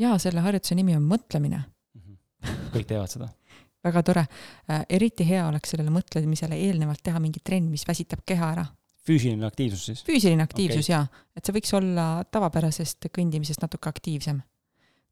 [0.00, 2.02] jaa, selle harjutuse nimi on mõtlemine mm.
[2.02, 2.66] -hmm.
[2.76, 3.30] kõik teevad seda
[3.86, 4.84] väga tore äh,.
[4.88, 8.66] eriti hea oleks sellele mõtlemisele eelnevalt teha mingi trenn, mis väsitab keha ära.
[9.06, 10.04] füüsiline aktiivsus siis?
[10.04, 10.94] füüsiline aktiivsus okay.
[10.94, 11.06] jaa,
[11.36, 14.42] et see võiks olla tavapärasest kõndimisest natuke aktiivsem.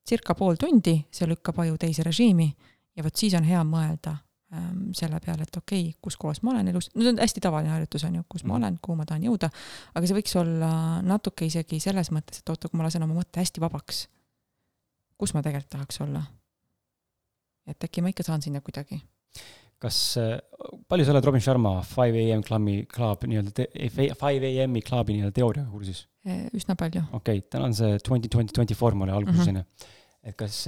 [0.09, 2.53] circa pool tundi, see lükkab aju teise režiimi
[2.97, 4.19] ja vot siis on hea mõelda
[4.97, 7.69] selle peale, et okei okay,, kus kohas ma olen elus, no see on hästi tavaline
[7.69, 8.63] harjutus, on ju, kus ma mhm.
[8.63, 9.51] olen, kuhu ma tahan jõuda,
[9.93, 10.71] aga see võiks olla
[11.05, 14.07] natuke isegi selles mõttes, et oota, kui ma lasen oma mõtte hästi vabaks,
[15.21, 16.25] kus ma tegelikult tahaks olla.
[17.69, 19.03] et äkki ma ikka saan sinna kuidagi.
[19.79, 20.39] kas, äh,
[20.89, 23.69] palju sa oled Robin Sharma Five AM klubi, club nii-öelda,
[24.17, 26.07] Five AM-i klubi nii-öelda teooriaga kursis?
[26.57, 27.05] üsna palju.
[27.13, 29.69] okei okay,, täna on see twenty twenty twenty four, mul alguses on ju
[30.27, 30.65] et kas,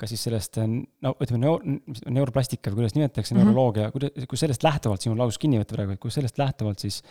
[0.00, 0.58] kas siis sellest,
[1.04, 1.62] no ütleme, neur-,
[2.10, 3.52] neuroplastika või kuidas nimetatakse mm -hmm.
[3.52, 7.02] neuroloogia, kuidas, kui sellest lähtuvalt sinu laus kinni võtta praegu, et kui sellest lähtuvalt siis,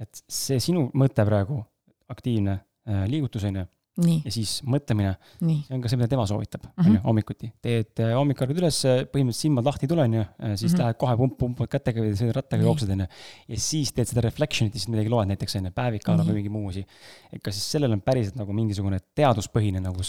[0.00, 1.60] et see sinu mõte praegu,
[2.08, 2.56] aktiivne
[2.88, 3.66] äh, liigutus, on ju,
[3.96, 6.94] ja siis mõtlemine, see on ka see, mida tema soovitab, on Mhm.
[6.96, 7.52] ju, hommikuti.
[7.62, 8.78] teed äh, hommikul ärkad üles,
[9.12, 10.24] põhimõtteliselt silmad lahti ei tule, on ju,
[10.56, 10.80] siis Mhm.
[10.82, 13.06] lähed kohe pump, pumpad kätega või sõidad rattaga, jooksed, on ju.
[13.48, 16.26] ja siis teed seda reflection'it ja siis midagi loed näiteks, on ju, päevikala Nii.
[16.30, 16.84] või mingi muu asi.
[17.32, 20.00] et kas siis sellel on päriselt nagu mingisugune teaduspõhine nagu,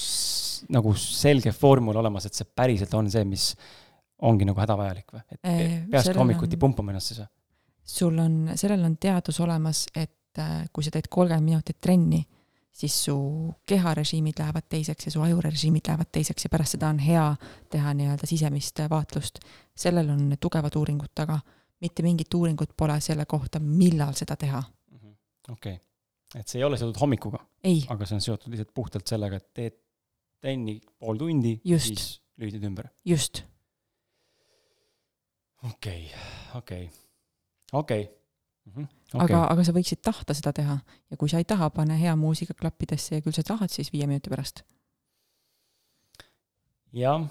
[0.70, 3.56] nagu selge formul olemas, et see päriselt on see, mis
[4.22, 5.22] ongi nagu hädavajalik või?
[5.32, 7.28] et pe- peakski sellel hommikuti on- pumpama ennast siis või?
[7.86, 10.10] sul on, sellel on teadus olemas, et
[10.40, 12.26] äh, kui sa teed kolmkümmend minutit trenni,
[12.76, 13.15] siis su
[13.65, 17.27] keharežiimid lähevad teiseks ja su ajurežiimid lähevad teiseks ja pärast seda on hea
[17.72, 19.39] teha nii-öelda sisemist vaatlust.
[19.76, 21.39] sellel on tugevad uuringud taga,
[21.81, 24.64] mitte mingit uuringut pole selle kohta, millal seda teha.
[25.49, 25.80] okei okay.,
[26.35, 29.53] et see ei ole seotud hommikuga, ei, aga see on seotud lihtsalt puhtalt sellega, et
[29.53, 29.80] teed
[30.41, 31.85] trenni pool tundi, Just.
[31.85, 33.43] siis lülitad ümber just,
[35.64, 36.11] okei,
[36.60, 36.89] okei,
[37.73, 38.10] okei.
[38.66, 38.86] Mhm,
[39.22, 42.56] aga, aga sa võiksid tahta seda teha ja kui sa ei taha, pane hea muusika
[42.58, 44.64] klappidesse ja küll sa tahad siis viie minuti pärast.
[46.96, 47.28] jah,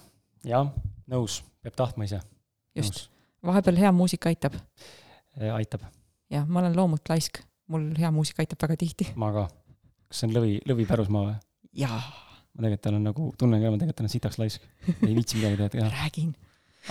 [0.47, 0.71] jah,
[1.11, 2.21] nõus, peab tahtma ise.
[2.79, 3.09] just,
[3.43, 4.61] vahepeal hea muusika aitab.
[5.57, 5.89] aitab,
[6.31, 9.11] jah, ma olen loomult laisk, mul hea muusika aitab väga tihti.
[9.19, 9.49] ma ka.
[10.09, 11.37] kas see on lõvi, lõvi pärusmaa või?
[11.83, 12.01] jaa,
[12.55, 14.71] ma tegelikult olen nagu, tunnen ka, ma tegelikult olen sitaks laisk.
[15.03, 16.35] ei viitsi midagi teha, räägin.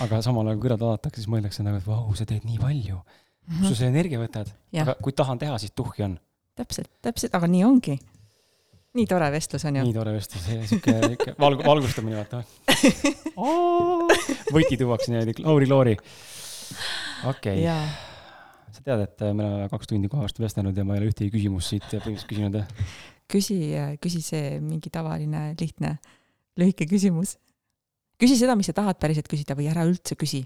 [0.04, 3.00] aga samal ajal, kui kõrvalt vaadatakse, siis mõeldakse nagu, et vau, sa teed nii palju.
[3.48, 4.50] Kust sa selle energia võtad?
[4.74, 6.18] jah, aga kui tahan teha, siis tuhhi on.
[6.58, 7.98] täpselt, täpselt, aga nii ongi.
[8.94, 9.84] nii tore vestlus on ju.
[9.88, 12.42] nii tore vestlus, sihuke, sihuke valg-, valgustamine, vaata.
[14.56, 15.94] võti tuuakse niimoodi, Lauri Loori.
[17.30, 18.12] okei okay.,
[18.74, 21.32] sa tead, et me oleme kaks tundi kohe varsti vestelnud ja ma ei ole ühtegi
[21.34, 22.60] küsimust siit põhimõtteliselt küsinud.
[23.30, 23.58] küsi,
[24.02, 25.96] küsi see mingi tavaline lihtne
[26.60, 27.36] lühike küsimus.
[28.20, 30.44] küsi seda, mis sa tahad päriselt küsida või ära üldse küsi.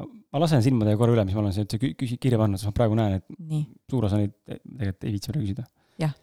[0.00, 2.70] Ma lasen silmadega korra üle, mis ma olen siia üldse kü- küsi-, kirja pannud, sest
[2.70, 5.66] ma praegu näen, et nii, suur osa neid tegelikult ei viitsi praegu küsida.
[6.02, 6.16] Jah..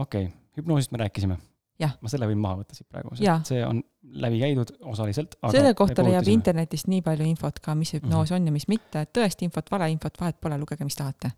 [0.00, 1.38] okei okay., hüpnoosist me rääkisime.
[1.80, 3.40] Ma selle võin maha võtta siit praegu, Jah.
[3.48, 3.78] see on
[4.20, 5.38] läbi käidud osaliselt.
[5.48, 6.28] selle kohta leiab.
[6.28, 10.36] internetist nii palju infot ka, mis hüpnoos on ja mis mitte, tõest infot, valeinfot, vahet
[10.44, 11.32] pole, lugege, mis tahate.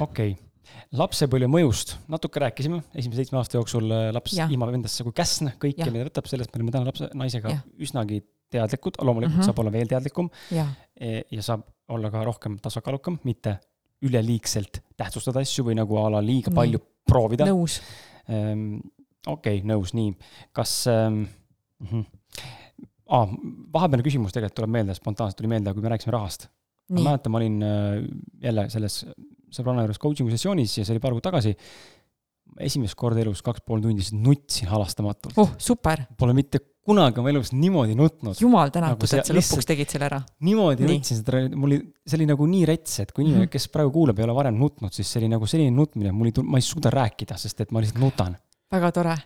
[0.00, 0.34] okei okay.,
[0.98, 4.50] lapsepõlve mõjust natuke rääkisime, esimese seitsme aasta jooksul äh, laps Jah.
[4.52, 7.62] imab endasse kui käsn, kõike, mida võtab, sellest me oleme täna lapse, naisega Jah.
[7.86, 9.40] üsnagi teadlikud, loomulikult mm.
[9.40, 9.50] -hmm.
[9.50, 10.68] saab olla veel teadlikum jaa,
[11.00, 13.58] e- ja saab olla ka rohkem tasakaalukam, mitte
[14.02, 16.56] üleliigselt tähtsustada asju või nagu a la liiga Nii.
[16.56, 17.46] palju proovida.
[17.48, 17.80] nõus.
[19.26, 20.12] okei, nõus, nii,
[20.52, 21.24] kas ähm,.
[23.06, 23.30] Ah,
[23.70, 26.48] vahepealne küsimus tegelikult tuleb meelde, spontaanselt tuli meelde, kui me rääkisime rahast.
[26.90, 28.00] ma mäletan, ma olin äh,
[28.42, 29.04] jälle selles
[29.54, 31.54] sõbranna juures coaching'u sessioonis ja see oli paar kuud tagasi.
[32.62, 35.38] esimest korda elus kaks pool tundi nutsin halastamatult.
[35.38, 38.38] oh super, Pole mitte kunagi oma elus niimoodi nutnud.
[38.40, 40.20] jumal tänatud Nagu, et sa lõpuks tegid selle ära.
[40.46, 40.96] niimoodi Nii.
[40.98, 43.52] nutsin seda, mul oli, see oli nagu nii rets, et kui inimene, Mhm.
[43.52, 46.32] kes praegu kuulab, ei ole varem nutnud, siis see oli nagu selline nutmine, mul ei
[46.32, 48.36] tul-, ma ei suuda rääkida, sest et ma lihtsalt nutan.
[48.72, 49.16] väga tore,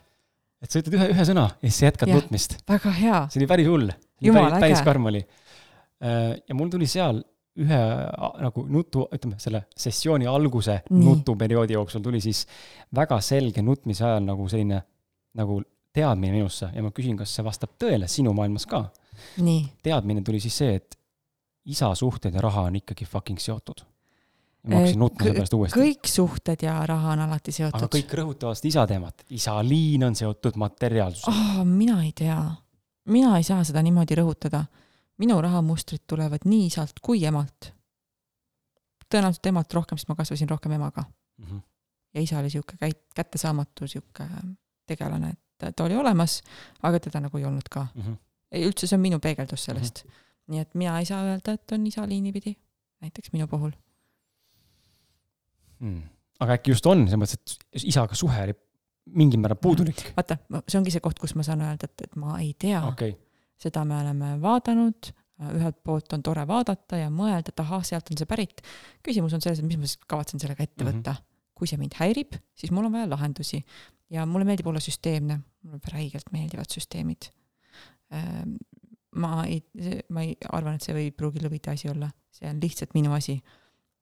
[0.61, 2.15] et sa ütled ühe, ühe sõna ja siis sa jätkad Jah.
[2.21, 2.57] nutmist.
[2.67, 3.89] väga hea, see oli päris hull.
[4.21, 5.23] Päris, päris karm oli.
[6.47, 7.23] ja mul tuli seal
[7.61, 7.79] ühe
[8.41, 11.03] nagu nutu, ütleme selle sessiooni alguse Nii.
[11.03, 12.45] nutuperioodi jooksul tuli siis
[12.95, 14.81] väga selge nutmise ajal nagu selline
[15.35, 15.61] nagu
[15.93, 18.85] teadmine minusse ja ma küsin, kas see vastab tõele sinu maailmas ka.
[19.83, 20.97] teadmine tuli siis see, et
[21.65, 23.83] isa suhted ja raha on ikkagi fucking seotud.
[24.67, 25.79] ma hakkasin nutma selle pärast uuesti.
[25.79, 27.89] kõik suhted ja raha on alati aga seotud.
[27.97, 29.25] kõik rõhutavad seda isa teemat.
[29.29, 31.65] isaliin on seotud materiaalsusega oh,.
[31.65, 32.39] mina ei tea,
[33.05, 34.65] mina ei saa seda niimoodi rõhutada.
[35.17, 37.73] minu rahamustrid tulevad nii isalt kui emalt.
[39.11, 41.05] tõenäoliselt emalt rohkem, sest ma kasvasin rohkem emaga
[41.41, 41.61] Mm -hmm.
[42.13, 44.23] ja isa oli sihuke käit-, kättesaamatu sihuke
[44.85, 45.39] tegelane, et
[45.75, 46.41] ta oli olemas,
[46.83, 47.87] aga teda nagu ei olnud ka.
[47.95, 48.17] Mm -hmm.
[48.51, 50.09] ei, üldse see on minu peegeldus sellest mm.
[50.09, 50.27] -hmm.
[50.47, 52.57] nii et mina ei saa öelda, et on isa liini pidi,
[53.01, 53.71] näiteks minu puhul.
[55.79, 56.01] mm.
[56.39, 58.55] aga äkki just on, selles mõttes, et isaga suhe oli
[59.17, 60.03] mingil määral puudulik.
[60.17, 63.15] vaata, see ongi see koht, kus ma saan öelda, et, et ma ei tea okay.,
[63.61, 65.11] seda me oleme vaadanud,
[65.57, 68.61] ühelt poolt on tore vaadata ja mõelda, et ahah, sealt on see pärit.
[69.05, 70.91] küsimus on selles, et mis ma siis kavatsen sellega ette Mhm.
[70.91, 71.15] võtta.
[71.61, 73.61] Kui see mind häirib, siis mul on vaja lahendusi
[74.09, 77.29] ja mulle meeldib olla süsteemne, mulle räigelt meeldivad süsteemid.
[79.15, 79.61] ma ei,
[80.09, 83.37] ma ei arvan, et see ei pruugi lõvide asi olla, see on lihtsalt minu asi.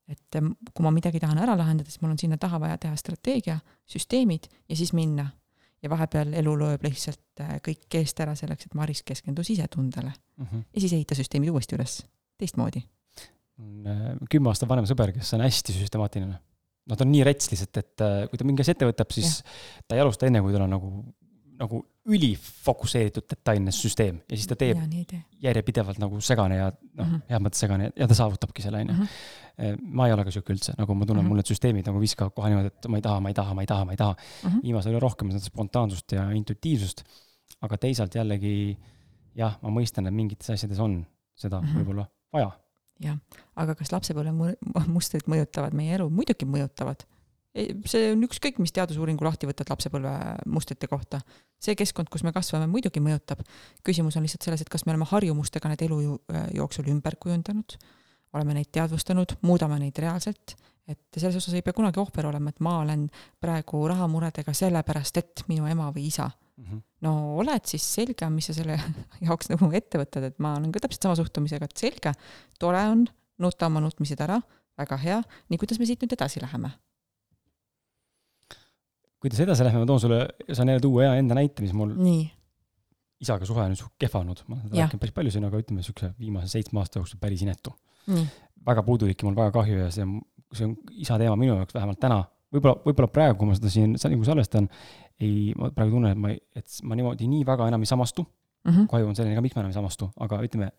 [0.09, 2.95] et em, kui ma midagi tahan ära lahendada, siis mul on sinna taha vaja teha
[2.97, 5.27] strateegia, süsteemid ja siis minna.
[5.83, 10.63] ja vahepeal elu lööb lihtsalt äh, kõik eest ära selleks, et Maris keskendus sisetundele Mhm.
[10.73, 12.05] ja siis ehita süsteemid uuesti üles,
[12.37, 12.81] teistmoodi.
[13.19, 16.39] äh, kümme aastat vanem sõber, kes on hästi süstemaatiline.
[16.95, 19.83] Ta on nii rets lihtsalt, et äh, kui ta mingi asja ette võtab, siis ja.
[19.87, 20.91] ta ei alusta enne, kui tal on nagu
[21.59, 27.21] nagu ülifokusseeritud detailne süsteem ja siis ta teeb ja järjepidevalt nagu segane ja noh Mhm.,
[27.29, 29.07] heas mõttes segane ja ta saavutabki selle, onju.
[29.91, 31.27] ma ei ole ka sihuke üldse, nagu ma tunnen, Mhm.
[31.29, 33.61] mul need süsteemid nagu viskavad kohe niimoodi, et ma ei taha, ma ei taha, ma
[33.61, 34.15] ei taha, ma ei taha.
[34.45, 34.59] Mhm.
[34.63, 37.03] viimasel ajal rohkem seda spontaansust ja intuitiivsust.
[37.61, 38.77] aga teisalt jällegi
[39.35, 41.05] jah, ma mõistan, et mingites asjades on
[41.35, 41.77] seda Mhm.
[41.77, 42.51] võib-olla vaja.
[43.59, 44.33] Aga kas lapsepõlve
[44.93, 46.09] mustrid mõjutavad meie elu?
[46.09, 47.05] muidugi mõjutavad.
[47.89, 50.11] see on ükskõik, mis teadusuuringu lahti võtad lapsepõlve
[50.45, 51.21] mustrite kohta.
[51.59, 53.43] see keskkond, kus me kasvame, muidugi mõjutab.
[53.83, 56.19] küsimus on lihtsalt selles, et kas me oleme harjumustega need elu ju-
[56.53, 57.77] jooksul ümber kujundanud,
[58.33, 60.55] oleme neid teadvustanud, muudame neid reaalselt,
[60.87, 63.09] et selles osas ei pea kunagi ohver olema, et ma olen
[63.39, 66.29] praegu rahamuredega sellepärast, et minu ema või isa
[67.05, 68.77] no oled siis selge mis sa selle
[69.27, 72.13] jaoks nagu ette võtad, et ma olen ka täpselt sama suhtumisega, et selge,
[72.59, 73.05] tore on,
[73.39, 74.39] nuta oma nutmised ära,
[74.79, 75.19] väga hea,
[75.49, 76.73] nii kuidas me siit nüüd edasi läheme?
[79.19, 80.19] kuidas edasi läheme, ma toon sulle,
[80.51, 82.21] saan jälle tuua hea enda näite, mis mul nii,
[83.23, 84.43] isaga suhe on suht kehva olnud.
[84.47, 87.43] ma olen seda rääkinud päris palju siin, aga ütleme siukse viimase seitsme aasta jooksul päris
[87.43, 87.73] inetu.
[88.65, 90.19] väga puudulik ja mul väga kahju ja see on,
[90.55, 92.23] see on isa teema minu jaoks vähemalt täna.
[92.53, 94.69] võib-olla, võib-olla praegu, kui ma seda siin nagu salvestan,
[95.19, 98.25] ei, ma praegu tunnen, et ma et ma niimoodi nii väga enam ei samastu.
[98.67, 98.87] Mhm.
[98.91, 100.71] kahju on selline ka, miks ma enam ei samastu, aga ütleme,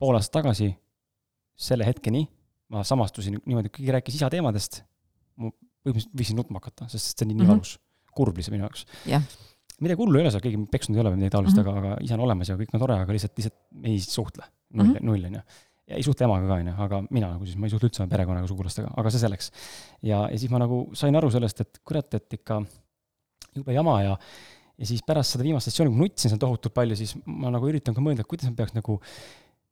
[0.00, 0.70] pool aastat tagasi,
[1.56, 2.22] selle hetkeni
[2.72, 4.80] ma samastusin niimoodi, keegi rääkis isa teemadest,
[5.36, 5.50] ma
[5.84, 7.52] põhimõtteliselt võisin nutma hakata, sest see on nii, nii Mhm.
[7.52, 7.76] valus,
[8.16, 8.86] kurb lihtsalt minu jaoks.
[9.06, 9.22] Jah.
[9.80, 11.78] midagi hullu ei ole seal, keegi mind peksnud ei ole või midagi taolist mm, -hmm.
[11.78, 14.44] aga, aga isa on olemas ja kõik on tore, aga lihtsalt, lihtsalt ei suhtle.
[14.72, 15.40] null Mhm., null on ju.
[15.88, 18.00] ja ei suhtle emaga ka, on ju, aga mina nagu siis, ma ei suhtle üldse
[18.02, 19.50] oma perekonnaga, sugulastega, aga see selleks.
[20.02, 22.62] ja, ja siis ma nagu sain aru sellest, et kurat, et ikka
[23.60, 24.16] jube jama ja
[24.78, 27.64] ja siis pärast seda viimast sessiooni, kui ma nutsin seal tohutult palju, siis ma nagu
[27.70, 28.98] üritan ka mõelda, et kuidas ma peaks nagu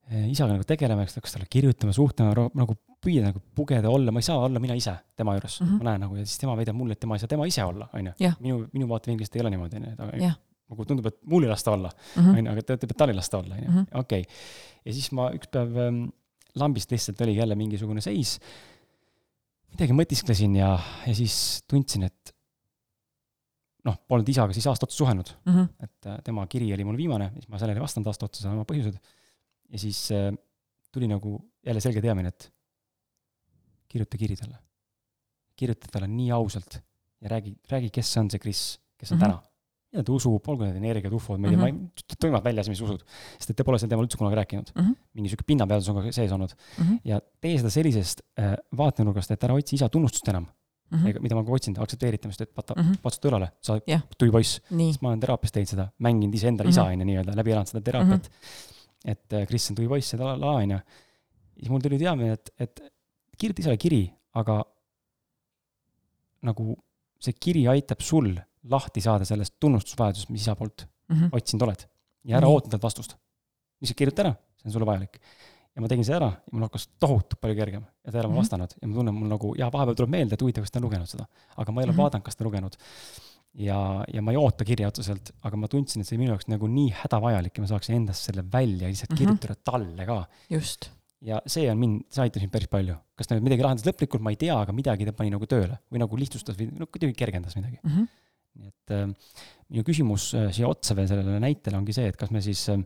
[0.08, 4.22] eh, isaga nagu tegelema, eks, kas talle kirjutama, suhtlema, nagu püüda nagu pugeda, olla, ma
[4.22, 5.66] ei saa olla mina ise tema juures mm.
[5.68, 5.82] -hmm.
[5.82, 7.88] ma näen nagu ja siis tema väidab mulle, et tema ei saa tema ise olla,
[7.92, 8.36] on ju Jah..
[8.40, 10.38] minu, minu vaatevinklist ei ole niimoodi, on ju, et Jah.
[10.72, 12.30] nagu tundub, et mul ei lasta olla, Mhm.
[12.30, 14.24] on ju, aga ta ütleb, et tal ei lasta olla, on ju Mhm., okei.
[14.86, 16.04] ja siis ma üks päev ähm,
[16.56, 18.38] lambist lihtsalt oligi jälle mingisugune seis,
[19.74, 22.33] midagi mõtisklesin ja, ja siis tundsin, et
[23.84, 25.64] noh, polnud isaga siis aasta otsa suhelnud, Mhm.
[25.84, 28.52] et äh, tema kiri oli mul viimane, siis ma sellele ei vastanud aasta otsa, seal
[28.54, 28.96] on oma põhjused.
[29.70, 30.30] ja siis äh,
[30.92, 31.36] tuli nagu
[31.66, 32.50] jälle selge teadmine, et
[33.88, 34.58] kirjuta kiri talle.
[35.56, 36.80] kirjuta talle nii ausalt
[37.22, 38.62] ja räägi, räägi, kes on see Kris,
[38.98, 39.22] kes on mm.
[39.22, 39.26] -hmm.
[39.26, 39.42] täna.
[39.94, 42.80] mida ta usub, olgu need energiad, ufod, ma ei tea, ma ei, toimavad väljas, mis
[42.82, 43.04] usud.
[43.38, 44.82] sest et te pole sel teemal üldse kunagi rääkinud mm.
[44.82, 44.96] -hmm.
[45.14, 46.96] mingi sihuke pinnapealdus on ka sees olnud Mhm.
[47.04, 50.46] ja tee seda sellisest äh, vaatenurgast, et ära otsi isa tunnustust enam
[50.94, 51.04] mm.
[51.04, 51.22] -hmm.
[51.26, 52.82] mida ma ka otsin, aktsepteeritamist, et vaata mm.
[52.82, 52.98] -hmm.
[53.04, 54.02] vaatad õlale, sa Jah.
[54.18, 56.70] tubli poiss nii, sest ma olen teraapias teinud seda, mänginud iseenda Mhm.
[56.70, 58.30] isa on ju nii-öelda, läbi elanud seda teraapiat.
[59.04, 60.78] et äh, Kris on tubli poiss ja la la on ju.
[61.58, 62.80] siis mul tuli teadmine, et, et
[63.38, 64.64] kirjuta isale kiri, aga
[66.44, 66.74] nagu
[67.24, 68.34] see kiri aitab sul
[68.70, 71.28] lahti saada sellest tunnustusvajadusest, mis isa poolt Mhm.
[71.32, 71.84] otsinud oled.
[72.24, 72.54] ja ära Nii.
[72.54, 73.16] oota talt vastust.
[73.82, 75.18] lihtsalt kirjuta ära, see on sulle vajalik.
[75.74, 78.28] Ja ma tegin seda ära ja mul hakkas tohutult palju kergem ja ta ei ole
[78.28, 78.42] mulle Mhm.
[78.44, 80.84] vastanud ja ma tunnen, mul nagu jaa, vahepeal tuleb meelde, et huvitav, kas ta on
[80.88, 81.26] lugenud seda.
[81.56, 82.00] aga ma ei ole Mhm.
[82.02, 82.76] vaadanud, kas ta on lugenud
[83.54, 83.78] ja,
[84.12, 86.90] ja ma ei oota kirja otseselt, aga ma tundsin, et see minu jaoks nagu nii
[87.02, 89.18] hädavajalik ja ma saaksin endast selle välja lihtsalt Mhm.
[89.18, 90.26] kirjutada talle ka.
[90.50, 90.90] just,
[91.22, 92.96] ja see on mind, see aitas mind päris palju.
[93.16, 95.78] kas ta nüüd midagi lahendas lõplikult, ma ei tea, aga midagi ta pani nagu tööle
[95.92, 97.78] või nagu lihtsustas või no kuidagi kergendas midagi.
[97.84, 98.08] Mhm.
[98.56, 99.14] nii et äh,
[99.70, 102.78] minu küsimus äh, siia otsa veel sellele näitele ongi see, et kas me siis äh,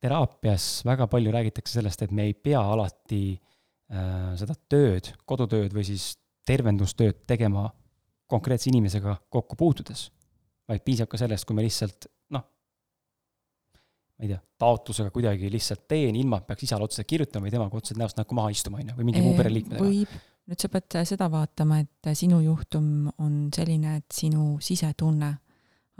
[0.00, 5.86] teraapias väga palju räägitakse sellest, et me ei pea alati äh, seda tööd, kodutööd või
[5.86, 6.12] siis
[6.48, 7.68] tervendustööd tegema
[8.28, 10.08] konkreetse inimesega kokku puutudes,
[10.68, 12.44] vaid piisab ka sellest, kui me lihtsalt noh,
[14.18, 17.80] ma ei tea, taotlusega kuidagi lihtsalt teen, ilma et peaks isale otseselt kirjutama või temaga
[17.80, 19.84] otseselt näost näkku maha istuma, on ju, või mingi muu pereliikmega.
[19.84, 20.14] võib,
[20.48, 25.32] nüüd sa pead seda vaatama, et sinu juhtum on selline, et sinu sisetunne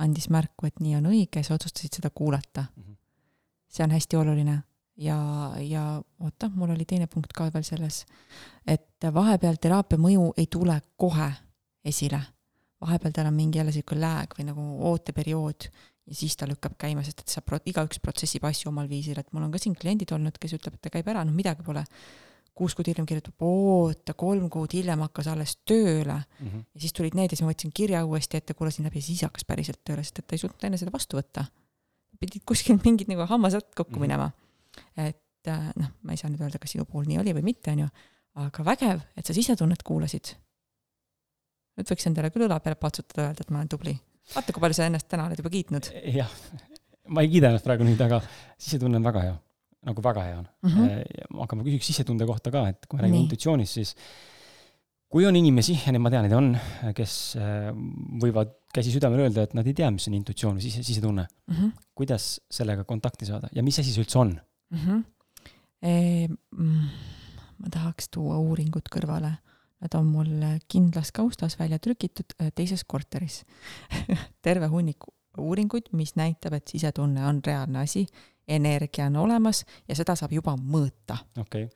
[0.04, 2.68] andis märku, et nii on õige, sa otsustasid seda kuulata.
[2.76, 2.97] Mhm.
[3.68, 4.62] See on hästi oluline
[4.96, 5.18] ja,
[5.60, 8.04] ja oota, mul oli teine punkt ka veel selles,
[8.66, 11.30] et vahepeal teraapia mõju ei tule kohe
[11.84, 12.20] esile.
[12.80, 15.68] vahepeal tal on mingi jälle sihuke lääg või nagu ooteperiood
[16.08, 19.32] ja siis ta lükkab käima, sest et sa pro-, igaüks protsessib asju omal viisil, et
[19.32, 21.84] mul on ka siin kliendid olnud, kes ütleb, et ta käib ära, noh midagi pole.
[22.58, 26.64] kuus kuud hiljem kirjutab, oota, kolm kuud hiljem hakkas alles tööle Mhm.
[26.74, 29.22] ja siis tulid need ja siis ma võtsin kirja uuesti ette, kuulasin läbi ja siis
[29.22, 31.44] hakkas päriselt tööle, sest et ta ei suutnud enne seda vastu võtta.
[32.20, 34.02] Pidid kuskil mingid nagu hammasrad kokku Mhm.
[34.06, 34.30] minema.
[34.96, 37.72] et äh, noh, ma ei saa nüüd öelda, kas sinu puhul nii oli või mitte,
[37.72, 37.88] on ju,
[38.42, 40.34] aga vägev, et sa sisetunnet kuulasid.
[41.78, 43.94] nüüd võiks endale küll õla peale patsutada, öelda, et ma olen tubli.
[44.34, 46.30] vaata, kui palju sa ennast täna oled juba kiitnud jah,
[47.08, 48.20] ma ei kiida ennast praegu nüüd, aga
[48.58, 49.36] sisetunne on väga hea,
[49.88, 50.68] nagu väga hea on mm.
[50.68, 50.88] mm.
[50.88, 51.42] -hmm.
[51.44, 53.94] aga ma küsiks sisetunde kohta ka, et kui me räägime intuitsioonist, siis
[55.08, 56.50] kui on inimesi, ja neid ma tean, neid on,
[56.96, 57.68] kes äh,
[58.22, 61.54] võivad käsi südamel öelda, et nad ei tea, mis on intuitsioon või sise, sisetunne mm.
[61.54, 61.74] -hmm.
[61.96, 64.82] kuidas sellega kontakti saada ja mis asi see üldse on mm?
[64.84, 65.04] -hmm.
[65.78, 66.26] E,
[67.58, 69.30] ma tahaks tuua uuringud kõrvale.
[69.78, 70.32] Nad on mul
[70.66, 73.44] kindlas kaustas välja trükitud äh, teises korteris
[74.46, 75.06] terve hunnik
[75.38, 78.06] uuringuid, mis näitab, et sisetunne on reaalne asi,
[78.48, 81.68] energia on olemas ja seda saab juba mõõta okay..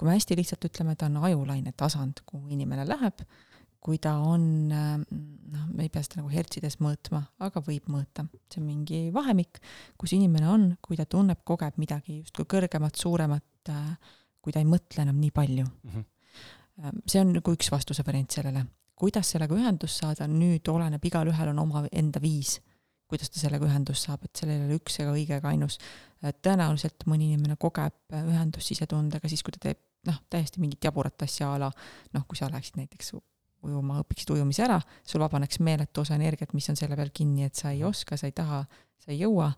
[0.00, 3.20] Kui me hästi lihtsalt ütleme, ta on ajulaine tasand, kuhu inimene läheb,
[3.80, 8.24] kui ta on, noh, me ei pea seda nagu hertsides mõõtma, aga võib mõõta.
[8.48, 9.60] see on mingi vahemik,
[10.00, 13.72] kus inimene on, kui ta tunneb, kogeb midagi justkui kõrgemat, suuremat,
[14.40, 15.90] kui ta ei mõtle enam nii palju mm.
[15.94, 17.00] -hmm.
[17.06, 18.64] see on nagu üks vastuse variant sellele
[19.00, 22.58] kuidas sellega ühendust saada, nüüd oleneb, igalühel on oma enda viis,
[23.10, 25.78] kuidas ta sellega ühendust saab, et sellel ei ole üks ega õige ega ainus.
[26.20, 31.52] tõenäoliselt mõni inimene kogeb ühendust sisetundega siis, kui ta teeb noh, täiesti mingit jaburat asja
[31.54, 31.70] a la
[32.14, 33.14] noh, kui sa läheksid näiteks
[33.66, 37.58] ujuma, õpiksid ujumise ära, sul vabaneks meeletu osa energiat, mis on selle peal kinni, et
[37.58, 38.62] sa ei oska, sa ei taha,
[39.00, 39.50] sa ei jõua,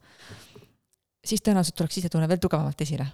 [1.22, 3.06] siis tõenäoliselt tuleks sisetunne veel tugevamalt esile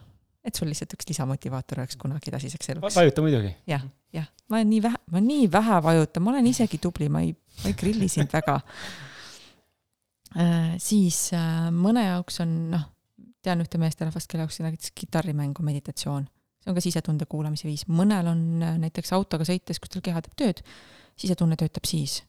[0.49, 2.97] et sul lihtsalt üks lisamotivaator oleks kunagi edasiseks eluks.
[2.97, 3.53] vajuta muidugi.
[3.69, 3.85] jah,
[4.15, 7.35] jah, ma olen nii vähe, ma nii vähe vajutan, ma olen isegi tubli, ma ei,
[7.63, 8.61] ma ei grilli sind väga
[10.37, 10.79] äh,.
[10.83, 12.89] siis äh, mõne jaoks on noh,
[13.45, 16.29] tean ühte meesterahvast, kelle jaoks on näiteks kitarrimängu meditatsioon.
[16.69, 20.23] See on ka sisetunde kuulamise viis, mõnel on äh, näiteks autoga sõites, kus tal keha
[20.25, 20.65] teeb tööd,
[21.19, 22.23] sisetunne töötab siis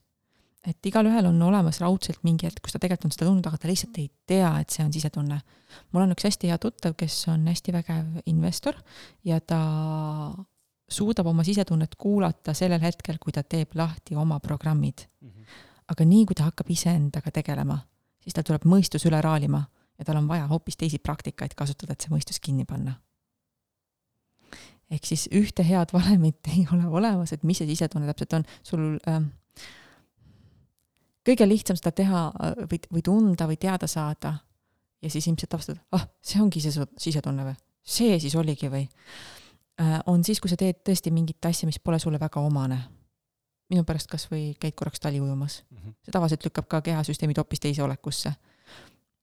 [0.68, 3.70] et igalühel on olemas raudselt mingi hetk, kus ta tegelikult on seda tundnud, aga ta
[3.70, 5.38] lihtsalt ei tea, et see on sisetunne.
[5.94, 8.76] mul on üks hästi hea tuttav, kes on hästi vägev investor
[9.24, 9.62] ja ta
[10.90, 15.08] suudab oma sisetunnet kuulata sellel hetkel, kui ta teeb lahti oma programmid
[15.90, 17.80] aga nii, kui ta hakkab iseendaga tegelema,
[18.22, 19.64] siis tal tuleb mõistus üle raalima
[20.00, 22.96] ja tal on vaja hoopis teisi praktikaid kasutada, et see mõistus kinni panna.
[24.90, 28.86] Ehk siis ühte head valemit ei ole olemas, et mis see sisetunne täpselt on, sul
[29.10, 29.22] äh,
[31.30, 34.36] kõige lihtsam seda teha äh, või, või tunda või teada saada
[35.02, 38.86] ja siis ilmselt avastad, ah, see ongi see sisetunne või, see siis oligi või,
[39.82, 42.80] äh, on siis, kui sa teed tõesti mingit asja, mis pole sulle väga omane.
[43.70, 45.94] minu pärast kas või käid korraks tali ujumas mm, -hmm.
[46.02, 48.34] see tavaliselt lükkab ka kehasüsteemid hoopis teise olekusse.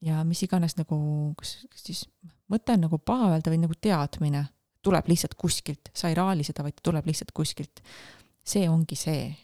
[0.01, 2.09] ja mis iganes nagu, kas siis
[2.49, 4.47] mõte on nagu paha öelda või nagu teadmine,
[4.87, 7.83] tuleb lihtsalt kuskilt, sa ei raali seda, vaid tuleb lihtsalt kuskilt.
[8.47, 9.35] see ongi see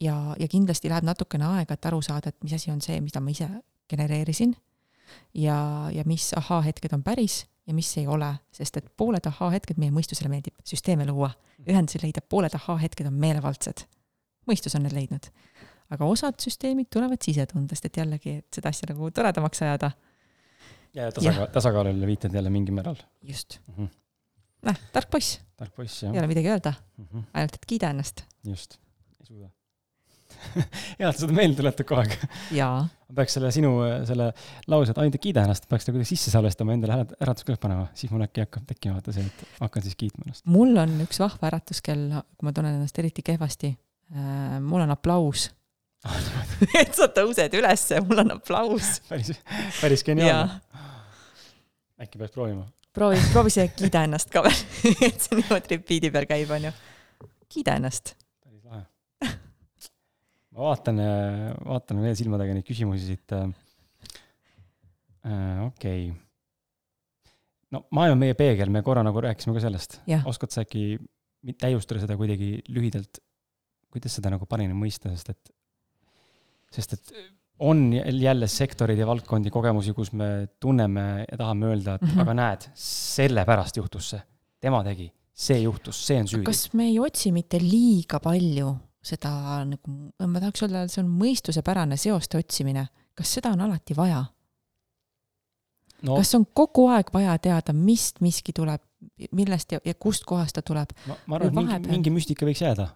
[0.00, 3.20] ja, ja kindlasti läheb natukene aega, et aru saada, et mis asi on see, mida
[3.20, 3.48] ma ise
[3.90, 4.54] genereerisin
[5.34, 5.56] ja,
[5.92, 10.30] ja mis ahaa-hetked on päris ja mis ei ole, sest et pooled ahaa-hetked meie mõistusele
[10.32, 11.30] meeldib süsteeme luua,
[11.68, 13.86] ühendusi leida, pooled ahaa-hetked on meelevaldsed.
[14.50, 15.28] mõistus on need leidnud.
[15.92, 19.92] aga osad süsteemid tulevad sisetundest, et jällegi, et seda asja nagu toredamaks ajada.
[20.94, 22.96] ja, ja tasakaal, tasakaalule viitad jälle mingil määral.
[23.22, 23.74] just mm.
[23.74, 24.01] -hmm.
[24.66, 25.40] Näh, tark poiss.
[25.58, 26.14] tark poiss, jah.
[26.14, 27.08] ei ole midagi öelda mm.
[27.08, 27.26] -hmm.
[27.34, 28.24] ainult, et kiida ennast.
[28.46, 28.78] just,
[29.20, 29.50] ei suuda
[30.98, 32.16] hea, et sa seda meelde tuletad kogu aeg.
[32.56, 33.72] ma peaks selle sinu,
[34.08, 34.30] selle
[34.72, 38.24] lause, et ainult kiida ennast, peaks ta kuidagi sisse salvestama, endale äratuskell panema, siis mul
[38.26, 40.46] äkki hakkab tekkima vaata see, et hakkan siis kiitma ennast.
[40.50, 43.74] mul on üks vahva äratuskell, kui ma tunnen ennast eriti kehvasti
[44.14, 44.60] äh,.
[44.60, 45.50] mul on aplaus
[46.82, 49.36] et sa tõused ülesse, mul on aplaus päris,
[49.78, 50.58] päris geniaalne.
[52.02, 52.66] äkki peaks proovima?
[52.92, 54.58] Proovi, proovi see kiida ennast ka veel
[55.08, 56.72] et see niimoodi repeat'i peal käib, onju.
[57.52, 58.14] kiida ennast
[60.52, 61.00] ma vaatan,
[61.64, 63.48] vaatan veel silmadega neid küsimusi siit äh,.
[65.64, 66.16] okei okay..
[67.72, 70.00] no maailm on meie peegel, me korra nagu rääkisime ka sellest.
[70.28, 70.84] oskad sa äkki
[71.58, 73.22] täiustada seda kuidagi lühidalt,
[73.92, 75.54] kuidas seda nagu paremini mõista, sest et,
[76.74, 77.14] sest et
[77.62, 82.22] on jälle sektorid ja valdkondi, kogemusi, kus me tunneme ja tahame öelda, et mm -hmm.
[82.22, 84.22] aga näed, sellepärast juhtus see.
[84.60, 86.44] tema tegi, see juhtus, see on süüdi.
[86.44, 91.96] kas me ei otsi mitte liiga palju seda nagu, ma tahaks öelda, see on mõistusepärane
[91.96, 92.86] seoste otsimine.
[93.14, 94.24] kas seda on alati vaja
[96.02, 96.16] no.?
[96.16, 98.82] kas on kogu aeg vaja teada, mist miski tuleb,
[99.32, 100.94] millest ja, ja kust kohast ta tuleb?
[101.06, 101.94] ma, ma arvan, et mingi, vahepeal...
[101.96, 102.88] mingi müstika võiks jääda.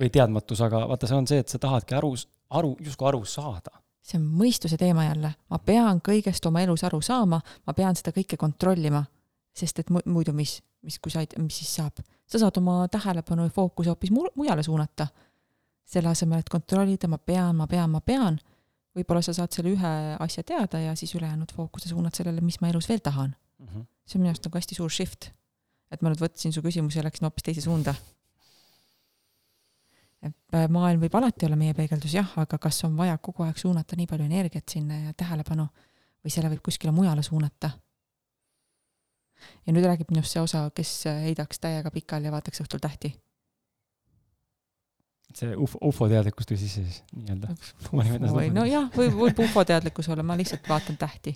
[0.00, 2.14] või teadmatus, aga vaata, see on see, et sa tahadki aru,
[2.58, 3.83] aru, justkui aru saada.
[4.04, 5.34] See on mõistuse teema jälle.
[5.50, 9.04] ma pean kõigest oma elus aru saama, ma pean seda kõike kontrollima.
[9.54, 12.02] sest et muidu mis, mis, kui sa ei, mis siis saab?
[12.26, 15.06] sa saad oma tähelepanu ja fookuse hoopis mujale suunata.
[15.84, 18.38] selle asemel, et kontrollida, ma pean, ma pean, ma pean,
[18.96, 22.70] võib-olla sa saad selle ühe asja teada ja siis ülejäänud fookuse suunad sellele, mis ma
[22.70, 23.66] elus veel tahan mm.
[23.66, 23.86] -hmm.
[24.06, 25.30] see on minu arust nagu hästi suur shift.
[25.90, 27.94] et ma nüüd võtsin su küsimuse ja läksin hoopis teise suunda.
[30.24, 33.58] Et äh, maailm võib alati olla meie peegeldus jah, aga kas on vaja kogu aeg
[33.60, 35.66] suunata nii palju energiat sinna ja tähelepanu
[36.24, 37.70] või selle võib kuskile mujale suunata
[39.66, 40.92] ja nüüd räägib minust see osa, kes
[41.24, 43.12] heidaks täiega pikali ja vaataks õhtul tähti.
[45.34, 47.54] see ufo, ufoteadlikkus tuli sisse siis nii-öelda.
[48.36, 51.34] või nojah, või võib ufoteadlikkus olla, ma lihtsalt vaatan tähti.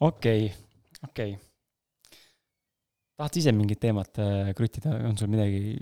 [0.00, 0.50] okei,
[1.08, 1.38] okei.
[3.16, 5.78] tahad sa ise mingit teemat äh, kruttida, on sul midagi?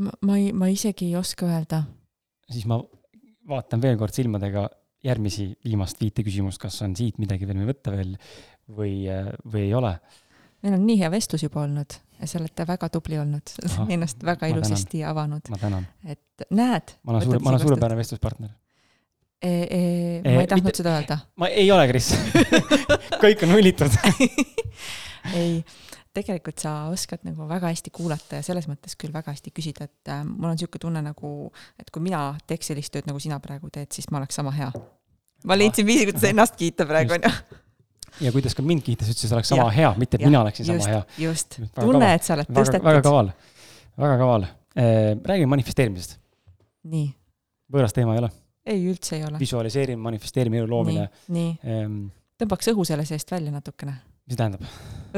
[0.00, 1.82] Ma, ei, ma isegi ei oska öelda.
[2.50, 2.80] siis ma
[3.50, 4.68] vaatan veel kord silmadega
[5.04, 8.16] järgmisi viimast viite küsimust, kas on siit midagi veel võtta veel
[8.76, 9.06] või,
[9.44, 9.96] või ei ole.
[10.64, 13.54] meil on nii hea vestlus juba olnud ja sa olete väga tubli olnud,
[13.94, 15.52] ennast väga ilusasti avanud.
[16.04, 16.96] et näed.
[17.04, 18.50] ma olen suure, ma olen suurepärane vestluspartner
[19.40, 19.50] e,.
[19.50, 19.80] E,
[20.24, 21.18] ma ei tahtnud mitte, seda öelda.
[21.40, 22.12] ma ei ole, Kris
[23.24, 23.96] kõik on nullitud
[25.40, 25.62] ei,
[26.16, 30.10] tegelikult sa oskad nagu väga hästi kuulata ja selles mõttes küll väga hästi küsida, et
[30.10, 31.32] äh, mul on niisugune tunne nagu,
[31.78, 34.70] et kui mina teeks sellist tööd, nagu sina praegu teed, siis ma oleks sama hea.
[35.46, 37.60] ma leidsin viisi, kuidas ennast kiita praegu, onju
[38.20, 40.42] ja kuidas ka mind kiitis, ütles, et oleks sama ja, hea, mitte et ja, mina
[40.42, 41.00] oleksin sama hea.
[41.26, 42.86] just, tunne, et sa oled tõstetud.
[42.86, 43.32] väga kaval,
[44.00, 44.46] väga kaval.
[44.78, 46.18] Äh, räägime manifesteerimisest.
[46.90, 47.08] nii.
[47.72, 48.30] võõras teema ei ole?
[48.66, 49.38] ei, üldse ei ole.
[49.40, 51.08] visualiseerimine, manifesteerimine, elu loomine.
[51.28, 51.98] nii, nii ehm,.
[52.40, 53.98] tõmbaks õhu selle seest välja natukene.
[54.30, 54.64] Mis tähendab?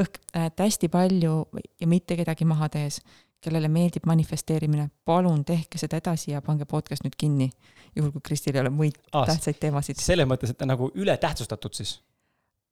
[0.01, 1.35] õhk, et hästi palju
[1.81, 2.99] ja mitte kedagi maha tees,
[3.43, 7.49] kellele meeldib manifesteerimine, palun tehke seda edasi ja pange podcast nüüd kinni.
[7.95, 9.99] juhul, kui Kristil ei ole muid Aa, tähtsaid teemasid.
[10.01, 11.99] selles mõttes, et ta nagu ületähtsustatud siis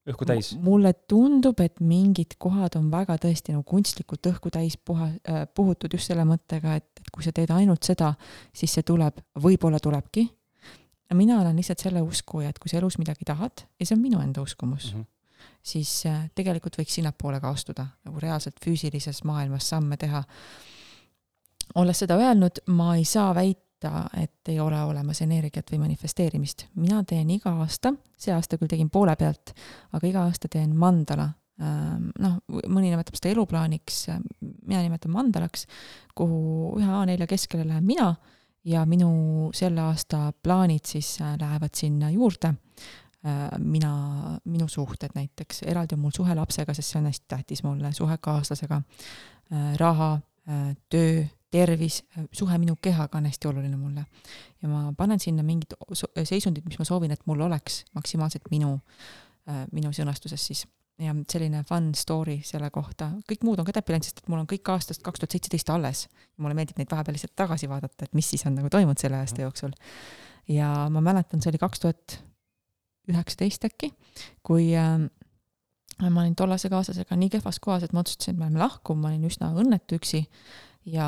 [0.10, 0.54] õhku täis?
[0.64, 5.94] mulle tundub, et mingid kohad on väga tõesti nagu kunstlikult õhku täis puha äh,, puhutud
[5.94, 8.14] just selle mõttega, et, et kui sa teed ainult seda,
[8.56, 10.30] siis see tuleb, võib-olla tulebki.
[11.14, 14.22] mina olen lihtsalt selle uskuja, et kui sa elus midagi tahad ja see on minu
[14.24, 15.21] enda uskumus mm, -hmm.
[15.64, 20.24] Siis äh, tegelikult võiks sinnapoole ka astuda, nagu reaalselt füüsilises maailmas samme teha.
[21.76, 26.66] olles seda öelnud, ma ei saa väita, et ei ole olemas energiat või manifesteerimist.
[26.76, 29.54] mina teen iga aasta, see aasta küll tegin poole pealt,
[29.94, 31.30] aga iga aasta teen mandala.
[31.62, 34.08] Ähm, noh, mõni nimetab seda eluplaaniks,
[34.42, 35.68] mina nimetan mandalaks,
[36.16, 38.16] kuhu ühe A4 keskele lähen mina
[38.66, 43.01] ja minu selle aasta plaanid siis äh, lähevad sinna juurde äh,
[43.62, 43.92] mina,
[44.50, 48.18] minu suhted näiteks, eraldi on mul suhe lapsega, sest see on hästi tähtis mulle, suhe
[48.18, 48.82] kaaslasega,
[49.54, 50.16] äh, raha,
[50.90, 51.22] töö
[51.52, 54.06] tervis, suhe minu kehaga on hästi oluline mulle.
[54.62, 55.76] ja ma panen sinna mingid
[56.24, 58.78] seisundid, mis ma soovin, et mul oleks maksimaalselt minu,
[59.50, 60.66] äh, minu sõnastuses siis.
[61.02, 64.44] ja selline fun story selle kohta, kõik muud on ka täppi läinud, sest et mul
[64.44, 66.08] on kõik aastast kaks tuhat seitseteist alles.
[66.38, 69.42] mulle meeldib neid vahepeal lihtsalt tagasi vaadata, et mis siis on nagu toimunud selle aasta
[69.42, 69.76] jooksul.
[70.48, 72.22] ja ma mäletan, see oli kaks tuhat
[73.10, 73.92] üheksateist äkki,
[74.46, 75.00] kui äh,
[76.10, 79.10] ma olin tollase kaaslasega nii kehvas kohas, et ma otsustasin, et me läheme lahku, ma
[79.12, 80.24] olin üsna õnnetu üksi
[80.90, 81.08] ja,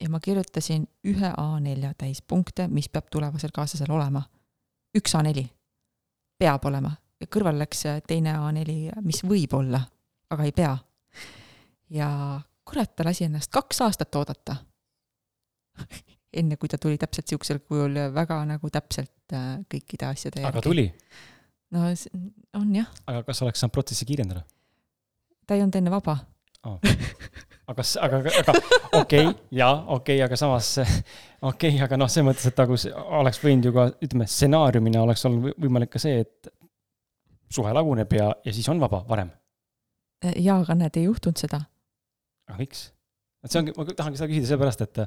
[0.00, 4.22] ja ma kirjutasin ühe A4 täis punkte, mis peab tulevasel kaaslasel olema.
[4.96, 5.46] üks A4
[6.38, 9.82] peab olema ja kõrval läks teine A4, mis võib olla,
[10.30, 10.76] aga ei pea.
[11.90, 12.10] ja
[12.64, 14.56] kurat, ta lasi ennast kaks aastat oodata
[16.32, 20.52] enne kui ta tuli täpselt niisugusel kujul väga nagu täpselt äh, kõikide asjade järgi.
[20.52, 20.86] aga tuli?
[21.74, 21.86] no
[22.58, 22.90] on jah.
[23.06, 24.44] aga kas oleks saanud protsessi kiirendada?
[25.46, 26.18] ta ei olnud enne vaba
[26.66, 26.78] oh.
[27.70, 28.54] aga, aga, aga
[29.00, 32.78] okei okay,, jaa, okei okay,, aga samas okei okay,, aga noh, selles mõttes, et nagu
[33.20, 36.52] oleks võinud ju ka, ütleme, stsenaariumina oleks olnud võimalik ka see, et
[37.52, 39.32] suhe laguneb ja, ja siis on vaba varem.
[40.34, 41.62] jaa, aga näed, ei juhtunud seda.
[42.50, 42.88] aga miks?
[43.44, 45.04] et see ongi, ma tahangi seda küsida sellepärast, et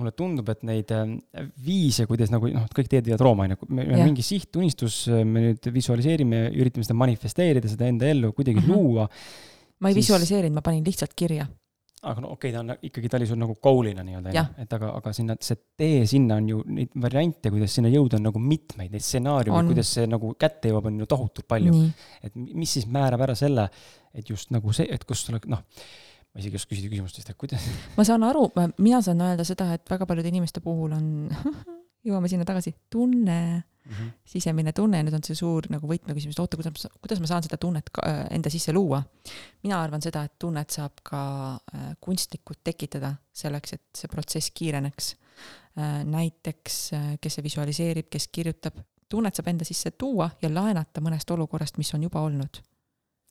[0.00, 0.92] mulle tundub, et neid
[1.62, 5.04] viise, kuidas nagu noh, kõik teed viivad Rooma, on ju, meil on mingi siht, unistus,
[5.08, 8.72] me nüüd visualiseerime, üritame seda manifesteerida, seda enda ellu kuidagi mm -hmm.
[8.72, 9.08] luua
[9.82, 10.06] ma ei siis...
[10.06, 11.48] visualiseerinud, ma panin lihtsalt kirja.
[12.02, 14.88] aga no okei okay,, ta on ikkagi, ta oli sul nagu goal'ina nii-öelda, et aga,
[14.98, 18.90] aga sinna, see tee sinna on ju neid variante, kuidas sinna jõuda, on nagu mitmeid,
[18.90, 21.84] neid stsenaariume, kuidas see nagu kätte jõuab, on ju tohutult palju.
[22.26, 23.68] et mis siis määrab ära selle,
[24.14, 25.62] et just nagu see, et kust tuleb, noh,
[26.32, 27.68] ma isegi ei oska küsida küsimust vist, et kuidas.
[27.98, 28.46] ma saan aru,
[28.80, 31.06] mina saan öelda seda, et väga paljude inimeste puhul on
[32.06, 33.38] jõuame sinna tagasi, tunne
[33.84, 34.10] mm, -hmm.
[34.24, 37.58] sisemine tunne ja nüüd on see suur nagu võtmeküsimus, oota, kuidas, kuidas ma saan seda
[37.60, 39.02] tunnet ka, äh, enda sisse luua.
[39.62, 41.22] mina arvan seda, et tunnet saab ka
[41.54, 45.16] äh, kunstlikult tekitada selleks, et see protsess kiireneks.
[45.78, 46.90] Äh, näiteks,
[47.20, 48.76] kes see visualiseerib, kes kirjutab,
[49.08, 52.60] tunnet saab enda sisse tuua ja laenata mõnest olukorrast, mis on juba olnud.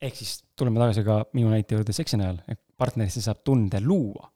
[0.02, 4.32] Ehk siis tuleme tagasi ka minu näite juurde seksi najal, et partnerisse saab tunde luua,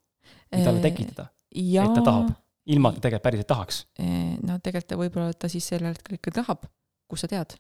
[0.54, 2.34] talle tekitada, et ta tahab
[2.66, 3.82] ilma, et ta tegelikult päriselt tahaks.
[4.46, 6.66] no tegelikult ta võib-olla ta siis sel hetkel ikka tahab,
[7.10, 7.58] kust sa tead?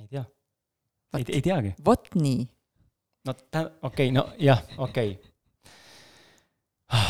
[0.00, 0.24] ei tea.
[1.18, 1.74] ei, ei teagi.
[1.84, 2.48] vot nii.
[3.28, 5.32] no tä-, okei okay,, no jah, okei okay.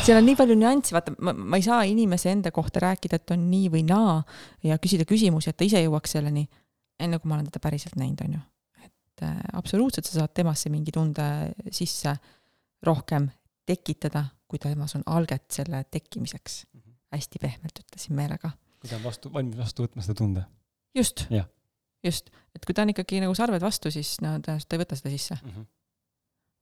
[0.05, 3.35] seal on nii palju nüansse, vaata, ma, ma ei saa inimese enda kohta rääkida, et
[3.35, 4.19] on nii või naa
[4.63, 6.47] ja küsida küsimusi, et ta ise jõuaks selleni,
[6.99, 8.43] enne kui ma olen teda päriselt näinud, on ju.
[9.15, 11.25] Et äh, absoluutselt sa saad temasse mingi tunde
[11.71, 12.15] sisse
[12.83, 13.29] rohkem
[13.65, 16.65] tekitada, kui temas on alget selle tekkimiseks
[17.15, 18.51] hästi pehmelt ütlesin meelega.
[18.79, 20.45] kui ta on vastu, valmis vastu võtma seda tunde.
[20.95, 21.27] just
[22.05, 24.99] just, et kui ta on ikkagi nagu sarved vastu, siis no tõenäoliselt ta ei võta
[24.99, 25.53] seda sisse mm.
[25.53, 25.67] -hmm.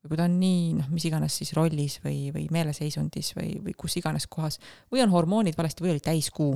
[0.04, 3.76] või kui ta on nii noh, mis iganes siis rollis või, või meeleseisundis või, või
[3.78, 4.60] kus iganes kohas
[4.92, 6.54] või on hormoonid valesti või oli täiskuu,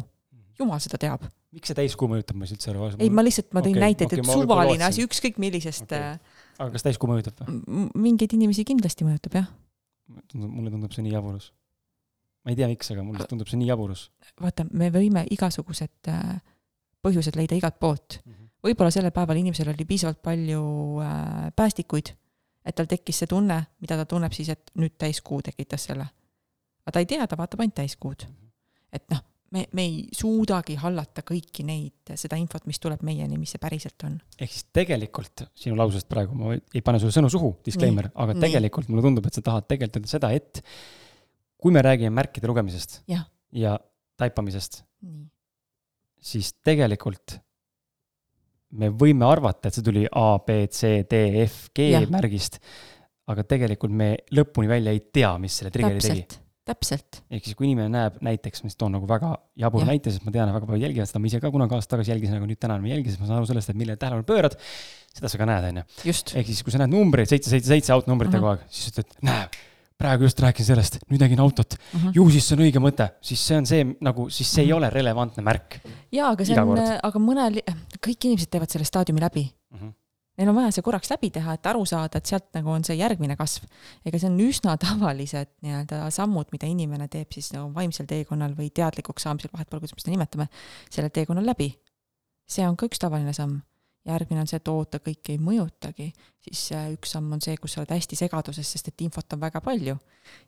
[0.59, 1.27] jumal seda teab.
[1.55, 2.89] miks see täiskuu mõjutab, ma ei saa üldse aru.
[2.97, 6.17] ei, ma lihtsalt, ma tõin Okei, näiteid okei, et suvaline asi, ükskõik millisest okay.
[6.57, 7.87] aga kas täiskuu mõjutab või?
[8.07, 9.47] mingeid inimesi kindlasti mõjutab jah.
[10.33, 11.51] mulle tundub see nii jaburus.
[12.43, 14.09] ma ei tea, miks, aga mulle tundub see nii jaburus.
[14.41, 16.37] vaata, me võime igasugused äh,
[17.05, 18.19] põhjused leida igalt poolt.
[18.63, 20.63] võib-olla sellel päeval inimesel oli piisavalt palju
[21.05, 22.13] äh, päästikuid,
[22.65, 26.09] et tal tekkis see tunne, mida ta tunneb siis, et nüüd täiskuu tekitas selle.
[26.83, 28.27] aga ta ei tea, ta vaatab ainult täiskuud.
[28.91, 29.23] et noh,
[29.55, 34.05] me, me ei suudagi hallata kõiki neid, seda infot, mis tuleb meieni, mis see päriselt
[34.07, 34.17] on.
[34.39, 38.43] ehk siis tegelikult sinu lausest praegu, ma ei pane sulle sõnu suhu, disclaimer, aga nii.
[38.47, 40.61] tegelikult mulle tundub, et sa tahad tegelikult öelda seda, et
[41.57, 43.25] kui me räägime märkide lugemisest Jah.
[43.55, 43.77] ja
[44.19, 44.81] taipamisest,
[46.19, 47.37] siis tegelikult
[48.77, 52.09] me võime arvata, et see tuli A, B, C, D, F, G Jah.
[52.11, 52.59] märgist,
[53.31, 56.43] aga tegelikult me lõpuni välja ei tea, mis selle trigger'i tegi.
[56.67, 59.91] Täpselt, ehk siis, kui inimene näeb näiteks, ma siis toon nagu väga jabura Jah.
[59.93, 62.11] näite, sest ma tean, et väga paljud jälgivad seda, ma ise ka kunagi aasta tagasi
[62.13, 64.27] jälgisin, aga nüüd täna enam ei jälgi, sest ma saan aru sellest, et millele tähelepanu
[64.27, 64.57] pöörad,
[65.17, 65.83] seda sa ka näed, on ju.
[66.11, 68.45] just, ehk siis, kui sa näed numbreid seitse, seitse, seitse autonumbritega Mhm.
[68.45, 69.47] kogu aeg, siis ütled, näe,
[69.97, 72.11] praegu just rääkisin sellest, nüüd nägin autot, Mhm.
[72.13, 74.77] ju siis see on õige mõte, siis see on see nagu, siis see ei Mhm.
[74.77, 75.79] ole relevantne märk
[76.11, 77.61] jaa, aga see on, aga mõnel,
[77.97, 79.79] kõik inimesed teevad selle staadiumi läbi mm.
[79.79, 79.93] -hmm.
[80.37, 82.97] Neil on vaja see korraks läbi teha, et aru saada, et sealt nagu on see
[82.99, 83.65] järgmine kasv.
[84.05, 88.69] ega see on üsna tavalised nii-öelda sammud, mida inimene teeb siis nagu vaimsel teekonnal või
[88.73, 90.51] teadlikuks saamisel, vahet pole, kuidas me seda nimetame,
[90.93, 91.73] sellel teekonnal läbi.
[92.47, 93.63] see on ka üks tavaline samm.
[94.07, 96.05] järgmine on see, et oota, kõik ei mõjutagi,
[96.45, 99.41] siis äh, üks samm on see, kus sa oled hästi segaduses, sest et infot on
[99.41, 99.97] väga palju.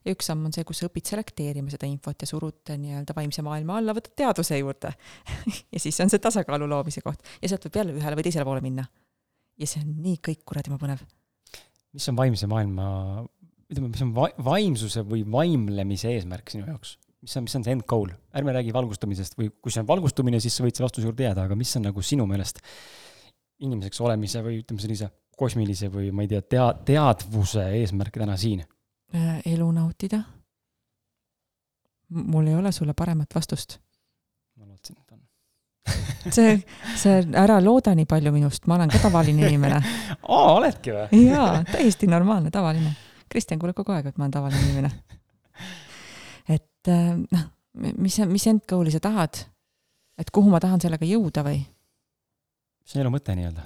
[0.06, 3.42] ja üks samm on see, kus sa õpid selekteerima seda infot ja surud nii-öelda vaimse
[3.42, 4.94] maailma alla, võtad teaduse juurde
[5.74, 8.64] ja siis on see tasakaalu loomise koht ja sealt võib jälle ühele või teisele poole
[8.64, 8.86] minna
[9.60, 11.04] ja see on nii kõik kuradi põnev.
[11.96, 12.88] mis on vaimse maailma,
[13.70, 16.98] ütleme, mis on va vaimsuse või vaimlemise eesmärk sinu jaoks?
[17.22, 18.12] mis on, mis on see end goal?
[18.36, 21.48] ärme räägi valgustamisest või kui see on valgustumine, siis sa võid selle vastuse juurde jääda,
[21.50, 22.64] aga mis on nagu sinu meelest
[23.60, 25.10] inimeseks olemise või ütleme sellise
[25.40, 28.64] kosmilise või ma ei tea, tea-, teadvuse eesmärk täna siin?
[29.16, 30.24] Äh, elu nautida.
[32.10, 33.80] mul ei ole sulle paremat vastust.
[34.56, 35.22] ma lootsin, et on.
[36.36, 36.56] see,
[37.00, 39.80] see, ära looda nii palju minust, ma olen ka tavaline inimene.
[40.36, 41.24] aa, oledki või?
[41.28, 42.96] jaa, täiesti normaalne, tavaline.
[43.30, 44.92] Kristjan kuuleb kogu aeg, et ma olen tavaline inimene.
[46.58, 49.46] et äh, noh, mis, mis end goal'i sa tahad?
[50.20, 51.62] et kuhu ma tahan sellega jõuda või?
[52.84, 53.66] see on elu mõte nii-öelda.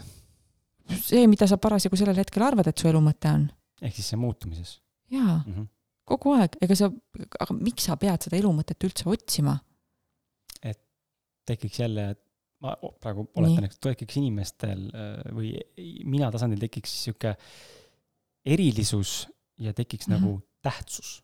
[1.00, 3.48] see, mida sa parasjagu sellel hetkel arvad, et su elu mõte on.
[3.82, 4.78] ehk siis see muutumises
[5.14, 5.54] jaa, mm.
[5.54, 5.68] -hmm.
[6.06, 6.90] kogu aeg, ega sa,
[7.40, 9.58] aga miks sa pead seda elu mõtet üldse otsima?
[11.46, 12.16] Tekiks jälle,
[12.64, 15.54] ma o- praegu oletan, et tekiks inimestel äh, või
[16.06, 17.36] mina tasandil tekiks sihuke
[18.46, 19.28] erilisus
[19.60, 20.16] ja tekiks Mhm.
[20.16, 20.32] mm -hmm.
[20.32, 21.24] nagu tähtsus.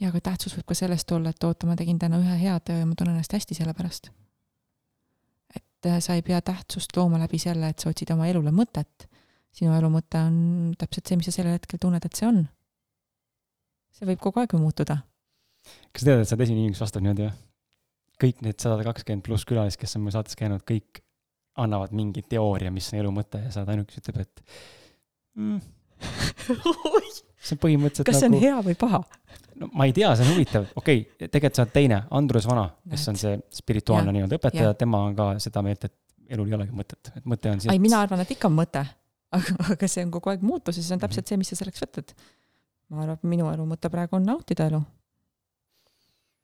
[0.00, 2.78] ja aga tähtsus võib ka sellest olla, et oota, ma tegin täna ühe hea töö
[2.78, 4.10] ja ma tunnen ennast hästi selle pärast.
[5.56, 9.08] et äh, sa ei pea tähtsust looma läbi selle, et sa otsid oma elule mõtet.
[9.52, 12.48] sinu elu mõte on täpselt see, mis sa sellel hetkel tunned, et see on.
[13.92, 14.98] see võib kogu aeg ju muutuda.
[15.92, 17.32] kas sa tead, et sa oled esimene inimene, kes vastab niimoodi või?
[18.22, 21.02] Kõik need sada kakskümmend pluss külalist, kes on meil saates käinud, kõik
[21.58, 24.42] annavad mingi teooria, mis on elu mõte ja sa oled ainuke, kes ütleb, et
[25.38, 25.60] mm,
[27.48, 29.02] see on põhimõtteliselt kas see nagu on hea või paha?
[29.58, 32.68] no ma ei tea, see on huvitav, okei okay,, tegelikult sa oled teine, Andrus Vana,
[32.92, 35.96] kes on see spirituaalne nii-öelda õpetaja tema on ka seda meelt, et
[36.34, 38.84] elul ei olegi mõtet, et mõte on ei, mina arvan, et ikka on mõte.
[39.36, 42.14] aga, aga see on kogu aeg muutuses, see on täpselt see, mis sa selleks võtad.
[42.88, 44.80] ma arvan, et minu elu mõte praegu on nautida elu.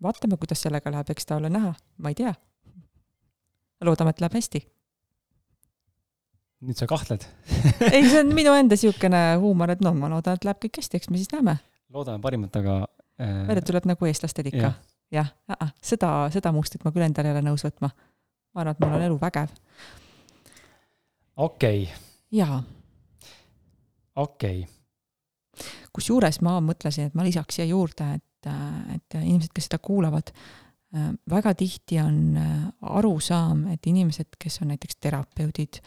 [0.05, 2.35] Vaatame, kuidas sellega läheb, eks ta ole näha, ma ei tea.
[3.85, 4.63] loodame, et läheb hästi.
[6.65, 7.27] nüüd sa kahtled,
[7.91, 11.01] ei, see on minu enda niisugune huumor, et no ma loodan, et läheb kõik hästi,
[11.01, 11.59] eks me siis näeme.
[11.93, 12.79] loodame parimat, aga
[13.21, 14.71] äh, välja tuleb nagu eestlastel ikka
[15.13, 15.35] jah..
[15.51, 17.93] jah, seda, seda mustrit ma küll endale ei ole nõus võtma.
[18.55, 19.53] ma arvan, et mul on elu vägev.
[21.49, 21.85] okei,
[22.33, 22.63] jaa
[24.17, 24.65] okei,
[25.95, 28.25] kusjuures ma mõtlesin, et ma lisaks siia juurde, et,
[28.95, 30.31] et inimesed, kes seda kuulavad,
[31.31, 32.37] väga tihti on
[32.87, 35.81] arusaam, et inimesed, kes on näiteks terapeudid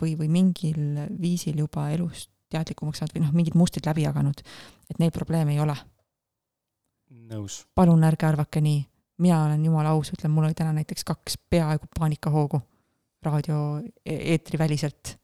[0.00, 4.40] või, või mingil viisil juba elust teadlikumaks saanud või noh, mingid mustrid läbi jaganud,
[4.90, 5.76] et neil probleeme ei ole.
[7.30, 7.64] nõus.
[7.74, 8.84] palun ärge arvake nii.
[9.18, 12.60] mina olen jumala aus, ütlen, mul oli täna näiteks kaks peaaegu paanikahoogu
[13.22, 15.16] raadio e- eetriväliselt.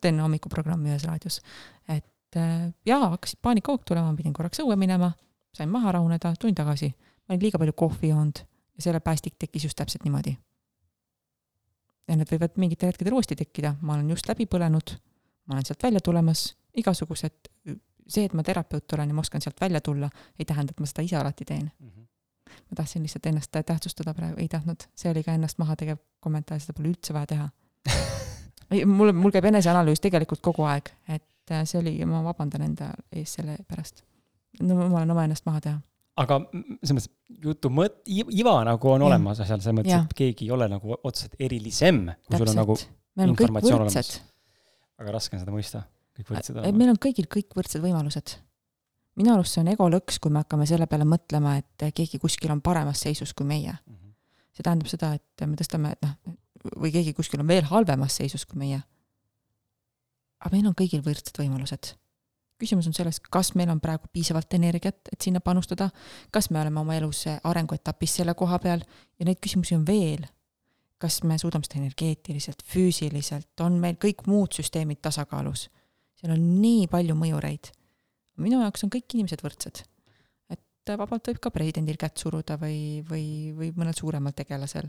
[0.00, 1.40] teen hommikuprogrammi ühes raadios,
[1.88, 2.38] et
[2.86, 5.12] jaa, hakkasid paanikahoog tulema, pidin korraks õue minema,
[5.54, 6.94] sain maha rahuneda, tulin tagasi.
[7.28, 8.42] ma olin liiga palju kohvi joonud,
[8.76, 10.36] ja selle päästik tekkis just täpselt niimoodi.
[12.08, 14.96] ja need võivad mingitel hetkedel uuesti tekkida, ma olen just läbi põlenud,
[15.46, 17.48] ma olen sealt välja tulemas, igasugused,
[18.08, 20.90] see, et ma terapeut olen ja ma oskan sealt välja tulla, ei tähenda, et ma
[20.90, 21.88] seda ise alati teen mm.
[21.88, 22.06] -hmm.
[22.70, 26.60] ma tahtsin lihtsalt ennast tähtsustada praegu, ei tahtnud, see oli ka ennast maha tegev kommentaar,
[26.60, 27.48] seda pole üldse vaja teha
[28.96, 33.36] mul, mul käib eneseanalüüs tegelikult kogu aeg, et äh, see oli, ma vabandan enda ees
[33.38, 34.04] selle pärast.
[34.60, 35.80] No ma olen oma ennast maha teha
[36.20, 36.38] aga
[36.84, 37.08] selles mõttes
[37.44, 39.08] jutu mõt-, iva nagu on ja.
[39.08, 42.76] olemas seal, selles mõttes, et keegi ei ole nagu otseselt erilisem, kui sul on nagu
[43.24, 44.12] informatsioon olemas.
[45.00, 45.82] väga raske on seda mõista,
[46.18, 46.78] kõik võrdsed on.
[46.78, 48.36] meil on kõigil kõik võrdsed võimalused.
[49.18, 52.62] minu arust see on egolõks, kui me hakkame selle peale mõtlema, et keegi kuskil on
[52.62, 53.94] paremas seisus kui meie mm.
[53.94, 54.14] -hmm.
[54.54, 56.38] see tähendab seda, et me tõstame, et noh,
[56.78, 58.82] või keegi kuskil on veel halvemas seisus kui meie.
[60.38, 61.96] aga meil on kõigil võrdsed võimalused
[62.64, 65.90] küsimus on selles, kas meil on praegu piisavalt energiat, et sinna panustada,
[66.34, 68.84] kas me oleme oma elus arenguetapis selle koha peal
[69.18, 70.26] ja neid küsimusi on veel.
[71.04, 75.66] kas me suudame seda energeetiliselt, füüsiliselt, on meil kõik muud süsteemid tasakaalus?
[76.16, 77.72] seal on nii palju mõjureid.
[78.40, 79.82] minu jaoks on kõik inimesed võrdsed.
[80.50, 84.88] et vabalt võib ka presidendil kätt suruda või, või, või mõnel suuremal tegelasel.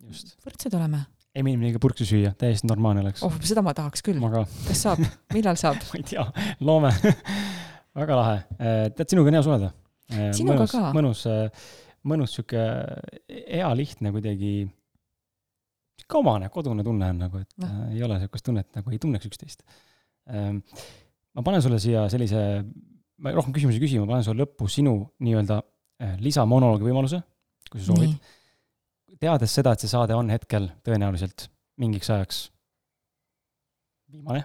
[0.00, 1.04] võrdsed oleme
[1.34, 3.22] emme inimene purksi süüa, täiesti normaalne oleks.
[3.26, 4.20] oh, seda ma tahaks küll.
[4.68, 5.02] kas saab,
[5.34, 6.24] millal saab ma ei tea,
[6.64, 6.92] loome
[7.98, 8.36] väga lahe.
[8.58, 9.72] Äh, tead, sinuga on hea suhelda.
[10.12, 10.92] Äh, sinuga mõnus, ka.
[10.94, 11.66] mõnus, äh,
[12.10, 12.62] mõnus sihuke
[13.30, 14.54] hea, lihtne kuidagi,
[16.02, 17.70] sihuke omane, kodune tunne on nagu, et no.
[17.70, 19.64] äh, ei ole sihukest tunnet, nagu ei tunneks üksteist
[20.30, 20.62] ähm,.
[21.34, 22.40] ma panen sulle siia sellise,
[23.24, 25.62] ma rohkem küsimusi ei küsi, ma panen sulle lõppu sinu nii-öelda
[26.20, 27.20] lisamonoloogi võimaluse,
[27.70, 28.14] kui sa soovid
[29.20, 31.48] teades seda, et see saade on hetkel tõenäoliselt
[31.80, 32.44] mingiks ajaks
[34.14, 34.44] viimane.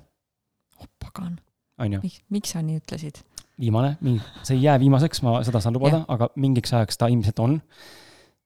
[0.80, 1.40] oh pagan.
[1.78, 2.02] on ju?
[2.34, 3.22] miks sa nii ütlesid?
[3.60, 3.96] viimane,
[4.44, 7.58] see ei jää viimaseks, ma seda saan lubada, aga mingiks ajaks ta ilmselt on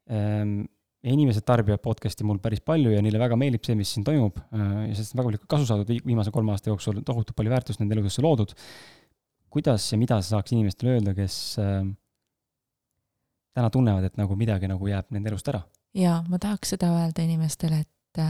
[0.10, 0.64] ehm,.
[1.03, 4.40] ja inimesed tarbivad podcast'i mul päris palju ja neile väga meeldib see, mis siin toimub
[4.40, 7.84] ehm, ja sellest on väga palju kasu saadud viimase kolme aasta jooksul, tohutult palju väärtust
[7.84, 8.56] nende eludesse loodud.
[9.53, 11.93] kuidas ja mida sa saaks inimestele öelda, kes ehm,
[13.53, 15.61] täna tunnevad, et nagu midagi nagu jääb nende elust ära?
[15.93, 18.22] Ja ma tahaks seda öelda inimestele, et,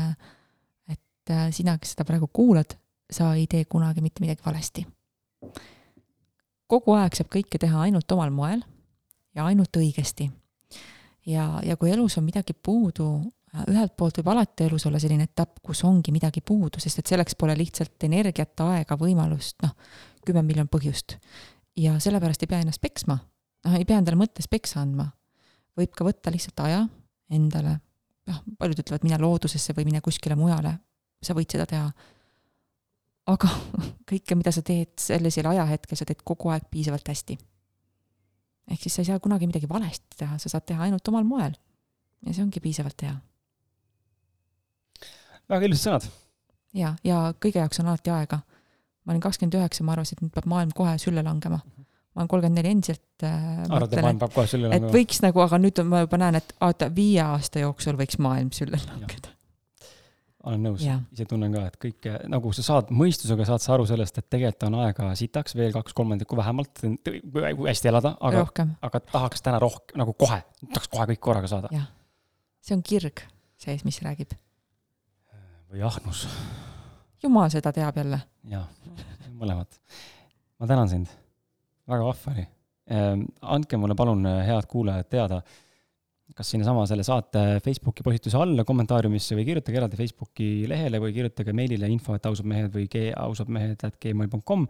[0.92, 2.76] et äh, sina, kes seda praegu kuulad,
[3.12, 4.86] sa ei tee kunagi mitte midagi valesti.
[6.68, 8.64] kogu aeg saab kõike teha ainult omal moel
[9.36, 10.32] ja ainult õigesti.
[11.26, 13.10] ja, ja kui elus on midagi puudu,
[13.56, 17.08] äh, ühelt poolt võib alati elus olla selline etapp, kus ongi midagi puudu, sest et
[17.08, 19.76] selleks pole lihtsalt energiat, aega, võimalust, noh,
[20.26, 21.18] kümme miljonit põhjust.
[21.78, 23.18] ja sellepärast ei pea ennast peksma,
[23.66, 25.12] noh, ei pea endale mõttes peksa andma.
[25.78, 26.84] võib ka võtta lihtsalt aja
[27.32, 27.78] endale,
[28.30, 30.76] noh, paljud ütlevad, mine loodusesse või mine kuskile mujale,
[31.24, 31.92] sa võid seda teha.
[33.32, 33.50] aga
[34.10, 37.38] kõike, mida sa teed sellisel ajahetkel, sa teed kogu aeg piisavalt hästi.
[38.72, 41.56] ehk siis sa ei saa kunagi midagi valesti teha, sa saad teha ainult omal moel.
[42.26, 43.16] ja see ongi piisavalt hea.
[45.50, 46.10] väga ilusad sõnad.
[46.74, 48.42] ja, ja kõige jaoks on alati aega.
[49.06, 51.60] ma olin kakskümmend üheksa, ma arvasin, et nüüd peab maailm kohe sülle langema
[52.14, 53.36] ma olen kolmkümmend neli endiselt äh,
[53.70, 54.90] arvad, et maailm peab kohe sülle langema?
[54.90, 58.52] et võiks nagu, aga nüüd ma juba näen, et oota, viie aasta jooksul võiks maailm
[58.54, 59.32] sülle langeda.
[60.44, 64.20] olen nõus, ise tunnen ka, et kõike, nagu sa saad, mõistusega saad sa aru sellest,
[64.22, 66.84] et tegelikult on aega sitaks, veel kaks kolmandikku vähemalt,
[67.64, 68.46] hästi elada, aga,
[68.90, 71.86] aga tahaks täna rohkem, nagu kohe, tahaks kohe kõik korraga saada.
[72.62, 73.26] see on kirg
[73.58, 74.38] sees, mis räägib.
[75.74, 76.28] või ahnus.
[77.24, 78.22] jumal seda teab jälle.
[78.54, 78.70] jah,
[79.34, 79.82] mõlemat.
[80.60, 81.23] ma tänan sind
[81.90, 82.46] väga vahva oli.
[82.92, 85.40] Ehm, andke mulle palun, äh, head kuulajad, teada,
[86.34, 91.54] kas sinnasama selle saate Facebooki postituse alla kommentaariumisse või kirjutage eraldi Facebooki lehele või kirjutage
[91.56, 92.88] meilile info, et ausad mehed või
[93.22, 94.66] ausad mehed at gmail.com.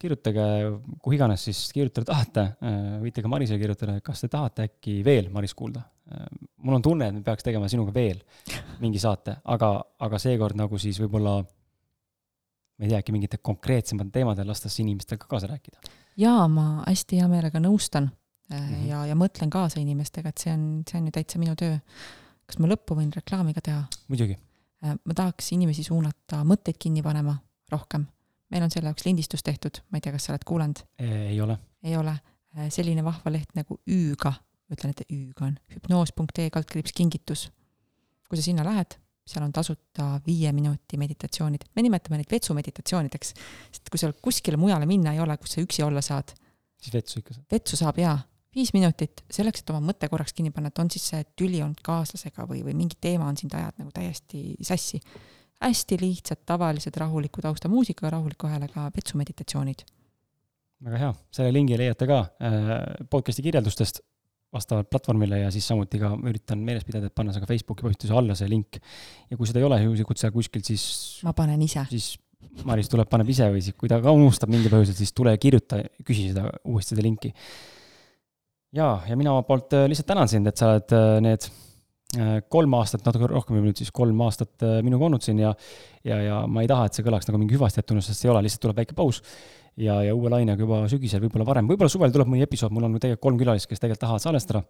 [0.00, 0.46] kirjutage,
[1.02, 5.30] kuhu iganes siis kirjutada tahate, äh, võite ka Marisele kirjutada, kas te tahate äkki veel
[5.34, 5.84] Maris kuulda.
[6.10, 8.22] Ehm, mul on tunne, et me peaks tegema sinuga veel
[8.82, 11.38] mingi saate, aga, aga seekord nagu siis võib-olla
[12.74, 17.20] ma ei tea, äkki mingite konkreetsemate teemadel lastes inimestel ka kaasa rääkida jaa, ma hästi
[17.20, 18.86] hea meelega nõustan mm -hmm.
[18.88, 21.78] ja, ja mõtlen kaasa inimestega, et see on, see on ju täitsa minu töö.
[22.46, 23.84] kas ma lõppu võin reklaami ka teha?
[24.08, 24.38] muidugi.
[24.84, 27.36] Äh, ma tahaks inimesi suunata mõtteid kinni panema
[27.70, 28.06] rohkem.
[28.50, 30.84] meil on selle jaoks lindistus tehtud, ma ei tea, kas sa oled kuulanud?
[30.98, 31.58] ei ole.
[31.82, 32.18] ei ole.
[32.58, 34.32] Äh, selline vahva leht nagu Ü-ga,
[34.70, 37.50] ütlen, et Ü-ga on hüpnoos.ee kaldkriips kingitus.
[38.28, 43.32] kui sa sinna lähed seal on tasuta viie minuti meditatsioonid, me nimetame neid vetsumeditatsioonideks,
[43.72, 46.34] sest kui seal kuskile mujale minna ei ole, kus sa üksi olla saad.
[46.80, 47.46] siis vetsu ikka saab?
[47.52, 48.18] vetsu saab jaa,
[48.54, 51.80] viis minutit selleks, et oma mõte korraks kinni panna, et on siis see tüli olnud
[51.84, 55.00] kaaslasega või, või mingi teema on sind ajanud nagu täiesti sassi.
[55.64, 59.86] hästi lihtsad, tavalised, rahuliku taustamuusikaga, rahuliku häälega vetsumeditatsioonid.
[60.84, 62.74] väga hea, selle lingi leiate ka äh,
[63.10, 64.04] podcast'i kirjeldustest
[64.54, 68.14] vastavalt platvormile ja siis samuti ka üritan meeles pidada, et panna see ka Facebooki postituse
[68.16, 68.78] alla, see link.
[69.30, 70.84] ja kui seda ei ole juhuslikult seal kuskil, siis.
[71.26, 71.86] ma panen ise.
[71.90, 72.14] siis
[72.62, 75.80] Maris tuleb, paneb ise või siis, kui ta ka unustab mingil põhjusel, siis tule kirjuta,
[76.06, 77.32] küsi seda uuesti seda linki.
[78.76, 82.38] ja, ja mina omalt poolt äh, lihtsalt tänan sind, et sa oled äh, need äh,
[82.52, 85.54] kolm aastat, natuke rohkem võib nüüd siis kolm aastat minuga olnud siin ja
[86.04, 88.44] ja, ja ma ei taha, et see kõlaks nagu mingi hüvasti jätuna, sest ei ole,
[88.46, 89.22] lihtsalt tuleb väike paus
[89.80, 92.96] ja, ja uue lainega juba sügisel, võib-olla varem, võib-olla suvel tuleb mõni episood, mul on
[92.98, 94.64] tegelikult kolm külalist, kes tegelikult tahavad salvestada.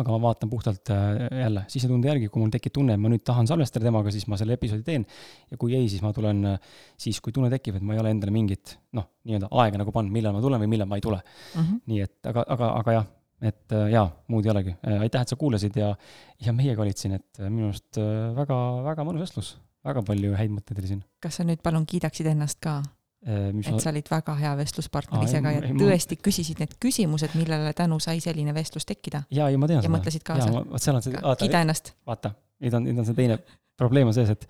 [0.00, 3.20] aga ma vaatan puhtalt äh, jälle sisetunde järgi, kui mul tekib tunne, et ma nüüd
[3.20, 5.04] tahan salvestada temaga, siis ma selle episoodi teen.
[5.50, 8.14] ja kui ei, siis ma tulen äh, siis, kui tunne tekib, et ma ei ole
[8.14, 11.20] endale mingit noh, nii-öelda aega nagu pannud, millal ma tulen või millal ma ei tule
[11.20, 11.60] mm.
[11.60, 11.84] -hmm.
[11.92, 13.06] nii et, aga, aga, aga jah,
[13.52, 14.74] et äh, jaa, muud ei olegi.
[14.96, 15.92] aitäh, et sa kuulasid ja,
[16.40, 18.00] ja meiega olid siin, et minu arust
[18.40, 19.54] väga, väga mõnus vestlus.
[19.84, 21.06] väga palju häid mõtteid oli siin.
[21.20, 22.80] kas sa nüüd palun kiidaksid ennast ka?
[23.24, 23.80] Äh, et ma...
[23.80, 28.18] sa olid väga hea vestluspartner ise ka ja tõesti küsisid need küsimused, millele tänu sai
[28.20, 29.22] selline vestlus tekkida.
[29.32, 29.94] ja, ja ma tean ja seda.
[29.94, 30.50] mõtlesid kaasa.
[30.52, 31.40] vot seal on see, vaata.
[31.40, 31.94] kiida ennast.
[32.04, 33.38] vaata, nüüd on, nüüd on see teine
[33.80, 34.44] probleem on sees, et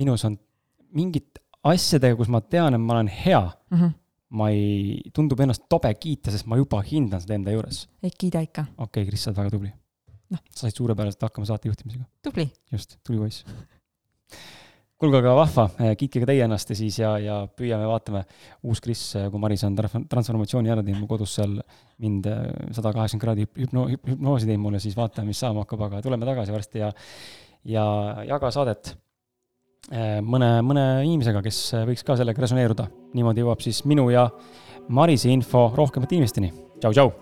[0.00, 0.38] minus on
[0.96, 3.94] mingid asjadega, kus ma tean, et ma olen hea mm, -hmm.
[4.40, 7.84] ma ei, tundub ennast tobe kiita, sest ma juba hindan seda enda juures.
[8.02, 8.66] ei, kiida ikka.
[8.78, 9.72] okei okay,, Kris, sa oled väga tubli.
[10.30, 10.40] noh.
[10.48, 12.08] sa said suurepäraselt hakkama saate juhtimisega.
[12.24, 12.48] tubli.
[12.72, 13.44] just, tubli poiss
[15.04, 18.24] kuulge, aga vahva, kiitke ka teie ennast ja siis ja, ja püüame, vaatame,
[18.64, 21.58] uus Kris, kui Maris on transformatsiooni ära teinud mu kodus seal
[22.00, 22.44] mind eh,
[22.76, 26.54] sada kaheksakümmend kraadi hüpno-, hüpnoosi teinud mulle, siis vaatame, mis saama hakkab, aga tuleme tagasi
[26.54, 26.90] varsti ja,
[27.68, 27.84] ja
[28.30, 28.94] jaga saadet.
[30.24, 31.58] Mõne, mõne inimesega, kes
[31.90, 32.86] võiks ka sellega resoneeruda.
[33.12, 34.24] niimoodi jõuab siis minu ja
[34.88, 35.66] Marise info.
[35.76, 36.48] Rohkemate inimesteni.
[36.80, 37.12] tšau,